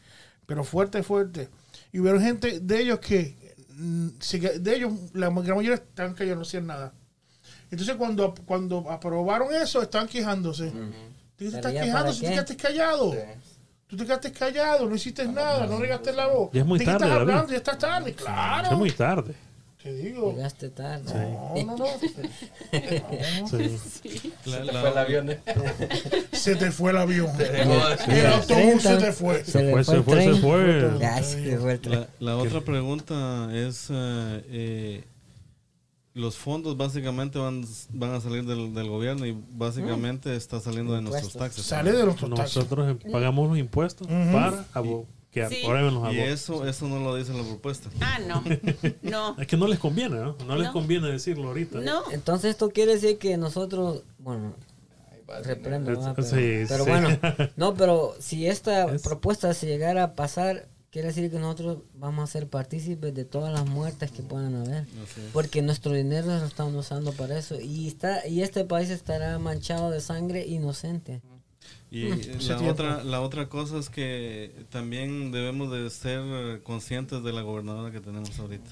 pero 0.46 0.62
fuerte, 0.64 1.02
fuerte. 1.02 1.48
Y 1.92 1.98
hubieron 2.00 2.20
gente 2.22 2.60
de 2.60 2.80
ellos 2.80 2.98
que, 3.00 3.54
mm, 3.70 4.08
de 4.60 4.76
ellos, 4.76 4.92
la 5.14 5.30
gran 5.30 5.56
mayoría 5.56 5.74
estaban 5.74 6.14
callados, 6.14 6.36
no 6.38 6.42
hacían 6.42 6.66
nada. 6.66 6.92
Entonces 7.70 7.96
cuando, 7.96 8.34
cuando 8.44 8.90
aprobaron 8.90 9.52
eso, 9.54 9.82
estaban 9.82 10.06
quejándose. 10.08 10.70
¿Tú 10.70 10.76
te 10.80 11.44
¿Pero 11.44 11.56
estás 11.56 11.72
ya 11.72 11.82
quejando 11.82 12.12
si 12.12 12.20
te 12.20 12.26
quedaste 12.30 12.56
callado? 12.56 13.14
Tú 13.88 13.96
te 13.96 14.04
quedaste 14.04 14.32
callado, 14.32 14.88
no 14.88 14.94
hiciste 14.96 15.26
nada, 15.28 15.66
no 15.66 15.78
regaste 15.78 16.12
la 16.12 16.26
voz. 16.28 16.50
Ya 16.52 16.60
es 16.62 16.66
muy 16.66 16.78
¿De 16.78 16.84
qué 16.84 16.90
tarde, 16.92 17.04
estás 17.06 17.20
hablando? 17.20 17.50
Ya 17.52 17.56
está 17.56 17.78
tarde, 17.78 18.14
claro. 18.14 18.70
Es 18.72 18.78
muy 18.78 18.90
tarde. 18.92 19.34
Te 19.86 19.94
digo. 19.94 20.32
Llegaste 20.32 20.70
tarde. 20.70 21.04
No, 21.64 21.64
no, 21.64 21.76
no. 21.76 21.86
Sí. 23.48 24.32
La- 24.46 24.56
Se 24.58 24.64
la- 24.64 24.80
fue 24.80 24.90
el 24.90 24.98
avión. 24.98 25.30
¿eh? 25.30 25.40
Se 26.32 26.56
te 26.56 26.70
fue 26.72 26.90
el 26.90 26.96
avión. 26.96 27.30
El 27.40 28.26
autobús 28.26 28.82
se 28.82 28.88
30. 28.96 28.98
te 28.98 29.12
fue. 29.12 29.44
Se 29.44 29.52
Fue, 29.70 29.84
fue 29.84 29.84
se 29.84 30.02
fue, 30.02 30.24
se 30.24 30.34
fue. 30.40 30.90
Ya, 30.98 31.22
se 31.22 31.58
fue 31.58 31.72
el 31.74 31.80
tren. 31.80 32.00
La, 32.00 32.32
la 32.32 32.36
otra 32.38 32.60
pregunta 32.62 33.48
es, 33.52 33.86
eh, 33.90 34.44
eh, 34.48 35.04
los 36.14 36.36
fondos 36.36 36.76
básicamente 36.76 37.38
van, 37.38 37.64
van 37.90 38.14
a 38.14 38.20
salir 38.20 38.44
del, 38.44 38.74
del 38.74 38.88
gobierno 38.88 39.24
y 39.24 39.36
básicamente 39.50 40.34
está 40.34 40.58
saliendo 40.60 40.94
de 40.94 41.02
nuestros 41.02 41.32
Impuestos. 41.34 41.56
taxes. 41.56 41.66
Sale 41.66 41.92
de 41.92 42.04
nuestros 42.04 42.30
taxis. 42.34 42.56
Nosotros 42.56 42.96
pagamos 43.12 43.48
los 43.50 43.58
impuestos 43.58 44.08
para 44.08 44.64
que 45.36 45.48
Sí. 45.48 45.62
aprueben 45.64 45.94
los 45.94 46.02
Y 46.04 46.18
abortos. 46.20 46.28
eso, 46.40 46.66
eso 46.66 46.88
no 46.88 46.98
lo 47.00 47.14
dice 47.14 47.34
la 47.34 47.42
propuesta. 47.44 47.90
Ah, 48.00 48.18
no. 48.26 48.42
No. 49.02 49.36
Es 49.40 49.46
que 49.46 49.56
no 49.58 49.66
les 49.66 49.78
conviene, 49.78 50.16
¿no? 50.16 50.34
No, 50.46 50.56
les 50.56 50.68
No. 50.68 50.72
conviene 50.72 51.08
decirlo 51.08 51.48
ahorita. 51.48 51.80
No. 51.80 52.10
Entonces 52.10 52.50
esto 52.52 52.70
quiere 52.70 52.94
decir 52.94 53.18
que 53.18 53.36
nosotros, 53.36 54.02
bueno, 54.18 54.54
reprendo, 55.44 55.90
¿verdad? 55.90 56.14
pero, 56.16 56.26
sí, 56.28 56.64
pero 56.68 56.84
sí. 56.84 56.90
bueno, 56.90 57.08
no, 57.56 57.74
pero 57.74 58.14
si 58.18 58.46
esta 58.46 58.84
Es- 58.94 59.02
propuesta 59.02 59.52
se 59.52 59.66
llegara 59.66 60.02
a 60.04 60.14
pasar, 60.14 60.68
quiere 60.90 61.08
decir 61.08 61.30
que 61.30 61.38
nosotros 61.38 61.78
vamos 61.94 62.30
a 62.30 62.32
ser 62.32 62.48
partícipes 62.48 63.12
de 63.12 63.24
todas 63.26 63.52
las 63.52 63.66
muertes 63.66 64.10
que 64.12 64.22
puedan 64.22 64.54
haber, 64.54 64.86
porque 65.34 65.60
nuestro 65.60 65.92
dinero 65.92 66.28
lo 66.28 66.46
estamos 66.46 66.74
usando 66.76 67.12
para 67.12 67.36
eso 67.38 67.60
y 67.60 67.88
está 67.88 68.26
y 68.26 68.42
este 68.42 68.64
país 68.64 68.88
estará 68.88 69.38
manchado 69.38 69.90
de 69.90 70.00
sangre 70.00 70.46
inocente. 70.46 71.20
Y 71.90 72.06
Ese 72.06 72.32
la 72.52 72.58
tiempo. 72.58 72.70
otra, 72.72 73.04
la 73.04 73.20
otra 73.20 73.48
cosa 73.48 73.78
es 73.78 73.88
que 73.90 74.50
también 74.70 75.30
debemos 75.30 75.70
de 75.70 75.88
ser 75.90 76.62
conscientes 76.62 77.22
de 77.22 77.32
la 77.32 77.42
gobernadora 77.42 77.92
que 77.92 78.00
tenemos 78.00 78.38
ahorita. 78.38 78.70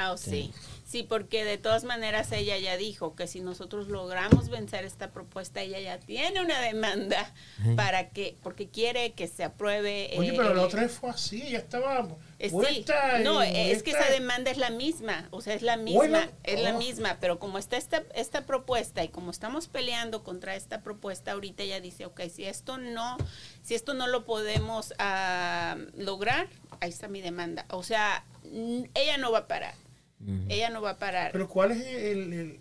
Ah, 0.00 0.16
sí. 0.16 0.52
Sí, 0.90 1.04
porque 1.04 1.44
de 1.44 1.56
todas 1.56 1.84
maneras 1.84 2.32
ella 2.32 2.58
ya 2.58 2.76
dijo 2.76 3.14
que 3.14 3.28
si 3.28 3.42
nosotros 3.42 3.86
logramos 3.86 4.48
vencer 4.48 4.84
esta 4.84 5.12
propuesta, 5.12 5.60
ella 5.60 5.78
ya 5.78 6.00
tiene 6.00 6.40
una 6.40 6.60
demanda 6.60 7.32
para 7.76 8.08
que, 8.08 8.36
porque 8.42 8.68
quiere 8.68 9.12
que 9.12 9.28
se 9.28 9.44
apruebe. 9.44 10.10
Oye, 10.18 10.30
eh, 10.30 10.34
pero 10.36 10.52
la 10.52 10.62
el- 10.62 10.66
otra 10.66 10.82
vez 10.82 10.90
fue 10.90 11.10
así, 11.10 11.48
ya 11.48 11.58
estaba 11.58 12.08
eh, 12.40 12.48
sí. 12.48 12.50
puesta. 12.50 13.20
No, 13.20 13.40
es 13.40 13.84
que 13.84 13.90
esa 13.92 14.10
demanda 14.10 14.50
es 14.50 14.58
la 14.58 14.70
misma, 14.70 15.28
o 15.30 15.40
sea, 15.40 15.54
es 15.54 15.62
la 15.62 15.76
misma, 15.76 15.98
Bueno, 15.98 16.18
es 16.42 16.60
la 16.60 16.74
oh. 16.74 16.78
misma, 16.78 17.18
pero 17.20 17.38
como 17.38 17.58
está 17.58 17.76
esta, 17.76 18.02
esta 18.16 18.44
propuesta 18.44 19.04
y 19.04 19.10
como 19.10 19.30
estamos 19.30 19.68
peleando 19.68 20.24
contra 20.24 20.56
esta 20.56 20.80
propuesta, 20.82 21.30
ahorita 21.32 21.62
ella 21.62 21.80
dice, 21.80 22.04
ok, 22.06 22.22
si 22.34 22.46
esto 22.46 22.78
no, 22.78 23.16
si 23.62 23.76
esto 23.76 23.94
no 23.94 24.08
lo 24.08 24.24
podemos 24.24 24.92
ah, 24.98 25.76
lograr, 25.94 26.48
ahí 26.80 26.90
está 26.90 27.06
mi 27.06 27.20
demanda. 27.20 27.64
O 27.70 27.84
sea, 27.84 28.24
ella 28.94 29.18
no 29.18 29.30
va 29.30 29.38
a 29.38 29.46
parar, 29.46 29.74
ella 30.48 30.70
no 30.70 30.82
va 30.82 30.90
a 30.90 30.98
parar. 30.98 31.32
Pero 31.32 31.48
¿cuál 31.48 31.72
es 31.72 31.86
el, 31.86 32.32
el- 32.32 32.60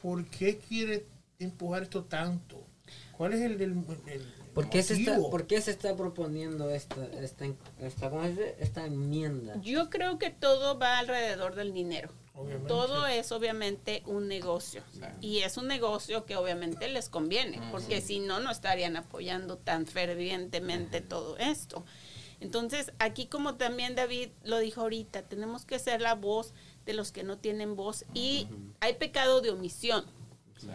¿Por 0.00 0.24
qué 0.26 0.56
quiere 0.58 1.06
empujar 1.38 1.82
esto 1.82 2.04
tanto? 2.04 2.64
¿Cuál 3.16 3.34
es 3.34 3.42
el, 3.42 3.60
el, 3.60 3.72
el 4.06 4.22
¿Por 4.54 4.70
qué, 4.70 4.82
se 4.82 4.94
está, 4.94 5.12
motivo? 5.12 5.30
¿Por 5.30 5.46
qué 5.46 5.60
se 5.60 5.70
está 5.70 5.94
proponiendo 5.96 6.70
esta, 6.70 7.04
esta, 7.20 7.44
esta, 7.80 8.28
esta 8.58 8.86
enmienda? 8.86 9.60
Yo 9.60 9.90
creo 9.90 10.18
que 10.18 10.30
todo 10.30 10.78
va 10.78 10.98
alrededor 10.98 11.54
del 11.54 11.72
dinero. 11.74 12.10
Obviamente. 12.34 12.68
Todo 12.68 13.06
es 13.06 13.30
obviamente 13.32 14.02
un 14.06 14.26
negocio. 14.26 14.82
Y 15.20 15.40
es 15.40 15.58
un 15.58 15.66
negocio 15.66 16.24
que 16.24 16.36
obviamente 16.36 16.88
les 16.88 17.10
conviene, 17.10 17.60
porque 17.70 18.00
si 18.00 18.20
no, 18.20 18.40
no 18.40 18.50
estarían 18.50 18.96
apoyando 18.96 19.58
tan 19.58 19.86
fervientemente 19.86 21.02
todo 21.02 21.36
esto. 21.36 21.84
Entonces, 22.40 22.92
aquí 22.98 23.26
como 23.26 23.56
también 23.56 23.94
David 23.94 24.30
lo 24.44 24.58
dijo 24.58 24.80
ahorita, 24.80 25.22
tenemos 25.22 25.66
que 25.66 25.78
ser 25.78 26.00
la 26.00 26.14
voz 26.14 26.54
de 26.86 26.94
los 26.94 27.12
que 27.12 27.22
no 27.22 27.38
tienen 27.38 27.76
voz 27.76 28.04
y 28.14 28.48
hay 28.80 28.94
pecado 28.94 29.40
de 29.40 29.50
omisión. 29.50 30.04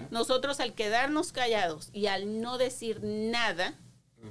Nosotros 0.10 0.60
al 0.60 0.74
quedarnos 0.74 1.32
callados 1.32 1.90
y 1.94 2.08
al 2.08 2.42
no 2.42 2.58
decir 2.58 3.02
nada, 3.04 3.76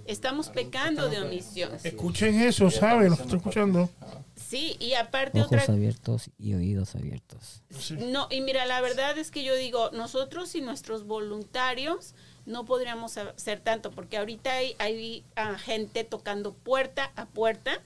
estamos 0.07 0.49
pecando 0.49 1.09
de 1.09 1.21
omisión. 1.21 1.71
Escuchen 1.83 2.41
eso, 2.41 2.71
¿saben? 2.71 3.11
Lo 3.11 3.17
que 3.17 3.23
estoy 3.23 3.39
escuchando. 3.39 3.91
Sí, 4.35 4.77
y 4.81 4.95
aparte 4.95 5.41
Ojos 5.41 5.53
otra 5.53 5.73
abiertos 5.73 6.31
y 6.39 6.55
oídos 6.55 6.95
abiertos. 6.97 7.63
Sí. 7.71 7.95
No, 7.95 8.27
y 8.31 8.41
mira, 8.41 8.67
la 8.67 8.81
verdad 8.81 9.17
es 9.17 9.31
que 9.31 9.45
yo 9.45 9.55
digo, 9.55 9.91
nosotros 9.93 10.55
y 10.55 10.61
nuestros 10.61 11.07
voluntarios 11.07 12.15
no 12.47 12.65
podríamos 12.65 13.17
hacer 13.17 13.61
tanto, 13.61 13.91
porque 13.91 14.19
ahorita 14.19 14.53
hay, 14.53 14.77
hay 14.79 15.25
ah, 15.37 15.57
gente 15.57 16.05
tocando 16.05 16.53
puerta 16.53 17.13
a 17.17 17.27
puerta 17.27 17.81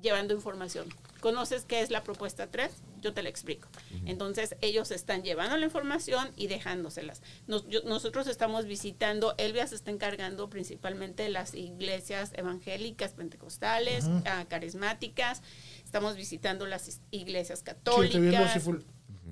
llevando 0.00 0.34
información. 0.34 0.88
¿Conoces 1.28 1.64
qué 1.64 1.80
es 1.80 1.90
la 1.90 2.02
propuesta 2.04 2.48
3? 2.50 2.70
Yo 3.00 3.14
te 3.14 3.22
la 3.22 3.30
explico. 3.30 3.66
Entonces, 4.04 4.56
ellos 4.60 4.90
están 4.90 5.22
llevando 5.22 5.56
la 5.56 5.64
información 5.64 6.28
y 6.36 6.48
dejándoselas. 6.48 7.22
Nos- 7.46 7.66
yo- 7.66 7.80
nosotros 7.84 8.26
estamos 8.26 8.66
visitando, 8.66 9.34
Elvia 9.38 9.66
se 9.66 9.74
está 9.74 9.90
encargando 9.90 10.50
principalmente 10.50 11.22
de 11.22 11.30
las 11.30 11.54
iglesias 11.54 12.32
evangélicas, 12.34 13.14
pentecostales, 13.14 14.04
ah, 14.26 14.44
carismáticas. 14.50 15.42
Estamos 15.82 16.14
visitando 16.14 16.66
las 16.66 17.00
iglesias 17.10 17.60
Sí, 17.60 17.64
católicas. 17.64 18.16
estoy 18.16 18.20
viendo, 18.28 18.48
si 18.48 18.60
fue- 18.60 18.78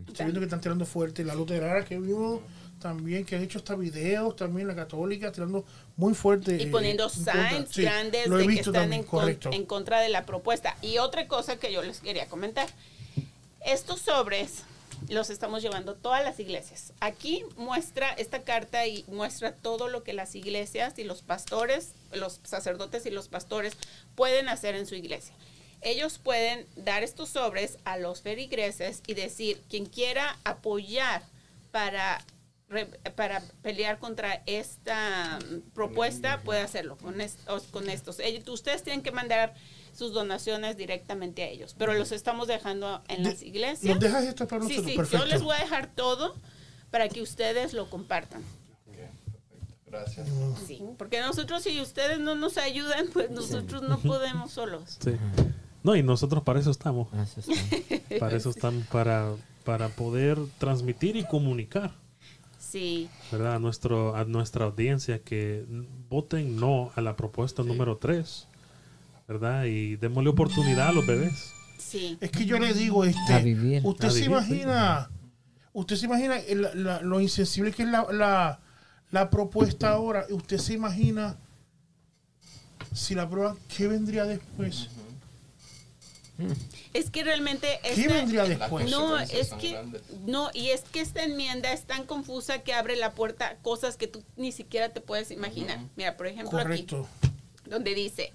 estoy 0.08 0.24
viendo 0.24 0.40
que 0.40 0.46
están 0.46 0.62
tirando 0.62 0.86
fuerte. 0.86 1.24
La 1.24 1.34
luterana 1.34 1.84
que 1.84 1.98
vimos 1.98 2.40
también, 2.82 3.24
que 3.24 3.36
han 3.36 3.42
hecho 3.42 3.58
hasta 3.58 3.74
videos, 3.74 4.36
también 4.36 4.68
la 4.68 4.74
católica, 4.74 5.32
tirando 5.32 5.64
muy 5.96 6.14
fuerte. 6.14 6.56
y 6.56 6.62
eh, 6.64 6.66
poniendo 6.66 7.08
signs 7.08 7.70
Sí, 7.70 7.82
grandes 7.82 8.28
de 8.28 8.46
que 8.46 8.54
están 8.54 8.72
también, 8.72 9.00
en, 9.00 9.06
correcto. 9.06 9.50
en 9.52 9.64
contra 9.64 10.00
de 10.00 10.08
la 10.08 10.26
propuesta. 10.26 10.76
Y 10.82 10.98
otra 10.98 11.28
cosa 11.28 11.56
que 11.56 11.72
yo 11.72 11.82
les 11.82 12.00
quería 12.00 12.26
comentar. 12.26 12.68
Estos 13.64 14.00
sobres 14.00 14.64
los 15.08 15.30
estamos 15.30 15.62
llevando 15.62 15.94
todas 15.94 16.24
las 16.24 16.38
iglesias. 16.40 16.92
Aquí 17.00 17.44
muestra 17.56 18.10
esta 18.10 18.42
carta 18.42 18.86
y 18.86 19.04
muestra 19.08 19.52
todo 19.54 19.88
lo 19.88 20.02
que 20.02 20.12
las 20.12 20.34
iglesias 20.34 20.98
y 20.98 21.04
los 21.04 21.22
pastores, 21.22 21.92
los 22.12 22.40
sacerdotes 22.44 23.06
y 23.06 23.10
los 23.10 23.28
pastores 23.28 23.76
pueden 24.14 24.48
hacer 24.48 24.74
en 24.74 24.86
su 24.86 24.94
iglesia. 24.94 25.34
Ellos 25.80 26.18
pueden 26.18 26.66
dar 26.76 27.02
estos 27.02 27.30
sobres 27.30 27.78
a 27.84 27.98
los 27.98 28.22
feligreses 28.22 29.02
y 29.06 29.14
decir, 29.14 29.60
quien 29.68 29.86
quiera 29.86 30.38
apoyar 30.44 31.22
para 31.72 32.24
para 33.16 33.40
pelear 33.62 33.98
contra 33.98 34.42
esta 34.46 35.38
propuesta 35.74 36.40
puede 36.42 36.60
hacerlo 36.60 36.96
con, 36.98 37.20
estos, 37.20 37.64
con 37.64 37.88
estos. 37.88 38.18
Ellos- 38.20 38.48
ustedes 38.48 38.82
tienen 38.82 39.02
que 39.02 39.12
mandar 39.12 39.54
sus 39.92 40.12
donaciones 40.12 40.76
directamente 40.76 41.42
a 41.42 41.48
ellos, 41.48 41.74
pero 41.78 41.92
los 41.94 42.12
estamos 42.12 42.48
dejando 42.48 43.02
en 43.08 43.22
De- 43.22 43.30
las 43.30 43.42
iglesias. 43.42 43.94
¿Nos 43.94 44.00
dejas 44.00 44.24
esto 44.24 44.46
para 44.48 44.62
Sí, 44.64 44.68
nosotros? 44.70 44.90
sí, 44.90 44.96
Perfecto. 44.96 45.24
yo 45.26 45.30
les 45.30 45.42
voy 45.42 45.56
a 45.56 45.60
dejar 45.60 45.86
todo 45.94 46.34
para 46.90 47.08
que 47.08 47.20
ustedes 47.22 47.72
lo 47.74 47.90
compartan. 47.90 48.42
Ok, 48.88 48.96
perfecto. 48.96 49.74
Gracias. 49.86 50.28
Sí, 50.66 50.82
porque 50.96 51.20
nosotros 51.20 51.62
si 51.62 51.80
ustedes 51.80 52.18
no 52.18 52.34
nos 52.34 52.56
ayudan, 52.58 53.06
pues 53.12 53.30
nosotros 53.30 53.82
no 53.82 53.98
podemos 53.98 54.50
solos. 54.52 54.98
Sí. 55.04 55.12
No, 55.82 55.96
y 55.96 56.02
nosotros 56.02 56.42
para 56.44 56.60
eso 56.60 56.70
estamos. 56.70 57.08
Para 58.20 58.36
eso 58.36 58.50
estamos, 58.50 58.86
para, 58.86 59.34
para 59.64 59.88
poder 59.88 60.38
transmitir 60.58 61.16
y 61.16 61.24
comunicar, 61.24 61.92
Sí, 62.62 63.08
¿verdad? 63.32 63.56
A, 63.56 63.58
nuestro, 63.58 64.14
a 64.14 64.24
nuestra 64.24 64.64
audiencia 64.66 65.22
que 65.22 65.64
voten 66.08 66.56
no 66.56 66.92
a 66.94 67.00
la 67.00 67.16
propuesta 67.16 67.62
número 67.62 67.96
3, 67.98 68.46
¿verdad? 69.26 69.64
Y 69.64 69.96
démosle 69.96 70.30
oportunidad 70.30 70.88
a 70.88 70.92
los 70.92 71.04
bebés. 71.06 71.52
sí. 71.78 72.16
Es 72.20 72.30
que 72.30 72.44
yo 72.46 72.58
le 72.58 72.72
digo, 72.72 73.04
este, 73.04 73.20
usted 73.82 74.08
se 74.10 74.24
imagina, 74.26 75.10
usted 75.72 75.96
se 75.96 76.06
imagina 76.06 76.38
el- 76.38 76.68
la- 76.84 77.00
lo 77.02 77.20
insensible 77.20 77.72
que 77.72 77.82
es 77.82 77.88
la, 77.88 78.06
la, 78.12 78.60
la 79.10 79.28
propuesta 79.28 79.90
ahora, 79.90 80.24
usted 80.30 80.58
se 80.58 80.74
imagina 80.74 81.36
si 82.94 83.14
la 83.14 83.28
prueba, 83.28 83.56
¿qué 83.74 83.88
vendría 83.88 84.24
después? 84.24 84.88
Es 86.94 87.10
que 87.10 87.24
realmente 87.24 87.80
¿Qué 87.82 87.92
esta- 88.02 88.14
vendría 88.14 88.44
Las 88.44 88.58
después? 88.58 88.90
No, 88.90 89.18
es 89.18 89.52
que 89.54 89.78
no, 90.26 90.50
y 90.52 90.68
es 90.70 90.82
que 90.82 91.00
esta 91.00 91.22
enmienda 91.24 91.72
es 91.72 91.84
tan 91.84 92.04
confusa 92.06 92.58
que 92.62 92.72
abre 92.74 92.96
la 92.96 93.12
puerta 93.12 93.48
a 93.48 93.56
cosas 93.56 93.96
que 93.96 94.06
tú 94.06 94.22
ni 94.36 94.52
siquiera 94.52 94.90
te 94.90 95.00
puedes 95.00 95.30
imaginar. 95.30 95.78
Mira, 95.96 96.16
por 96.16 96.26
ejemplo, 96.26 96.50
Correcto. 96.58 97.08
aquí, 97.22 97.30
donde 97.70 97.94
dice, 97.94 98.32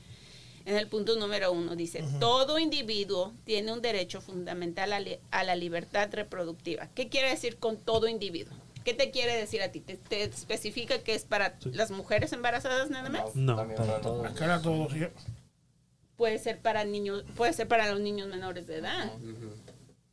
en 0.66 0.76
el 0.76 0.88
punto 0.88 1.16
número 1.16 1.52
uno, 1.52 1.76
dice, 1.76 2.04
todo 2.20 2.60
individuo 2.60 3.34
tiene 3.46 3.72
un 3.72 3.82
derecho 3.82 4.20
fundamental 4.22 4.92
a, 4.94 5.00
li- 5.00 5.20
a 5.32 5.44
la 5.44 5.56
libertad 5.56 6.10
reproductiva. 6.12 6.90
¿Qué 6.96 7.08
quiere 7.10 7.30
decir 7.30 7.58
con 7.58 7.78
todo 7.78 8.08
individuo? 8.08 8.54
¿Qué 8.84 8.94
te 8.94 9.12
quiere 9.12 9.36
decir 9.36 9.62
a 9.62 9.70
ti? 9.72 9.82
¿Te, 9.82 9.96
te 9.98 10.24
especifica 10.24 11.00
que 11.04 11.14
es 11.14 11.26
para 11.26 11.58
las 11.64 11.92
mujeres 11.92 12.32
embarazadas 12.34 12.90
nada 12.90 13.10
más? 13.10 13.36
No. 13.36 13.56
Para 13.58 13.76
para 13.76 14.02
todos. 14.02 14.24
los- 14.24 14.32
Acá 14.34 14.46
era 14.46 14.62
todo, 14.62 14.90
sí. 14.90 15.00
Puede 16.18 16.40
ser 16.40 16.60
para 16.60 16.84
niños, 16.84 17.24
puede 17.36 17.54
ser 17.54 17.68
para 17.68 17.90
los 17.90 18.02
niños 18.02 18.28
menores 18.28 18.68
de 18.68 18.78
edad. 18.78 19.14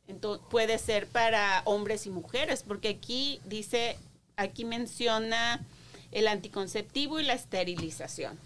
Entonces, 0.07 0.45
puede 0.49 0.77
ser 0.77 1.07
para 1.07 1.61
hombres 1.65 2.05
y 2.05 2.11
mujeres, 2.11 2.63
porque 2.63 2.89
aquí 2.89 3.41
dice, 3.43 3.97
aquí 4.37 4.63
menciona 4.63 5.65
el 6.11 6.27
anticonceptivo 6.27 7.19
y 7.19 7.23
la 7.23 7.33
esterilización. 7.33 8.39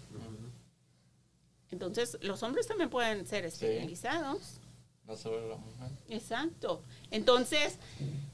Entonces, 1.70 2.18
los 2.22 2.42
hombres 2.42 2.66
también 2.66 2.90
pueden 2.90 3.26
ser 3.26 3.44
esterilizados. 3.44 4.54
No 5.06 5.16
solo 5.16 5.48
la 5.48 5.56
mujer. 5.56 5.90
Exacto. 6.08 6.82
Entonces, 7.10 7.78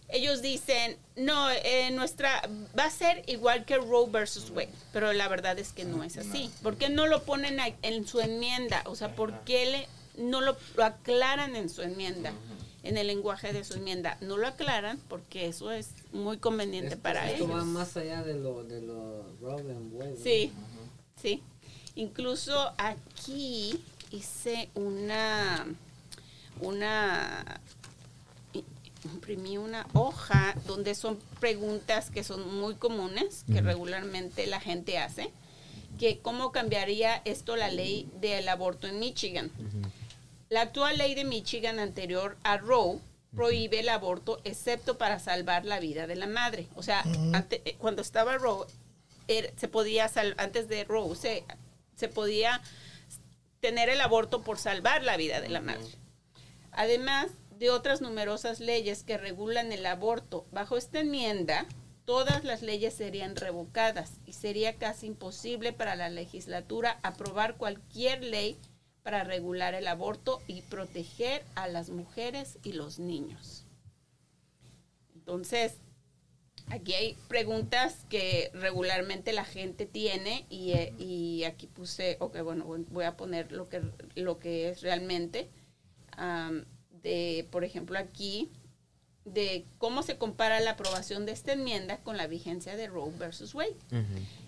ellos 0.09 0.41
dicen, 0.43 0.97
no, 1.17 1.51
eh, 1.51 1.91
nuestra 1.93 2.49
va 2.79 2.85
a 2.85 2.91
ser 2.91 3.23
igual 3.29 3.65
que 3.65 3.77
Roe 3.77 4.09
versus 4.11 4.51
Wade, 4.51 4.69
pero 4.93 5.13
la 5.13 5.29
verdad 5.29 5.59
es 5.59 5.73
que 5.73 5.85
no 5.85 6.05
es 6.05 6.17
así. 6.17 6.51
¿Por 6.63 6.77
qué 6.77 6.89
no 6.89 7.07
lo 7.07 7.23
ponen 7.25 7.59
en 7.83 8.07
su 8.07 8.21
enmienda? 8.21 8.83
O 8.87 8.95
sea, 8.95 9.15
¿por 9.17 9.41
qué 9.41 9.67
le, 9.67 9.89
no 10.23 10.41
lo, 10.41 10.57
lo 10.77 10.85
aclaran 10.85 11.57
en 11.57 11.69
su 11.69 11.83
enmienda? 11.83 12.33
En 12.85 12.97
el 12.97 13.09
lenguaje 13.09 13.53
de 13.53 13.65
su 13.65 13.75
enmienda. 13.75 14.17
No 14.21 14.37
lo 14.37 14.47
aclaran 14.47 15.01
porque 15.09 15.47
eso 15.49 15.73
es 15.73 15.89
muy 16.13 16.39
conveniente 16.39 16.91
Esto- 16.91 17.03
para 17.03 17.29
esto 17.29 17.49
va 17.49 17.55
ellos. 17.55 17.67
más 17.67 17.97
allá 17.97 18.23
de 18.23 18.35
lo 18.35 18.63
de 18.63 18.81
lo 18.83 19.25
Robin 19.41 19.91
Wade, 19.93 20.11
¿no? 20.13 20.23
Sí, 20.23 20.53
sí. 21.21 21.43
Incluso 21.97 22.73
aquí 22.79 23.83
hice 24.13 24.69
una, 24.77 25.67
una, 26.61 27.61
imprimí 29.13 29.59
una 29.59 29.87
hoja 29.95 30.55
donde 30.67 30.95
son 30.95 31.19
preguntas 31.41 32.11
que 32.11 32.23
son 32.25 32.55
muy 32.61 32.75
comunes, 32.75 33.45
que 33.53 33.61
regularmente 33.61 34.47
la 34.47 34.61
gente 34.61 34.99
hace, 34.99 35.31
que 35.99 36.19
cómo 36.19 36.53
cambiaría 36.53 37.23
esto 37.25 37.57
la 37.57 37.71
ley 37.71 38.09
del 38.21 38.49
aborto 38.49 38.87
en 38.87 38.99
Michigan. 38.99 39.51
La 40.49 40.61
actual 40.63 40.99
ley 40.99 41.15
de 41.15 41.25
Michigan 41.25 41.79
anterior 41.79 42.37
a 42.45 42.57
Roe 42.59 42.99
prohíbe 43.35 43.81
el 43.81 43.89
aborto 43.89 44.41
excepto 44.45 44.97
para 44.99 45.19
salvar 45.19 45.65
la 45.67 45.81
vida 45.81 46.07
de 46.07 46.17
la 46.17 46.27
madre. 46.27 46.69
O 46.77 46.83
sea, 46.83 47.03
ante- 47.35 47.63
eh, 47.65 47.77
cuando 47.79 48.01
estaba 48.03 48.37
Roe, 48.39 48.67
er- 49.29 49.53
se 49.57 49.69
podía, 49.69 50.09
sal- 50.09 50.35
antes 50.39 50.69
de 50.69 50.85
Roe, 50.85 51.15
se, 51.17 51.45
se 51.97 52.09
podía 52.09 52.61
tener 53.61 53.89
el 53.89 54.01
aborto 54.01 54.43
por 54.43 54.59
salvar 54.59 55.03
la 55.03 55.17
vida 55.17 55.41
de 55.41 55.49
la 55.49 55.61
madre. 55.61 55.87
Además 56.73 57.27
de 57.59 57.71
otras 57.71 58.01
numerosas 58.01 58.61
leyes 58.61 59.03
que 59.03 59.17
regulan 59.17 59.73
el 59.73 59.87
aborto, 59.87 60.47
bajo 60.53 60.77
esta 60.77 61.01
enmienda, 61.01 61.67
todas 62.05 62.45
las 62.45 62.63
leyes 62.63 62.95
serían 62.95 63.35
revocadas 63.35 64.21
y 64.27 64.35
sería 64.35 64.77
casi 64.77 65.07
imposible 65.07 65.73
para 65.73 65.97
la 65.97 66.11
legislatura 66.11 66.99
aprobar 67.03 67.57
cualquier 67.57 68.23
ley 68.23 68.57
para 69.03 69.25
regular 69.25 69.75
el 69.75 69.87
aborto 69.89 70.43
y 70.47 70.63
proteger 70.63 71.45
a 71.55 71.69
las 71.69 71.91
mujeres 71.91 72.59
y 72.63 72.73
los 72.73 72.99
niños. 72.99 73.65
Entonces, 75.15 75.77
aquí 76.69 76.93
hay 76.93 77.17
preguntas 77.29 78.05
que 78.11 78.51
regularmente 78.53 79.33
la 79.33 79.45
gente 79.45 79.87
tiene 79.87 80.45
y, 80.51 80.73
eh, 80.73 80.93
y 80.99 81.45
aquí 81.45 81.69
puse, 81.69 82.17
ok, 82.21 82.41
bueno, 82.43 82.67
voy 82.91 83.05
a 83.05 83.17
poner 83.17 83.51
lo 83.53 83.69
que, 83.69 83.83
lo 84.15 84.39
que 84.39 84.69
es 84.69 84.83
realmente, 84.83 85.49
por 87.51 87.65
ejemplo, 87.65 87.99
aquí, 87.99 88.51
de 89.25 89.67
cómo 89.79 90.03
se 90.03 90.19
compara 90.19 90.61
la 90.61 90.73
aprobación 90.73 91.27
de 91.27 91.33
esta 91.33 91.53
enmienda 91.53 91.99
con 91.99 92.17
la 92.17 92.29
vigencia 92.29 92.77
de 92.77 92.87
Roe 92.87 93.13
versus 93.19 93.55
Wade. 93.55 93.77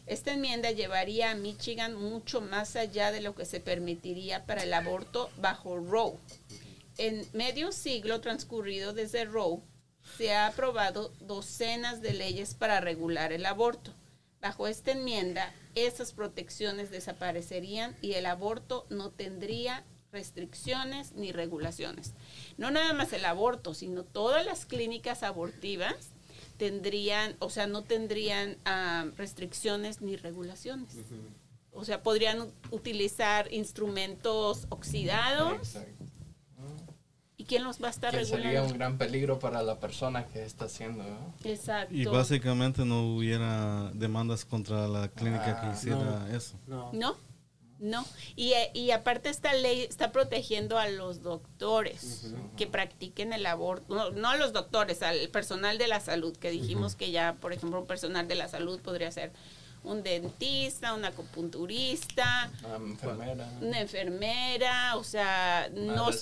Esta 0.06 0.32
enmienda 0.32 0.70
llevaría 0.70 1.30
a 1.30 1.34
Michigan 1.34 1.94
mucho 1.94 2.40
más 2.40 2.76
allá 2.76 3.10
de 3.10 3.20
lo 3.20 3.34
que 3.34 3.44
se 3.44 3.60
permitiría 3.60 4.46
para 4.46 4.62
el 4.62 4.72
aborto 4.72 5.30
bajo 5.36 5.78
Roe. 5.78 6.14
En 6.96 7.26
medio 7.32 7.72
siglo 7.72 8.20
transcurrido 8.20 8.92
desde 8.92 9.24
Roe, 9.24 9.60
se 10.16 10.32
ha 10.32 10.46
aprobado 10.46 11.12
docenas 11.20 12.00
de 12.00 12.14
leyes 12.14 12.54
para 12.54 12.80
regular 12.80 13.32
el 13.32 13.46
aborto. 13.46 13.92
Bajo 14.40 14.68
esta 14.68 14.92
enmienda, 14.92 15.52
esas 15.74 16.12
protecciones 16.12 16.90
desaparecerían 16.90 17.96
y 18.00 18.14
el 18.14 18.26
aborto 18.26 18.86
no 18.88 19.10
tendría 19.10 19.84
restricciones 20.12 21.12
ni 21.12 21.32
regulaciones. 21.32 22.14
No 22.56 22.70
nada 22.70 22.92
más 22.92 23.12
el 23.12 23.24
aborto, 23.24 23.74
sino 23.74 24.04
todas 24.04 24.44
las 24.46 24.64
clínicas 24.66 25.22
abortivas 25.22 26.10
tendrían, 26.56 27.36
o 27.38 27.50
sea, 27.50 27.66
no 27.66 27.82
tendrían 27.82 28.56
ah, 28.64 29.06
restricciones 29.16 30.00
ni 30.00 30.16
regulaciones. 30.16 30.96
O 31.72 31.84
sea, 31.84 32.02
podrían 32.02 32.50
utilizar 32.70 33.52
instrumentos 33.52 34.66
oxidados. 34.70 35.76
¿Y 37.40 37.44
quién 37.44 37.62
los 37.62 37.80
va 37.80 37.86
a 37.86 37.90
estar 37.90 38.10
Que 38.10 38.24
sería 38.24 38.44
regulando? 38.46 38.72
un 38.72 38.78
gran 38.78 38.98
peligro 38.98 39.38
para 39.38 39.62
la 39.62 39.78
persona 39.78 40.26
que 40.26 40.44
está 40.44 40.64
haciendo, 40.64 41.04
¿no? 41.04 41.34
Exacto. 41.44 41.94
Y 41.94 42.04
básicamente 42.04 42.84
no 42.84 43.14
hubiera 43.14 43.92
demandas 43.94 44.44
contra 44.44 44.88
la 44.88 45.06
clínica 45.08 45.60
que 45.60 45.66
Ah, 45.68 45.72
hiciera 45.72 46.36
eso. 46.36 46.56
No. 46.66 46.90
No, 46.92 47.16
no. 47.78 48.04
Y, 48.36 48.52
y 48.74 48.90
aparte 48.90 49.28
esta 49.28 49.52
ley 49.54 49.82
está 49.82 50.12
protegiendo 50.12 50.78
a 50.78 50.88
los 50.88 51.22
doctores 51.22 52.32
que 52.56 52.66
practiquen 52.66 53.32
el 53.32 53.46
aborto, 53.46 53.94
no, 53.94 54.10
no 54.10 54.28
a 54.28 54.36
los 54.36 54.52
doctores, 54.52 55.02
al 55.02 55.28
personal 55.28 55.78
de 55.78 55.88
la 55.88 56.00
salud, 56.00 56.36
que 56.36 56.50
dijimos 56.50 56.96
que 56.96 57.10
ya, 57.10 57.36
por 57.40 57.52
ejemplo, 57.52 57.80
un 57.80 57.86
personal 57.86 58.26
de 58.28 58.34
la 58.34 58.48
salud 58.48 58.80
podría 58.80 59.10
ser 59.12 59.32
un 59.84 60.02
dentista, 60.02 60.94
un 60.94 61.04
acupunturista, 61.04 62.50
Una 62.64 62.76
enfermera, 62.76 63.48
una 63.60 63.80
enfermera, 63.80 64.96
o 64.96 65.04
sea, 65.04 65.70
una 65.72 65.94
no... 65.94 66.12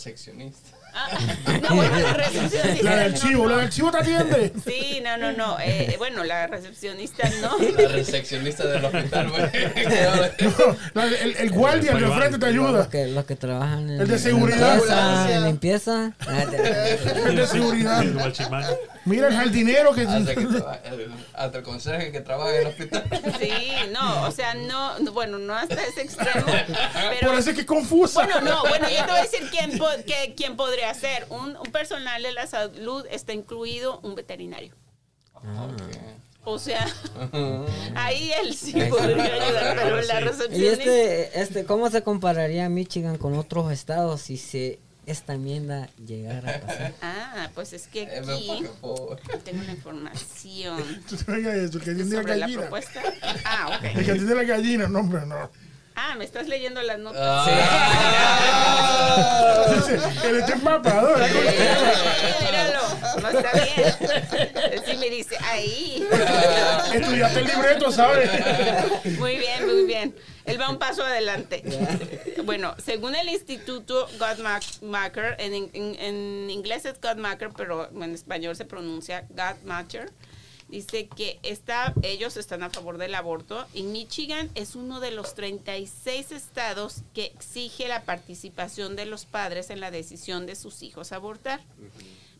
No, 1.62 1.74
bueno, 1.76 1.98
la 1.98 2.12
recepcionista 2.12 2.82
La 2.82 2.96
del 2.96 3.12
no, 3.12 3.18
chivo, 3.18 3.42
no. 3.44 3.48
la 3.50 3.56
del 3.62 3.70
chivo 3.70 3.90
te 3.90 3.98
atiende. 3.98 4.52
Sí, 4.64 5.00
no, 5.02 5.16
no, 5.16 5.32
no. 5.32 5.56
eh, 5.60 5.94
bueno, 5.98 6.22
la 6.24 6.46
recepcionista 6.46 7.28
no. 7.40 7.56
La 7.58 7.88
recepcionista 7.88 8.66
del 8.66 8.84
hospital, 8.84 9.30
güey. 9.30 9.42
No, 10.94 11.02
el, 11.02 11.36
el 11.36 11.50
guardia 11.50 11.92
de 11.94 12.06
frente 12.10 12.38
te 12.38 12.52
Los 12.52 12.66
ayuda. 12.66 12.88
que, 12.88 13.06
los 13.08 13.24
que 13.24 13.36
trabajan 13.36 13.90
en, 13.90 14.00
El 14.00 14.08
de 14.08 14.18
seguridad. 14.18 14.74
limpieza, 14.74 15.32
en 15.36 15.44
limpieza. 15.44 16.12
Ah, 16.20 16.44
El 17.26 17.36
de 17.36 17.46
seguridad. 17.46 18.02
El 18.02 18.12
guachimán. 18.14 18.64
Mira 19.06 19.28
el 19.28 19.34
jardinero 19.34 19.92
que... 19.94 20.02
hasta, 20.02 20.34
que 20.34 20.46
hasta 21.32 21.58
el 21.58 21.64
conserje 21.64 22.12
que 22.12 22.20
trabaja 22.20 22.54
en 22.56 22.60
el 22.62 22.66
hospital. 22.66 23.04
Sí, 23.40 23.52
no, 23.92 24.26
o 24.26 24.30
sea, 24.30 24.54
no, 24.54 24.98
no, 24.98 25.12
bueno, 25.12 25.38
no 25.38 25.54
hasta 25.54 25.82
ese 25.84 26.02
extremo, 26.02 26.44
pero... 26.46 27.30
Por 27.30 27.38
eso 27.38 27.50
es 27.50 27.54
que 27.54 27.60
es 27.62 27.66
confusa. 27.66 28.24
Bueno, 28.24 28.40
no, 28.40 28.60
bueno, 28.68 28.88
yo 28.90 28.96
te 29.04 29.10
voy 29.10 29.20
a 29.20 29.22
decir 29.22 29.48
quién, 29.50 29.78
po- 29.78 29.86
que- 30.06 30.34
quién 30.36 30.56
podría 30.56 30.92
ser. 30.94 31.26
Un, 31.30 31.56
un 31.56 31.72
personal 31.72 32.22
de 32.22 32.32
la 32.32 32.46
salud 32.46 33.06
está 33.10 33.32
incluido 33.32 34.00
un 34.02 34.14
veterinario. 34.14 34.74
O 36.44 36.58
sea, 36.58 36.86
ahí 37.96 38.32
él 38.42 38.54
sí 38.54 38.72
podría 38.88 39.24
ayudar, 39.24 39.76
pero 39.76 40.00
la 40.02 40.20
Y 40.20 40.24
recepcionista... 40.24 40.72
este, 40.82 41.40
este, 41.40 41.64
¿cómo 41.64 41.90
se 41.90 42.02
compararía 42.02 42.68
Michigan 42.68 43.18
con 43.18 43.36
otros 43.36 43.72
estados 43.72 44.20
si 44.22 44.36
se 44.36 44.78
esta 45.06 45.34
enmienda 45.34 45.88
llegara 46.04 46.56
a 46.56 46.60
pasar? 46.60 46.92
Ah, 47.02 47.50
pues 47.54 47.72
es 47.72 47.86
que 47.86 48.02
Eh, 48.02 48.18
aquí 48.18 48.64
tengo 49.44 49.62
una 49.62 49.72
información 49.72 50.82
sobre 52.06 52.36
la 52.38 52.38
gallina. 52.40 52.60
propuesta. 52.62 53.02
Ah, 53.44 53.80
El 53.82 53.92
que 53.94 54.00
ok. 54.02 54.08
atiende 54.10 54.34
la 54.34 54.42
gallina, 54.44 54.88
no, 54.88 55.00
hombre, 55.00 55.24
no. 55.26 55.50
Ah, 55.98 56.14
me 56.14 56.26
estás 56.26 56.46
leyendo 56.46 56.82
las 56.82 56.98
notas. 56.98 57.22
Ah. 57.22 57.46
El 60.24 60.36
este 60.40 60.52
empapador. 60.52 61.18
Sí, 61.26 61.34
míralo, 62.44 62.80
no 63.22 63.28
está 63.30 63.52
bien. 63.52 63.94
Sí 64.84 64.96
me 64.98 65.08
dice, 65.08 65.38
ahí. 65.40 66.06
Estudiaste 66.92 67.40
el 67.40 67.46
libreto, 67.46 67.90
¿sabes? 67.90 68.30
Muy 69.18 69.38
bien, 69.38 69.64
muy 69.66 69.86
bien. 69.86 70.14
Él 70.44 70.60
va 70.60 70.68
un 70.68 70.78
paso 70.78 71.02
adelante. 71.02 71.62
Bueno, 72.44 72.74
según 72.84 73.14
el 73.14 73.30
Instituto 73.30 74.06
Godmaker, 74.18 75.36
en, 75.38 75.54
en, 75.54 75.96
en 75.98 76.50
inglés 76.50 76.84
es 76.84 77.00
Godmaker, 77.00 77.52
pero 77.56 77.88
en 77.90 78.14
español 78.14 78.54
se 78.54 78.66
pronuncia 78.66 79.24
Godmacher, 79.30 80.12
dice 80.68 81.06
que 81.08 81.38
está, 81.42 81.94
ellos 82.02 82.36
están 82.36 82.62
a 82.62 82.70
favor 82.70 82.98
del 82.98 83.14
aborto 83.14 83.64
y 83.72 83.82
Michigan 83.84 84.50
es 84.54 84.74
uno 84.74 84.98
de 85.00 85.12
los 85.12 85.34
36 85.34 86.32
estados 86.32 87.02
que 87.14 87.26
exige 87.26 87.86
la 87.88 88.04
participación 88.04 88.96
de 88.96 89.06
los 89.06 89.24
padres 89.26 89.70
en 89.70 89.80
la 89.80 89.90
decisión 89.90 90.44
de 90.46 90.56
sus 90.56 90.82
hijos 90.82 91.12
abortar. 91.12 91.60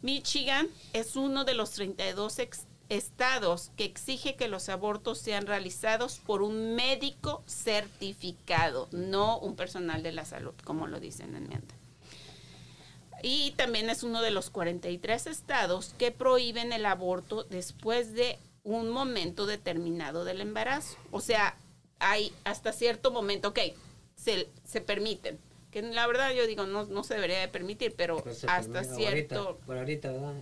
Michigan 0.03 0.68
es 0.93 1.14
uno 1.16 1.45
de 1.45 1.55
los 1.55 1.70
32 1.70 2.39
ex- 2.41 2.66
estados 2.89 3.70
que 3.77 3.85
exige 3.85 4.35
que 4.37 4.49
los 4.49 4.68
abortos 4.68 5.18
sean 5.18 5.47
realizados 5.47 6.18
por 6.18 6.43
un 6.43 6.74
médico 6.74 7.43
certificado, 7.47 8.89
no 8.93 9.39
un 9.39 9.55
personal 9.57 10.03
de 10.03 10.12
la 10.12 10.24
salud, 10.24 10.55
como 10.64 10.87
lo 10.89 10.99
dice 11.01 11.22
en 11.22 11.37
enmienda. 11.37 11.74
Y 13.27 13.51
también 13.57 13.91
es 13.91 14.05
uno 14.05 14.22
de 14.22 14.31
los 14.31 14.51
43 14.51 15.27
estados 15.27 15.93
que 15.99 16.12
prohíben 16.12 16.72
el 16.72 16.87
aborto 16.87 17.43
después 17.43 18.12
de 18.12 18.39
un 18.62 18.89
momento 18.89 19.47
determinado 19.47 20.24
del 20.24 20.41
embarazo. 20.41 20.97
O 21.11 21.20
sea, 21.20 21.57
hay 21.99 22.33
hasta 22.45 22.72
cierto 22.72 23.11
momento, 23.11 23.49
ok, 23.49 23.59
se, 24.14 24.49
se 24.62 24.81
permiten. 24.81 25.41
Que 25.72 25.83
la 25.83 26.07
verdad 26.07 26.33
yo 26.35 26.47
digo, 26.47 26.66
no, 26.66 26.87
no 26.87 27.03
se 27.03 27.14
debería 27.14 27.41
de 27.41 27.49
permitir, 27.49 27.95
pero 27.97 28.22
hasta 28.47 28.85
cierto 28.85 29.39
Ahorita, 29.41 29.66
por 29.66 29.79
ahorita, 29.79 30.12
¿verdad? 30.12 30.35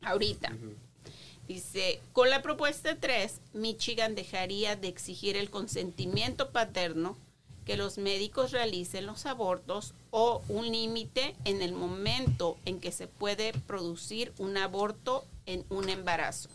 ahorita. 0.00 0.52
Dice, 1.46 2.00
con 2.14 2.30
la 2.30 2.40
propuesta 2.40 2.96
3, 2.98 3.42
Michigan 3.52 4.14
dejaría 4.14 4.74
de 4.74 4.88
exigir 4.88 5.36
el 5.36 5.50
consentimiento 5.50 6.50
paterno 6.50 7.18
que 7.66 7.76
los 7.76 7.98
médicos 7.98 8.52
realicen 8.52 9.06
los 9.06 9.26
abortos 9.26 9.92
o 10.10 10.40
un 10.48 10.70
límite 10.70 11.34
en 11.44 11.62
el 11.62 11.72
momento 11.72 12.56
en 12.64 12.78
que 12.80 12.92
se 12.92 13.08
puede 13.08 13.52
producir 13.52 14.32
un 14.38 14.56
aborto 14.56 15.24
en 15.46 15.66
un 15.68 15.88
embarazo, 15.88 16.48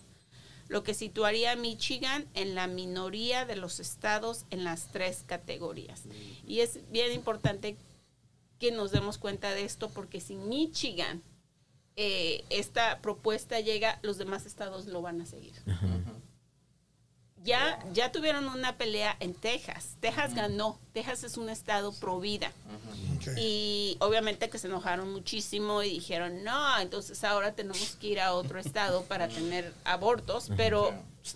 lo 0.69 0.83
que 0.83 0.93
situaría 0.93 1.51
a 1.51 1.55
Michigan 1.57 2.25
en 2.33 2.55
la 2.55 2.67
minoría 2.67 3.45
de 3.45 3.57
los 3.57 3.81
estados 3.81 4.45
en 4.51 4.63
las 4.63 4.87
tres 4.87 5.25
categorías. 5.27 6.03
Y 6.47 6.61
es 6.61 6.79
bien 6.91 7.11
importante 7.11 7.75
que 8.57 8.71
nos 8.71 8.91
demos 8.91 9.17
cuenta 9.17 9.51
de 9.51 9.65
esto 9.65 9.89
porque 9.89 10.21
si 10.21 10.35
Michigan 10.35 11.21
eh, 11.97 12.45
esta 12.49 13.01
propuesta 13.01 13.59
llega, 13.59 13.99
los 14.01 14.17
demás 14.17 14.45
estados 14.45 14.85
lo 14.85 15.01
van 15.01 15.19
a 15.19 15.25
seguir. 15.25 15.55
Ya, 17.43 17.79
ya 17.91 18.11
tuvieron 18.11 18.47
una 18.49 18.77
pelea 18.77 19.17
en 19.19 19.33
Texas. 19.33 19.95
Texas 19.99 20.35
ganó. 20.35 20.77
Texas 20.93 21.23
es 21.23 21.37
un 21.37 21.49
estado 21.49 21.91
pro 21.93 22.19
vida. 22.19 22.51
Y 23.37 23.97
obviamente 23.99 24.49
que 24.49 24.59
se 24.59 24.67
enojaron 24.67 25.11
muchísimo 25.11 25.81
y 25.81 25.89
dijeron, 25.89 26.43
no, 26.43 26.79
entonces 26.79 27.23
ahora 27.23 27.53
tenemos 27.53 27.95
que 27.99 28.07
ir 28.07 28.19
a 28.19 28.33
otro 28.33 28.59
estado 28.59 29.03
para 29.03 29.27
tener 29.27 29.73
abortos. 29.85 30.51
Pero, 30.55 30.93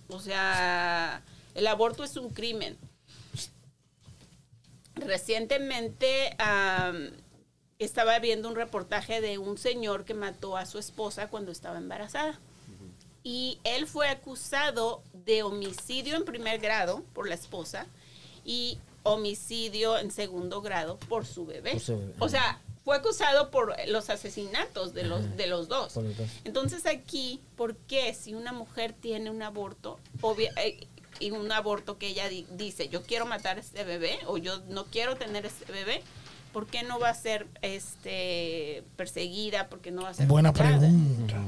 o 0.09 0.19
sea, 0.19 1.23
el 1.55 1.67
aborto 1.67 2.03
es 2.03 2.17
un 2.17 2.29
crimen. 2.29 2.77
Recientemente 4.95 6.35
am, 6.37 7.09
estaba 7.79 8.19
viendo 8.19 8.47
un 8.47 8.55
reportaje 8.55 9.21
de 9.21 9.37
un 9.37 9.57
señor 9.57 10.05
que 10.05 10.13
mató 10.13 10.55
a 10.55 10.65
su 10.65 10.77
esposa 10.77 11.29
cuando 11.29 11.51
estaba 11.51 11.77
embarazada. 11.77 12.39
Y 13.27 13.57
él 13.63 13.87
fue 13.87 14.07
acusado 14.07 15.01
de 15.25 15.41
homicidio 15.43 16.15
en 16.15 16.23
primer 16.25 16.59
grado 16.59 17.03
por 17.13 17.27
la 17.27 17.33
esposa 17.35 17.87
y 18.45 18.77
homicidio 19.01 19.97
en 19.97 20.11
segundo 20.11 20.61
grado 20.61 20.97
por 21.09 21.25
su 21.25 21.45
bebé. 21.47 21.71
Por 21.71 21.79
su 21.81 21.97
bebé. 21.97 22.13
O 22.19 22.29
sea, 22.29 22.61
fue 22.83 22.95
acusado 22.95 23.49
por 23.49 23.73
los 23.87 24.11
asesinatos 24.11 24.93
de 24.93 25.03
los, 25.05 25.35
de 25.37 25.47
los 25.47 25.67
dos. 25.67 25.97
Entonces 26.43 26.85
aquí, 26.85 27.41
¿por 27.55 27.75
qué 27.75 28.13
si 28.13 28.35
una 28.35 28.53
mujer 28.53 28.93
tiene 28.93 29.31
un 29.31 29.41
aborto, 29.41 29.99
obvia- 30.21 30.53
eh, 30.57 30.87
y 31.19 31.31
un 31.31 31.51
aborto 31.51 31.97
que 31.97 32.09
ella 32.09 32.29
di- 32.29 32.45
dice, 32.51 32.89
yo 32.89 33.01
quiero 33.01 33.25
matar 33.25 33.57
a 33.57 33.61
este 33.61 33.83
bebé 33.83 34.19
o 34.27 34.37
yo 34.37 34.59
no 34.69 34.85
quiero 34.85 35.15
tener 35.15 35.47
este 35.47 35.71
bebé, 35.71 36.03
¿por 36.53 36.67
qué 36.67 36.83
no 36.83 36.99
va 36.99 37.09
a 37.09 37.15
ser 37.15 37.47
este 37.63 38.83
perseguida? 38.97 39.67
¿Por 39.67 39.79
qué 39.79 39.89
no 39.89 40.03
va 40.03 40.09
a 40.09 40.13
ser 40.13 40.27
Buena 40.27 40.49
juzgada? 40.51 40.77
pregunta. 40.77 41.41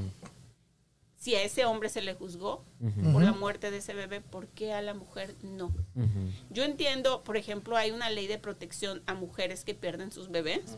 Si 1.27 1.35
a 1.35 1.43
ese 1.43 1.65
hombre 1.65 1.89
se 1.89 2.01
le 2.01 2.13
juzgó 2.13 2.63
por 3.11 3.21
la 3.21 3.33
muerte 3.33 3.69
de 3.69 3.79
ese 3.79 3.93
bebé, 3.93 4.21
¿por 4.21 4.47
qué 4.47 4.71
a 4.71 4.81
la 4.81 4.93
mujer 4.93 5.35
no? 5.43 5.75
Yo 6.49 6.63
entiendo, 6.63 7.21
por 7.25 7.35
ejemplo, 7.35 7.75
hay 7.75 7.91
una 7.91 8.09
ley 8.09 8.27
de 8.27 8.37
protección 8.37 9.03
a 9.07 9.13
mujeres 9.13 9.65
que 9.65 9.73
pierden 9.75 10.13
sus 10.13 10.29
bebés. 10.31 10.77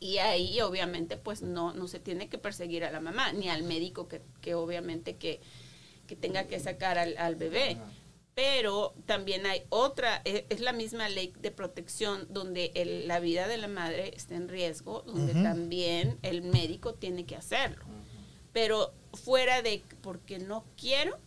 Y 0.00 0.18
ahí 0.18 0.60
obviamente 0.62 1.16
pues 1.16 1.42
no, 1.42 1.72
no 1.74 1.86
se 1.86 2.00
tiene 2.00 2.28
que 2.28 2.38
perseguir 2.38 2.82
a 2.82 2.90
la 2.90 2.98
mamá, 2.98 3.32
ni 3.32 3.48
al 3.50 3.62
médico 3.62 4.08
que, 4.08 4.20
que 4.40 4.56
obviamente 4.56 5.14
que, 5.14 5.40
que 6.08 6.16
tenga 6.16 6.48
que 6.48 6.58
sacar 6.58 6.98
al, 6.98 7.16
al 7.16 7.36
bebé. 7.36 7.76
Pero 8.34 8.94
también 9.06 9.46
hay 9.46 9.62
otra, 9.68 10.22
e- 10.24 10.44
es 10.48 10.58
la 10.58 10.72
misma 10.72 11.08
ley 11.08 11.32
de 11.40 11.52
protección 11.52 12.26
donde 12.30 12.72
el- 12.74 13.06
la 13.06 13.20
vida 13.20 13.46
de 13.46 13.58
la 13.58 13.68
madre 13.68 14.12
está 14.16 14.34
en 14.34 14.48
riesgo, 14.48 15.02
donde 15.06 15.34
también 15.44 16.18
el 16.22 16.42
médico 16.42 16.94
tiene 16.94 17.26
que 17.26 17.36
hacerlo. 17.36 17.84
Pero 18.52 18.92
fuera 19.12 19.62
de 19.62 19.82
porque 20.02 20.38
no 20.38 20.64
quiero, 20.76 21.18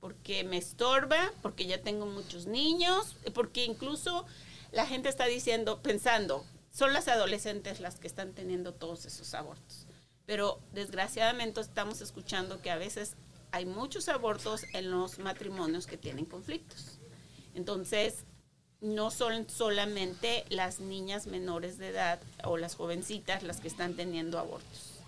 porque 0.00 0.44
me 0.44 0.58
estorba, 0.58 1.32
porque 1.42 1.66
ya 1.66 1.80
tengo 1.82 2.06
muchos 2.06 2.46
niños, 2.46 3.16
porque 3.32 3.64
incluso 3.64 4.26
la 4.72 4.86
gente 4.86 5.08
está 5.08 5.26
diciendo, 5.26 5.80
pensando, 5.82 6.44
son 6.70 6.92
las 6.92 7.08
adolescentes 7.08 7.80
las 7.80 7.96
que 7.96 8.06
están 8.06 8.32
teniendo 8.32 8.74
todos 8.74 9.06
esos 9.06 9.32
abortos. 9.34 9.86
Pero 10.26 10.60
desgraciadamente 10.72 11.60
estamos 11.60 12.00
escuchando 12.00 12.60
que 12.60 12.70
a 12.70 12.76
veces 12.76 13.14
hay 13.52 13.66
muchos 13.66 14.08
abortos 14.08 14.64
en 14.72 14.90
los 14.90 15.18
matrimonios 15.18 15.86
que 15.86 15.96
tienen 15.96 16.24
conflictos. 16.24 16.98
Entonces, 17.54 18.24
no 18.80 19.10
son 19.10 19.48
solamente 19.48 20.44
las 20.48 20.80
niñas 20.80 21.26
menores 21.26 21.78
de 21.78 21.88
edad 21.88 22.20
o 22.42 22.56
las 22.56 22.74
jovencitas 22.74 23.42
las 23.42 23.60
que 23.60 23.68
están 23.68 23.94
teniendo 23.94 24.38
abortos. 24.38 24.98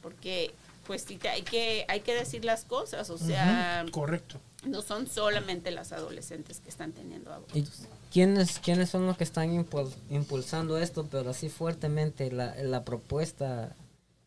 Porque 0.00 0.54
pues 0.86 1.02
sí, 1.02 1.16
te- 1.16 1.28
hay 1.28 1.42
que 1.42 1.84
hay 1.88 2.00
que 2.00 2.14
decir 2.14 2.44
las 2.44 2.64
cosas, 2.64 3.08
o 3.10 3.18
sea, 3.18 3.84
Correcto. 3.90 4.40
no 4.64 4.82
son 4.82 5.06
solamente 5.08 5.70
las 5.70 5.92
adolescentes 5.92 6.60
que 6.60 6.68
están 6.70 6.92
teniendo 6.92 7.32
abortos. 7.32 7.56
¿Y 7.56 7.66
quiénes, 8.12 8.58
quiénes 8.58 8.90
son 8.90 9.06
los 9.06 9.16
que 9.16 9.24
están 9.24 9.50
impul- 9.56 9.94
impulsando 10.10 10.78
esto, 10.78 11.06
pero 11.10 11.30
así 11.30 11.48
fuertemente, 11.48 12.30
la, 12.32 12.54
la 12.56 12.84
propuesta? 12.84 13.74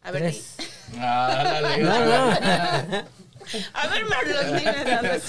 A 0.01 0.12
ver, 0.12 0.22
tres? 0.24 0.56
Ah, 0.99 1.60
dale, 1.62 1.84
No, 1.84 2.06
no. 2.06 3.06
A 3.74 3.88
ver, 3.88 4.06
dime. 4.60 5.22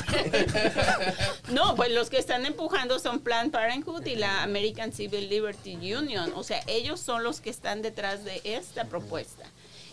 No, 1.51 1.75
pues 1.77 1.91
los 1.93 2.09
que 2.11 2.19
están 2.19 2.47
empujando 2.47 2.99
son 2.99 3.21
Planned 3.21 3.51
Parenthood 3.53 4.05
y 4.07 4.17
la 4.17 4.43
American 4.43 4.93
Civil 4.93 5.29
Liberty 5.29 5.75
Union. 5.95 6.33
O 6.35 6.43
sea, 6.43 6.63
ellos 6.67 7.01
son 7.01 7.23
los 7.25 7.41
que 7.41 7.51
están 7.51 7.83
detrás 7.83 8.25
de 8.25 8.41
esta 8.45 8.85
propuesta. 8.85 9.45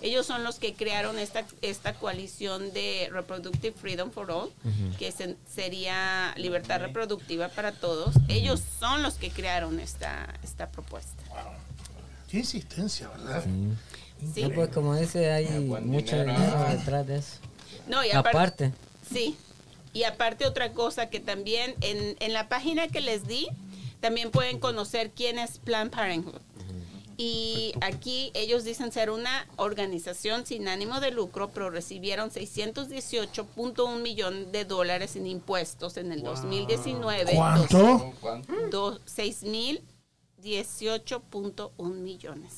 Ellos 0.03 0.25
son 0.27 0.43
los 0.43 0.59
que 0.59 0.73
crearon 0.75 1.17
esta, 1.17 1.45
esta 1.61 1.93
coalición 1.93 2.71
de 2.73 3.09
Reproductive 3.11 3.73
Freedom 3.75 4.11
for 4.11 4.29
All, 4.29 4.51
que 4.99 5.11
se- 5.11 5.37
sería 5.51 6.33
libertad 6.37 6.79
reproductiva 6.81 7.47
para 7.49 7.71
todos. 7.71 8.13
Ellos 8.27 8.61
son 8.79 9.01
los 9.01 9.15
que 9.15 9.31
crearon 9.31 9.79
esta, 9.79 10.27
esta 10.43 10.69
propuesta. 10.69 11.23
Qué 12.29 12.37
insistencia, 12.39 13.07
¿verdad? 13.09 13.43
Sí. 14.33 14.41
No, 14.43 14.49
pues 14.51 14.69
como 14.69 14.95
dice, 14.95 15.31
hay 15.31 15.45
buen 15.67 15.87
mucho 15.87 16.17
dinero. 16.19 16.33
dinero 16.39 16.65
detrás 16.69 17.07
de 17.07 17.17
eso. 17.17 17.37
No, 17.87 18.03
y 18.05 18.11
aparte, 18.11 18.29
Aparte, 18.65 18.71
Sí, 19.11 19.37
y 19.93 20.03
aparte 20.03 20.45
otra 20.45 20.71
cosa 20.73 21.09
que 21.09 21.19
también 21.19 21.75
en, 21.81 22.15
en 22.19 22.33
la 22.33 22.47
página 22.49 22.87
que 22.87 23.01
les 23.01 23.27
di, 23.27 23.47
también 23.99 24.31
pueden 24.31 24.59
conocer 24.59 25.11
quién 25.11 25.39
es 25.39 25.59
Planned 25.59 25.91
Parenthood. 25.91 26.41
Y 27.25 27.73
aquí 27.79 28.31
ellos 28.33 28.65
dicen 28.65 28.91
ser 28.91 29.09
una 29.09 29.47
organización 29.55 30.45
sin 30.45 30.67
ánimo 30.67 30.99
de 30.99 31.11
lucro, 31.11 31.51
pero 31.51 31.69
recibieron 31.69 32.29
618.1 32.29 34.01
millón 34.01 34.51
de 34.51 34.65
dólares 34.65 35.15
en 35.15 35.27
impuestos 35.27 35.95
en 35.95 36.11
el 36.11 36.21
2019. 36.21 37.33
¿Cuánto? 37.33 38.11
¿Cuánto? 38.19 38.51
Dos, 38.69 38.99
6.018.1 39.05 41.93
millones. 41.93 42.55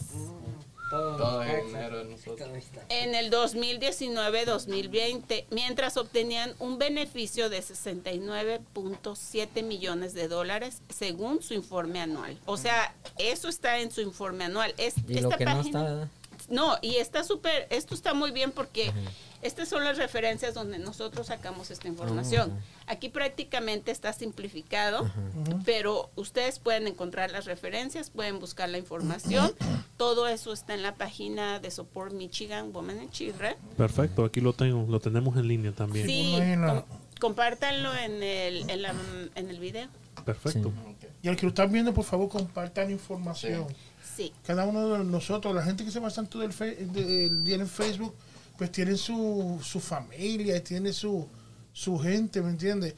Todo 0.89 1.41
dinero 1.41 1.99
de 1.99 2.05
nosotros. 2.05 2.49
en 2.89 3.13
el 3.15 3.31
2019-2020, 3.31 5.45
mientras 5.49 5.95
obtenían 5.97 6.53
un 6.59 6.77
beneficio 6.77 7.49
de 7.49 7.59
69.7 7.59 9.63
millones 9.63 10.13
de 10.13 10.27
dólares 10.27 10.83
según 10.89 11.41
su 11.41 11.55
informe 11.55 12.01
anual. 12.01 12.38
O 12.45 12.57
sea, 12.57 12.93
eso 13.17 13.49
está 13.49 13.79
en 13.79 13.89
su 13.91 14.01
informe 14.01 14.43
anual. 14.45 14.75
Es, 14.77 14.93
y 15.07 15.21
lo 15.21 15.31
que 15.31 15.45
no 15.45 15.61
está, 15.61 16.07
no, 16.49 16.77
y 16.81 16.97
está 16.97 17.23
súper, 17.23 17.67
esto 17.69 17.95
está 17.95 18.13
muy 18.13 18.31
bien 18.31 18.51
porque 18.51 18.91
estas 19.45 19.69
son 19.69 19.83
las 19.83 19.97
referencias 19.97 20.53
donde 20.53 20.79
nosotros 20.79 21.27
sacamos 21.27 21.71
esta 21.71 21.87
información. 21.87 22.51
Aquí 22.87 23.09
prácticamente 23.09 23.91
está 23.91 24.11
simplificado, 24.13 25.09
pero 25.65 26.09
ustedes 26.15 26.59
pueden 26.59 26.87
encontrar 26.87 27.31
las 27.31 27.45
referencias, 27.45 28.09
pueden 28.09 28.39
buscar 28.39 28.69
la 28.69 28.77
información. 28.77 29.53
Todo 29.97 30.27
eso 30.27 30.51
está 30.51 30.73
en 30.73 30.81
la 30.83 30.95
página 30.95 31.59
de 31.59 31.71
Support 31.71 32.13
Michigan 32.13 32.71
Women 32.73 32.99
and 32.99 33.11
Children. 33.11 33.55
Perfecto, 33.77 34.25
aquí 34.25 34.41
lo 34.41 34.53
tengo, 34.53 34.85
lo 34.89 34.99
tenemos 34.99 35.37
en 35.37 35.47
línea 35.47 35.71
también. 35.71 36.05
Sí, 36.07 36.35
com- 36.65 36.83
compártanlo 37.19 37.95
en 37.95 38.21
el, 38.23 38.69
en, 38.69 38.81
la- 38.81 38.93
en 39.35 39.49
el 39.49 39.59
video. 39.59 39.87
Perfecto. 40.25 40.71
Y 41.21 41.27
al 41.27 41.35
que 41.35 41.43
lo 41.43 41.49
están 41.49 41.71
viendo, 41.71 41.93
por 41.93 42.03
favor, 42.05 42.29
compartan 42.29 42.91
información. 42.91 43.65
Sí. 44.15 44.31
Cada 44.45 44.65
uno 44.65 44.89
de 44.97 45.03
nosotros, 45.03 45.53
la 45.55 45.63
gente 45.63 45.83
que 45.83 45.91
se 45.91 45.99
basa 45.99 46.17
tanto 46.17 46.39
del, 46.39 46.53
fe- 46.53 46.75
del 46.87 47.43
día 47.43 47.55
en 47.55 47.67
Facebook, 47.67 48.13
pues 48.58 48.72
tiene 48.72 48.95
su, 48.97 49.60
su 49.64 49.80
familia, 49.80 50.64
tiene 50.64 50.93
su, 50.93 51.28
su 51.74 51.97
gente, 51.99 52.41
¿me 52.41 52.49
entiendes? 52.49 52.95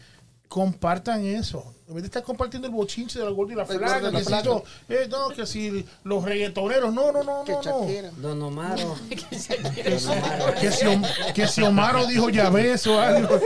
compartan 0.47 1.26
eso. 1.26 1.74
En 1.89 1.95
vez 1.95 2.03
de 2.03 2.08
estar 2.08 2.24
compartiendo 2.24 2.68
el 2.70 2.74
bochinche 2.74 3.20
de 3.20 3.26
la 3.26 3.32
gorda 3.32 3.51
y 3.51 3.55
la 3.58 3.66
flaca, 3.66 4.10
que 4.12 4.24
yo, 4.43 4.64
eh, 4.88 5.08
no, 5.10 5.28
que 5.30 5.45
si 5.45 5.86
los 6.05 6.24
reggaetoneros, 6.24 6.93
no, 6.93 7.12
no, 7.12 7.22
no, 7.24 7.43
Que 7.43 7.51
no, 7.51 7.62
no. 7.64 7.86
Don 8.22 8.41
Omaro. 8.43 8.95
Que 9.10 10.72
si, 10.72 10.86
que 11.34 11.47
si 11.47 11.62
Omaro 11.64 12.05
dijo 12.08 12.30
ya 12.30 12.49
ves 12.49 12.88
o 12.88 12.99
algo. 12.99 13.39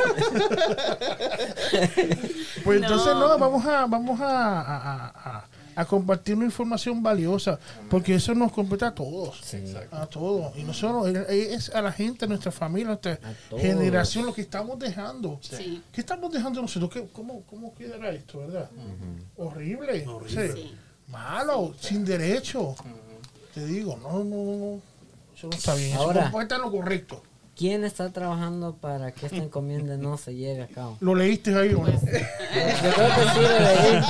pues 2.64 2.82
entonces 2.82 3.16
no, 3.16 3.38
vamos 3.38 3.66
a, 3.66 3.86
vamos 3.88 4.20
a, 4.22 4.62
a- 4.62 5.08
a- 5.38 5.46
a- 5.76 5.86
compartir 5.86 6.36
una 6.36 6.46
información 6.46 7.02
valiosa, 7.04 7.60
porque 7.90 8.16
eso 8.16 8.34
nos 8.36 8.52
compete 8.52 8.86
a 8.86 8.94
todos. 8.94 9.40
A 9.92 10.06
todos. 10.08 10.56
Y 10.58 10.64
no 10.64 10.74
solo, 10.74 11.08
es- 11.08 11.70
a 11.70 11.82
la 11.82 11.92
gente, 11.92 12.26
a 12.26 12.28
nuestra 12.28 12.52
familia, 12.52 12.88
a 12.88 12.90
nuestra 12.90 13.20
generación, 13.60 14.26
lo 14.26 14.34
que 14.34 14.42
estamos 14.42 14.78
dejando. 14.80 15.40
Sí. 15.42 15.82
¿Qué 15.92 16.02
estamos 16.02 16.32
dejando 16.32 16.62
nosotros? 16.62 16.92
¿Qué- 16.92 17.08
cómo, 17.12 17.44
¿Cómo 17.44 17.74
quedará 17.76 18.12
esto, 18.12 18.40
verdad? 18.40 18.70
Horrible. 19.38 20.06
Horrible. 20.08 20.54
Sí. 20.54 20.76
Malo, 21.08 21.74
sin 21.80 22.06
derecho. 22.06 22.76
Te 23.54 23.66
digo, 23.66 23.98
no, 23.98 24.24
no, 24.24 24.36
no. 24.56 24.82
Eso 25.36 25.48
no 25.48 25.54
está 25.58 25.76
bien. 25.76 25.98
Ahora- 25.98 26.28
Eso 26.30 26.42
está 26.42 26.56
en 26.56 26.62
lo 26.62 26.72
correcto. 26.72 27.24
¿Quién 27.62 27.84
está 27.84 28.10
trabajando 28.10 28.76
para 28.78 29.12
que 29.12 29.28
esta 29.28 29.38
encomienda 29.38 29.96
no 29.96 30.18
se 30.18 30.34
lleve 30.34 30.64
a 30.64 30.68
cabo? 30.68 30.98
¿Lo 31.00 31.14
leíste 31.14 31.56
ahí 31.56 31.76
o 31.76 31.86
no? 31.86 31.92
Yo 31.92 32.00
creo 32.02 33.08
que 33.08 33.22
sí 33.36 33.40
lo 33.40 33.60
leí. 33.60 34.02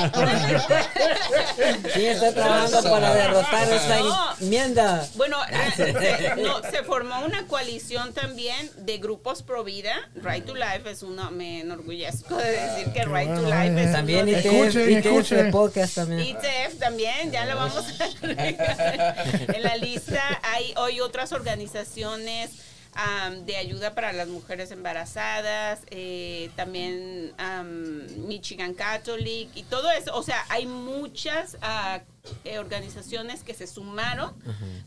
¿Quién 1.93 2.12
está 2.14 2.34
trabajando 2.34 2.82
para 2.89 3.14
derrotar 3.14 3.74
esta 3.74 3.99
enmienda? 4.39 5.06
Bueno, 5.16 5.36
eh, 5.52 6.36
no, 6.38 6.62
se 6.62 6.84
formó 6.84 7.26
una 7.26 7.45
coalición 7.47 8.14
también 8.14 8.72
de 8.78 8.99
grupos 8.99 9.43
pro 9.43 9.66
vida. 9.66 9.95
Right 10.16 10.45
to 10.45 10.56
Life 10.56 10.89
es 10.89 11.04
uno, 11.04 11.30
me 11.32 11.60
enorgullezco 11.60 12.38
de 12.38 12.52
decir 12.52 12.93
que 12.93 13.04
Right 13.04 13.36
to 13.36 13.41
Life 13.41 13.82
eh. 13.82 13.84
es 13.84 13.91
También 13.91 14.30
uno. 14.30 14.38
ITF, 14.38 14.45
Escuchen, 14.45 14.91
ITF 14.91 15.06
escuchen. 15.06 15.52
Podcast 15.52 15.95
también. 15.95 16.22
ITF 16.22 16.80
también, 16.80 17.34
ya 17.34 17.45
lo 17.45 17.58
vamos 17.58 17.84
a 17.99 18.06
agregar 18.06 19.26
en 19.54 19.62
la 19.62 19.76
lista. 19.76 20.24
Hay 20.54 20.74
hoy 20.78 21.02
otras 21.02 21.34
organizaciones 21.34 22.70
am, 22.93 23.45
de 23.45 23.57
ayuda 23.57 23.95
para 23.95 24.13
las 24.13 24.27
mujeres 24.27 24.71
embarazadas, 24.71 25.79
eh, 25.91 26.49
también 26.55 27.33
am, 27.37 28.05
Michigan 28.27 28.73
Catholic 28.73 29.49
y 29.55 29.63
todo 29.63 29.89
eso. 29.91 30.15
O 30.15 30.23
sea, 30.23 30.43
hay 30.49 30.65
muchas 30.65 31.57
ah, 31.61 32.01
eh, 32.43 32.59
organizaciones 32.59 33.43
que 33.43 33.53
se 33.53 33.65
sumaron 33.67 34.33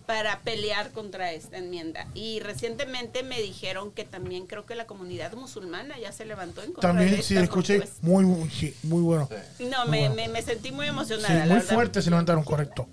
para 0.06 0.40
pelear 0.40 0.90
contra 0.92 1.32
esta 1.32 1.56
enmienda. 1.58 2.06
Y 2.14 2.40
recientemente 2.40 3.22
me 3.22 3.40
dijeron 3.40 3.90
que 3.90 4.04
también 4.04 4.46
creo 4.46 4.66
que 4.66 4.74
la 4.74 4.86
comunidad 4.86 5.32
musulmana 5.32 5.98
ya 5.98 6.12
se 6.12 6.24
levantó 6.24 6.62
en 6.62 6.72
contra 6.72 6.92
de 6.92 6.98
También, 6.98 7.14
esta 7.20 7.26
sí, 7.28 7.36
escuché. 7.36 7.82
Muy, 8.02 8.24
muy, 8.24 8.48
sí, 8.50 8.74
muy 8.84 9.02
bueno. 9.02 9.28
No, 9.58 9.86
me, 9.86 10.10
me, 10.10 10.28
me 10.28 10.42
sentí 10.42 10.70
muy 10.72 10.86
Sí, 10.86 10.90
emocionada. 10.90 11.34
la 11.34 11.44
muy 11.46 11.54
verdad. 11.54 11.74
fuerte 11.74 12.02
se 12.02 12.10
levantaron, 12.10 12.44
correcto. 12.44 12.86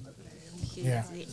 Sí, 0.82 0.88
Yeah. 0.88 1.06
sí. 1.12 1.28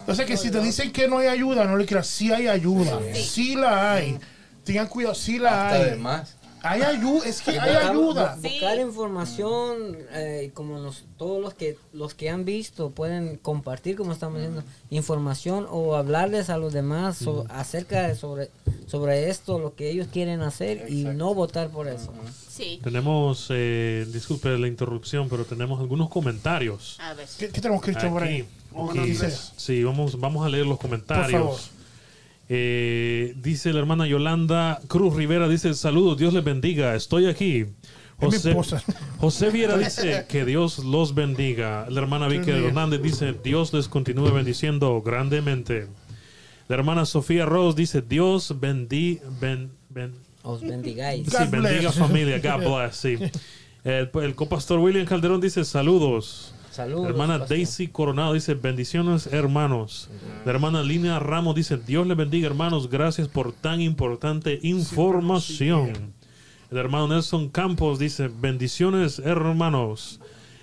Entonces, 0.00 0.26
que 0.26 0.36
si 0.36 0.50
te 0.50 0.60
dicen 0.60 0.92
que 0.92 1.08
no 1.08 1.18
hay 1.18 1.26
ayuda, 1.28 1.64
no 1.64 1.76
le 1.76 1.86
creas. 1.86 2.06
Sí 2.06 2.32
hay 2.32 2.46
ayuda. 2.48 3.00
Sí 3.14 3.54
la 3.56 3.94
hay. 3.94 4.18
Tengan 4.64 4.86
cuidado, 4.88 5.14
sí 5.14 5.38
la 5.38 5.68
Hasta 5.68 5.92
hay. 5.92 5.98
más. 5.98 6.36
Hay 6.62 6.82
ayuda, 6.82 7.28
es 7.28 7.42
que 7.42 7.52
hay 7.52 7.58
Buscar- 7.58 7.90
ayuda. 7.92 8.36
bu- 8.36 8.42
Sí. 8.42 8.48
Buscar 8.48 8.78
información, 8.80 9.96
eh, 10.12 10.50
como 10.52 10.80
nos, 10.80 11.04
todos 11.16 11.40
los 11.40 11.54
que 11.54 11.76
los 11.92 12.14
que 12.14 12.28
han 12.28 12.44
visto 12.44 12.90
pueden 12.90 13.36
compartir, 13.36 13.94
como 13.94 14.12
estamos 14.12 14.38
diciendo, 14.38 14.64
información 14.90 15.66
o 15.70 15.94
hablarles 15.94 16.50
a 16.50 16.58
los 16.58 16.72
demás 16.72 17.18
so- 17.18 17.44
acerca 17.50 18.08
de 18.08 18.16
sobre 18.16 18.50
sobre 18.88 19.30
esto, 19.30 19.58
lo 19.60 19.74
que 19.76 19.90
ellos 19.90 20.08
quieren 20.12 20.40
hacer 20.42 20.86
y 20.90 21.04
no 21.04 21.34
votar 21.34 21.68
por 21.70 21.86
eso. 21.88 22.12
Sí. 22.48 22.80
Tenemos, 22.82 23.46
eh, 23.50 24.06
disculpe 24.12 24.48
la 24.58 24.66
interrupción, 24.68 25.28
pero 25.28 25.44
tenemos 25.44 25.78
algunos 25.80 26.08
comentarios. 26.08 26.96
A 27.00 27.14
ver. 27.14 27.28
¿Qué, 27.38 27.48
qué 27.50 27.60
tenemos, 27.60 27.82
Cristian, 27.82 28.12
por 28.12 28.22
ahí? 28.24 28.44
Sí, 29.56 29.82
vamos, 29.84 30.18
vamos 30.20 30.46
a 30.46 30.48
leer 30.48 30.66
los 30.66 30.78
Por 30.78 30.90
favor. 30.90 31.06
comentarios. 31.06 31.70
Eh, 32.48 33.34
dice 33.42 33.72
la 33.72 33.80
hermana 33.80 34.06
Yolanda 34.06 34.80
Cruz 34.86 35.14
Rivera, 35.16 35.48
dice, 35.48 35.74
saludos, 35.74 36.16
Dios 36.18 36.32
les 36.32 36.44
bendiga, 36.44 36.94
estoy 36.94 37.26
aquí. 37.26 37.66
José. 38.18 38.56
José 39.18 39.50
Viera 39.50 39.76
dice 39.76 40.24
que 40.28 40.44
Dios 40.46 40.78
los 40.78 41.14
bendiga. 41.14 41.86
La 41.90 42.00
hermana 42.00 42.28
Vicky. 42.28 42.50
Hernández 42.50 43.02
dice, 43.02 43.34
Dios 43.44 43.74
les 43.74 43.88
continúe 43.88 44.30
bendiciendo 44.32 45.02
grandemente. 45.02 45.88
La 46.68 46.76
hermana 46.76 47.04
Sofía 47.04 47.44
Rose 47.44 47.76
dice, 47.76 48.00
Dios 48.00 48.58
bendi, 48.58 49.20
ben, 49.40 49.70
ben- 49.90 50.14
Os 50.42 50.62
bendigáis. 50.62 51.26
sí, 51.28 51.44
bendiga 51.50 51.92
familia, 51.92 52.38
God 52.38 52.64
bless, 52.64 52.96
sí. 52.96 53.16
El, 53.84 54.10
el 54.20 54.34
copastor 54.34 54.80
William 54.80 55.04
Calderón 55.06 55.40
dice, 55.40 55.64
saludos. 55.64 56.52
Saludos. 56.76 57.04
La 57.04 57.08
hermana 57.10 57.38
pastor. 57.38 57.56
Daisy 57.56 57.88
Coronado 57.88 58.34
dice, 58.34 58.54
bendiciones 58.54 59.26
hermanos. 59.28 60.10
La 60.44 60.52
hermana 60.52 60.82
Lina 60.82 61.18
Ramos 61.18 61.54
dice, 61.54 61.76
Dios 61.78 62.06
les 62.06 62.16
bendiga 62.16 62.46
hermanos, 62.46 62.90
gracias 62.90 63.28
por 63.28 63.52
tan 63.52 63.80
importante 63.80 64.58
información. 64.62 66.14
El 66.70 66.78
hermano 66.78 67.08
Nelson 67.08 67.48
Campos 67.48 67.98
dice, 67.98 68.28
bendiciones 68.28 69.18
hermanos. 69.20 70.20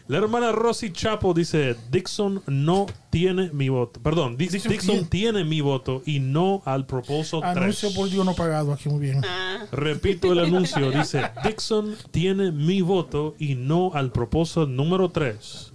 La 0.07 0.18
hermana 0.18 0.51
Rosy 0.51 0.91
Chapo 0.91 1.34
dice, 1.34 1.78
Dixon 1.89 2.43
no 2.45 2.88
tiene 3.09 3.49
mi 3.53 3.70
voto. 3.70 4.01
Perdón, 4.01 4.38
Dix- 4.38 4.68
Dixon 4.68 5.05
tiene 5.05 5.45
mi 5.45 5.61
voto 5.61 6.03
y 6.05 6.20
no 6.20 6.61
al 6.66 6.86
proposal 6.86 7.39
3. 7.41 7.57
Anuncio 7.57 7.93
por 7.95 8.09
Dios 8.09 8.26
no 8.26 8.36
pagado 8.36 8.74
aquí, 8.74 8.89
muy 8.89 8.99
bien. 8.99 9.22
Ah, 9.26 9.66
Repito 9.72 10.34
el 10.34 10.39
anuncio, 10.39 10.91
dice, 10.91 11.24
Dixon 11.45 11.95
tiene 12.11 12.51
mi 12.51 12.82
voto 12.82 13.34
y 13.39 13.55
no 13.55 13.91
al 13.93 14.11
proposal 14.11 14.76
número 14.76 15.09
3. 15.09 15.72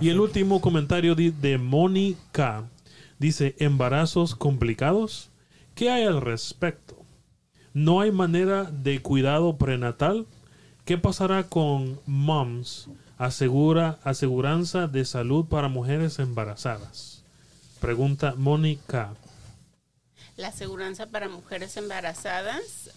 Y 0.00 0.08
el 0.08 0.20
último 0.20 0.60
comentario 0.60 1.14
de 1.14 1.58
Mónica 1.58 2.68
dice, 3.18 3.54
embarazos 3.58 4.34
complicados. 4.34 5.30
¿Qué 5.74 5.90
hay 5.90 6.04
al 6.04 6.20
respecto? 6.20 6.96
¿No 7.72 8.00
hay 8.00 8.10
manera 8.10 8.64
de 8.64 9.00
cuidado 9.00 9.56
prenatal? 9.56 10.26
¿Qué 10.84 10.98
pasará 10.98 11.44
con 11.44 12.00
moms? 12.06 12.88
Asegura, 13.16 14.00
aseguranza 14.02 14.88
de 14.88 15.04
salud 15.04 15.46
para 15.46 15.68
mujeres 15.68 16.18
embarazadas. 16.18 17.22
Pregunta 17.80 18.34
Mónica. 18.36 19.14
la 20.36 20.48
aseguranza 20.48 21.06
para 21.06 21.28
mujeres 21.28 21.76
embarazadas, 21.76 22.90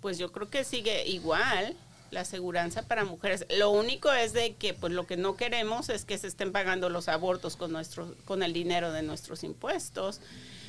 pues 0.00 0.18
yo 0.18 0.32
creo 0.32 0.50
que 0.50 0.64
sigue 0.64 1.06
igual 1.08 1.76
la 2.12 2.20
aseguranza 2.20 2.82
para 2.82 3.04
mujeres. 3.04 3.46
Lo 3.58 3.70
único 3.70 4.12
es 4.12 4.32
de 4.32 4.54
que 4.54 4.74
pues 4.74 4.92
lo 4.92 5.06
que 5.06 5.16
no 5.16 5.34
queremos 5.36 5.88
es 5.88 6.04
que 6.04 6.18
se 6.18 6.28
estén 6.28 6.52
pagando 6.52 6.88
los 6.90 7.08
abortos 7.08 7.56
con 7.56 7.72
nuestro 7.72 8.14
con 8.24 8.42
el 8.42 8.52
dinero 8.52 8.92
de 8.92 9.02
nuestros 9.02 9.42
impuestos. 9.42 10.20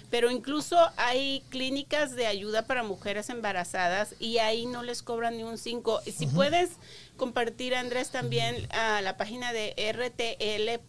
Pero 0.09 0.29
incluso 0.29 0.77
hay 0.95 1.43
clínicas 1.49 2.15
de 2.15 2.27
ayuda 2.27 2.67
para 2.67 2.83
mujeres 2.83 3.29
embarazadas 3.29 4.13
y 4.19 4.37
ahí 4.37 4.67
no 4.67 4.83
les 4.83 5.01
cobran 5.01 5.37
ni 5.37 5.43
un 5.43 5.57
5. 5.57 6.01
Si 6.05 6.27
puedes 6.27 6.69
compartir, 7.17 7.73
Andrés, 7.73 8.11
también 8.11 8.67
a 8.71 9.01
la 9.01 9.17
página 9.17 9.51
de 9.53 9.73
rtl.org. 9.91 10.87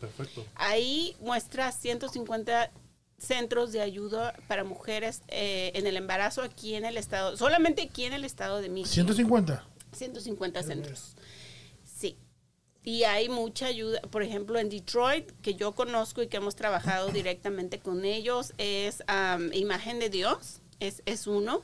Perfecto. 0.00 0.44
Ahí 0.56 1.16
muestra 1.20 1.70
150 1.70 2.70
centros 3.18 3.72
de 3.72 3.80
ayuda 3.80 4.34
para 4.48 4.64
mujeres 4.64 5.22
eh, 5.28 5.72
en 5.74 5.86
el 5.86 5.96
embarazo 5.96 6.42
aquí 6.42 6.74
en 6.74 6.84
el 6.84 6.96
estado, 6.96 7.36
solamente 7.36 7.82
aquí 7.82 8.04
en 8.04 8.12
el 8.12 8.24
estado 8.24 8.60
de 8.60 8.68
Michigan. 8.68 9.06
150. 9.06 9.66
150 9.92 10.62
centros. 10.62 11.14
Sí. 11.84 12.18
Y 12.82 13.04
hay 13.04 13.28
mucha 13.28 13.66
ayuda, 13.66 14.00
por 14.02 14.22
ejemplo, 14.22 14.58
en 14.58 14.68
Detroit, 14.68 15.30
que 15.40 15.54
yo 15.54 15.72
conozco 15.72 16.22
y 16.22 16.26
que 16.26 16.36
hemos 16.36 16.54
trabajado 16.54 17.08
directamente 17.12 17.78
con 17.78 18.04
ellos, 18.04 18.52
es 18.58 19.02
am, 19.06 19.50
Imagen 19.52 19.98
de 20.00 20.10
Dios, 20.10 20.60
es, 20.80 21.02
es 21.06 21.26
uno, 21.26 21.62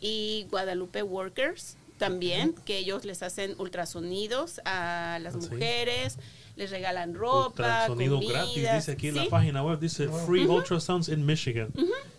y 0.00 0.46
Guadalupe 0.50 1.02
Workers 1.02 1.76
también, 1.98 2.54
que 2.64 2.78
ellos 2.78 3.04
les 3.04 3.22
hacen 3.22 3.54
ultrasonidos 3.60 4.60
a 4.64 5.18
las 5.22 5.36
Ah, 5.36 5.40
sí. 5.40 6.20
Les 6.56 6.70
regalan 6.70 7.14
ropa, 7.14 7.86
sonido 7.86 8.16
comida. 8.16 8.32
gratis, 8.44 8.68
dice 8.74 8.92
aquí 8.92 9.08
en 9.08 9.16
la 9.16 9.24
página 9.28 9.62
web, 9.64 9.80
dice 9.80 10.08
Free 10.26 10.44
Ultrasounds 10.46 11.08
in 11.08 11.24
Michigan. 11.24 11.68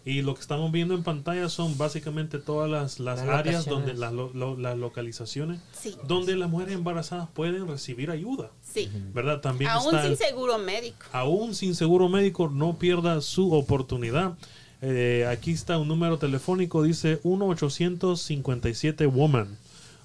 Y 0.05 0.22
lo 0.22 0.34
que 0.35 0.41
estamos 0.41 0.69
viendo 0.72 0.95
en 0.95 1.03
pantalla 1.03 1.47
son 1.49 1.77
básicamente 1.77 2.39
todas 2.39 2.69
las, 2.69 2.99
las 2.99 3.19
Las 3.19 3.30
áreas 3.30 3.65
donde 3.65 3.93
las, 3.93 4.11
lo- 4.11 4.31
lo- 4.34 4.57
las 4.57 4.77
localizaciones 4.77 5.61
Sí. 5.80 5.95
donde 6.07 6.35
las 6.35 6.49
mujeres 6.49 6.73
embarazadas 6.76 7.30
pueden 7.34 7.68
recibir 7.68 8.10
ayuda, 8.11 8.49
Sí. 8.64 8.89
¿verdad? 9.14 9.39
También 9.39 9.69
Aún 9.72 9.85
está 9.95 10.01
sin 10.03 10.11
el- 10.11 10.18
seguro 10.18 10.57
médico. 10.57 11.05
aún 11.14 11.55
sin 11.55 11.73
seguro 11.76 12.10
médico, 12.10 12.49
no 12.49 12.77
pierda 12.80 13.22
su 13.22 13.53
oportunidad. 13.53 14.34
Eh, 14.81 15.26
aquí 15.31 15.51
está 15.51 15.77
un 15.77 15.88
número 15.88 16.18
telefónico, 16.18 16.84
dice 16.84 17.22
1-857-WOMAN 17.23 19.57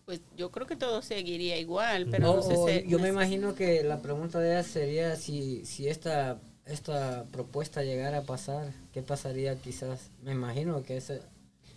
Pues 0.06 0.22
yo 0.38 0.52
creo 0.52 0.68
que 0.68 0.76
todo 0.76 1.02
seguiría 1.02 1.57
igual, 1.57 2.07
pero 2.11 2.32
O- 2.32 2.36
no 2.36 2.41
sé 2.44 2.82
si- 2.84 2.88
yo 2.88 2.99
me 2.99 3.10
imagino 3.10 3.56
que 3.56 3.84
la 3.84 4.02
pregunta 4.02 4.40
de 4.40 4.52
ella 4.52 4.64
sería 4.64 5.15
si, 5.15 5.65
si 5.65 5.88
esta, 5.88 6.38
esta 6.68 7.26
propuesta 7.32 7.84
llegara 7.84 8.19
a 8.19 8.23
pasar, 8.23 8.72
¿qué 8.94 9.02
pasaría 9.02 9.56
quizás? 9.56 10.11
Me 10.23 10.32
imagino 10.34 10.84
que 10.84 10.98
ese, 10.98 11.22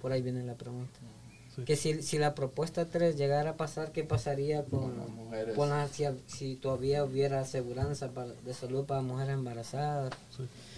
por 0.02 0.12
ahí 0.12 0.20
viene 0.20 0.42
la 0.44 0.55
pregunta. 0.56 0.98
Sí. 1.56 1.64
Que 1.64 1.74
si, 1.74 2.02
si 2.02 2.18
la 2.18 2.34
propuesta 2.34 2.84
3 2.84 3.16
llegara 3.16 3.50
a 3.50 3.56
pasar, 3.56 3.92
¿qué 3.92 4.05
pasaría 4.05 4.62
con, 4.66 4.80
Con 4.82 4.98
las 4.98 5.09
mujeres. 5.09 5.55
con 5.56 5.70
la- 5.70 5.88
si, 5.88 6.05
si 6.26 6.55
todavía 6.56 7.05
hubiera 7.05 7.40
aseguranza 7.40 8.10
para- 8.12 8.28
de 8.32 8.52
salud 8.55 8.84
para 8.84 9.00
mujeres 9.00 9.32
embarazadas? 9.34 10.12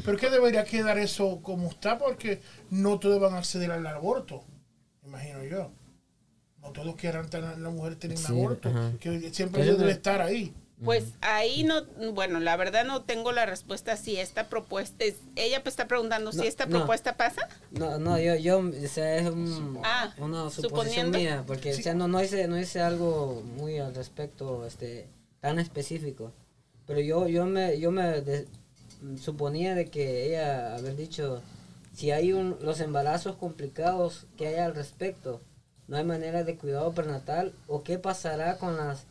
Pero 0.05 0.17
que 0.17 0.31
debería 0.31 0.65
quedar 0.65 0.99
eso 0.99 1.41
como 1.43 1.69
está 1.69 1.99
porque 1.99 2.41
no 2.71 3.01
todos 3.01 3.21
van 3.21 3.35
a 3.35 3.39
acceder 3.39 3.73
al 3.73 3.85
aborto, 3.89 4.45
imagino 5.05 5.43
yo. 5.45 5.73
No 6.63 6.71
todos 6.73 6.95
quieran 6.97 7.29
tener 7.31 7.59
la 7.59 7.71
mujer 7.71 7.97
tener 7.97 8.17
un 8.19 8.23
Sí, 8.25 8.33
aborto, 8.33 8.69
ajá. 8.69 8.93
que 9.01 9.31
siempre 9.33 9.65
debe 9.65 9.79
no- 9.85 9.89
estar 9.89 10.21
ahí. 10.21 10.53
Pues 10.83 11.05
ahí 11.21 11.63
no, 11.63 11.85
bueno, 12.15 12.41
la 12.41 12.57
verdad 12.57 12.87
no 12.87 13.03
tengo 13.03 13.33
la 13.33 13.45
respuesta 13.45 13.99
si 13.99 14.17
esta 14.17 14.49
propuesta 14.49 15.05
es, 15.05 15.17
ella 15.37 15.63
pues 15.63 15.75
está 15.75 15.87
preguntando 15.87 16.33
No, 16.33 16.41
si 16.41 16.47
esta 16.49 16.65
no. 16.65 16.79
propuesta 16.79 17.19
pasa. 17.19 17.47
No, 17.71 17.99
no, 17.99 18.19
yo, 18.19 18.35
yo, 18.37 18.61
o 18.61 18.89
sea, 18.89 19.17
es 19.17 19.29
un- 19.29 19.79
Ah, 19.85 20.15
una 20.17 20.49
suposición 20.49 21.13
suponiendo. 21.13 21.19
mía, 21.19 21.45
porque, 21.47 21.73
o 21.73 21.77
sea, 21.77 21.93
no, 21.95 22.09
no 22.09 22.23
hice, 22.23 22.49
no 22.49 22.59
hice 22.59 22.81
algo 22.81 23.43
muy 23.59 23.79
al 23.79 23.95
respecto, 23.95 24.65
este, 24.67 25.07
tan 25.41 25.59
específico. 25.59 26.33
Pero 26.87 27.01
yo, 27.01 27.29
yo 27.29 27.45
me, 27.45 27.79
yo 27.79 27.91
me 27.91 28.23
de- 28.23 28.49
suponía 29.21 29.75
de 29.75 29.91
que 29.91 30.29
ella 30.29 30.75
haber 30.77 30.97
dicho, 30.97 31.43
si 31.95 32.11
hay 32.11 32.33
un, 32.33 32.57
los 32.63 32.81
embarazos 32.81 33.37
complicados 33.37 34.27
que 34.39 34.47
hay 34.49 34.57
al 34.57 34.75
respecto, 34.75 35.43
no 35.91 35.97
hay 35.99 36.05
manera 36.05 36.45
de 36.45 36.57
cuidado 36.57 36.93
prenatal, 36.93 37.53
o 37.67 37.83
qué 37.83 37.99
pasará 37.99 38.57
con 38.57 38.77
las, 38.79 39.05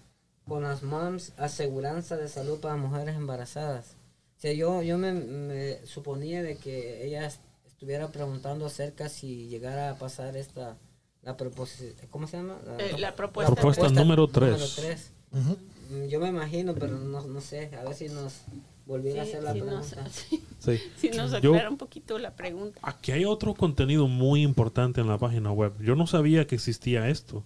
con 0.47 0.63
las 0.63 0.81
moms 0.81 1.33
aseguranza 1.37 2.17
de 2.17 2.27
salud 2.27 2.59
para 2.59 2.75
mujeres 2.77 3.15
embarazadas. 3.15 3.95
O 4.37 4.41
sea, 4.41 4.53
yo, 4.53 4.81
yo 4.81 4.97
me, 4.97 5.11
me 5.13 5.85
suponía 5.85 6.41
de 6.41 6.55
que 6.57 7.05
ella 7.05 7.25
est- 7.27 7.41
estuviera 7.67 8.07
preguntando 8.07 8.65
acerca 8.65 9.09
si 9.09 9.47
llegara 9.49 9.91
a 9.91 9.95
pasar 9.99 10.37
esta, 10.37 10.77
la 11.21 11.35
proposición, 11.37 11.93
¿cómo 12.09 12.25
se 12.27 12.37
llama? 12.37 12.57
Eh, 12.79 12.93
la 12.93 13.09
La 13.09 13.15
propuesta. 13.15 13.53
propuesta 13.53 13.89
número 13.89 14.27
tres. 14.29 14.73
tres. 14.77 15.11
Ujú. 15.33 15.57
Mm, 15.91 16.05
Yo 16.07 16.19
me 16.21 16.29
imagino, 16.29 16.73
pero 16.75 16.97
no, 16.97 17.21
no 17.27 17.41
sé, 17.41 17.69
a 17.77 17.83
ver 17.83 17.93
si 17.93 18.07
nos 18.07 18.33
volviera 18.89 19.21
a 19.21 19.23
hacer 19.23 19.43
la 19.43 19.53
nos, 19.53 19.87
pregunta. 19.91 20.09
sí, 20.11 20.43
Sí. 20.59 20.79
sí 20.97 21.09
nos 21.15 21.31
Yo- 21.41 21.53
aclara 21.53 21.69
un 21.69 21.77
poquito 21.77 22.17
la 22.19 22.31
pregunta. 22.31 22.79
Aquí 22.83 23.11
hay 23.13 23.23
otro 23.23 23.53
contenido 23.53 24.07
muy 24.07 24.41
importante 24.41 24.99
en 24.99 25.07
la 25.07 25.17
página 25.17 25.51
web. 25.51 25.73
Yo 25.79 25.95
no 25.95 26.07
sabía 26.07 26.45
que 26.47 26.55
existía 26.55 27.07
esto. 27.07 27.43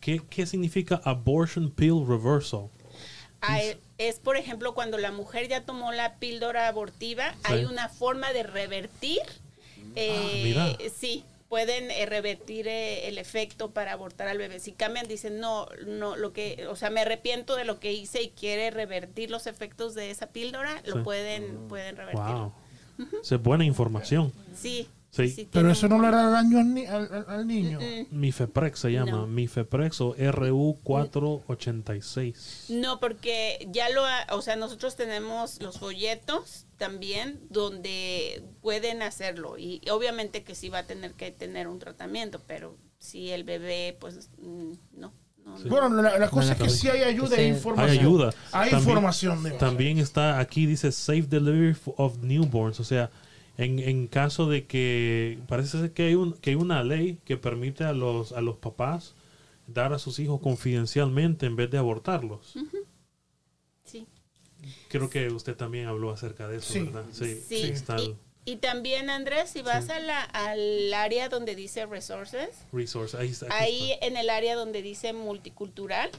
¿Qué, 0.00 0.20
qué 0.28 0.44
significa 0.46 1.00
abortion 1.04 1.70
pill 1.70 2.04
reversal? 2.06 2.66
Ah, 3.40 3.62
eh, 3.62 3.78
es, 3.98 4.16
por 4.18 4.36
ejemplo, 4.36 4.74
cuando 4.74 4.98
la 4.98 5.12
mujer 5.12 5.48
ya 5.48 5.64
tomó 5.64 5.92
la 5.92 6.14
píldora 6.16 6.66
abortiva, 6.68 7.34
hay 7.44 7.64
una 7.66 7.88
forma 7.88 8.32
de 8.32 8.42
revertir. 8.42 9.20
eh, 9.96 10.40
mira. 10.44 10.76
sí, 10.94 11.24
pueden 11.54 11.92
eh, 11.92 12.04
revertir 12.06 12.66
eh, 12.66 13.06
el 13.06 13.16
efecto 13.16 13.70
para 13.70 13.92
abortar 13.92 14.26
al 14.26 14.38
bebé. 14.38 14.58
Si 14.58 14.72
cambian, 14.72 15.06
dicen, 15.06 15.38
no, 15.38 15.68
no, 15.86 16.16
lo 16.16 16.32
que, 16.32 16.66
o 16.68 16.74
sea, 16.74 16.90
me 16.90 17.02
arrepiento 17.02 17.54
de 17.54 17.64
lo 17.64 17.78
que 17.78 17.92
hice 17.92 18.22
y 18.22 18.30
quiere 18.30 18.72
revertir 18.72 19.30
los 19.30 19.46
efectos 19.46 19.94
de 19.94 20.10
esa 20.10 20.30
píldora, 20.30 20.82
Sí. 20.82 20.90
lo 20.90 21.04
pueden, 21.04 21.68
pueden 21.68 21.96
revertirlo. 21.96 22.52
Wow. 22.98 23.08
Esa 23.22 23.36
es 23.36 23.40
buena 23.40 23.64
información. 23.64 24.32
Sí, 24.52 24.88
Sí. 25.14 25.48
Pero 25.52 25.70
eso 25.70 25.86
no 25.88 26.00
le 26.00 26.08
hará 26.08 26.28
daño 26.28 26.58
al, 26.58 26.74
ni- 26.74 26.86
al- 26.86 27.08
al- 27.12 27.26
al 27.28 27.46
niño. 27.46 27.78
Mm, 27.80 28.06
Mifeprex 28.18 28.80
se 28.80 28.90
llama. 28.90 29.12
No. 29.12 29.26
Mifeprex 29.28 30.00
o 30.00 30.16
RU486. 30.16 32.70
No, 32.70 33.00
porque 33.00 33.66
ya 33.70 33.88
lo, 33.90 34.04
ha- 34.04 34.26
o 34.32 34.42
sea, 34.42 34.56
nosotros 34.56 34.96
tenemos 34.96 35.60
los 35.62 35.78
folletos 35.78 36.66
también 36.78 37.40
donde 37.50 38.42
pueden 38.60 39.02
hacerlo 39.02 39.56
y 39.58 39.80
obviamente 39.90 40.42
que 40.42 40.54
sí 40.54 40.68
va 40.68 40.78
a 40.78 40.86
tener 40.86 41.12
que 41.12 41.30
tener 41.30 41.68
un 41.68 41.78
tratamiento, 41.78 42.40
pero 42.46 42.76
si 42.98 43.30
el 43.30 43.44
bebé, 43.44 43.96
pues 44.00 44.30
mm, 44.38 44.72
no. 44.98 45.12
no, 45.44 45.58
no. 45.58 45.68
Bueno, 45.70 45.88
la, 46.02 46.18
la 46.18 46.30
cosa 46.30 46.52
es 46.54 46.58
que 46.58 46.70
sí 46.70 46.88
hay 46.88 47.02
ayuda 47.02 47.36
e 47.36 47.48
información. 47.48 47.90
Hay 47.90 47.98
ayuda. 47.98 48.34
Hay 48.52 48.70
También- 48.70 48.88
información 48.90 49.42
de 49.42 49.50
También 49.52 49.98
está 49.98 50.38
aquí, 50.40 50.66
dice 50.66 50.90
Safe 50.90 51.22
Delivery 51.22 51.76
of 51.96 52.18
Newborns. 52.22 52.80
O 52.80 52.84
sea, 52.84 53.10
en, 53.56 53.78
en 53.78 54.06
caso 54.08 54.48
de 54.48 54.66
que 54.66 55.38
parece 55.48 55.78
ser 55.80 55.92
que 55.92 56.04
hay, 56.08 56.14
un, 56.14 56.32
que 56.34 56.50
hay 56.50 56.56
una 56.56 56.82
ley 56.82 57.18
que 57.24 57.36
permite 57.36 57.84
a 57.84 57.92
los, 57.92 58.32
a 58.32 58.40
los 58.40 58.56
papás 58.56 59.14
dar 59.66 59.92
a 59.92 59.98
sus 59.98 60.18
hijos 60.18 60.40
confidencialmente 60.40 61.46
en 61.46 61.56
vez 61.56 61.70
de 61.70 61.78
abortarlos. 61.78 62.54
Sí. 63.84 64.06
Creo 64.88 65.10
que 65.10 65.28
usted 65.28 65.56
también 65.56 65.86
habló 65.86 66.10
acerca 66.10 66.48
de 66.48 66.56
eso, 66.58 66.72
Sí. 66.72 66.80
¿verdad? 66.80 67.04
Sí, 67.12 67.40
Sí, 67.48 67.62
está 67.64 67.96
el 67.96 68.16
Y, 68.46 68.52
y 68.52 68.56
también, 68.56 69.08
Andrés, 69.10 69.50
si 69.50 69.62
vas 69.62 69.88
a 69.90 69.98
la, 70.00 70.20
al 70.22 70.92
área 70.94 71.28
donde 71.28 71.54
dice 71.54 71.86
resources, 71.86 72.50
resource. 72.72 73.16
Ahí 73.16 73.28
está. 73.28 73.46
ahí 73.54 73.92
está. 73.92 74.06
en 74.06 74.16
el 74.16 74.30
área 74.30 74.54
donde 74.56 74.82
dice 74.82 75.12
multicultural, 75.12 76.10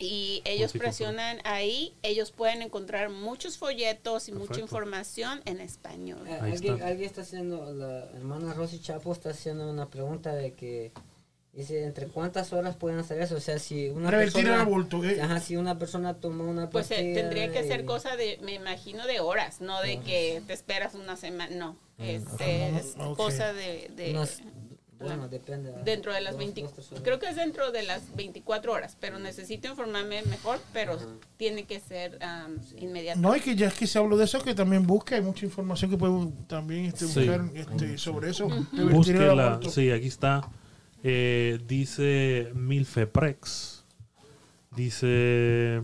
y 0.00 0.40
ellos 0.46 0.72
presionan 0.72 1.38
ahí, 1.44 1.94
ellos 2.02 2.32
pueden 2.32 2.62
encontrar 2.62 3.10
muchos 3.10 3.58
folletos 3.58 4.28
y 4.28 4.32
mucha 4.32 4.46
Perfecto. 4.46 4.64
información 4.64 5.42
en 5.44 5.60
español. 5.60 6.26
Eh, 6.26 6.38
Ahí 6.40 6.52
alguien, 6.52 6.74
está. 6.74 6.86
alguien 6.88 7.06
está 7.08 7.20
haciendo, 7.20 7.72
la 7.74 8.04
hermana 8.16 8.54
Rosy 8.54 8.80
Chapo 8.80 9.12
está 9.12 9.30
haciendo 9.30 9.70
una 9.70 9.90
pregunta 9.90 10.34
de 10.34 10.54
que 10.54 10.92
dice 11.52 11.84
entre 11.84 12.06
cuántas 12.06 12.52
horas 12.54 12.76
pueden 12.76 12.98
hacer 12.98 13.20
eso, 13.20 13.34
o 13.36 13.40
sea, 13.40 13.58
si 13.58 13.90
una 13.90 14.10
Revertir 14.10 14.44
persona, 14.44 14.62
aborto. 14.62 15.04
¿eh? 15.04 15.20
ajá, 15.20 15.38
si 15.40 15.56
una 15.56 15.78
persona 15.78 16.14
tomó 16.14 16.44
una 16.44 16.70
Pues 16.70 16.90
eh, 16.92 17.12
tendría 17.14 17.52
que 17.52 17.62
ser 17.64 17.80
y- 17.80 17.84
cosa 17.84 18.16
de, 18.16 18.38
me 18.40 18.54
imagino, 18.54 19.06
de 19.06 19.20
horas, 19.20 19.60
no 19.60 19.82
de 19.82 20.00
que 20.00 20.42
te 20.46 20.52
esperas 20.54 20.94
una 20.94 21.16
semana, 21.16 21.54
no. 21.54 21.76
Es, 21.98 22.24
ok. 22.26 22.40
es 22.40 22.94
Ok. 22.98 23.16
cosa 23.18 23.52
de, 23.52 23.90
de- 23.94 24.12
bueno, 25.00 25.28
depende. 25.28 25.72
dentro 25.84 26.12
de 26.12 26.20
las 26.20 26.32
dos- 26.34 26.38
20, 26.38 26.62
dos, 26.62 26.72
tres 26.74 26.92
horas. 26.92 27.02
creo 27.04 27.18
que 27.18 27.28
es 27.28 27.36
dentro 27.36 27.72
de 27.72 27.82
las 27.82 28.14
24 28.16 28.72
horas, 28.72 28.96
pero 29.00 29.18
necesito 29.18 29.68
informarme 29.68 30.22
mejor, 30.22 30.58
pero 30.72 30.98
tiene 31.36 31.64
que 31.64 31.80
ser 31.80 32.18
um, 32.22 32.56
inmediato. 32.78 33.18
No, 33.20 33.34
y 33.34 33.40
que 33.40 33.54
ya 33.56 33.68
es 33.68 33.74
que 33.74 33.86
se 33.86 33.98
habló 33.98 34.16
de 34.16 34.24
eso, 34.24 34.42
que 34.42 34.54
también 34.54 34.86
busca, 34.86 35.14
hay 35.16 35.22
mucha 35.22 35.44
información 35.46 35.90
que 35.90 35.96
puede 35.96 36.30
también 36.46 36.86
este, 36.86 37.06
Sí. 37.06 37.20
buscar 37.20 37.44
este, 37.54 37.98
sobre 37.98 38.30
eso. 38.30 38.48
Búsquela. 38.72 39.58
Sí, 39.68 39.90
aquí 39.90 40.08
está. 40.08 40.42
Eh, 41.02 41.58
dice 41.66 42.50
Milfeprex. 42.54 43.84
Dice. 44.76 45.82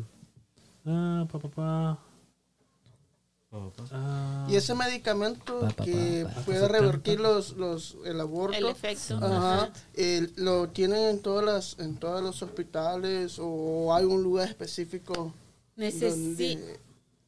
Ah, 0.85 1.27
pa, 1.31 1.39
pa, 1.39 1.49
pa. 1.49 1.99
Ah, 3.93 4.47
Y 4.51 4.57
ese 4.57 4.75
medicamento 4.75 5.61
Pa, 5.61 5.69
pa, 5.69 5.75
pa, 5.77 5.85
que 5.85 6.27
pa. 6.35 6.41
puede 6.43 6.69
revertir 6.69 7.21
los, 7.21 7.53
los, 7.53 7.97
el 8.05 8.21
aborto, 8.21 8.57
El 8.59 8.67
efecto. 8.67 9.17
ajá, 9.17 9.55
Ajá. 9.65 9.73
el- 9.95 10.33
lo 10.37 10.69
tienen 10.69 11.05
en 11.05 11.21
todas 11.21 11.45
las 11.45 11.79
en 11.79 11.97
todos 11.97 12.23
los 12.23 12.43
hospitales 12.43 13.39
o 13.41 13.95
hay 13.95 14.05
un 14.05 14.23
lugar 14.23 14.49
específico 14.49 15.33
Necesi- 15.77 16.11
donde 16.11 16.81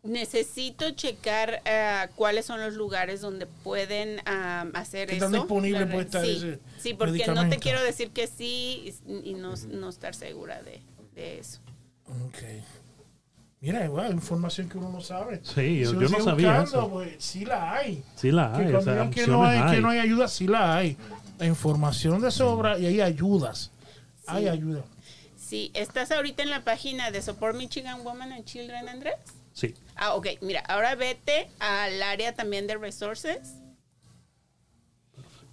necesito 0.03 0.91
checar 0.91 1.63
ah, 1.67 2.09
cuáles 2.17 2.47
son 2.47 2.61
los 2.61 2.75
lugares 2.75 3.21
donde 3.21 3.47
pueden 3.47 4.21
hacer 4.27 5.11
eso. 5.11 5.25
están 5.25 5.33
disponibles 5.33 5.87
puede 5.91 6.05
estar 6.05 6.25
sí, 6.25 6.33
ese 6.37 6.59
sí, 6.79 6.95
porque 6.95 7.27
no 7.29 7.49
te 7.49 7.59
quiero 7.59 7.83
decir 7.83 8.11
que 8.11 8.27
sí 8.27 8.93
y, 9.07 9.31
y 9.31 9.35
no, 9.35 9.55
no 9.69 9.89
estar 9.89 10.15
segura 10.15 10.63
de, 10.63 10.83
de 11.15 11.39
eso. 11.39 11.61
Ok. 12.27 12.39
Mira, 13.61 13.85
igual, 13.85 14.13
información 14.13 14.69
que 14.69 14.79
uno 14.79 14.89
no 14.91 15.01
sabe. 15.01 15.41
Sí, 15.43 15.81
yo- 15.81 15.91
Si 15.91 15.95
yo 15.99 16.09
no 16.09 16.21
sabía 16.25 16.61
buscando, 16.61 16.79
eso. 16.79 16.91
pues, 16.91 17.17
sí 17.19 17.45
la 17.45 17.73
hay. 17.75 18.05
Sí 18.15 18.31
la 18.31 18.53
Que 18.53 18.59
hay, 18.59 18.67
o 18.67 18.71
cuando 18.71 18.83
sea, 18.83 18.93
digan 18.93 19.11
que 19.11 19.27
no, 19.27 19.45
hay, 19.45 19.75
que 19.75 19.81
no 19.81 19.91
hay 19.91 19.99
ayuda, 19.99 20.29
sí 20.29 20.47
la 20.47 20.77
hay. 20.77 20.97
La 21.39 21.47
información 21.47 22.21
de 22.21 22.31
sobra 22.31 22.79
y 22.79 22.87
hay 22.87 23.01
ayudas. 23.01 23.71
Hay 24.27 24.47
ayuda. 24.49 24.85
Sí, 25.37 25.71
¿estás 25.75 26.11
ahorita 26.13 26.43
en 26.43 26.51
la 26.51 26.63
página 26.63 27.11
de 27.11 27.23
Support 27.23 27.57
Michigan 27.57 28.01
Women 28.05 28.33
and 28.33 28.45
Children, 28.45 28.89
Andrés? 28.89 29.15
Sí. 29.55 29.75
Ah, 29.97 30.15
ok. 30.15 30.27
Mira, 30.43 30.61
ahora 30.61 30.95
vete 30.95 31.49
al 31.59 32.01
área 32.03 32.35
también 32.35 32.67
de 32.67 32.77
resources. 32.77 33.55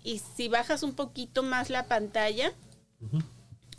Y 0.04 0.22
si 0.36 0.48
bajas 0.50 0.84
un 0.84 0.94
poquito 0.94 1.42
más 1.42 1.70
la 1.72 1.86
pantalla, 1.86 2.52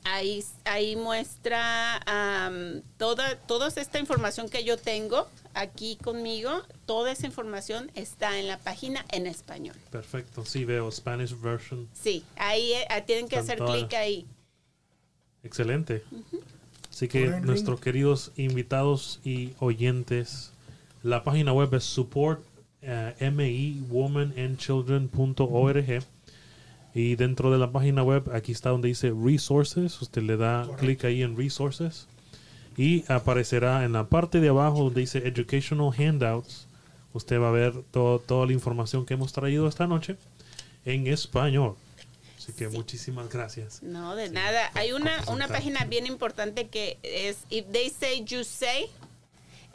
ahí, 0.07 0.45
ahí 0.65 0.97
muestra 0.97 2.01
am, 2.07 2.83
toda, 2.97 3.37
toda 3.41 3.69
esta 3.69 3.99
información 3.99 4.49
que 4.49 4.65
yo 4.65 4.77
tengo 4.77 5.29
aquí 5.55 5.97
conmigo. 5.97 6.51
Toda 6.87 7.13
esa 7.13 7.27
información 7.27 7.91
está 7.95 8.39
en 8.39 8.49
la 8.49 8.59
página 8.59 9.05
en 9.13 9.27
español. 9.27 9.77
Perfecto, 9.91 10.45
sí 10.45 10.65
veo 10.65 10.91
Spanish 10.91 11.39
version. 11.41 11.89
Sí, 11.93 12.25
ahí 12.37 12.73
eh, 12.73 12.87
tienen 13.07 13.29
que 13.29 13.37
hacer 13.37 13.59
clic 13.59 13.93
ahí. 13.95 14.27
Excelente. 15.43 16.03
Así 16.91 17.09
que 17.09 17.27
nuestros 17.41 17.81
queridos 17.81 18.33
invitados 18.37 19.21
y 19.25 19.53
oyentes, 19.59 20.53
la 21.03 21.25
página 21.25 21.53
web 21.53 21.75
es 21.75 21.85
support 21.85 22.43
miwomanandchildren.org 23.21 26.16
y 26.99 27.15
dentro 27.17 27.51
de 27.53 27.59
la 27.59 27.71
página 27.73 28.03
web 28.03 28.31
aquí 28.33 28.53
está 28.53 28.71
donde 28.71 28.89
dice 28.89 29.13
resources, 29.15 30.01
usted 30.01 30.23
le 30.23 30.37
da 30.39 30.67
clic 30.79 31.05
ahí 31.05 31.23
en 31.23 31.37
resources 31.37 32.07
y 32.77 33.05
aparecerá 33.13 33.85
en 33.85 33.93
la 33.93 34.05
parte 34.09 34.41
de 34.41 34.49
abajo 34.49 34.85
donde 34.85 35.03
dice 35.03 35.19
educational 35.29 35.91
handouts, 35.97 36.67
usted 37.13 37.39
va 37.41 37.49
a 37.49 37.53
ver 37.53 37.75
todo- 37.91 38.19
toda 38.19 38.47
la 38.47 38.53
información 38.55 39.05
que 39.05 39.13
hemos 39.15 39.33
traído 39.35 39.69
esta 39.69 39.87
noche 39.87 40.17
en 40.87 41.07
español. 41.07 41.75
Así 42.39 42.53
que 42.53 42.69
muchísimas 42.69 43.29
gracias. 43.29 43.83
No, 43.83 44.15
de 44.15 44.31
nada. 44.31 44.71
Hay 44.75 44.93
una, 44.93 45.11
una 45.29 45.49
página 45.49 45.85
bien 45.85 46.07
importante 46.07 46.69
que 46.69 46.97
es 47.03 47.39
If 47.51 47.67
They 47.73 47.91
Say 47.91 48.25
You 48.25 48.45
Say. 48.45 48.87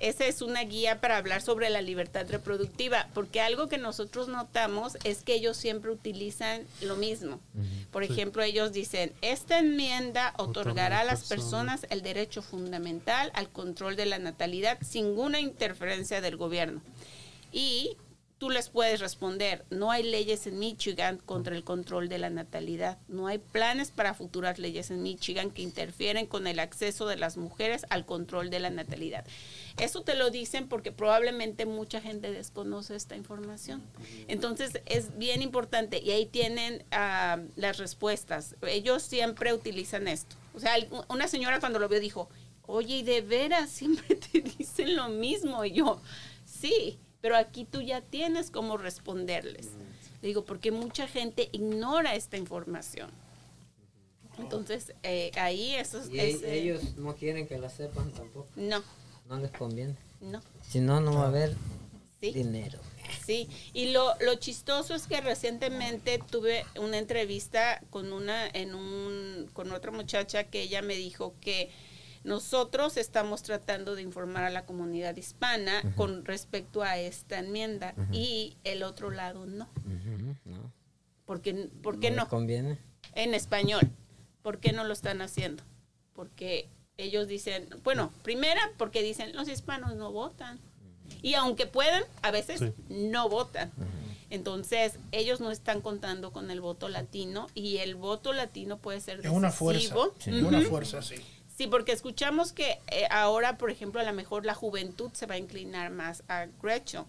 Esa 0.02 0.26
es 0.26 0.42
una 0.42 0.64
guía 0.64 1.00
para 1.00 1.18
hablar 1.18 1.42
sobre 1.42 1.70
la 1.70 1.82
libertad 1.82 2.26
reproductiva, 2.28 3.08
porque 3.14 3.40
algo 3.40 3.68
que 3.68 3.78
nosotros 3.78 4.28
notamos 4.28 4.98
es 5.04 5.22
que 5.24 5.36
ellos 5.36 5.58
siempre 5.58 5.92
utilizan 5.92 6.64
lo 6.82 6.96
mismo. 6.96 7.40
Por 7.92 8.04
ejemplo, 8.04 8.42
ellos 8.42 8.72
dicen, 8.72 9.14
esta 9.22 9.60
enmienda 9.60 10.34
otorgará 10.38 11.02
a 11.02 11.04
las 11.04 11.28
personas. 11.28 11.82
personas 11.82 11.86
el 11.90 12.02
derecho 12.02 12.42
fundamental 12.42 13.32
al 13.34 13.50
control 13.50 13.96
de 13.96 14.06
la 14.06 14.20
natalidad 14.20 14.78
sin 14.82 15.12
ninguna 15.12 15.40
interferencia 15.42 16.22
del 16.22 16.38
gobierno. 16.38 16.82
Y 17.52 17.98
tú 18.42 18.50
les 18.50 18.70
puedes 18.70 19.00
responder, 19.00 19.64
no 19.70 19.92
hay 19.92 20.02
leyes 20.02 20.48
en 20.48 20.58
Michigan 20.58 21.20
contra 21.28 21.56
el 21.56 21.64
control 21.64 22.10
de 22.10 22.18
la 22.18 22.32
natalidad, 22.32 22.98
no 23.08 23.28
hay 23.28 23.38
planes 23.38 23.92
para 23.92 24.16
futuras 24.16 24.58
leyes 24.58 24.90
en 24.90 25.04
Michigan 25.04 25.52
que 25.52 25.62
interfieren 25.62 26.26
con 26.26 26.48
el 26.48 26.58
acceso 26.58 27.06
de 27.06 27.18
las 27.18 27.38
mujeres 27.38 27.86
al 27.92 28.04
control 28.04 28.50
de 28.50 28.60
la 28.60 28.72
natalidad. 28.72 29.28
Eso 29.78 30.02
te 30.02 30.16
lo 30.16 30.32
dicen 30.32 30.68
porque 30.68 30.92
probablemente 30.92 31.68
mucha 31.68 32.02
gente 32.02 32.32
desconoce 32.32 32.96
esta 32.96 33.16
información. 33.16 33.84
Entonces 34.28 34.82
es 34.88 35.16
bien 35.20 35.44
importante 35.44 36.02
y 36.02 36.10
ahí 36.10 36.26
tienen 36.26 36.84
ah, 36.90 37.38
las 37.56 37.78
respuestas. 37.78 38.56
Ellos 38.64 39.04
siempre 39.04 39.54
utilizan 39.54 40.08
esto. 40.08 40.36
O 40.56 40.60
sea, 40.60 40.74
una 41.10 41.28
señora 41.28 41.60
cuando 41.60 41.78
lo 41.78 41.88
vio 41.88 42.00
dijo, 42.00 42.28
oye, 42.64 42.96
y 42.96 43.04
de 43.04 43.22
veras 43.22 43.70
siempre 43.70 44.16
te 44.32 44.42
dicen 44.42 44.96
lo 44.96 45.10
mismo. 45.10 45.64
Y 45.64 45.74
yo, 45.74 46.02
sí, 46.44 47.00
pero 47.22 47.36
aquí 47.38 47.66
tú 47.66 47.82
ya 47.82 48.02
tienes 48.02 48.52
cómo 48.52 48.78
responderles. 48.78 49.70
Le 50.22 50.28
digo, 50.28 50.46
porque 50.46 50.72
mucha 50.72 51.08
gente 51.08 51.50
ignora 51.52 52.16
esta 52.16 52.38
información. 52.38 53.10
Entonces, 54.38 54.94
eh, 55.04 55.32
ahí 55.36 55.76
eso 55.76 56.00
es... 56.00 56.10
E- 56.10 56.46
eh, 56.46 56.60
ellos 56.62 56.98
no 56.98 57.16
quieren 57.16 57.48
que 57.48 57.58
la 57.58 57.70
sepan 57.70 58.12
tampoco. 58.12 58.48
No, 58.56 58.82
No 59.28 59.40
les 59.40 59.52
conviene. 59.52 59.96
no. 60.20 60.42
Si 60.62 60.80
no, 60.80 61.00
no 61.02 61.14
va 61.16 61.26
a 61.26 61.28
haber 61.28 61.56
Sí. 62.20 62.32
dinero. 62.34 62.80
Sí, 63.26 63.50
y 63.74 63.92
lo, 63.92 64.14
lo 64.22 64.36
chistoso 64.36 64.94
es 64.94 65.08
que 65.08 65.20
recientemente 65.22 66.20
tuve 66.30 66.64
una 66.80 66.98
entrevista 67.00 67.82
con 67.90 68.14
una 68.14 68.48
en 68.48 68.76
un 68.76 69.50
con 69.54 69.72
otra 69.72 69.92
muchacha 69.92 70.44
que 70.46 70.62
ella 70.62 70.82
me 70.84 70.96
dijo 70.96 71.34
que 71.42 71.72
nosotros 72.24 72.98
estamos 72.98 73.44
tratando 73.44 73.96
de 73.96 74.02
informar 74.02 74.44
a 74.44 74.50
la 74.50 74.66
comunidad 74.66 75.16
hispana 75.16 75.82
con 75.96 76.24
respecto 76.26 76.84
a 76.84 76.98
esta 76.98 77.40
enmienda 77.40 77.94
y 78.12 78.56
el 78.64 78.84
otro 78.84 79.10
lado 79.12 79.46
no. 79.46 79.68
No. 80.46 80.72
¿Por 81.26 81.42
qué, 81.42 81.70
por 81.82 82.00
qué 82.00 82.10
les 82.10 82.18
no? 82.18 82.28
conviene. 82.28 82.78
En 83.16 83.34
español. 83.34 83.82
¿Por 84.42 84.60
qué 84.60 84.72
no 84.74 84.84
lo 84.84 84.94
están 84.94 85.22
haciendo? 85.22 85.64
Porque 86.14 86.68
ellos 86.98 87.28
dicen, 87.28 87.68
bueno, 87.84 88.12
primera 88.24 88.62
porque 88.78 89.02
dicen 89.02 89.36
los 89.36 89.48
hispanos 89.48 89.96
no 89.96 90.12
votan. 90.12 90.60
Y 91.22 91.34
aunque 91.36 91.66
puedan, 91.68 92.04
a 92.22 92.32
veces 92.32 92.60
Sí. 92.60 92.74
no 92.90 93.30
votan. 93.30 93.72
Entonces, 94.30 94.94
ellos 95.12 95.42
no 95.42 95.52
están 95.52 95.82
contando 95.82 96.32
con 96.32 96.52
el 96.52 96.62
voto 96.62 96.88
latino 96.88 97.48
y 97.54 97.78
el 97.78 97.96
voto 97.96 98.32
latino 98.32 98.78
puede 98.78 99.02
ser 99.02 99.20
Es 99.20 99.30
una 99.32 99.52
fuerza. 99.52 99.80
decisivo. 99.80 100.14
Es 100.26 100.28
una 100.44 100.62
fuerza, 100.62 101.02
sí. 101.02 101.16
Sí, 101.62 101.68
porque 101.68 101.92
escuchamos 101.92 102.54
que 102.54 102.80
eh, 102.88 103.06
ahora, 103.12 103.56
por 103.60 103.70
ejemplo, 103.70 104.02
a 104.02 104.04
lo 104.04 104.14
mejor 104.14 104.48
la 104.48 104.56
juventud 104.56 105.12
se 105.14 105.28
va 105.28 105.36
a 105.36 105.38
inclinar 105.38 105.92
más 105.92 106.24
a 106.28 106.48
Gretchen. 106.60 107.04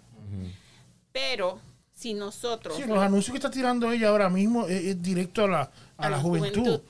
Pero 1.10 1.58
si 1.94 2.12
nosotros... 2.12 2.76
Sí, 2.76 2.84
los 2.84 2.98
anuncios 2.98 3.32
que 3.32 3.38
está 3.38 3.50
tirando 3.50 3.90
ella 3.90 4.08
ahora 4.10 4.28
mismo 4.28 4.66
es, 4.66 4.84
es 4.84 5.02
directo 5.02 5.44
a 5.44 5.48
la, 5.48 5.60
a 5.62 5.70
A 5.96 6.10
la 6.10 6.16
la 6.16 6.22
juventud. 6.22 6.60
juventud. 6.60 6.80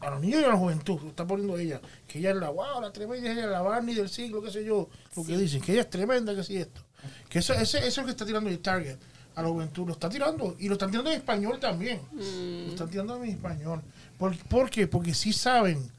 A 0.00 0.08
los 0.08 0.20
niños 0.22 0.40
y 0.40 0.44
a 0.44 0.48
la 0.48 0.56
juventud. 0.56 1.00
Lo 1.02 1.08
está 1.10 1.26
poniendo 1.26 1.58
ella. 1.58 1.82
Que 2.08 2.18
ella 2.18 2.30
es 2.30 2.36
la 2.36 2.48
wow, 2.48 2.80
la 2.80 2.90
tremenda, 2.94 3.30
ella 3.30 3.44
es 3.44 3.50
la 3.50 3.60
Barney 3.60 3.94
del 3.94 4.08
siglo, 4.08 4.40
qué 4.42 4.50
sé 4.50 4.64
yo. 4.64 4.88
Lo 5.14 5.22
que 5.22 5.36
dicen, 5.36 5.60
que 5.60 5.72
ella 5.72 5.82
es 5.82 5.90
tremenda, 5.90 6.34
que 6.34 6.42
sí 6.42 6.56
esto. 6.56 6.80
Que 7.28 7.40
eso, 7.40 7.52
ese, 7.52 7.76
eso 7.76 7.86
es 7.88 7.96
lo 7.98 8.04
que 8.04 8.10
está 8.12 8.24
tirando 8.24 8.48
el 8.48 8.58
Target 8.60 8.96
a 9.34 9.42
la 9.42 9.48
juventud. 9.48 9.86
Lo 9.86 9.92
está 9.92 10.08
tirando. 10.08 10.56
Y 10.58 10.66
lo 10.68 10.76
están 10.76 10.90
tirando 10.90 11.10
en 11.10 11.18
español 11.18 11.60
también. 11.60 12.00
Mm. 12.12 12.64
Lo 12.68 12.72
están 12.72 12.88
tirando 12.88 13.22
en 13.22 13.24
español. 13.32 13.82
¿Por, 14.16 14.34
por 14.48 14.70
qué? 14.70 14.86
Porque 14.86 15.12
sí 15.12 15.34
saben 15.34 15.92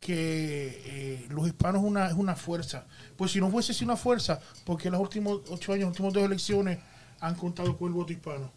que 0.00 0.82
eh, 0.84 1.26
los 1.30 1.46
hispanos 1.46 1.82
es 1.82 1.88
una, 1.88 2.06
es 2.08 2.14
una 2.14 2.36
fuerza. 2.36 2.86
Pues 3.16 3.32
si 3.32 3.40
no 3.40 3.50
fuese 3.50 3.72
así 3.72 3.84
una 3.84 3.96
fuerza, 3.96 4.40
porque 4.64 4.90
los 4.90 5.00
últimos 5.00 5.40
ocho 5.50 5.72
años, 5.72 5.84
las 5.88 5.90
últimas 5.90 6.12
dos 6.12 6.22
elecciones 6.24 6.78
han 7.20 7.34
contado 7.34 7.76
con 7.76 7.88
el 7.88 7.94
voto 7.94 8.12
hispano. 8.12 8.50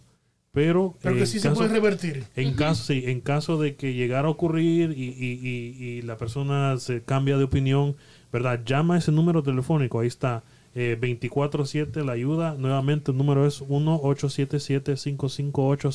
pero, 0.52 0.96
Pero 1.02 1.16
eh, 1.16 1.20
que 1.20 1.26
sí 1.26 1.38
en 1.38 1.42
se 1.44 1.48
caso- 1.50 1.60
puede 1.62 1.74
revertir. 1.74 2.26
en 2.36 2.54
caso, 2.56 2.84
sí, 2.84 3.04
en 3.06 3.22
caso 3.22 3.58
de 3.58 3.76
que 3.78 3.94
llegara 3.94 4.28
a 4.28 4.32
ocurrir 4.32 4.92
y, 4.92 5.04
y- 5.06 5.40
y- 5.42 5.84
y 5.84 6.02
la 6.02 6.18
persona 6.18 6.78
se 6.80 7.02
cambia 7.04 7.38
de 7.38 7.46
opinión, 7.46 7.96
¿verdad? 8.34 8.62
Llama 8.66 8.96
a 8.96 8.98
ese 8.98 9.14
número 9.14 9.42
telefónico, 9.44 10.02
ahí 10.02 10.08
está, 10.08 10.44
eh, 10.76 10.98
24-7 11.00 12.04
la 12.04 12.12
ayuda. 12.12 12.56
Nuevamente 12.58 13.12
el 13.12 13.18
número 13.18 13.46
es 13.48 13.62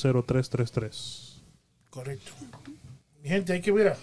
1-877-558-0333. 0.07 1.43
Correcto. 1.91 2.33
Mi 3.23 3.29
gente, 3.29 3.53
hay 3.53 3.61
que 3.61 3.73
ver, 3.73 3.89
a- 3.89 3.97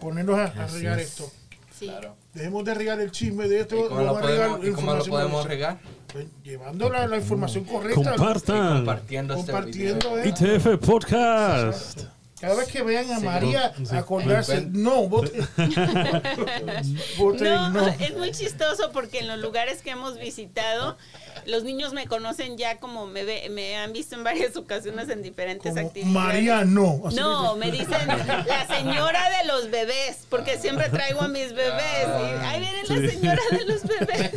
ponernos 0.00 0.38
a, 0.38 0.44
a 0.44 0.66
regar 0.66 0.98
es. 1.00 1.08
esto. 1.08 1.30
Sí. 1.78 1.86
Claro. 1.86 2.16
Dejemos 2.32 2.64
de 2.64 2.74
regar 2.74 3.00
el 3.00 3.10
chisme 3.10 3.48
de 3.48 3.60
esto. 3.60 3.76
¿Y 3.76 3.88
cómo, 3.88 4.00
lo 4.02 4.18
podemos, 4.20 4.66
y 4.66 4.70
cómo 4.72 4.94
lo 4.94 5.04
podemos 5.04 5.44
regar? 5.46 5.78
pues, 6.12 6.26
llevando 6.42 6.88
la, 6.88 7.06
la 7.06 7.16
información 7.18 7.64
correcta. 7.64 8.14
Compartan. 8.16 8.76
Compartiendo 8.76 9.34
este 9.34 9.52
Compartiendo, 9.52 10.14
video. 10.16 10.24
eh. 10.24 10.28
ITF 10.58 10.86
Podcast. 10.86 12.00
Cada 12.40 12.54
vez 12.54 12.68
que 12.68 12.82
vean 12.82 13.10
a 13.10 13.18
Sí. 13.18 13.24
María, 13.24 13.72
Sí. 13.76 13.96
acordarse, 13.96 14.66
no, 14.70 15.08
voten. 15.08 15.46
voten 17.18 17.44
No, 17.48 17.70
no. 17.70 17.86
es 17.88 18.16
muy 18.16 18.30
chistoso 18.32 18.90
porque 18.92 19.20
en 19.20 19.28
los 19.28 19.38
lugares 19.38 19.82
que 19.82 19.90
hemos 19.90 20.18
visitado, 20.18 20.96
los 21.44 21.62
niños 21.64 21.92
me 21.92 22.06
conocen 22.06 22.56
ya 22.56 22.78
como 22.78 23.06
me, 23.06 23.24
ve- 23.24 23.48
me 23.50 23.76
han 23.76 23.92
visto 23.92 24.14
en 24.16 24.24
varias 24.24 24.56
ocasiones 24.56 25.08
en 25.08 25.22
diferentes 25.22 25.72
Como 25.74 25.86
actividades. 25.88 26.14
María, 26.14 26.64
no. 26.64 27.02
Así 27.06 27.16
No, 27.16 27.56
me 27.56 27.70
dicen 27.70 28.06
la 28.08 28.66
señora 28.66 29.28
de 29.38 29.46
los 29.46 29.70
bebés, 29.70 30.26
porque 30.30 30.58
siempre 30.58 30.88
traigo 30.88 31.20
a 31.22 31.28
mis 31.28 31.52
bebés. 31.52 32.06
Y 32.06 32.44
ahí 32.44 32.60
viene 32.60 32.82
la 32.88 33.10
señora 33.10 33.42
de 33.50 33.64
los 33.64 33.82
bebés. 33.82 34.32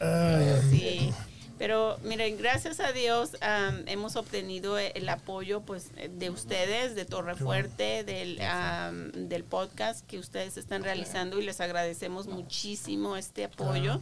Ay, 0.00 0.60
Sí. 0.70 1.12
Pero 1.58 1.96
miren, 2.02 2.36
gracias 2.38 2.80
a 2.80 2.90
Dios 2.90 3.36
am, 3.40 3.84
hemos 3.86 4.16
obtenido 4.16 4.78
el 4.78 5.08
apoyo 5.08 5.60
pues 5.60 5.90
de 6.10 6.28
ustedes, 6.28 6.96
de 6.96 7.04
Torrefuerte, 7.04 8.02
del, 8.02 8.40
del 9.28 9.44
podcast 9.44 10.04
que 10.08 10.18
ustedes 10.18 10.56
están 10.56 10.82
realizando 10.82 11.38
y 11.38 11.44
les 11.44 11.60
agradecemos 11.60 12.26
muchísimo 12.26 13.16
este 13.16 13.44
apoyo 13.44 14.00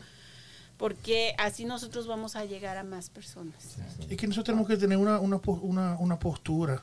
porque 0.81 1.35
así 1.37 1.67
nosotros 1.67 2.07
vamos 2.07 2.37
a 2.37 2.47
llegar 2.47 2.79
a 2.79 2.85
más 2.85 3.11
personas. 3.11 3.77
Es 4.09 4.17
que 4.17 4.27
nosotros 4.27 4.47
tenemos 4.47 4.67
que 4.67 4.79
tener 4.79 4.97
una, 4.97 5.21
una, 5.21 5.99
una 5.99 6.19
postura 6.19 6.83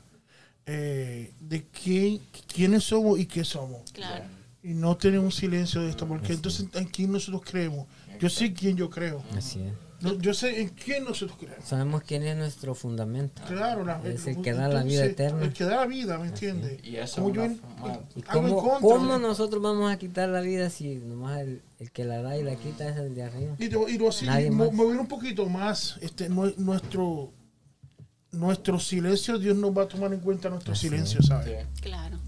eh, 0.67 1.33
de 1.39 1.65
quién, 1.65 2.21
quiénes 2.45 2.83
somos 2.83 3.17
y 3.17 3.25
qué 3.25 3.43
somos. 3.43 3.89
Claro. 3.93 4.25
Y 4.61 4.75
no 4.75 4.95
tener 4.97 5.19
un 5.19 5.31
silencio 5.31 5.81
de 5.81 5.89
esto, 5.89 6.07
porque 6.07 6.33
entonces 6.33 6.67
en 6.75 6.85
quién 6.85 7.11
nosotros 7.11 7.41
creemos. 7.43 7.87
Yo 8.19 8.29
sé 8.29 8.53
quién 8.53 8.77
yo 8.77 8.87
creo. 8.87 9.23
Así 9.35 9.61
es. 9.61 9.73
No, 9.99 10.13
Yo 10.19 10.33
sé 10.33 10.61
en 10.61 10.69
quién 10.69 11.05
nosotros 11.05 11.37
creemos. 11.39 11.65
Sabemos 11.65 12.03
quién 12.03 12.21
es 12.23 12.37
nuestro 12.37 12.75
fundamento. 12.75 13.41
Claro, 13.47 13.83
la- 13.83 13.99
Es 14.05 14.27
el 14.27 14.41
que 14.41 14.53
da 14.53 14.67
la 14.67 14.83
vida 14.83 15.05
eterna. 15.05 15.41
El 15.43 15.53
que 15.53 15.63
da 15.63 15.77
la 15.77 15.85
vida, 15.87 16.17
¿me 16.19 16.27
entiendes? 16.27 16.79
Y 16.83 16.97
eso 16.97 17.15
Como 17.23 17.29
es 17.29 17.35
yo 17.35 17.41
una 17.43 17.51
en- 17.53 17.59
forma- 17.59 17.99
¿Y 18.15 18.21
hago 18.27 18.39
en 18.47 18.53
cómo, 18.53 18.61
contra, 18.61 18.79
cómo 18.81 19.05
¿no? 19.13 19.19
nosotros 19.19 19.61
vamos 19.61 19.91
a 19.91 19.97
quitar 19.97 20.29
la 20.29 20.41
vida 20.41 20.69
si 20.69 20.95
nomás 20.97 21.39
el, 21.41 21.61
el 21.79 21.91
que 21.91 22.05
la 22.05 22.21
da 22.21 22.37
y 22.37 22.43
la 22.43 22.55
quita 22.55 22.87
es 22.89 22.97
el 22.97 23.15
de 23.15 23.23
arriba? 23.23 23.55
Y, 23.57 23.65
y 23.65 23.97
lo 23.97 24.09
así, 24.09 24.25
Nadie 24.27 24.51
mo- 24.51 24.65
más. 24.65 24.73
mover 24.73 24.99
un 24.99 25.07
poquito 25.07 25.47
más 25.47 25.97
este 26.01 26.29
nue- 26.29 26.55
nuestro 26.57 27.31
nuestro 28.31 28.77
silencio, 28.79 29.39
Dios 29.39 29.57
nos 29.57 29.75
va 29.75 29.83
a 29.83 29.87
tomar 29.87 30.13
en 30.13 30.19
cuenta 30.19 30.49
nuestro 30.49 30.75
silencio, 30.75 31.21
¿sabes? 31.23 31.65
Sí. 31.73 31.81
Claro. 31.81 32.19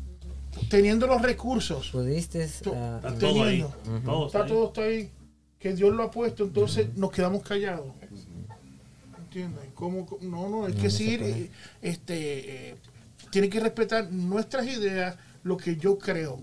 Teniendo 0.70 1.06
los 1.08 1.22
recursos, 1.22 1.90
¿Pudiste? 1.92 2.48
To- 2.64 2.74
ah, 2.76 2.96
Está 2.98 3.14
todo 3.20 3.44
ahí. 3.44 3.64
Teniendo. 3.84 4.12
Todo 4.12 4.26
está 4.28 4.46
todo 4.46 4.68
está 4.70 4.82
ahí, 4.82 5.12
que 5.60 5.74
Dios 5.74 5.94
lo 5.94 6.04
ha 6.04 6.12
puesto, 6.12 6.44
entonces 6.46 6.96
nos 6.96 7.12
quedamos 7.12 7.44
callados. 7.44 7.92
¿Entiendes? 9.18 9.66
¿Cómo, 9.76 10.06
cómo- 10.06 10.22
no, 10.24 10.50
no, 10.50 10.68
es 10.68 10.76
que 10.76 10.90
sí, 10.90 11.18
eh, 11.22 11.52
este, 11.82 12.70
eh, 12.72 12.76
tiene 13.30 13.50
que 13.50 13.60
respetar 13.60 14.12
nuestras 14.12 14.66
ideas, 14.66 15.16
lo 15.44 15.56
que 15.58 15.76
yo 15.76 15.98
creo, 16.00 16.42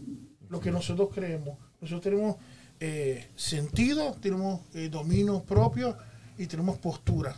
lo 0.48 0.60
que 0.60 0.70
nosotros 0.70 1.08
creemos. 1.12 1.58
Nosotros 1.80 2.02
tenemos 2.02 2.36
eh, 2.78 3.26
sentido, 3.34 4.12
tenemos 4.20 4.60
eh, 4.74 4.88
dominio 4.88 5.42
propio 5.42 5.96
y 6.38 6.46
tenemos 6.46 6.78
postura. 6.78 7.34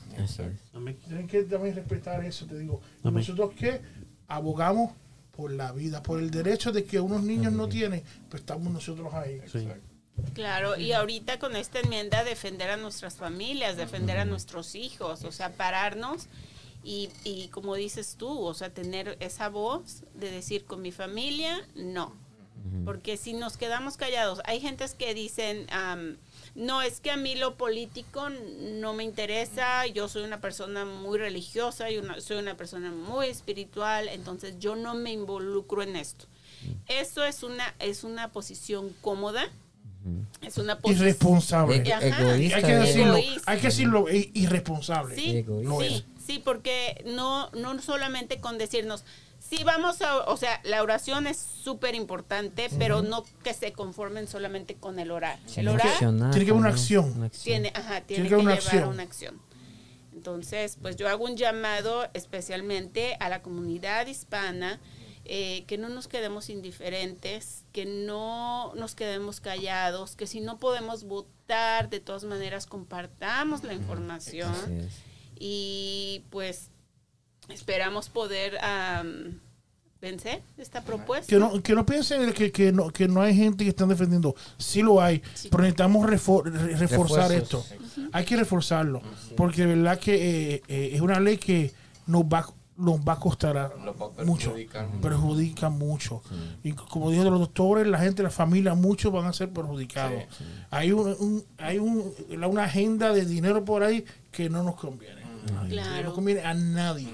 Tienen 1.06 1.26
que 1.28 1.44
también 1.44 1.74
respetar 1.76 2.22
eso, 2.24 2.44
te 2.46 2.58
digo. 2.58 2.80
Amén. 3.02 3.14
Nosotros 3.14 3.52
que 3.54 3.80
abogamos 4.26 4.92
por 5.34 5.52
la 5.52 5.72
vida, 5.72 6.02
por 6.02 6.18
el 6.18 6.30
derecho 6.30 6.72
de 6.72 6.84
que 6.84 6.98
unos 7.00 7.22
niños 7.22 7.52
no 7.52 7.68
tienen, 7.68 8.02
pues 8.28 8.42
estamos 8.42 8.70
nosotros 8.72 9.14
ahí. 9.14 9.40
Sí. 9.50 9.66
Claro, 10.34 10.78
y 10.78 10.92
ahorita 10.92 11.38
con 11.38 11.56
esta 11.56 11.80
enmienda 11.80 12.24
defender 12.24 12.70
a 12.70 12.76
nuestras 12.76 13.16
familias, 13.16 13.76
defender 13.76 14.18
a 14.18 14.24
nuestros 14.24 14.74
hijos, 14.74 15.24
o 15.24 15.32
sea, 15.32 15.52
pararnos 15.52 16.26
y, 16.84 17.10
y 17.24 17.48
como 17.48 17.74
dices 17.74 18.16
tú, 18.16 18.40
o 18.40 18.54
sea, 18.54 18.70
tener 18.70 19.16
esa 19.20 19.48
voz 19.48 20.02
de 20.14 20.30
decir 20.30 20.64
con 20.64 20.82
mi 20.82 20.92
familia, 20.92 21.66
no. 21.74 22.14
Porque 22.84 23.16
si 23.16 23.32
nos 23.32 23.56
quedamos 23.56 23.96
callados, 23.96 24.40
hay 24.44 24.60
gentes 24.60 24.94
que 24.94 25.14
dicen, 25.14 25.66
am, 25.70 26.16
no, 26.54 26.82
es 26.82 27.00
que 27.00 27.10
a 27.10 27.16
mí 27.16 27.34
lo 27.34 27.56
político 27.56 28.28
no 28.28 28.92
me 28.92 29.04
interesa, 29.04 29.86
yo 29.86 30.08
soy 30.08 30.24
una 30.24 30.40
persona 30.40 30.84
muy 30.84 31.18
religiosa, 31.18 31.90
y 31.90 31.98
una, 31.98 32.20
soy 32.20 32.38
una 32.38 32.56
persona 32.56 32.90
muy 32.90 33.28
espiritual, 33.28 34.08
entonces 34.08 34.58
yo 34.58 34.76
no 34.76 34.94
me 34.94 35.12
involucro 35.12 35.82
en 35.82 35.96
esto. 35.96 36.26
Eso 36.88 37.24
es 37.24 37.42
una, 37.42 37.74
es 37.78 38.04
una 38.04 38.32
posición 38.32 38.94
cómoda, 39.00 39.50
es 40.42 40.58
una. 40.58 40.78
Irresponsable. 40.84 41.76
Egoísta. 41.76 42.56
hay 42.56 42.62
que 42.62 42.76
decirlo, 42.76 43.16
Egoísta. 43.16 43.50
hay 43.50 43.58
que 43.58 43.66
decirlo, 43.66 44.10
i- 44.12 44.30
irresponsable. 44.34 45.14
Sí, 45.14 45.36
Egoísta. 45.38 45.84
sí, 45.88 46.04
sí, 46.26 46.42
porque 46.44 47.02
no, 47.06 47.50
no 47.52 47.80
solamente 47.80 48.40
con 48.40 48.58
decirnos, 48.58 49.04
sí 49.38 49.62
vamos 49.64 50.02
a, 50.02 50.18
o 50.20 50.36
sea, 50.36 50.60
la 50.64 50.82
oración 50.82 51.26
es 51.26 51.38
súper 51.38 51.94
importante, 51.94 52.68
pero 52.78 53.02
no 53.02 53.24
que 53.42 53.54
se 53.54 53.72
conformen 53.72 54.26
solamente 54.28 54.74
con 54.74 54.98
el 54.98 55.10
orar. 55.10 55.38
El 55.56 55.68
orar 55.68 55.82
tiene 55.98 55.98
que 55.98 56.50
haber 56.50 56.52
una 56.54 56.68
acción. 56.68 57.12
una 57.16 57.26
acción. 57.26 57.44
tiene, 57.44 57.72
ajá, 57.74 58.00
tiene 58.02 58.24
que 58.24 58.28
que, 58.30 58.34
una 58.36 58.42
llevar 58.54 58.58
acción. 58.64 58.84
a 58.84 58.88
una 58.88 59.02
acción. 59.02 59.40
Entonces, 60.14 60.78
pues 60.82 60.96
yo 60.96 61.08
hago 61.08 61.24
un 61.24 61.36
llamado 61.36 62.08
especialmente 62.12 63.16
a 63.20 63.28
la 63.28 63.40
comunidad 63.40 64.06
hispana, 64.08 64.80
eh, 65.28 65.64
que 65.66 65.78
no 65.78 65.88
nos 65.90 66.08
quedemos 66.08 66.48
indiferentes, 66.50 67.64
que 67.72 67.84
no 67.86 68.72
nos 68.74 68.94
quedemos 68.94 69.40
callados, 69.40 70.16
que 70.16 70.26
si 70.26 70.40
no 70.40 70.58
podemos 70.58 71.04
votar, 71.04 71.88
de 71.90 72.00
todas 72.00 72.24
maneras 72.24 72.66
compartamos 72.66 73.62
la 73.64 73.74
información 73.74 74.52
y 75.38 76.22
pues 76.30 76.70
esperamos 77.48 78.08
poder 78.08 78.58
am, 78.62 79.40
vencer 80.00 80.42
esta 80.58 80.82
propuesta. 80.82 81.26
Que 81.28 81.38
no, 81.38 81.62
que 81.62 81.74
no 81.74 81.84
piensen 81.86 82.32
que, 82.32 82.52
que, 82.52 82.72
no, 82.72 82.90
que 82.90 83.08
no 83.08 83.22
hay 83.22 83.34
gente 83.34 83.64
que 83.64 83.70
están 83.70 83.88
defendiendo. 83.88 84.34
Sí 84.58 84.82
lo 84.82 85.00
hay, 85.00 85.22
Sí. 85.34 85.48
pero 85.50 85.62
necesitamos 85.62 86.06
refor- 86.08 86.44
re- 86.44 86.76
reforzar 86.76 87.30
Refuerzos. 87.30 87.70
esto. 87.72 88.08
Hay 88.12 88.24
que 88.24 88.36
reforzarlo, 88.36 89.02
porque 89.36 89.66
de 89.66 89.74
verdad 89.74 89.98
que 89.98 90.14
eh, 90.54 90.62
eh, 90.68 90.90
es 90.94 91.00
una 91.00 91.18
ley 91.20 91.36
que 91.38 91.72
nos 92.06 92.22
va, 92.22 92.46
nos 92.78 93.00
va 93.00 93.14
a 93.14 93.18
costar 93.18 93.58
a- 93.58 93.68
va 93.68 94.06
a 94.18 94.24
mucho. 94.24 94.50
perjudicar. 94.52 94.86
Perjudica 95.02 95.68
mucho. 95.68 96.22
Y 96.62 96.72
como 96.72 97.10
dijeron 97.10 97.32
los 97.32 97.40
doctores, 97.40 97.86
la 97.86 97.98
gente, 97.98 98.22
la 98.22 98.30
familia, 98.30 98.74
muchos 98.74 99.12
van 99.12 99.26
a 99.26 99.32
ser 99.32 99.50
perjudicados. 99.52 100.22
Hay, 100.70 100.92
un, 100.92 101.08
un- 101.18 101.44
hay 101.58 101.78
un- 101.78 102.14
la- 102.30 102.46
una 102.46 102.64
agenda 102.64 103.12
de 103.12 103.24
dinero 103.26 103.64
por 103.64 103.82
ahí 103.82 104.04
que 104.30 104.48
no 104.48 104.62
nos 104.62 104.76
conviene. 104.76 105.18
Claro. 105.68 106.08
no 106.08 106.14
conviene 106.14 106.42
a 106.42 106.54
nadie. 106.54 107.08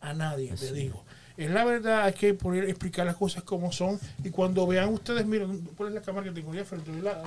A 0.00 0.12
nadie, 0.12 0.52
te 0.54 0.72
digo. 0.72 1.04
Es 1.36 1.50
la 1.50 1.64
verdad, 1.64 2.04
hay 2.04 2.14
que 2.14 2.32
poner, 2.34 2.64
explicar 2.64 3.04
las 3.06 3.16
cosas 3.16 3.42
como 3.42 3.70
son. 3.70 3.98
Y 4.24 4.30
cuando 4.30 4.66
vean 4.66 4.88
ustedes, 4.92 5.26
miren, 5.26 5.60
ponen 5.76 5.94
la 5.94 6.00
cámara 6.00 6.24
que 6.24 6.32
tengo 6.32 6.52
ahí 6.52 6.58
al 6.58 6.64
frente. 6.66 6.90
¿verdad? 6.90 7.22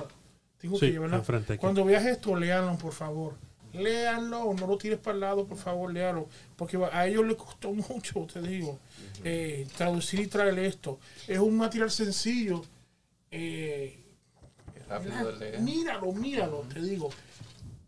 Tengo 0.60 0.74
Sí, 0.78 0.86
que 0.86 0.92
llevarla. 0.92 1.22
Cuando 1.58 1.84
veas 1.84 2.04
esto, 2.04 2.34
léanlo, 2.36 2.76
por 2.76 2.92
favor. 2.92 3.34
Léanlo, 3.72 4.52
no 4.54 4.66
lo 4.66 4.76
tires 4.76 4.98
para 4.98 5.14
el 5.14 5.20
lado, 5.20 5.46
por 5.46 5.56
favor, 5.56 5.92
léalo. 5.92 6.28
Porque 6.56 6.78
a 6.92 7.06
ellos 7.06 7.26
les 7.26 7.36
costó 7.36 7.72
mucho, 7.88 8.26
te 8.32 8.42
digo, 8.42 8.78
eh, 9.24 9.66
traducir 9.76 10.20
y 10.20 10.26
traer 10.26 10.58
esto. 10.58 10.98
Es 11.28 11.38
un 11.38 11.56
material 11.56 11.90
sencillo. 11.90 12.62
Eh, 13.30 13.98
rápido 14.88 15.32
de 15.32 15.38
leer. 15.38 15.60
míralo, 15.60 16.12
míralo, 16.12 16.60
te 16.72 16.80
digo. 16.80 17.10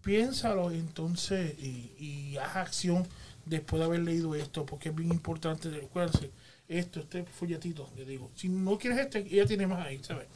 Piénsalo 0.02 0.70
entonces 0.70 1.54
y, 1.60 1.94
y 1.98 2.36
haz 2.36 2.56
acción 2.56 3.06
después 3.44 3.80
de 3.80 3.86
haber 3.86 4.00
leído 4.00 4.34
esto, 4.34 4.66
porque 4.66 4.88
es 4.88 4.94
bien 4.94 5.10
importante. 5.10 5.68
Acuérdense, 5.84 6.30
esto, 6.68 7.00
este 7.00 7.24
folletito, 7.24 7.90
te 7.94 8.04
digo. 8.04 8.30
Si 8.34 8.48
no 8.48 8.78
quieres 8.78 9.00
este, 9.00 9.18
ella 9.18 9.46
tiene 9.46 9.66
más 9.66 9.86
ahí, 9.86 10.00
¿sabes? 10.02 10.26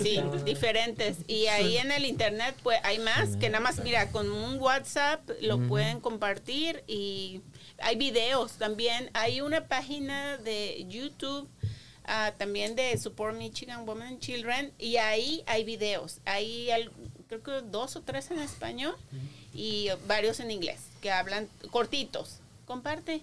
Sí, 0.00 0.20
diferentes. 0.44 1.18
Y 1.26 1.46
ahí 1.46 1.76
en 1.76 1.92
el 1.92 2.04
internet 2.04 2.54
pues 2.62 2.78
hay 2.82 2.98
más 2.98 3.36
que 3.36 3.48
nada 3.50 3.62
más, 3.62 3.78
mira, 3.84 4.10
con 4.10 4.30
un 4.30 4.58
WhatsApp 4.58 5.28
lo 5.40 5.58
pueden 5.68 6.00
compartir 6.00 6.82
y 6.86 7.40
hay 7.78 7.96
videos 7.96 8.52
también. 8.52 9.10
Hay 9.14 9.40
una 9.40 9.66
página 9.68 10.36
de 10.38 10.84
YouTube 10.88 11.48
ah, 12.04 12.32
también 12.36 12.74
de 12.74 12.96
Support 12.98 13.36
Michigan 13.36 13.88
Women 13.88 14.08
and 14.08 14.20
Children 14.20 14.72
y 14.78 14.96
ahí 14.96 15.42
hay 15.46 15.64
videos. 15.64 16.18
Hay 16.24 16.70
al- 16.70 16.90
creo 17.28 17.42
que 17.42 17.60
dos 17.70 17.94
o 17.96 18.00
tres 18.02 18.30
en 18.32 18.40
español 18.40 18.96
y 19.54 19.88
varios 20.06 20.40
en 20.40 20.50
inglés 20.50 20.80
que 21.00 21.10
hablan 21.12 21.48
cortitos. 21.70 22.40
Comparte. 22.66 23.22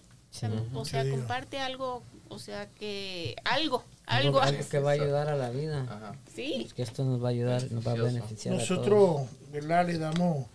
O 0.73 0.85
sea, 0.85 1.03
comparte 1.09 1.57
algo, 1.59 2.03
o 2.29 2.37
sea, 2.39 2.67
que 2.79 3.35
algo, 3.45 3.83
Algo, 4.07 4.41
algo. 4.41 4.63
que 4.69 4.79
va 4.79 4.91
a 4.91 4.93
ayudar 4.93 5.27
a 5.27 5.35
la 5.35 5.49
vida. 5.49 5.84
Ajá. 5.84 6.15
Sí. 6.34 6.67
Que 6.75 6.81
esto 6.81 7.03
nos 7.03 7.21
va 7.21 7.27
a 7.27 7.31
ayudar, 7.31 7.71
nos 7.71 7.85
va 7.85 7.91
a 7.91 7.95
beneficiar 7.95 8.55
a 8.55 8.57
todos. 8.57 8.69
Nosotros, 8.69 9.21
¿verdad? 9.51 9.85
Le 9.85 9.97
damos 9.97 10.45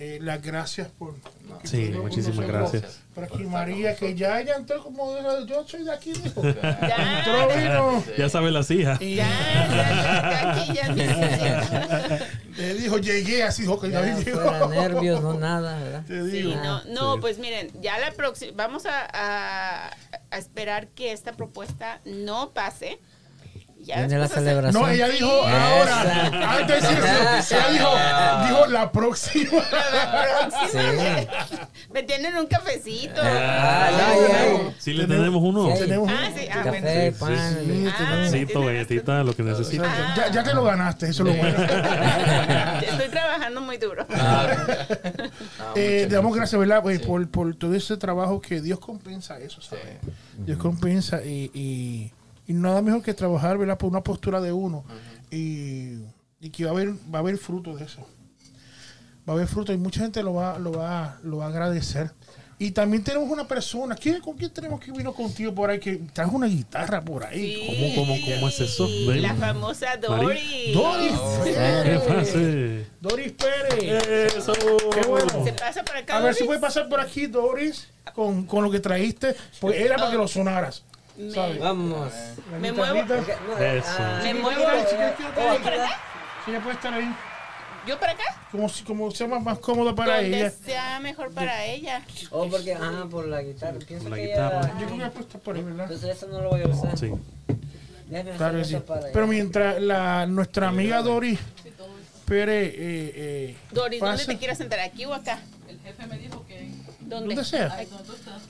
eh, 0.00 0.18
las 0.22 0.40
gracias 0.40 0.88
por... 0.98 1.14
que 1.60 1.66
Sí, 1.68 1.90
muchísimas 2.00 2.46
gracias. 2.46 3.00
Por 3.14 3.24
aquí 3.24 3.42
María, 3.44 3.96
que 3.96 4.14
ya 4.14 4.40
ella 4.40 4.54
entró 4.56 4.82
como... 4.82 5.12
Yo 5.46 5.66
soy 5.66 5.82
de 5.84 5.92
aquí, 5.92 6.12
dijo. 6.12 6.40
Ya, 6.42 7.18
Entró, 7.18 7.48
vino. 7.56 8.04
Ya 8.16 8.28
sabe 8.28 8.50
las 8.52 8.70
hijas. 8.70 9.00
Y 9.02 9.16
Ya, 9.16 9.28
ya, 9.28 10.30
ya, 10.30 10.50
aquí 10.52 10.72
ya 10.72 10.88
necesita. 10.92 12.18
le 12.56 12.74
dijo, 12.74 12.98
llegué 12.98 13.42
así, 13.42 13.62
dijo 13.62 13.80
que 13.80 13.90
Ya 13.90 14.00
David 14.02 14.24
llegó. 14.24 14.40
fuera 14.40 14.66
nervios, 14.68 15.20
no 15.22 15.34
nada, 15.34 15.78
¿verdad? 15.82 16.04
Te 16.06 16.22
Sí, 16.30 16.42
digo. 16.42 16.54
no, 16.62 16.84
no, 16.84 17.14
Sí. 17.14 17.20
pues 17.20 17.38
miren, 17.38 17.70
ya 17.80 17.98
la 17.98 18.12
próxima, 18.12 18.52
vamos 18.56 18.86
a, 18.86 19.00
a- 19.12 19.90
a 20.30 20.38
esperar 20.38 20.88
que 20.88 21.12
esta 21.12 21.32
propuesta 21.32 22.00
no 22.04 22.50
pase. 22.50 23.00
Ya 23.88 24.00
Viene 24.00 24.18
la 24.18 24.28
celebración. 24.28 24.82
No, 24.82 24.88
ella 24.90 25.08
dijo 25.08 25.30
ahora. 25.30 26.02
Esa. 26.02 26.50
Antes 26.58 26.82
de 26.82 26.88
decir 26.88 27.04
eso, 27.38 27.56
ella 27.56 27.68
dijo, 27.70 28.48
dijo 28.48 28.66
la 28.66 28.92
próxima. 28.92 29.62
La 29.72 30.50
próxima. 30.50 30.82
Sí. 30.92 31.28
Me 31.90 32.02
tienen 32.02 32.36
un 32.36 32.46
cafecito. 32.46 33.20
Ah, 33.24 33.88
ya, 33.90 34.28
ya. 34.28 34.72
Sí, 34.78 34.92
le 34.92 35.06
tenemos 35.06 35.42
uno. 35.42 35.72
Sí. 35.74 35.78
Tenemos 35.84 36.10
Ah, 36.12 36.28
sí, 36.36 36.46
ah, 36.52 36.62
bueno. 36.64 36.86
Café, 36.86 37.12
Sí, 37.12 37.18
pan. 37.18 37.36
sí, 37.64 37.66
sí. 37.66 37.88
Ah, 38.54 38.60
galletita, 38.60 39.24
lo 39.24 39.34
que 39.34 39.42
necesita. 39.42 40.14
ya, 40.16 40.30
ya 40.30 40.42
te 40.44 40.52
lo 40.52 40.64
ganaste, 40.64 41.08
eso 41.08 41.22
es 41.26 41.34
lo 41.34 41.42
bueno. 41.42 41.58
Estoy 42.82 43.08
trabajando 43.10 43.60
muy 43.62 43.78
duro. 43.78 44.06
Eh, 45.74 46.06
le 46.08 46.14
damos 46.16 46.34
gracias, 46.34 46.58
¿verdad? 46.58 46.82
Pues, 46.82 47.00
por, 47.00 47.28
por 47.30 47.54
todo 47.54 47.74
ese 47.74 47.96
trabajo 47.96 48.40
que 48.40 48.60
Dios 48.60 48.78
compensa 48.80 49.38
eso, 49.38 49.60
¿sabes? 49.60 49.84
Dios 50.38 50.58
compensa 50.58 51.22
y, 51.24 51.50
y, 51.54 52.12
y 52.48 52.54
nada 52.54 52.82
mejor 52.82 53.02
que 53.02 53.14
trabajar, 53.14 53.58
¿verdad? 53.58 53.78
Por 53.78 53.90
una 53.90 54.02
postura 54.02 54.40
de 54.40 54.50
uno 54.52 54.84
y, 55.30 55.98
y 56.40 56.50
que 56.50 56.64
va 56.64 56.70
a 56.70 56.72
haber 56.72 56.88
va 56.92 57.18
a 57.18 57.18
haber 57.18 57.38
fruto 57.38 57.76
de 57.76 57.84
eso. 57.84 58.00
Va 59.28 59.34
a 59.34 59.36
haber 59.36 59.46
fruto 59.46 59.72
y 59.72 59.76
mucha 59.76 60.00
gente 60.00 60.22
lo 60.22 60.34
va, 60.34 60.58
lo 60.58 60.72
va, 60.72 61.18
lo 61.22 61.36
va 61.36 61.44
a 61.44 61.48
agradecer. 61.48 62.10
Y 62.60 62.72
también 62.72 63.04
tenemos 63.04 63.30
una 63.30 63.46
persona, 63.46 63.94
¿quién, 63.94 64.20
¿con 64.20 64.36
quién 64.36 64.50
tenemos 64.50 64.80
que 64.80 64.90
vino 64.90 65.12
contigo 65.12 65.54
por 65.54 65.70
ahí? 65.70 65.78
Que 65.78 65.96
trajo 66.12 66.34
una 66.34 66.48
guitarra 66.48 67.00
por 67.00 67.24
ahí. 67.24 67.54
Sí, 67.54 67.94
¿Cómo, 67.94 68.06
cómo, 68.06 68.34
cómo 68.34 68.48
es 68.48 68.60
eso? 68.60 68.88
Ven. 69.06 69.22
La 69.22 69.34
famosa 69.34 69.96
Dory. 69.96 70.72
Doris 70.72 71.12
¿Qué 71.44 71.52
Pérez. 71.52 72.88
Doris 73.00 73.32
Pérez. 73.32 74.34
Eso. 74.34 74.54
Qué 74.54 75.06
bueno. 75.06 75.44
Se 75.44 75.52
pasa 75.52 75.84
por 75.84 75.96
acá. 75.98 76.16
A 76.16 76.20
ver 76.20 76.34
si 76.34 76.40
Doris? 76.40 76.46
puede 76.48 76.60
pasar 76.60 76.88
por 76.88 76.98
aquí, 76.98 77.26
Doris, 77.28 77.86
con, 78.12 78.44
con 78.44 78.64
lo 78.64 78.70
que 78.72 78.80
trajiste. 78.80 79.36
Pues 79.60 79.78
era 79.78 79.96
para 79.96 80.10
que 80.10 80.16
lo 80.16 80.26
sonaras. 80.26 80.82
¿Sabes? 81.34 81.58
Vamos. 81.60 82.12
La 82.52 82.58
Me 82.58 82.72
muevo. 82.72 82.98
Eso. 83.00 83.86
ah, 83.98 84.20
Me 84.22 84.34
muevo. 84.34 84.60
si 86.44 86.50
ella 86.50 86.60
puede 86.62 86.74
estar 86.76 86.94
ahí. 86.94 87.14
¿Yo 87.86 87.98
para 87.98 88.12
acá? 88.12 88.24
Como, 88.50 88.68
si- 88.68 88.84
como 88.84 89.10
sea 89.10 89.26
más, 89.28 89.42
más 89.42 89.58
cómodo 89.60 89.94
para 89.94 90.16
Donde 90.20 90.38
ella. 90.40 90.50
sea 90.50 91.00
mejor 91.00 91.32
para 91.32 91.64
ella. 91.64 92.02
Oh, 92.30 92.46
porque, 92.48 92.74
ah, 92.74 93.06
por 93.10 93.26
la 93.26 93.42
guitarra. 93.42 93.78
Pienso 93.78 94.04
Por 94.04 94.10
la 94.10 94.16
que 94.16 94.26
guitarra. 94.28 94.60
ella- 94.60 94.68
Yo 94.68 94.76
creo 94.76 94.88
que 94.88 94.94
ella 94.96 95.10
puede 95.10 95.26
estar 95.26 95.40
por 95.40 95.56
ahí, 95.56 95.62
¿verdad? 95.62 95.84
Entonces 95.84 96.16
eso 96.16 96.26
no 96.28 96.40
lo 96.42 96.50
voy 96.50 96.62
a 96.62 96.66
usar. 96.68 96.98
Sí. 96.98 97.12
Déjame 98.08 98.30
Claro 98.36 98.64
sí. 98.64 98.76
Pero 99.12 99.26
mientras 99.26 99.80
la, 99.82 100.26
nuestra 100.26 100.68
amiga 100.68 101.02
Doris 101.02 101.38
Pérez 102.26 102.74
eh, 102.74 103.12
eh, 103.14 103.56
Doris, 103.70 104.00
¿dónde 104.00 104.16
pasa- 104.18 104.26
te 104.32 104.38
quieres 104.38 104.58
sentar? 104.58 104.80
¿Aquí 104.80 105.04
o 105.06 105.14
acá? 105.14 105.40
El 105.68 105.78
jefe 105.80 106.06
me 106.06 106.18
dijo 106.18 106.44
¿Dónde? 107.08 107.42
Sea. 107.42 107.74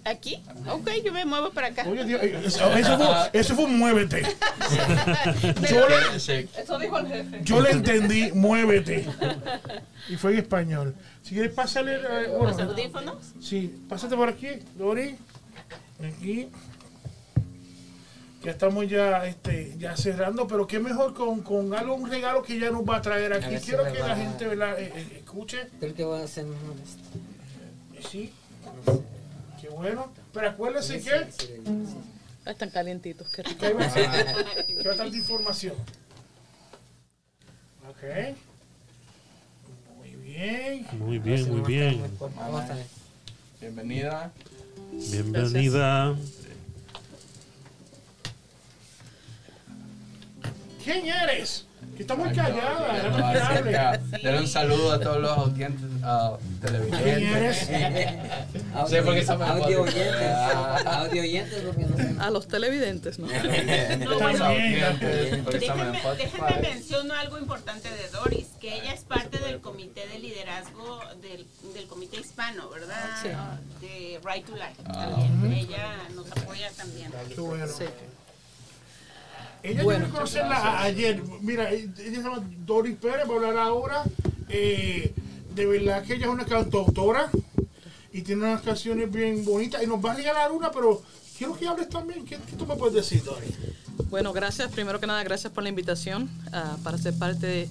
¿Aquí? 0.04 0.42
Ok, 0.68 0.90
yo 1.04 1.12
me 1.12 1.24
muevo 1.24 1.50
para 1.50 1.68
acá. 1.68 1.86
Oye, 1.88 2.04
Dios, 2.04 2.20
eso, 2.22 2.72
eso 2.72 2.98
fue, 2.98 3.06
eso 3.32 3.54
fue 3.54 3.64
un 3.66 3.78
muévete. 3.78 4.22
Yo 5.70 5.88
le, 5.88 6.18
Sí. 6.18 6.48
Eso 6.56 6.78
dijo 6.78 6.98
el 6.98 7.06
jefe. 7.06 7.40
yo 7.44 7.60
le 7.60 7.70
entendí, 7.70 8.32
muévete. 8.32 9.06
Y 10.08 10.16
fue 10.16 10.32
en 10.32 10.38
español. 10.38 10.94
Si 11.22 11.34
quieres, 11.34 11.52
pásale. 11.54 11.94
eh, 11.96 12.28
¿Los 12.28 12.38
bueno, 12.56 12.70
audífonos? 12.70 13.16
Sí, 13.40 13.74
pásate 13.88 14.16
por 14.16 14.28
aquí, 14.28 14.48
Dori. 14.76 15.16
Aquí. 16.02 16.48
Ya 18.42 18.52
estamos 18.52 18.88
ya, 18.88 19.26
este, 19.26 19.74
ya 19.78 19.96
cerrando, 19.96 20.46
pero 20.46 20.66
qué 20.66 20.78
mejor 20.78 21.12
con, 21.12 21.40
con 21.42 21.74
algo, 21.74 21.94
un 21.94 22.08
regalo 22.10 22.42
que 22.42 22.58
ya 22.58 22.70
nos 22.70 22.82
va 22.82 22.96
a 22.96 23.02
traer 23.02 23.32
aquí. 23.32 23.56
Quiero 23.64 23.84
que 23.92 24.00
va 24.00 24.08
la 24.08 24.16
gente 24.16 24.46
¿verdad? 24.46 24.78
Eh, 24.80 24.92
eh, 24.94 25.16
escuche. 25.18 25.68
Creo 25.80 25.94
que 25.94 26.04
voy 26.04 26.20
a 26.20 26.24
hacer 26.24 26.44
mejor. 26.44 26.74
Sí. 28.10 28.32
Qué 29.60 29.68
bueno. 29.68 30.12
Pero 30.32 30.50
acuérdense 30.50 31.00
que, 31.00 31.10
Sí, 31.10 31.16
sí, 31.38 31.46
sí. 31.64 31.94
Ah, 32.44 32.50
Están 32.52 32.70
calientitos. 32.70 33.28
qué 33.28 33.42
rico. 33.42 33.58
que 33.58 33.66
hay 33.66 33.72
bastante, 33.74 35.16
información. 35.16 35.74
Ok. 37.88 38.36
Muy 39.96 40.10
bien. 40.16 40.86
Muy 40.92 41.18
bien, 41.18 41.50
muy 41.50 41.60
bien. 41.62 42.02
Bienvenida. 43.60 44.32
Bienvenida. 44.92 46.14
¿Quién 50.84 51.06
eres? 51.06 51.66
Que 51.98 52.02
está 52.02 52.14
muy 52.14 52.32
callada. 52.32 53.98
Dale 54.22 54.38
un 54.38 54.46
saludo 54.46 54.92
a 54.92 55.00
todos 55.00 55.20
los 55.20 55.36
audientes 55.36 55.84
ah, 56.04 56.38
¿Quién 56.38 56.60
televidentes. 56.60 57.56
Sí, 58.86 58.96
porque 59.04 59.18
está 59.18 59.36
muy 59.36 59.48
audio 59.48 59.82
oyentes. 59.82 60.30
Ah. 60.32 61.00
Audio 61.00 61.22
oyentes 61.22 61.60
porque 61.60 61.86
no 61.86 61.96
sé. 61.96 62.14
A 62.20 62.30
los 62.30 62.46
televidentes, 62.46 63.18
¿no? 63.18 63.26
Déjenme, 65.58 65.90
menciono 66.62 67.14
algo 67.14 67.36
importante 67.36 67.90
de 67.90 68.08
Doris, 68.10 68.46
que 68.60 68.76
ella 68.76 68.92
es 68.92 69.00
parte 69.00 69.38
del 69.40 69.60
comité 69.60 70.06
de 70.06 70.20
liderazgo 70.20 71.00
del, 71.20 71.48
del 71.74 71.88
comité 71.88 72.20
hispano, 72.20 72.68
¿verdad? 72.68 73.10
Sí. 73.20 73.30
De 73.80 74.20
Right 74.24 74.46
to 74.46 74.54
Life. 74.54 74.80
También. 74.84 75.52
Ella 75.52 75.96
nos 76.14 76.30
apoya 76.30 76.70
también. 76.76 77.10
Sí. 77.76 77.86
Ella 79.62 79.82
Bueno. 79.82 79.98
tiene 80.00 80.06
que 80.06 80.12
conocerla 80.12 80.82
ayer. 80.82 81.22
Mira, 81.40 81.70
ella 81.70 81.90
se 81.96 82.10
llama 82.12 82.42
Doris 82.66 82.96
Pérez, 82.96 83.28
va 83.28 83.32
a 83.32 83.36
hablar 83.36 83.56
ahora. 83.56 84.04
Eh, 84.48 85.12
de 85.54 85.66
verdad 85.66 86.02
que 86.04 86.14
ella 86.14 86.26
es 86.26 86.32
una 86.32 86.46
cantautora 86.46 87.30
y 88.12 88.22
tiene 88.22 88.42
unas 88.44 88.62
canciones 88.62 89.10
bien 89.10 89.44
bonitas 89.44 89.82
y 89.82 89.86
nos 89.86 90.04
va 90.04 90.12
a 90.12 90.14
regalar 90.14 90.52
una, 90.52 90.70
pero 90.70 91.02
quiero 91.36 91.56
que 91.58 91.66
hables 91.66 91.88
también. 91.88 92.24
¿Qué, 92.24 92.36
qué 92.36 92.56
tú 92.56 92.64
me 92.66 92.76
puedes 92.76 92.94
decir, 92.94 93.22
Doris? 93.24 93.50
Bueno, 94.10 94.32
gracias. 94.32 94.70
Primero 94.70 95.00
que 95.00 95.06
nada, 95.06 95.22
gracias 95.24 95.52
por 95.52 95.62
la 95.64 95.68
invitación 95.68 96.30
ah, 96.52 96.76
para 96.84 96.96
ser 96.96 97.14
parte 97.18 97.46
de, 97.46 97.68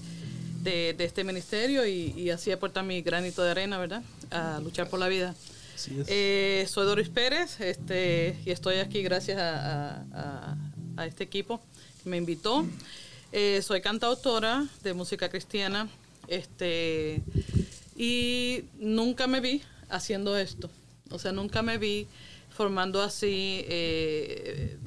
de- 0.62 0.94
de 0.98 1.04
este 1.06 1.24
ministerio 1.24 1.86
y, 1.88 2.14
y 2.18 2.30
así 2.30 2.52
aportar 2.52 2.84
mi 2.84 3.02
granito 3.02 3.42
de 3.44 3.52
arena, 3.52 3.78
¿verdad? 3.78 4.04
A 4.32 4.60
luchar 4.62 4.90
por 4.90 5.00
la 5.00 5.08
vida. 5.08 5.34
Es. 5.76 5.88
Eh, 6.08 6.66
soy 6.70 6.86
Doris 6.86 7.08
Pérez 7.10 7.60
este, 7.62 8.36
y 8.46 8.52
estoy 8.52 8.78
aquí 8.78 9.02
gracias 9.04 9.40
a, 9.40 9.96
a- 10.02 10.06
a- 10.14 10.58
a 10.98 11.06
este 11.06 11.24
equipo 11.24 11.62
me 12.06 12.18
invitó. 12.18 12.66
Eh, 13.32 13.62
soy 13.62 13.82
cantautora 13.82 14.66
de 14.84 14.94
música 14.94 15.30
cristiana 15.30 15.90
este, 16.28 17.22
y 17.96 18.64
nunca 18.80 19.28
me 19.28 19.40
vi 19.42 19.62
haciendo 19.90 20.38
esto. 20.38 20.70
O 21.12 21.20
sea, 21.20 21.32
nunca 21.32 21.62
me 21.62 21.78
vi 21.78 22.08
formando 22.50 23.02
así 23.02 23.64
eh, 23.68 24.78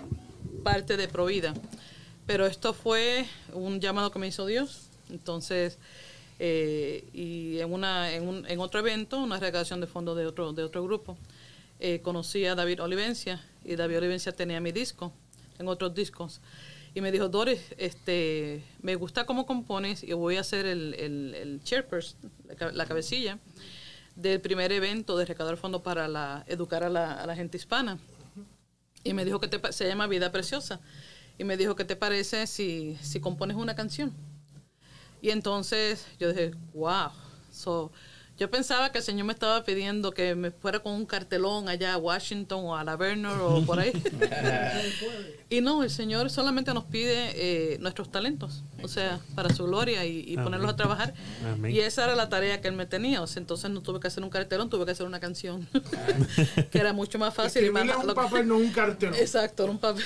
parte 0.62 0.96
de 0.96 1.08
Provida. 1.08 1.54
Pero 2.26 2.46
esto 2.46 2.72
fue 2.74 3.26
un 3.52 3.80
llamado 3.80 4.10
que 4.10 4.18
me 4.18 4.28
hizo 4.28 4.46
Dios. 4.46 4.88
Entonces, 5.10 5.78
eh, 6.38 7.04
y 7.12 7.58
en, 7.58 7.72
una, 7.72 8.12
en, 8.12 8.26
un- 8.28 8.46
en 8.48 8.60
otro 8.60 8.80
evento, 8.80 9.18
una 9.22 9.38
recaudación 9.38 9.80
de 9.80 9.86
fondos 9.86 10.16
de 10.16 10.26
otro, 10.26 10.52
de 10.52 10.62
otro 10.62 10.82
grupo, 10.84 11.16
conocí 12.02 12.44
a 12.44 12.54
David 12.54 12.82
Olivencia 12.82 13.42
y 13.64 13.74
David 13.74 13.96
Olivencia 13.98 14.32
tenía 14.32 14.60
mi 14.60 14.70
disco, 14.70 15.14
en 15.60 15.68
otros 15.68 15.94
discos. 15.94 16.40
Y 16.94 17.00
me 17.00 17.12
dijo, 17.12 17.28
Doris, 17.28 17.60
este, 17.76 18.64
me 18.82 18.96
gusta 18.96 19.24
cómo 19.24 19.46
compones 19.46 20.02
y 20.02 20.12
voy 20.12 20.36
a 20.36 20.42
ser 20.42 20.66
el, 20.66 20.94
el, 20.94 21.34
el 21.34 21.62
chairperson, 21.62 22.18
la, 22.58 22.72
la 22.72 22.86
cabecilla 22.86 23.38
del 24.16 24.40
primer 24.40 24.72
evento 24.72 25.16
de 25.16 25.24
recaudar 25.24 25.56
fondos 25.56 25.82
para 25.82 26.08
la, 26.08 26.44
educar 26.48 26.82
a 26.82 26.88
la, 26.88 27.14
a 27.14 27.26
la 27.26 27.36
gente 27.36 27.56
hispana. 27.56 27.98
Y 29.04 29.14
me 29.14 29.24
dijo 29.24 29.38
que 29.38 29.48
te, 29.48 29.72
se 29.72 29.86
llama 29.86 30.08
Vida 30.08 30.32
Preciosa. 30.32 30.80
Y 31.38 31.44
me 31.44 31.56
dijo, 31.56 31.76
¿qué 31.76 31.84
te 31.84 31.96
parece 31.96 32.46
si, 32.46 32.98
si 33.00 33.20
compones 33.20 33.56
una 33.56 33.74
canción? 33.74 34.12
Y 35.22 35.30
entonces 35.30 36.06
yo 36.18 36.28
dije, 36.28 36.52
wow. 36.74 37.10
So, 37.52 37.92
yo 38.40 38.50
pensaba 38.50 38.90
que 38.90 38.98
el 38.98 39.04
Señor 39.04 39.26
me 39.26 39.34
estaba 39.34 39.62
pidiendo 39.64 40.12
que 40.12 40.34
me 40.34 40.50
fuera 40.50 40.78
con 40.80 40.94
un 40.94 41.04
cartelón 41.04 41.68
allá 41.68 41.92
a 41.92 41.98
Washington 41.98 42.64
o 42.64 42.74
a 42.74 42.82
la 42.82 42.96
Vernon 42.96 43.38
o 43.38 43.66
por 43.66 43.78
ahí. 43.78 43.92
y 45.50 45.60
no, 45.60 45.82
el 45.82 45.90
Señor 45.90 46.30
solamente 46.30 46.72
nos 46.72 46.84
pide 46.84 47.32
eh, 47.34 47.78
nuestros 47.80 48.10
talentos, 48.10 48.62
o 48.82 48.88
sea, 48.88 49.20
para 49.34 49.54
su 49.54 49.66
gloria 49.66 50.06
y, 50.06 50.38
ponerlos 50.38 50.70
a 50.72 50.76
trabajar. 50.76 51.12
Amén. 51.52 51.70
Y 51.70 51.80
esa 51.80 52.04
era 52.04 52.16
la 52.16 52.30
tarea 52.30 52.62
que 52.62 52.68
Él 52.68 52.76
me 52.76 52.86
tenía. 52.86 53.20
O 53.20 53.26
sea, 53.26 53.40
entonces 53.40 53.70
no 53.70 53.82
tuve 53.82 54.00
que 54.00 54.06
hacer 54.08 54.24
un 54.24 54.30
cartelón, 54.30 54.70
tuve 54.70 54.86
que 54.86 54.92
hacer 54.92 55.04
una 55.04 55.20
canción, 55.20 55.68
que 56.70 56.78
era 56.78 56.94
mucho 56.94 57.18
más 57.18 57.34
fácil. 57.34 57.66
y 57.66 57.70
más, 57.70 57.94
un 57.94 58.06
lo- 58.06 58.14
papel, 58.14 58.48
no 58.48 58.56
un 58.56 58.70
cartel. 58.72 59.14
Exacto, 59.16 59.64
era 59.64 59.72
un 59.72 59.78
papel. 59.78 60.02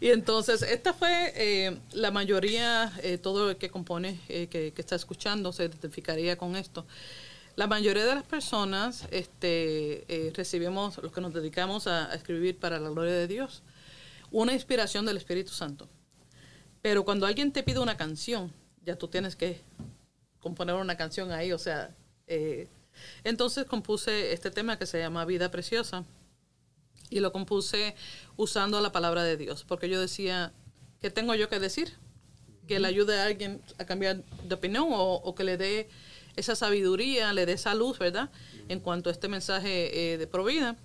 y 0.00 0.08
entonces, 0.08 0.62
esta 0.62 0.94
fue 0.94 1.34
eh, 1.36 1.76
la 1.92 2.10
mayoría, 2.10 2.90
eh, 3.02 3.18
todo 3.18 3.50
el 3.50 3.56
que 3.58 3.68
compone, 3.68 4.18
eh, 4.30 4.46
que, 4.46 4.72
que 4.72 4.80
está 4.80 4.96
escuchando, 4.96 5.52
se 5.52 5.64
identificaría 5.64 6.38
con 6.38 6.56
esto. 6.56 6.86
La 7.54 7.66
mayoría 7.66 8.06
de 8.06 8.14
las 8.14 8.24
personas 8.24 9.06
este, 9.10 10.04
eh, 10.08 10.32
recibimos, 10.34 10.96
los 10.98 11.12
que 11.12 11.20
nos 11.20 11.34
dedicamos 11.34 11.86
a, 11.86 12.10
a 12.10 12.14
escribir 12.14 12.58
para 12.58 12.80
la 12.80 12.88
gloria 12.88 13.12
de 13.12 13.28
Dios, 13.28 13.62
una 14.30 14.54
inspiración 14.54 15.04
del 15.04 15.18
Espíritu 15.18 15.52
Santo. 15.52 15.88
Pero 16.80 17.04
cuando 17.04 17.26
alguien 17.26 17.52
te 17.52 17.62
pide 17.62 17.78
una 17.78 17.96
canción, 17.96 18.52
ya 18.84 18.96
tú 18.96 19.08
tienes 19.08 19.36
que 19.36 19.60
componer 20.40 20.74
una 20.74 20.96
canción 20.96 21.30
ahí, 21.30 21.52
o 21.52 21.58
sea, 21.58 21.94
eh, 22.26 22.68
entonces 23.22 23.66
compuse 23.66 24.32
este 24.32 24.50
tema 24.50 24.78
que 24.78 24.86
se 24.86 24.98
llama 24.98 25.24
Vida 25.24 25.50
Preciosa 25.50 26.04
y 27.10 27.20
lo 27.20 27.32
compuse 27.32 27.94
usando 28.36 28.80
la 28.80 28.92
palabra 28.92 29.22
de 29.22 29.36
Dios, 29.36 29.64
porque 29.64 29.88
yo 29.88 30.00
decía, 30.00 30.52
¿qué 31.00 31.10
tengo 31.10 31.34
yo 31.34 31.48
que 31.48 31.60
decir? 31.60 31.92
Que 32.66 32.80
le 32.80 32.88
ayude 32.88 33.20
a 33.20 33.26
alguien 33.26 33.60
a 33.78 33.84
cambiar 33.84 34.24
de 34.24 34.54
opinión 34.54 34.88
o, 34.90 35.14
o 35.14 35.34
que 35.34 35.44
le 35.44 35.56
dé 35.56 35.90
esa 36.36 36.56
sabiduría, 36.56 37.32
le 37.32 37.46
dé 37.46 37.52
esa 37.52 37.74
luz, 37.74 37.98
¿verdad? 37.98 38.30
En 38.68 38.80
cuanto 38.80 39.10
a 39.10 39.12
este 39.12 39.28
mensaje 39.28 40.12
eh, 40.12 40.18
de 40.18 40.26
provida. 40.26 40.76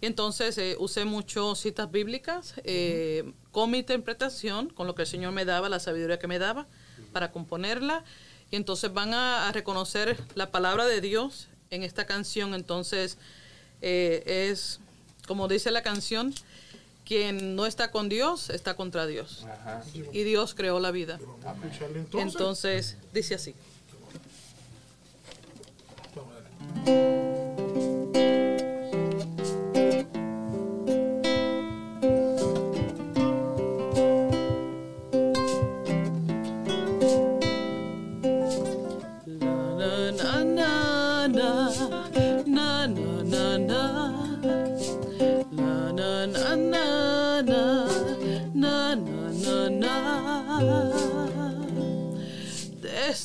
Y 0.00 0.06
entonces 0.06 0.58
eh, 0.58 0.76
usé 0.78 1.04
mucho 1.04 1.54
citas 1.54 1.90
bíblicas 1.90 2.54
eh, 2.64 3.32
con 3.52 3.70
mi 3.70 3.78
interpretación, 3.78 4.68
con 4.68 4.86
lo 4.86 4.94
que 4.94 5.02
el 5.02 5.08
Señor 5.08 5.32
me 5.32 5.44
daba, 5.44 5.68
la 5.68 5.78
sabiduría 5.78 6.18
que 6.18 6.26
me 6.26 6.38
daba 6.38 6.66
para 7.12 7.30
componerla. 7.30 8.04
Y 8.50 8.56
entonces 8.56 8.92
van 8.92 9.14
a, 9.14 9.48
a 9.48 9.52
reconocer 9.52 10.18
la 10.34 10.50
palabra 10.50 10.86
de 10.86 11.00
Dios 11.00 11.48
en 11.70 11.82
esta 11.82 12.06
canción. 12.06 12.54
Entonces 12.54 13.18
eh, 13.82 14.48
es, 14.50 14.78
como 15.26 15.48
dice 15.48 15.70
la 15.72 15.82
canción, 15.82 16.32
quien 17.04 17.56
no 17.56 17.66
está 17.66 17.90
con 17.90 18.08
Dios 18.08 18.48
está 18.48 18.74
contra 18.74 19.06
Dios. 19.06 19.44
Ajá. 19.44 19.82
Y 19.92 20.22
Dios 20.22 20.54
creó 20.54 20.78
la 20.78 20.92
vida. 20.92 21.18
Entonces 22.12 22.96
dice 23.12 23.34
así. 23.34 23.54
Thank 26.74 26.88
you. 28.16 28.51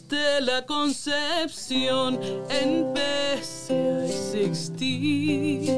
Desde 0.07 0.39
la 0.39 0.65
concepción 0.65 2.17
empecé 2.49 3.73
a 3.73 4.05
existir. 4.05 5.69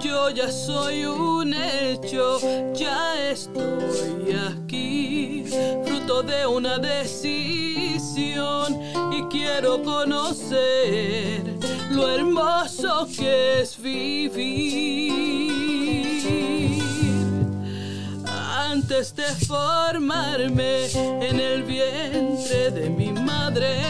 Yo 0.00 0.30
ya 0.30 0.52
soy 0.52 1.04
un 1.04 1.52
hecho, 1.52 2.38
ya 2.74 3.30
estoy 3.30 4.36
aquí, 4.52 5.46
fruto 5.84 6.22
de 6.22 6.46
una 6.46 6.78
decisión 6.78 8.80
y 9.12 9.24
quiero 9.24 9.82
conocer 9.82 11.42
lo 11.90 12.08
hermoso 12.08 13.08
que 13.16 13.62
es 13.62 13.82
vivir 13.82 15.55
antes 18.88 19.16
de 19.16 19.24
formarme 19.46 20.86
en 20.94 21.40
el 21.40 21.64
vientre 21.64 22.70
de 22.70 22.88
mi 22.88 23.10
madre. 23.10 23.80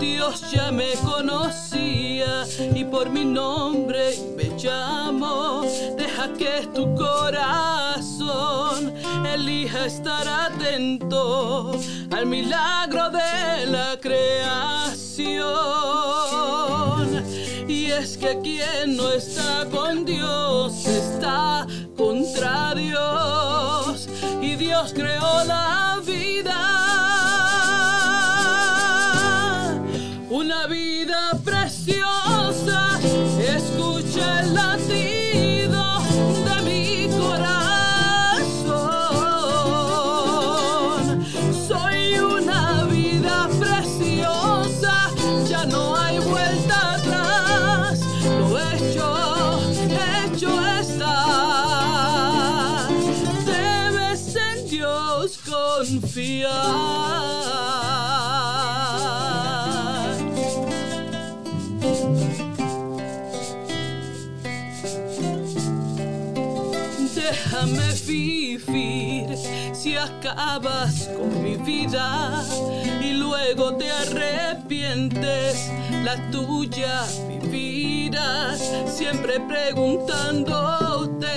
Dios 0.00 0.50
ya 0.50 0.70
me 0.70 0.92
conocía 1.02 2.44
y 2.74 2.84
por 2.84 3.08
mi 3.08 3.24
nombre 3.24 4.18
me 4.36 4.50
llamo. 4.62 5.62
Deja 5.96 6.30
que 6.34 6.68
tu 6.74 6.94
corazón 6.94 8.92
elija 9.24 9.86
estar 9.86 10.28
atento 10.28 11.72
al 12.10 12.26
milagro 12.26 13.08
de 13.08 13.66
la 13.66 13.96
creación. 13.98 15.38
Y 17.66 17.86
es 17.86 18.18
que 18.18 18.38
quien 18.42 18.94
no 18.94 19.10
está 19.10 19.66
con 19.70 20.04
Dios 20.04 20.86
está 20.86 21.66
contra 21.96 22.74
Dios. 22.74 23.77
Dios 24.68 24.92
creó 24.92 25.44
la 25.44 25.98
vida. 26.04 26.77
Con 71.16 71.42
mi 71.42 71.56
vida 71.56 72.44
y 73.00 73.12
luego 73.12 73.74
te 73.76 73.90
arrepientes, 73.90 75.70
la 76.04 76.30
tuya 76.30 77.06
vivirás, 77.28 78.60
siempre 78.86 79.40
preguntándote 79.40 81.28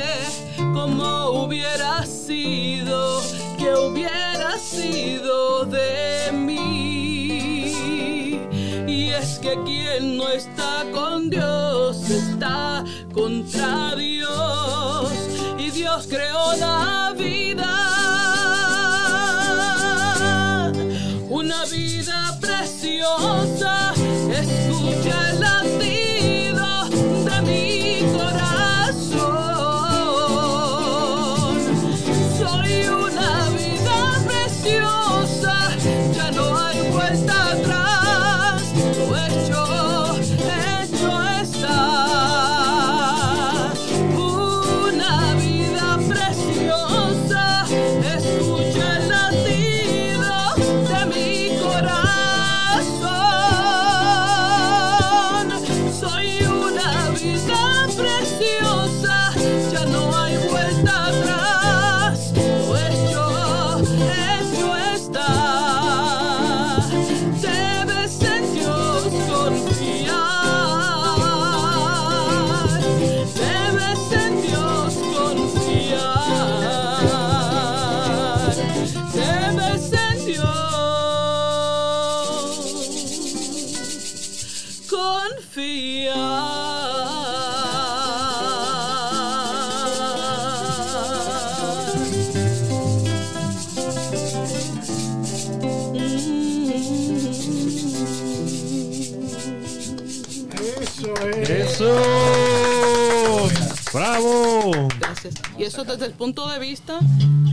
cómo 0.73 1.43
hubiera 1.43 2.05
sido, 2.05 3.21
qué 3.57 3.73
hubiera 3.73 4.57
sido 4.57 5.63
de 5.65 6.31
mí. 6.33 7.71
Y 8.87 9.09
es 9.09 9.39
que 9.39 9.57
quien 9.63 10.17
no 10.17 10.27
está 10.27 10.85
con 10.91 11.29
Dios 11.29 12.09
está 12.09 12.83
contra 13.13 13.95
Dios. 13.95 15.09
Y 15.57 15.71
Dios 15.71 16.07
creó 16.09 16.53
la 16.57 17.13
vida. 17.17 17.40
escuchar. 24.49 25.20
Desde 105.91 106.05
el 106.07 106.13
punto 106.13 106.47
de 106.49 106.59
vista, 106.59 106.99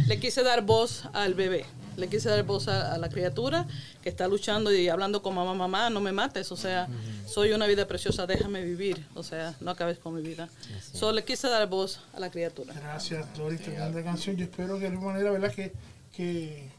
le 0.07 0.19
quise 0.21 0.43
dar 0.43 0.63
voz 0.63 1.05
al 1.13 1.35
bebé. 1.35 1.65
le 1.97 2.09
quise 2.09 2.29
dar 2.29 2.45
voz 2.45 2.69
a, 2.69 2.95
a 2.95 2.99
la 2.99 3.09
criatura 3.09 3.67
que 4.03 4.09
está 4.09 4.29
luchando 4.29 4.73
y 4.73 4.89
hablando 4.89 5.21
con 5.21 5.35
mamá, 5.35 5.53
mamá, 5.55 5.91
no 5.91 6.01
me 6.01 6.13
mates, 6.13 6.53
o 6.53 6.57
sea, 6.57 6.87
soy 7.27 7.51
una 7.53 7.67
vida 7.67 7.89
preciosa, 7.89 8.25
déjame 8.25 8.63
vivir, 8.63 9.05
o 9.15 9.25
sea, 9.25 9.57
no 9.61 9.73
acabes 9.73 9.99
con 9.99 10.15
mi 10.15 10.23
vida. 10.23 10.49
Solo 10.93 11.13
le 11.15 11.25
quise 11.25 11.49
dar 11.49 11.69
voz 11.69 12.01
a 12.15 12.21
la 12.21 12.31
criatura. 12.31 12.73
Gracias, 12.73 13.27
Doris, 13.37 13.61
tremenda 13.61 14.03
canción. 14.05 14.37
Yo 14.37 14.45
espero 14.45 14.75
que 14.75 14.83
de 14.83 14.87
alguna 14.89 15.13
manera, 15.15 15.33
¿verdad? 15.33 15.53
Que, 15.53 15.73
que 16.15 16.71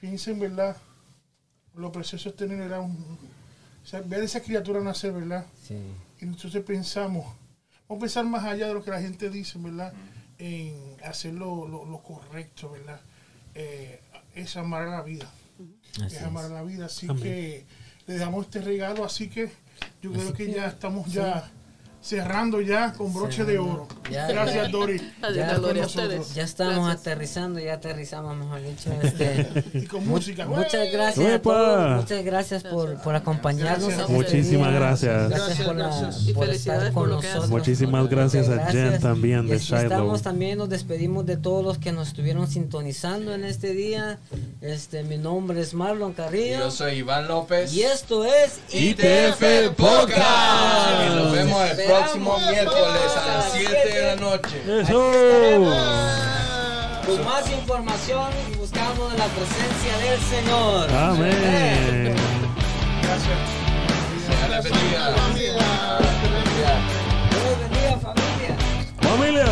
piensen, 0.00 0.38
¿verdad? 0.38 0.76
Lo 1.74 1.90
precioso 1.90 2.28
es 2.28 2.36
tener, 2.36 2.56
¿verdad? 2.58 2.80
Un- 2.80 3.18
o 3.82 3.86
sea, 3.86 4.00
ver 4.02 4.22
esa 4.22 4.40
criatura 4.40 4.80
nacer, 4.80 5.12
¿verdad? 5.12 5.44
Sí. 5.66 5.74
Y 6.20 6.24
entonces 6.24 6.62
pensamos, 6.64 7.26
vamos 7.88 7.98
a 7.98 8.04
pensar 8.04 8.24
más 8.24 8.44
allá 8.44 8.68
de 8.68 8.74
lo 8.74 8.84
que 8.84 8.90
la 8.92 9.00
gente 9.00 9.28
dice, 9.30 9.58
¿verdad? 9.58 9.92
En 10.38 10.96
hacer 11.04 11.34
lo, 11.34 11.66
lo- 11.68 11.84
lo 11.84 11.98
correcto, 12.02 12.70
¿verdad? 12.70 13.00
Eh, 13.54 14.00
es 14.34 14.56
amar 14.56 14.82
a 14.82 14.90
la 14.90 15.02
vida. 15.02 15.30
Así 16.04 16.16
es 16.16 16.22
amar 16.22 16.46
a 16.46 16.48
la 16.48 16.62
vida. 16.62 16.86
Así 16.86 17.06
Amén. 17.08 17.22
que 17.22 17.64
le 18.06 18.16
damos 18.18 18.46
este 18.46 18.60
regalo, 18.60 19.04
así 19.04 19.28
que 19.28 19.50
yo 20.02 20.12
creo 20.12 20.32
que, 20.34 20.52
ya 20.52 20.66
estamos 20.66 21.10
ya 21.12 21.50
cerrando 22.04 22.60
ya 22.60 22.92
con 22.92 23.14
broche 23.14 23.44
de 23.44 23.52
Cerrando. 23.54 23.72
oro. 23.72 23.88
Ya, 24.10 24.26
Gracias. 24.28 24.68
Adiós, 25.22 25.94
Ya. 25.94 26.34
Ya 26.34 26.42
estamos 26.44 26.74
Gracias. 26.84 27.00
aterrizando, 27.00 27.58
ya 27.60 27.74
aterrizamos, 27.74 28.36
mejor 28.36 28.60
dicho. 28.62 28.90
Este, 29.02 29.64
Y 29.72 29.86
con 29.86 30.04
mu- 30.06 30.16
música. 30.16 30.44
Muchas 30.46 30.92
gracias 30.92 31.18
a 31.26 31.30
¡Uepa! 31.30 31.42
todos, 31.50 32.00
muchas 32.02 32.24
gracias 32.24 32.62
por, 32.64 33.00
por 33.00 33.14
acompañarnos. 33.14 33.88
Gracias. 33.88 34.00
este 34.00 34.12
Muchísimas 34.12 34.74
gracias. 34.74 35.30
Gracias 35.30 35.66
por, 35.66 35.76
la- 35.76 36.10
por 36.34 36.48
estar 36.50 36.92
por 36.92 37.08
con 37.08 37.10
nosotros. 37.10 37.48
Muchísimas 37.48 38.08
gracias 38.08 38.48
a 38.50 38.66
Jen 38.70 39.00
también 39.00 39.46
de 39.48 39.58
Shiloh. 39.58 39.80
estamos 39.82 40.22
también, 40.22 40.58
nos 40.58 40.68
despedimos 40.68 41.24
de 41.24 41.36
todos 41.38 41.64
los 41.64 41.78
que 41.78 41.92
nos 41.92 42.08
estuvieron 42.08 42.46
sintonizando 42.46 43.32
en 43.34 43.44
este 43.44 43.72
día. 43.72 44.18
Este, 44.60 45.02
mi 45.04 45.16
nombre 45.16 45.60
es 45.60 45.72
Marlon 45.74 46.12
Carrillo. 46.12 46.58
Yo 46.58 46.70
soy 46.70 46.96
Iván 46.96 47.28
López. 47.28 47.72
Y 47.74 47.82
esto 47.82 48.24
es 48.26 48.60
ITF 48.72 49.70
Podcast. 49.76 51.06
Y 51.06 51.14
nos 51.14 51.32
vemos 51.32 51.70
el 51.70 51.76
próximo 51.94 52.38
miércoles 52.38 53.16
a 53.16 53.26
las 53.26 53.52
7 53.52 53.88
de 53.88 54.02
la 54.06 54.16
noche. 54.16 54.62
Eso. 54.80 55.12
Con 57.06 57.24
más 57.24 57.50
información 57.50 58.30
y 58.50 58.56
buscamos 58.56 59.12
la 59.14 59.26
presencia 59.26 59.98
del 59.98 60.20
Señor. 60.20 60.90
Amén. 60.90 62.14
Gracias. 63.02 63.38
Sea 64.26 64.48
la 64.48 64.60
bendiga. 64.60 65.14
Familia. 65.16 65.64
Familia. 69.00 69.46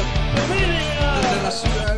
Familia. 0.48 0.74
Desde 1.20 1.42
la 1.42 1.50
ciudad. 1.50 1.92